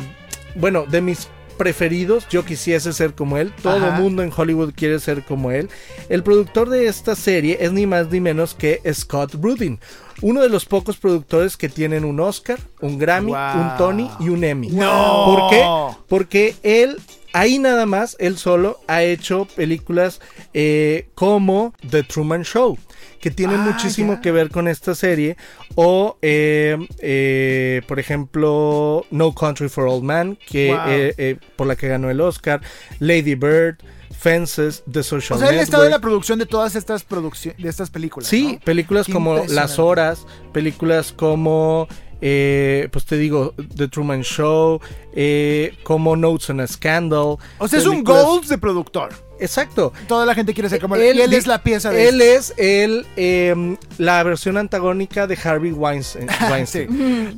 bueno, 0.58 0.86
de 0.86 1.02
mis 1.02 1.28
preferidos. 1.58 2.28
Yo 2.30 2.46
quisiese 2.46 2.94
ser 2.94 3.14
como 3.16 3.38
él. 3.38 3.52
Todo 3.64 3.78
Ajá. 3.78 4.00
mundo 4.00 4.22
en 4.24 4.32
Hollywood 4.36 4.74
quiere 4.76 5.00
ser 5.00 5.24
como 5.24 5.52
él. 5.52 5.70
El 6.10 6.22
productor 6.24 6.70
de 6.70 6.88
esta 6.88 7.16
serie 7.16 7.58
es 7.60 7.72
ni 7.72 7.86
más 7.88 8.10
ni 8.12 8.20
menos 8.22 8.54
que 8.54 8.80
Scott 8.94 9.34
Rudin. 9.42 9.80
Uno 10.22 10.42
de 10.42 10.50
los 10.50 10.66
pocos 10.66 10.98
productores 10.98 11.58
que 11.58 11.70
tienen 11.70 12.04
un 12.06 12.20
Oscar, 12.20 12.60
un 12.82 12.98
Grammy, 12.98 13.32
Wow. 13.32 13.62
un 13.62 13.78
Tony 13.78 14.10
y 14.20 14.30
un 14.30 14.44
Emmy. 14.44 14.70
No. 14.70 15.26
¿Por 15.26 15.50
qué? 15.50 15.66
Porque 16.08 16.56
él, 16.64 16.98
ahí 17.34 17.60
nada 17.60 17.86
más, 17.86 18.16
él 18.20 18.38
solo 18.38 18.80
ha 18.88 19.04
hecho 19.04 19.48
películas 19.56 20.20
eh, 20.56 21.08
como 21.14 21.74
The 21.88 22.02
Truman 22.04 22.44
Show, 22.44 22.78
que 23.20 23.32
tienen 23.32 23.62
Ah, 23.62 23.72
muchísimo 23.72 24.22
que 24.22 24.32
ver 24.32 24.50
con 24.50 24.68
esta 24.68 24.96
serie. 24.96 25.38
O, 25.76 26.18
eh, 26.22 26.78
eh, 27.00 27.82
por 27.88 28.00
ejemplo, 28.00 29.06
No 29.12 29.34
Country 29.34 29.70
for 29.70 29.86
Old 29.88 30.04
Men, 30.04 30.38
que, 30.48 30.72
Wow. 30.74 30.80
eh, 30.88 31.14
eh, 31.18 31.36
por 31.56 31.68
la 31.68 31.76
que 31.76 31.88
ganó 31.88 32.10
el 32.10 32.22
Oscar. 32.22 32.62
Lady 33.00 33.36
Bird, 33.36 33.78
Fences, 34.18 34.84
The 34.92 35.04
Social 35.04 35.38
O 35.38 35.40
sea, 35.40 35.50
él 35.52 35.60
ha 35.60 35.62
estado 35.62 35.86
en 35.86 35.92
la 35.92 36.00
producción 36.00 36.40
de 36.40 36.46
todas 36.46 36.76
estas 36.76 37.04
producciones, 37.04 37.62
de 37.62 37.70
estas 37.70 37.90
películas. 37.90 38.28
Sí, 38.30 38.54
¿no? 38.54 38.60
películas 38.62 39.06
Qué 39.06 39.14
como. 39.14 39.44
Las 39.50 39.78
Horas, 39.78 40.26
películas 40.54 41.12
como, 41.12 41.88
eh, 42.22 42.88
pues 42.92 43.06
te 43.06 43.18
digo, 43.18 43.54
The 43.76 43.88
Truman 43.90 44.24
Show, 44.24 44.80
eh, 45.14 45.78
como 45.84 46.16
Notes 46.16 46.50
on 46.50 46.62
a 46.62 46.68
Scandal. 46.68 47.38
O 47.60 47.68
sea, 47.68 47.78
es 47.80 47.86
un 47.86 47.92
películas- 48.04 48.24
gold 48.26 48.48
de 48.48 48.58
productor. 48.58 49.27
Exacto. 49.40 49.94
Toda 50.08 50.26
la 50.26 50.34
gente 50.36 50.54
quiere 50.54 50.70
ser 50.70 50.80
como 50.82 50.96
él. 50.96 51.18
Y 51.18 51.22
él 51.22 51.34
es 51.34 51.48
la 51.48 51.62
pieza 51.64 51.90
de 51.92 52.08
Él 52.10 52.22
es 52.22 52.54
el, 52.58 53.06
em, 53.16 53.78
la 53.98 54.22
versión 54.24 54.58
antagónica 54.58 55.28
de 55.28 55.38
Harvey 55.44 55.72
Weinstein. 55.74 56.28
Sí. 56.66 56.88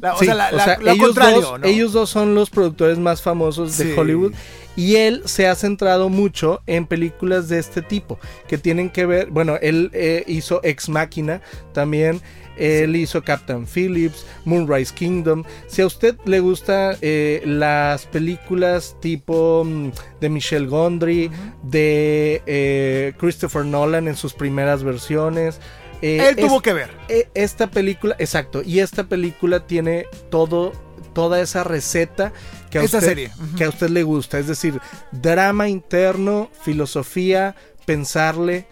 La- 0.01 0.13
o 0.15 0.19
Sí, 0.19 0.25
sea, 0.25 0.35
la- 0.35 0.51
la- 0.51 0.77
lo 0.77 0.91
ellos, 0.91 1.15
dos, 1.15 1.59
¿no? 1.59 1.67
ellos 1.67 1.93
dos 1.93 2.09
son 2.09 2.35
los 2.35 2.49
productores 2.49 2.97
más 2.97 3.21
famosos 3.21 3.77
de 3.77 3.85
Sí. 3.85 3.93
Hollywood. 3.97 4.33
Y 4.75 4.95
él 4.95 5.23
se 5.25 5.47
ha 5.47 5.55
centrado 5.55 6.07
mucho 6.07 6.61
en 6.65 6.85
películas 6.85 7.49
de 7.49 7.59
este 7.59 7.81
tipo, 7.81 8.17
que 8.47 8.57
tienen 8.57 8.89
que 8.89 9.05
ver, 9.05 9.27
bueno, 9.29 9.57
él 9.61 9.89
eh, 9.93 10.23
hizo 10.27 10.61
Ex 10.63 10.87
Máquina 10.87 11.41
también, 11.73 12.21
él 12.59 12.95
hizo 12.95 13.23
Captain 13.23 13.65
Phillips, 13.65 14.25
Moonrise 14.45 14.93
Kingdom. 14.93 15.43
Si 15.67 15.81
a 15.81 15.85
usted 15.87 16.15
le 16.25 16.39
gusta 16.39 16.97
eh, 17.01 17.41
las 17.45 18.05
películas 18.05 18.95
tipo 19.01 19.63
mm, 19.65 19.89
de 20.21 20.29
Michelle 20.29 20.67
Gondry, 20.67 21.31
de 21.63 22.41
eh, 22.45 23.13
Christopher 23.17 23.65
Nolan 23.65 24.07
en 24.07 24.15
sus 24.15 24.33
primeras 24.33 24.83
versiones, 24.83 25.59
eh, 26.01 26.27
Él 26.29 26.35
tuvo 26.35 26.57
es- 26.57 26.61
que 26.61 26.73
ver. 26.73 26.89
esta 27.33 27.67
película, 27.67 28.15
exacto, 28.19 28.61
y 28.63 28.79
esta 28.79 29.05
película 29.05 29.65
tiene 29.67 30.05
todo, 30.29 30.71
toda 31.13 31.41
esa 31.41 31.63
receta 31.63 32.31
que 32.69 32.77
a, 32.79 32.83
usted, 32.83 32.99
serie. 33.01 33.31
Que 33.57 33.63
a 33.65 33.69
usted 33.69 33.89
le 33.89 34.03
gusta. 34.03 34.37
Es 34.39 34.47
decir, 34.47 34.79
drama 35.11 35.67
interno, 35.69 36.49
filosofía, 36.61 37.55
pensarle, 37.85 38.67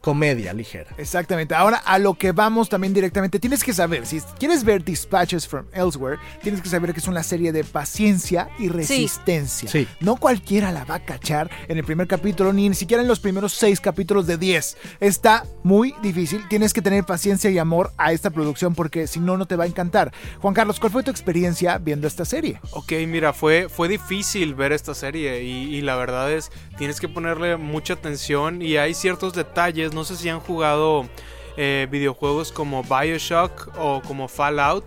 comedia 0.00 0.52
ligera. 0.52 0.94
Exactamente. 0.98 1.54
Ahora 1.54 1.78
a 1.78 1.98
lo 1.98 2.14
que 2.14 2.32
vamos 2.32 2.68
también 2.68 2.94
directamente. 2.94 3.38
Tienes 3.38 3.62
que 3.62 3.72
saber, 3.72 4.06
si 4.06 4.20
quieres 4.38 4.64
ver 4.64 4.84
Dispatches 4.84 5.46
from 5.46 5.66
Elsewhere, 5.72 6.18
tienes 6.42 6.62
que 6.62 6.68
saber 6.68 6.92
que 6.92 7.00
es 7.00 7.08
una 7.08 7.22
serie 7.22 7.52
de 7.52 7.64
paciencia 7.64 8.48
y 8.58 8.68
resistencia. 8.68 9.70
Sí. 9.70 9.86
No 10.00 10.16
cualquiera 10.16 10.72
la 10.72 10.84
va 10.84 10.96
a 10.96 11.04
cachar 11.04 11.50
en 11.68 11.78
el 11.78 11.84
primer 11.84 12.06
capítulo, 12.06 12.52
ni, 12.52 12.68
ni 12.68 12.74
siquiera 12.74 13.02
en 13.02 13.08
los 13.08 13.20
primeros 13.20 13.52
seis 13.52 13.80
capítulos 13.80 14.26
de 14.26 14.38
10. 14.38 14.76
Está 15.00 15.44
muy 15.62 15.94
difícil. 16.02 16.46
Tienes 16.48 16.72
que 16.72 16.82
tener 16.82 17.04
paciencia 17.04 17.50
y 17.50 17.58
amor 17.58 17.92
a 17.98 18.12
esta 18.12 18.30
producción 18.30 18.74
porque 18.74 19.06
si 19.06 19.20
no, 19.20 19.36
no 19.36 19.46
te 19.46 19.56
va 19.56 19.64
a 19.64 19.66
encantar. 19.66 20.12
Juan 20.40 20.54
Carlos, 20.54 20.80
¿cuál 20.80 20.92
fue 20.92 21.02
tu 21.02 21.10
experiencia 21.10 21.78
viendo 21.78 22.06
esta 22.06 22.24
serie? 22.24 22.60
Ok, 22.72 22.92
mira, 23.06 23.32
fue, 23.32 23.68
fue 23.68 23.88
difícil 23.88 24.54
ver 24.54 24.72
esta 24.72 24.94
serie 24.94 25.42
y, 25.42 25.74
y 25.74 25.80
la 25.82 25.96
verdad 25.96 26.32
es, 26.32 26.50
tienes 26.78 27.00
que 27.00 27.08
ponerle 27.08 27.56
mucha 27.56 27.94
atención 27.94 28.62
y 28.62 28.76
hay 28.76 28.94
ciertos 28.94 29.34
detalles, 29.34 29.89
no 29.94 30.04
sé 30.04 30.16
si 30.16 30.28
han 30.28 30.40
jugado 30.40 31.08
eh, 31.56 31.86
videojuegos 31.90 32.52
como 32.52 32.82
Bioshock 32.82 33.70
o 33.78 34.00
como 34.06 34.28
Fallout, 34.28 34.84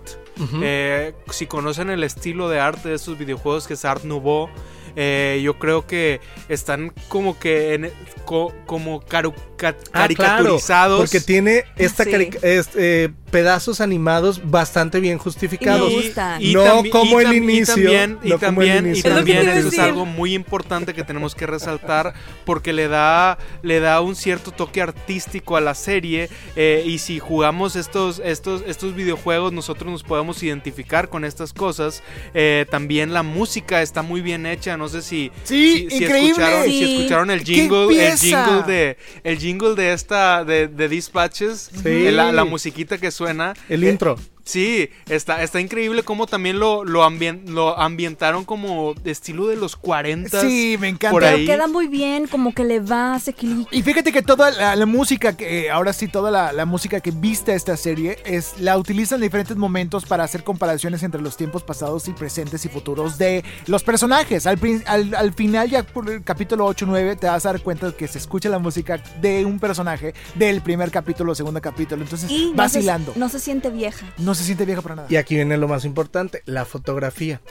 Eh, 0.64 1.14
si 1.30 1.46
conocen 1.46 1.92
el 1.92 2.04
estilo 2.04 2.50
de 2.50 2.60
arte 2.60 2.90
de 2.90 2.96
estos 2.96 3.18
videojuegos 3.20 3.68
que 3.68 3.76
es 3.76 3.86
Art 3.86 4.04
Nouveau, 4.04 4.50
eh, 4.96 5.42
yo 5.44 5.58
creo 5.60 5.86
que 5.88 6.20
están 6.50 6.94
como 7.08 7.38
que 7.40 7.74
en- 7.74 7.92
co- 8.26 8.54
como 8.66 9.00
ca- 9.02 9.20
Ah, 9.20 9.28
claro, 9.56 9.76
caricaturizados. 9.92 11.00
porque 11.00 11.20
tiene 11.22 11.64
esta 11.78 12.04
Sí. 12.04 12.12
carica- 12.12 12.40
es- 12.42 12.70
eh, 12.76 13.10
pedazos 13.32 13.82
animados 13.82 14.42
bastante 14.52 15.00
bien 15.00 15.18
justificados. 15.18 15.90
me 15.90 15.96
gustan. 16.04 16.42
No 16.54 16.84
como 16.92 17.20
el 17.20 17.34
inicio, 17.34 17.74
Y 17.78 17.84
también, 17.84 18.20
y 18.24 18.30
no 18.30 18.40
como 18.40 18.62
el 18.62 18.68
también, 18.68 18.86
y 18.86 18.90
inicio. 18.90 19.18
Eso 19.58 19.68
es 19.70 19.80
algo 19.80 20.06
muy 20.06 20.34
importante 20.36 20.94
que 20.94 21.04
tenemos 21.04 21.34
que 21.34 21.48
resaltar 21.48 22.14
porque 22.46 22.74
le 22.74 22.88
da, 22.88 23.38
le 23.64 23.80
da 23.80 24.02
un 24.02 24.16
cierto 24.16 24.52
toque 24.52 24.82
artístico 24.82 25.58
a 25.58 25.62
la 25.62 25.74
serie 25.74 26.30
eh, 26.56 26.84
y 26.86 27.00
si 27.00 27.18
jugamos 27.20 27.76
estos, 27.76 28.22
estos, 28.24 28.64
estos 28.68 28.94
videojuegos 28.96 29.52
nosotros 29.54 29.92
nos 29.92 30.04
podemos 30.04 30.44
identificar 30.44 31.10
con 31.10 31.26
estas 31.26 31.54
cosas. 31.54 32.04
Eh, 32.36 32.66
también 32.70 33.14
la 33.14 33.24
música 33.24 33.82
está 33.82 34.02
muy 34.04 34.22
bien 34.22 34.46
hecha, 34.46 34.78
no 34.78 34.83
sé 34.90 35.02
si, 35.02 35.32
Sí, 35.44 35.88
si, 35.90 35.98
si 35.98 36.04
escucharon, 36.06 36.64
si 36.66 36.72
Sí. 36.72 36.96
escucharon 36.96 37.32
el 37.32 37.44
¡Qué 37.44 37.54
jingle, 37.54 38.08
el 38.08 38.18
jingle 38.18 38.64
de, 38.68 38.98
el 39.24 39.38
jingle 39.38 39.76
de 39.76 39.94
esta, 39.94 40.44
de, 40.44 40.68
de 40.68 40.88
Dispatches, 40.90 41.70
Sí. 41.74 41.82
eh, 41.90 42.12
la, 42.12 42.32
la 42.32 42.44
musiquita 42.46 42.98
que 42.98 43.12
suena. 43.12 43.54
El 43.70 43.84
eh, 43.84 43.90
intro. 43.90 44.18
Sí, 44.46 44.90
está, 45.08 45.42
está 45.42 45.62
increíble 45.62 46.04
cómo 46.04 46.28
también 46.28 46.60
lo, 46.60 46.84
lo, 46.84 47.04
ambien- 47.04 47.46
lo 47.48 47.80
ambientaron 47.80 48.44
como 48.44 48.94
de 48.94 49.12
estilo 49.12 49.48
de 49.48 49.56
los 49.56 49.76
40. 49.78 50.42
Sí, 50.42 50.76
me 50.80 50.90
encanta. 50.90 51.12
por 51.12 51.22
Pero 51.24 51.38
queda 51.46 51.68
muy 51.68 51.88
bien, 51.88 52.28
como 52.28 52.54
que 52.54 52.66
le 52.66 52.80
va, 52.82 53.18
se 53.20 53.32
equilibra. 53.32 53.68
Y 53.72 53.82
fíjate 53.82 54.12
que 54.12 54.22
toda 54.22 54.52
la, 54.52 54.76
la 54.76 54.86
música, 54.86 55.38
que 55.38 55.66
eh, 55.68 55.72
ahora 55.72 55.94
sí, 55.94 56.08
toda 56.10 56.30
la, 56.30 56.52
la 56.52 56.66
música 56.66 57.00
que 57.00 57.12
viste 57.12 57.54
esta 57.56 57.78
serie, 57.78 58.18
es 58.26 58.60
la 58.60 58.78
utilizan 58.78 59.18
en 59.20 59.22
diferentes 59.24 59.56
momentos 59.56 60.06
para 60.06 60.26
hacer 60.26 60.44
comparaciones 60.44 61.04
entre 61.04 61.22
los 61.22 61.38
tiempos 61.38 61.64
pasados 61.64 62.08
y 62.10 62.12
presentes 62.12 62.66
y 62.66 62.70
futuros 62.70 63.18
de 63.18 63.44
los 63.68 63.84
personajes. 63.84 64.46
Al, 64.46 64.60
al, 64.88 65.16
al 65.16 65.34
final, 65.34 65.70
ya 65.70 65.84
por 65.84 66.10
el 66.10 66.22
capítulo 66.22 66.66
8 66.66 66.86
9, 66.88 67.16
te 67.16 67.28
vas 67.28 67.46
a 67.46 67.54
dar 67.54 67.62
cuenta 67.62 67.94
que 67.94 68.08
se 68.10 68.18
escucha 68.18 68.50
la 68.50 68.60
música 68.60 69.02
de 69.22 69.46
un 69.46 69.60
personaje 69.60 70.14
del 70.36 70.62
primer 70.62 70.92
capítulo 70.92 71.32
o 71.32 71.36
segundo 71.36 71.62
capítulo. 71.62 72.04
Entonces, 72.04 72.30
Y 72.30 72.46
no 72.48 72.52
se, 72.52 72.56
vacilando. 72.58 73.14
no 73.16 73.30
se 73.30 73.40
siente 73.40 73.70
vieja. 73.70 74.06
No 74.18 74.33
se 74.34 74.44
siente 74.44 74.66
viejo 74.66 74.82
para 74.82 74.96
nada. 74.96 75.08
Y 75.10 75.16
aquí 75.16 75.36
viene 75.36 75.58
lo 75.58 75.68
más 75.68 75.86
importante, 75.86 76.42
la 76.46 76.66
fotografía. 76.66 77.42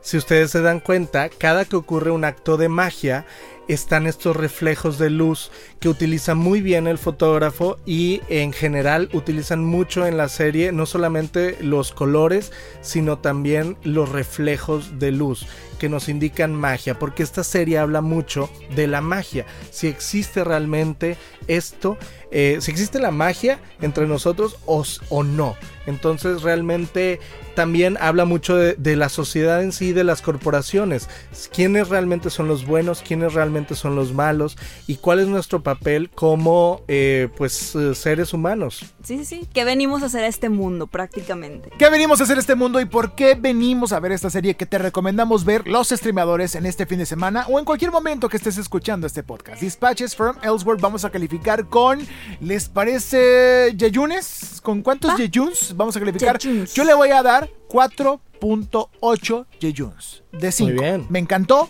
Si 0.00 0.16
ustedes 0.16 0.50
se 0.50 0.62
dan 0.62 0.80
cuenta, 0.80 1.28
cada 1.28 1.64
que 1.64 1.76
ocurre 1.76 2.10
un 2.10 2.24
acto 2.24 2.56
de 2.56 2.68
magia, 2.68 3.26
están 3.68 4.06
estos 4.06 4.34
reflejos 4.34 4.98
de 4.98 5.10
luz 5.10 5.50
que 5.78 5.88
utiliza 5.88 6.34
muy 6.34 6.62
bien 6.62 6.86
el 6.86 6.98
fotógrafo 6.98 7.78
y 7.84 8.22
en 8.28 8.52
general 8.52 9.10
utilizan 9.12 9.64
mucho 9.64 10.06
en 10.06 10.16
la 10.16 10.28
serie 10.28 10.72
no 10.72 10.86
solamente 10.86 11.58
los 11.60 11.92
colores, 11.92 12.52
sino 12.80 13.18
también 13.18 13.76
los 13.82 14.08
reflejos 14.08 14.98
de 14.98 15.12
luz 15.12 15.46
que 15.78 15.88
nos 15.88 16.08
indican 16.08 16.54
magia, 16.54 16.98
porque 16.98 17.22
esta 17.22 17.44
serie 17.44 17.78
habla 17.78 18.00
mucho 18.00 18.50
de 18.74 18.86
la 18.86 19.00
magia, 19.00 19.46
si 19.70 19.86
existe 19.86 20.44
realmente 20.44 21.16
esto, 21.46 21.96
eh, 22.30 22.58
si 22.60 22.70
existe 22.70 22.98
la 22.98 23.10
magia 23.10 23.58
entre 23.80 24.06
nosotros 24.06 24.58
o, 24.66 24.84
no. 25.22 25.56
Entonces 25.86 26.42
realmente 26.42 27.18
también 27.54 27.96
habla 27.98 28.26
mucho 28.26 28.56
de, 28.56 28.74
de 28.74 28.96
la 28.96 29.08
sociedad 29.08 29.62
en 29.62 29.72
sí, 29.72 29.92
de 29.92 30.04
las 30.04 30.20
corporaciones, 30.20 31.08
quiénes 31.50 31.88
realmente 31.88 32.28
son 32.28 32.46
los 32.46 32.66
buenos, 32.66 33.02
quiénes 33.02 33.32
realmente 33.32 33.74
son 33.74 33.96
los 33.96 34.12
malos 34.12 34.58
y 34.86 34.96
cuál 34.96 35.20
es 35.20 35.28
nuestro 35.28 35.62
papel 35.62 36.10
como 36.10 36.82
eh, 36.88 37.28
pues 37.36 37.74
eh, 37.74 37.94
seres 37.94 38.32
humanos. 38.32 38.84
Sí, 39.02 39.18
sí, 39.18 39.24
sí. 39.24 39.48
Que 39.52 39.64
venimos 39.64 40.02
a 40.02 40.06
hacer 40.06 40.24
a 40.24 40.26
este 40.26 40.48
mundo 40.48 40.86
prácticamente. 40.86 41.70
¿Qué 41.78 41.88
venimos 41.90 42.20
a 42.20 42.24
hacer 42.24 42.38
este 42.38 42.54
mundo 42.54 42.80
y 42.80 42.84
por 42.84 43.14
qué 43.14 43.34
venimos 43.34 43.92
a 43.92 44.00
ver 44.00 44.12
esta 44.12 44.30
serie 44.30 44.54
que 44.54 44.66
te 44.66 44.78
recomendamos 44.78 45.44
ver 45.44 45.67
los 45.68 45.90
streamadores 45.90 46.54
en 46.54 46.64
este 46.64 46.86
fin 46.86 46.98
de 46.98 47.04
semana 47.04 47.44
o 47.46 47.58
en 47.58 47.64
cualquier 47.66 47.92
momento 47.92 48.28
que 48.28 48.38
estés 48.38 48.56
escuchando 48.56 49.06
este 49.06 49.22
podcast? 49.22 49.60
Dispatches 49.60 50.16
from 50.16 50.36
Elsewhere 50.42 50.80
vamos 50.80 51.04
a 51.04 51.10
calificar 51.10 51.66
con, 51.66 52.06
¿les 52.40 52.68
parece 52.70 53.74
Yeyunes? 53.76 54.60
¿Con 54.62 54.80
cuántos 54.82 55.12
Va. 55.12 55.16
Yejuns 55.18 55.76
vamos 55.76 55.94
a 55.96 56.00
calificar? 56.00 56.38
Yejuns. 56.38 56.72
Yo 56.72 56.84
le 56.84 56.94
voy 56.94 57.10
a 57.10 57.22
dar 57.22 57.50
4.8 57.68 59.46
Yejuns 59.60 60.22
de 60.32 60.52
5. 60.52 60.72
Muy 60.72 60.80
bien. 60.82 61.06
Me 61.10 61.18
encantó. 61.18 61.68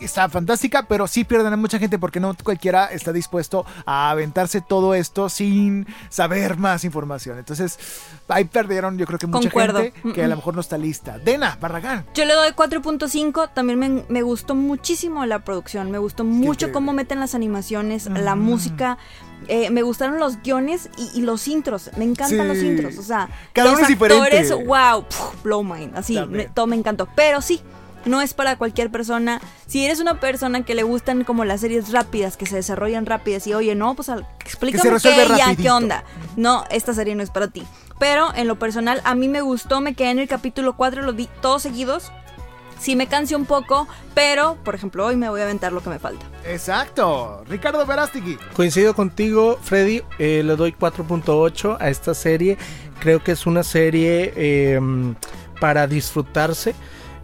Está 0.00 0.28
fantástica, 0.28 0.84
pero 0.86 1.06
sí 1.06 1.24
pierden 1.24 1.52
a 1.52 1.56
mucha 1.56 1.78
gente 1.78 1.98
porque 1.98 2.20
no 2.20 2.36
cualquiera 2.42 2.86
está 2.86 3.12
dispuesto 3.12 3.66
a 3.84 4.10
aventarse 4.10 4.60
todo 4.60 4.94
esto 4.94 5.28
sin 5.28 5.86
saber 6.08 6.56
más 6.56 6.84
información. 6.84 7.38
Entonces, 7.38 7.78
ahí 8.28 8.44
perdieron, 8.44 8.96
yo 8.98 9.06
creo 9.06 9.18
que 9.18 9.26
mucha 9.26 9.48
Concuerdo. 9.50 9.80
gente 9.80 10.12
que 10.14 10.22
a 10.24 10.28
lo 10.28 10.36
mejor 10.36 10.54
no 10.54 10.60
está 10.60 10.78
lista. 10.78 11.18
Dena, 11.18 11.58
Barragán. 11.60 12.06
Yo 12.14 12.24
le 12.24 12.34
doy 12.34 12.50
4.5. 12.52 13.50
También 13.54 13.78
me, 13.78 14.04
me 14.08 14.22
gustó 14.22 14.54
muchísimo 14.54 15.24
la 15.26 15.40
producción. 15.40 15.90
Me 15.90 15.98
gustó 15.98 16.24
mucho 16.24 16.72
cómo 16.72 16.92
meten 16.92 17.20
las 17.20 17.34
animaciones, 17.34 18.06
la 18.06 18.34
Mm. 18.34 18.40
música. 18.40 18.98
Eh, 19.46 19.70
me 19.70 19.82
gustaron 19.82 20.18
los 20.18 20.42
guiones 20.42 20.90
y, 20.98 21.18
y 21.18 21.22
los 21.22 21.46
intros. 21.48 21.90
Me 21.96 22.04
encantan 22.04 22.40
Sí. 22.40 22.46
los 22.48 22.58
intros. 22.58 22.98
O 22.98 23.02
sea, 23.02 23.28
Cada 23.52 23.68
los 23.70 23.78
uno 23.78 23.82
es 23.82 23.88
diferente. 23.88 24.38
actores, 24.38 24.66
wow, 24.66 25.04
blow 25.44 25.62
mind. 25.62 25.96
Así, 25.96 26.18
me- 26.28 26.46
todo 26.48 26.66
me 26.66 26.76
encantó. 26.76 27.08
Pero 27.14 27.40
sí. 27.40 27.60
No 28.04 28.20
es 28.20 28.32
para 28.32 28.56
cualquier 28.56 28.90
persona. 28.90 29.40
Si 29.66 29.84
eres 29.84 30.00
una 30.00 30.20
persona 30.20 30.64
que 30.64 30.74
le 30.74 30.82
gustan 30.82 31.24
como 31.24 31.44
las 31.44 31.60
series 31.60 31.92
rápidas, 31.92 32.36
que 32.36 32.46
se 32.46 32.56
desarrollan 32.56 33.06
rápidas 33.06 33.46
y 33.46 33.54
oye, 33.54 33.74
no, 33.74 33.94
pues 33.94 34.10
explícame 34.40 34.98
qué, 35.00 35.28
ya, 35.36 35.54
qué 35.56 35.70
onda. 35.70 36.04
No, 36.36 36.64
esta 36.70 36.94
serie 36.94 37.14
no 37.14 37.22
es 37.22 37.30
para 37.30 37.48
ti. 37.48 37.64
Pero 37.98 38.32
en 38.34 38.46
lo 38.46 38.58
personal, 38.58 39.00
a 39.04 39.14
mí 39.14 39.28
me 39.28 39.40
gustó, 39.40 39.80
me 39.80 39.94
quedé 39.94 40.10
en 40.10 40.20
el 40.20 40.28
capítulo 40.28 40.76
4, 40.76 41.02
los 41.02 41.16
vi 41.16 41.28
todos 41.40 41.62
seguidos. 41.62 42.12
Sí 42.78 42.94
me 42.94 43.08
cansé 43.08 43.34
un 43.34 43.44
poco, 43.44 43.88
pero 44.14 44.56
por 44.62 44.76
ejemplo 44.76 45.04
hoy 45.04 45.16
me 45.16 45.28
voy 45.28 45.40
a 45.40 45.44
aventar 45.44 45.72
lo 45.72 45.82
que 45.82 45.90
me 45.90 45.98
falta. 45.98 46.24
Exacto. 46.46 47.42
Ricardo 47.48 47.84
Verástegui. 47.84 48.38
Coincido 48.54 48.94
contigo, 48.94 49.58
Freddy. 49.60 50.02
eh, 50.20 50.42
le 50.44 50.54
doy 50.54 50.72
4.8 50.78 51.76
a 51.80 51.88
esta 51.90 52.14
serie. 52.14 52.56
Creo 53.00 53.22
que 53.22 53.32
es 53.32 53.46
una 53.46 53.64
serie 53.64 54.32
eh, 54.36 54.80
para 55.60 55.88
disfrutarse. 55.88 56.76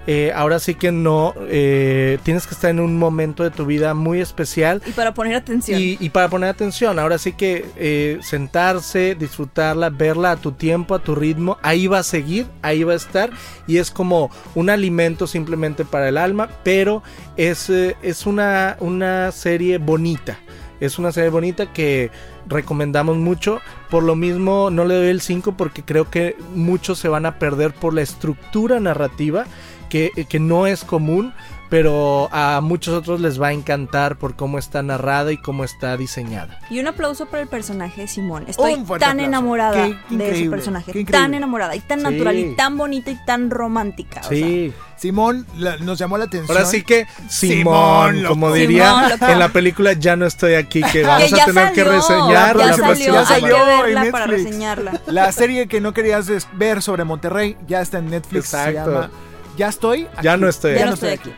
Eh, 0.07 0.33
ahora 0.35 0.59
sí 0.59 0.75
que 0.75 0.93
no. 0.93 1.35
eh, 1.49 2.19
tienes 2.23 2.47
que 2.47 2.55
estar 2.55 2.71
en 2.71 2.81
un 2.81 2.99
momento 2.99 3.43
de 3.43 3.51
tu 3.51 3.65
vida 3.65 3.95
muy 3.95 4.21
especial. 4.21 4.83
Y 4.87 4.93
para 4.93 5.15
poner 5.15 5.35
atención. 5.35 5.81
Y, 5.81 5.97
y 6.01 6.11
para 6.11 6.29
poner 6.29 6.51
atención, 6.51 6.99
ahora 6.99 7.19
sí 7.19 7.33
que 7.33 7.65
eh, 7.77 8.19
sentarse, 8.23 9.15
disfrutarla, 9.15 9.91
verla 9.91 10.33
a 10.33 10.37
tu 10.37 10.53
tiempo, 10.53 10.95
a 10.95 10.99
tu 10.99 11.15
ritmo, 11.15 11.59
ahí 11.63 11.87
va 11.87 12.01
a 12.01 12.03
seguir, 12.03 12.47
ahí 12.63 12.85
va 12.85 12.93
a 12.93 12.97
estar 12.97 13.31
y 13.67 13.79
es 13.79 13.91
como 13.91 14.31
un 14.55 14.71
alimento 14.71 15.27
simplemente 15.27 15.85
para 15.85 16.09
el 16.09 16.19
alma, 16.19 16.49
pero 16.63 17.03
es, 17.37 17.71
eh, 17.71 17.97
es 18.03 18.27
una, 18.27 18.77
una 18.81 19.33
serie 19.33 19.79
bonita. 19.79 20.39
Es 20.81 20.99
una 20.99 21.13
serie 21.13 21.31
bonita 21.31 21.73
que 21.73 22.11
recomendamos 22.47 23.17
mucho. 23.17 23.61
Por 23.91 24.03
lo 24.03 24.17
mismo 24.17 24.71
no 24.71 24.85
le 24.85 24.97
doy 24.97 25.09
el 25.09 25.21
5 25.21 25.57
porque 25.57 25.83
creo 25.83 26.11
que 26.11 26.37
muchos 26.55 26.99
se 26.99 27.09
van 27.09 27.27
a 27.27 27.39
perder 27.39 27.73
por 27.73 27.95
la 27.95 28.03
estructura 28.03 28.81
narrativa 28.81 29.47
que, 29.89 30.11
que 30.28 30.39
no 30.41 30.66
es 30.66 30.85
común. 30.85 31.32
Pero 31.70 32.28
a 32.30 32.61
muchos 32.61 32.95
otros 32.95 33.20
les 33.20 33.41
va 33.41 33.49
a 33.49 33.53
encantar 33.53 34.16
por 34.16 34.37
cómo 34.37 34.59
está 34.59 34.82
narrada 34.85 35.32
y 35.32 35.39
cómo 35.39 35.64
está 35.64 35.97
diseñada. 35.97 36.61
Y 36.70 36.78
un 36.78 36.87
aplauso 36.87 37.26
para 37.26 37.43
el 37.43 37.49
personaje 37.49 38.03
de 38.03 38.07
Simón. 38.07 38.45
Estoy 38.47 38.74
tan 38.74 38.85
aplauso. 38.85 39.18
enamorada 39.24 39.87
Qué 40.09 40.16
de 40.16 40.30
ese 40.30 40.51
personaje. 40.51 41.05
Tan 41.07 41.35
enamorada 41.35 41.74
y 41.74 41.80
tan 41.80 41.99
Sí. 42.01 42.05
natural 42.05 42.39
y 42.39 42.55
tan 42.55 42.76
bonita 42.76 43.11
y 43.11 43.16
tan 43.24 43.51
romántica. 43.51 44.20
o 44.20 44.28
sea. 44.28 44.37
Sí. 44.37 44.72
Simón 44.97 45.47
la- 45.57 45.78
nos 45.78 45.99
llamó 45.99 46.16
la 46.16 46.24
atención. 46.26 46.57
Ahora 46.57 46.68
sí 46.68 46.82
que 46.85 47.07
Simón, 47.28 47.57
Simón, 47.59 48.16
loco. 48.22 48.28
como 48.35 48.47
Simón, 48.55 48.59
diría 48.61 49.09
loco. 49.09 49.26
en 49.26 49.39
la 49.41 49.49
película 49.49 49.93
Ya 49.95 50.14
no 50.16 50.26
estoy 50.26 50.55
aquí, 50.55 50.80
que 50.93 51.03
vamos 51.07 51.32
que 51.32 51.41
a 51.41 51.45
tener 51.47 51.72
que 51.72 51.82
reseñar 51.82 52.57
ya 52.57 52.66
la 52.66 52.76
salió, 52.76 52.85
próxima 52.85 53.12
ya 53.14 53.20
hay 53.20 53.26
salió 53.41 53.57
que 53.57 53.62
en 53.62 53.82
verla 53.95 54.12
para 54.12 54.26
reseñarla. 54.26 55.01
La 55.07 55.32
serie 55.32 55.66
que 55.66 55.80
no 55.80 55.93
querías 55.93 56.30
ver 56.57 56.82
sobre 56.82 57.03
Monterrey 57.05 57.57
ya 57.66 57.80
está 57.80 57.99
en 57.99 58.11
Netflix. 58.11 58.49
Se 58.49 58.57
Exacto. 58.68 58.93
llama 58.93 59.11
Ya 59.57 59.69
estoy. 59.69 60.09
Ya 60.23 60.33
aquí. 60.33 60.41
no 60.43 60.49
estoy 60.49 60.75
Ya 60.75 60.81
aquí. 60.81 60.89
no 60.89 60.95
estoy 60.95 61.11
aquí. 61.11 61.33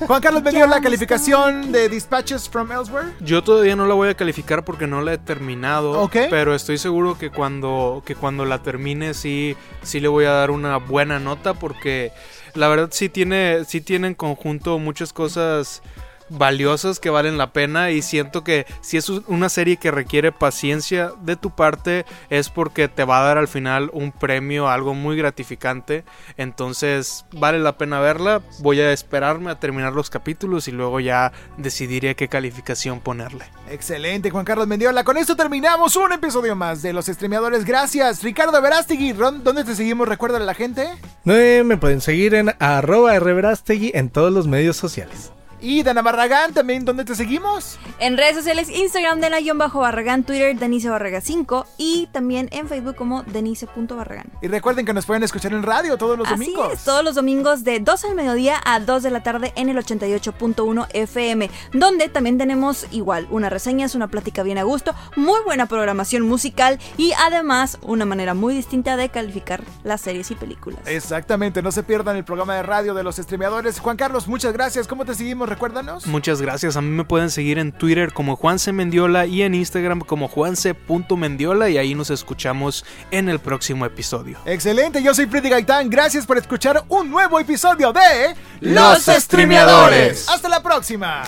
Juan 0.06 0.20
Carlos 0.20 0.42
me 0.42 0.50
dio 0.50 0.60
Ya 0.60 0.66
la 0.66 0.80
calificación 0.80 1.72
de 1.72 1.88
Dispatches 1.88 2.48
from 2.48 2.70
Elsewhere. 2.72 3.08
Yo 3.20 3.42
todavía 3.42 3.76
no 3.76 3.86
la 3.86 3.94
voy 3.94 4.08
a 4.10 4.14
calificar 4.14 4.64
porque 4.64 4.86
no 4.86 5.00
la 5.02 5.14
he 5.14 5.18
terminado. 5.18 5.92
Ok. 6.00 6.16
Pero 6.30 6.54
estoy 6.54 6.78
seguro 6.78 7.16
que 7.18 7.30
cuando, 7.30 8.02
que 8.04 8.14
cuando 8.14 8.44
la 8.44 8.62
termine 8.62 9.14
sí, 9.14 9.56
sí 9.82 10.00
le 10.00 10.08
voy 10.08 10.26
a 10.26 10.30
dar 10.32 10.50
una 10.50 10.76
buena 10.76 11.18
nota 11.18 11.54
porque 11.54 12.12
la 12.54 12.68
verdad 12.68 12.88
sí 12.92 13.08
tiene, 13.08 13.64
sí 13.66 13.80
tiene 13.80 14.08
en 14.08 14.14
conjunto 14.14 14.78
muchas 14.78 15.12
cosas 15.12 15.82
valiosas 16.28 17.00
que 17.00 17.10
valen 17.10 17.38
la 17.38 17.52
pena 17.52 17.90
y 17.90 18.02
siento 18.02 18.44
que 18.44 18.66
si 18.80 18.96
es 18.96 19.08
una 19.08 19.48
serie 19.48 19.76
que 19.76 19.90
requiere 19.90 20.32
paciencia 20.32 21.12
de 21.20 21.36
tu 21.36 21.50
parte 21.50 22.04
es 22.30 22.48
porque 22.48 22.88
te 22.88 23.04
va 23.04 23.20
a 23.20 23.24
dar 23.24 23.38
al 23.38 23.48
final 23.48 23.90
un 23.92 24.12
premio, 24.12 24.68
algo 24.68 24.94
muy 24.94 25.16
gratificante. 25.16 26.04
Entonces 26.36 27.24
vale 27.32 27.58
la 27.58 27.76
pena 27.76 28.00
verla. 28.00 28.42
Voy 28.60 28.80
a 28.80 28.92
esperarme 28.92 29.50
a 29.50 29.60
terminar 29.60 29.92
los 29.92 30.10
capítulos 30.10 30.68
y 30.68 30.72
luego 30.72 31.00
ya 31.00 31.32
decidiré 31.56 32.14
qué 32.14 32.28
calificación 32.28 33.00
ponerle. 33.00 33.44
Excelente, 33.70 34.30
Juan 34.30 34.44
Carlos 34.44 34.66
Mendiola. 34.66 35.04
Con 35.04 35.16
esto 35.16 35.36
terminamos 35.36 35.96
un 35.96 36.12
episodio 36.12 36.56
más 36.56 36.82
de 36.82 36.92
Los 36.92 37.06
Streameadores. 37.06 37.64
Gracias. 37.64 38.22
Ricardo 38.22 38.60
Verástegui, 38.60 39.12
¿dónde 39.12 39.64
te 39.64 39.74
seguimos? 39.74 40.08
Recuérdale 40.08 40.44
a 40.44 40.46
la 40.46 40.54
gente. 40.54 40.88
Eh, 41.26 41.62
me 41.64 41.76
pueden 41.76 42.00
seguir 42.00 42.34
en 42.34 42.54
arroba 42.58 43.18
rverastegui 43.18 43.92
en 43.94 44.10
todos 44.10 44.32
los 44.32 44.46
medios 44.46 44.76
sociales. 44.76 45.30
Y 45.64 45.82
Dana 45.82 46.02
Barragán, 46.02 46.52
también, 46.52 46.84
¿dónde 46.84 47.06
te 47.06 47.14
seguimos? 47.14 47.78
En 47.98 48.18
redes 48.18 48.36
sociales, 48.36 48.68
Instagram 48.68 49.18
de 49.20 49.30
la 49.30 49.40
guion 49.40 49.56
bajo 49.56 49.80
Barragán, 49.80 50.22
Twitter 50.22 50.54
Denise 50.58 50.90
Barraga 50.90 51.22
5 51.22 51.66
y 51.78 52.06
también 52.12 52.50
en 52.52 52.68
Facebook 52.68 52.96
como 52.96 53.22
Denise.barragán. 53.22 54.26
Y 54.42 54.48
recuerden 54.48 54.84
que 54.84 54.92
nos 54.92 55.06
pueden 55.06 55.22
escuchar 55.22 55.54
en 55.54 55.62
radio 55.62 55.96
todos 55.96 56.18
los 56.18 56.28
Así 56.28 56.52
domingos. 56.52 56.74
es, 56.74 56.84
todos 56.84 57.02
los 57.02 57.14
domingos 57.14 57.64
de 57.64 57.80
12 57.80 58.08
del 58.08 58.16
mediodía 58.16 58.60
a 58.62 58.78
2 58.78 59.02
de 59.04 59.10
la 59.10 59.22
tarde 59.22 59.54
en 59.56 59.70
el 59.70 59.78
88.1 59.78 60.86
FM, 60.92 61.50
donde 61.72 62.10
también 62.10 62.36
tenemos 62.36 62.86
igual 62.90 63.26
una 63.30 63.48
reseña, 63.48 63.86
es 63.86 63.94
una 63.94 64.08
plática 64.08 64.42
bien 64.42 64.58
a 64.58 64.64
gusto, 64.64 64.94
muy 65.16 65.40
buena 65.46 65.64
programación 65.64 66.24
musical 66.28 66.78
y 66.98 67.12
además 67.24 67.78
una 67.80 68.04
manera 68.04 68.34
muy 68.34 68.54
distinta 68.54 68.98
de 68.98 69.08
calificar 69.08 69.64
las 69.82 70.02
series 70.02 70.30
y 70.30 70.34
películas. 70.34 70.80
Exactamente, 70.84 71.62
no 71.62 71.72
se 71.72 71.82
pierdan 71.82 72.16
el 72.16 72.24
programa 72.24 72.54
de 72.54 72.64
radio 72.64 72.92
de 72.92 73.02
los 73.02 73.16
streameadores. 73.16 73.80
Juan 73.80 73.96
Carlos, 73.96 74.28
muchas 74.28 74.52
gracias. 74.52 74.86
¿Cómo 74.86 75.06
te 75.06 75.14
seguimos? 75.14 75.53
Recuérdanos. 75.54 76.06
Muchas 76.06 76.42
gracias. 76.42 76.76
A 76.76 76.80
mí 76.80 76.90
me 76.90 77.04
pueden 77.04 77.30
seguir 77.30 77.58
en 77.58 77.72
Twitter 77.72 78.12
como 78.12 78.36
Juanse 78.36 78.72
Mendiola 78.72 79.26
y 79.26 79.42
en 79.42 79.54
Instagram 79.54 80.00
como 80.00 80.28
Juanse.mendiola 80.28 81.70
y 81.70 81.78
ahí 81.78 81.94
nos 81.94 82.10
escuchamos 82.10 82.84
en 83.10 83.28
el 83.28 83.38
próximo 83.38 83.86
episodio. 83.86 84.38
Excelente, 84.46 85.02
yo 85.02 85.14
soy 85.14 85.26
Freddy 85.26 85.48
Gaitán. 85.48 85.88
Gracias 85.90 86.26
por 86.26 86.38
escuchar 86.38 86.84
un 86.88 87.10
nuevo 87.10 87.38
episodio 87.38 87.92
de 87.92 88.34
Los 88.60 89.04
Streameadores. 89.04 90.28
Hasta 90.28 90.48
la 90.48 90.62
próxima. 90.62 91.22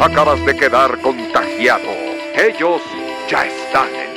Acabas 0.00 0.44
de 0.44 0.56
quedar 0.56 1.00
contagiado. 1.00 1.90
Ellos 2.36 2.80
ya 3.30 3.46
están 3.46 3.88
en 3.94 4.13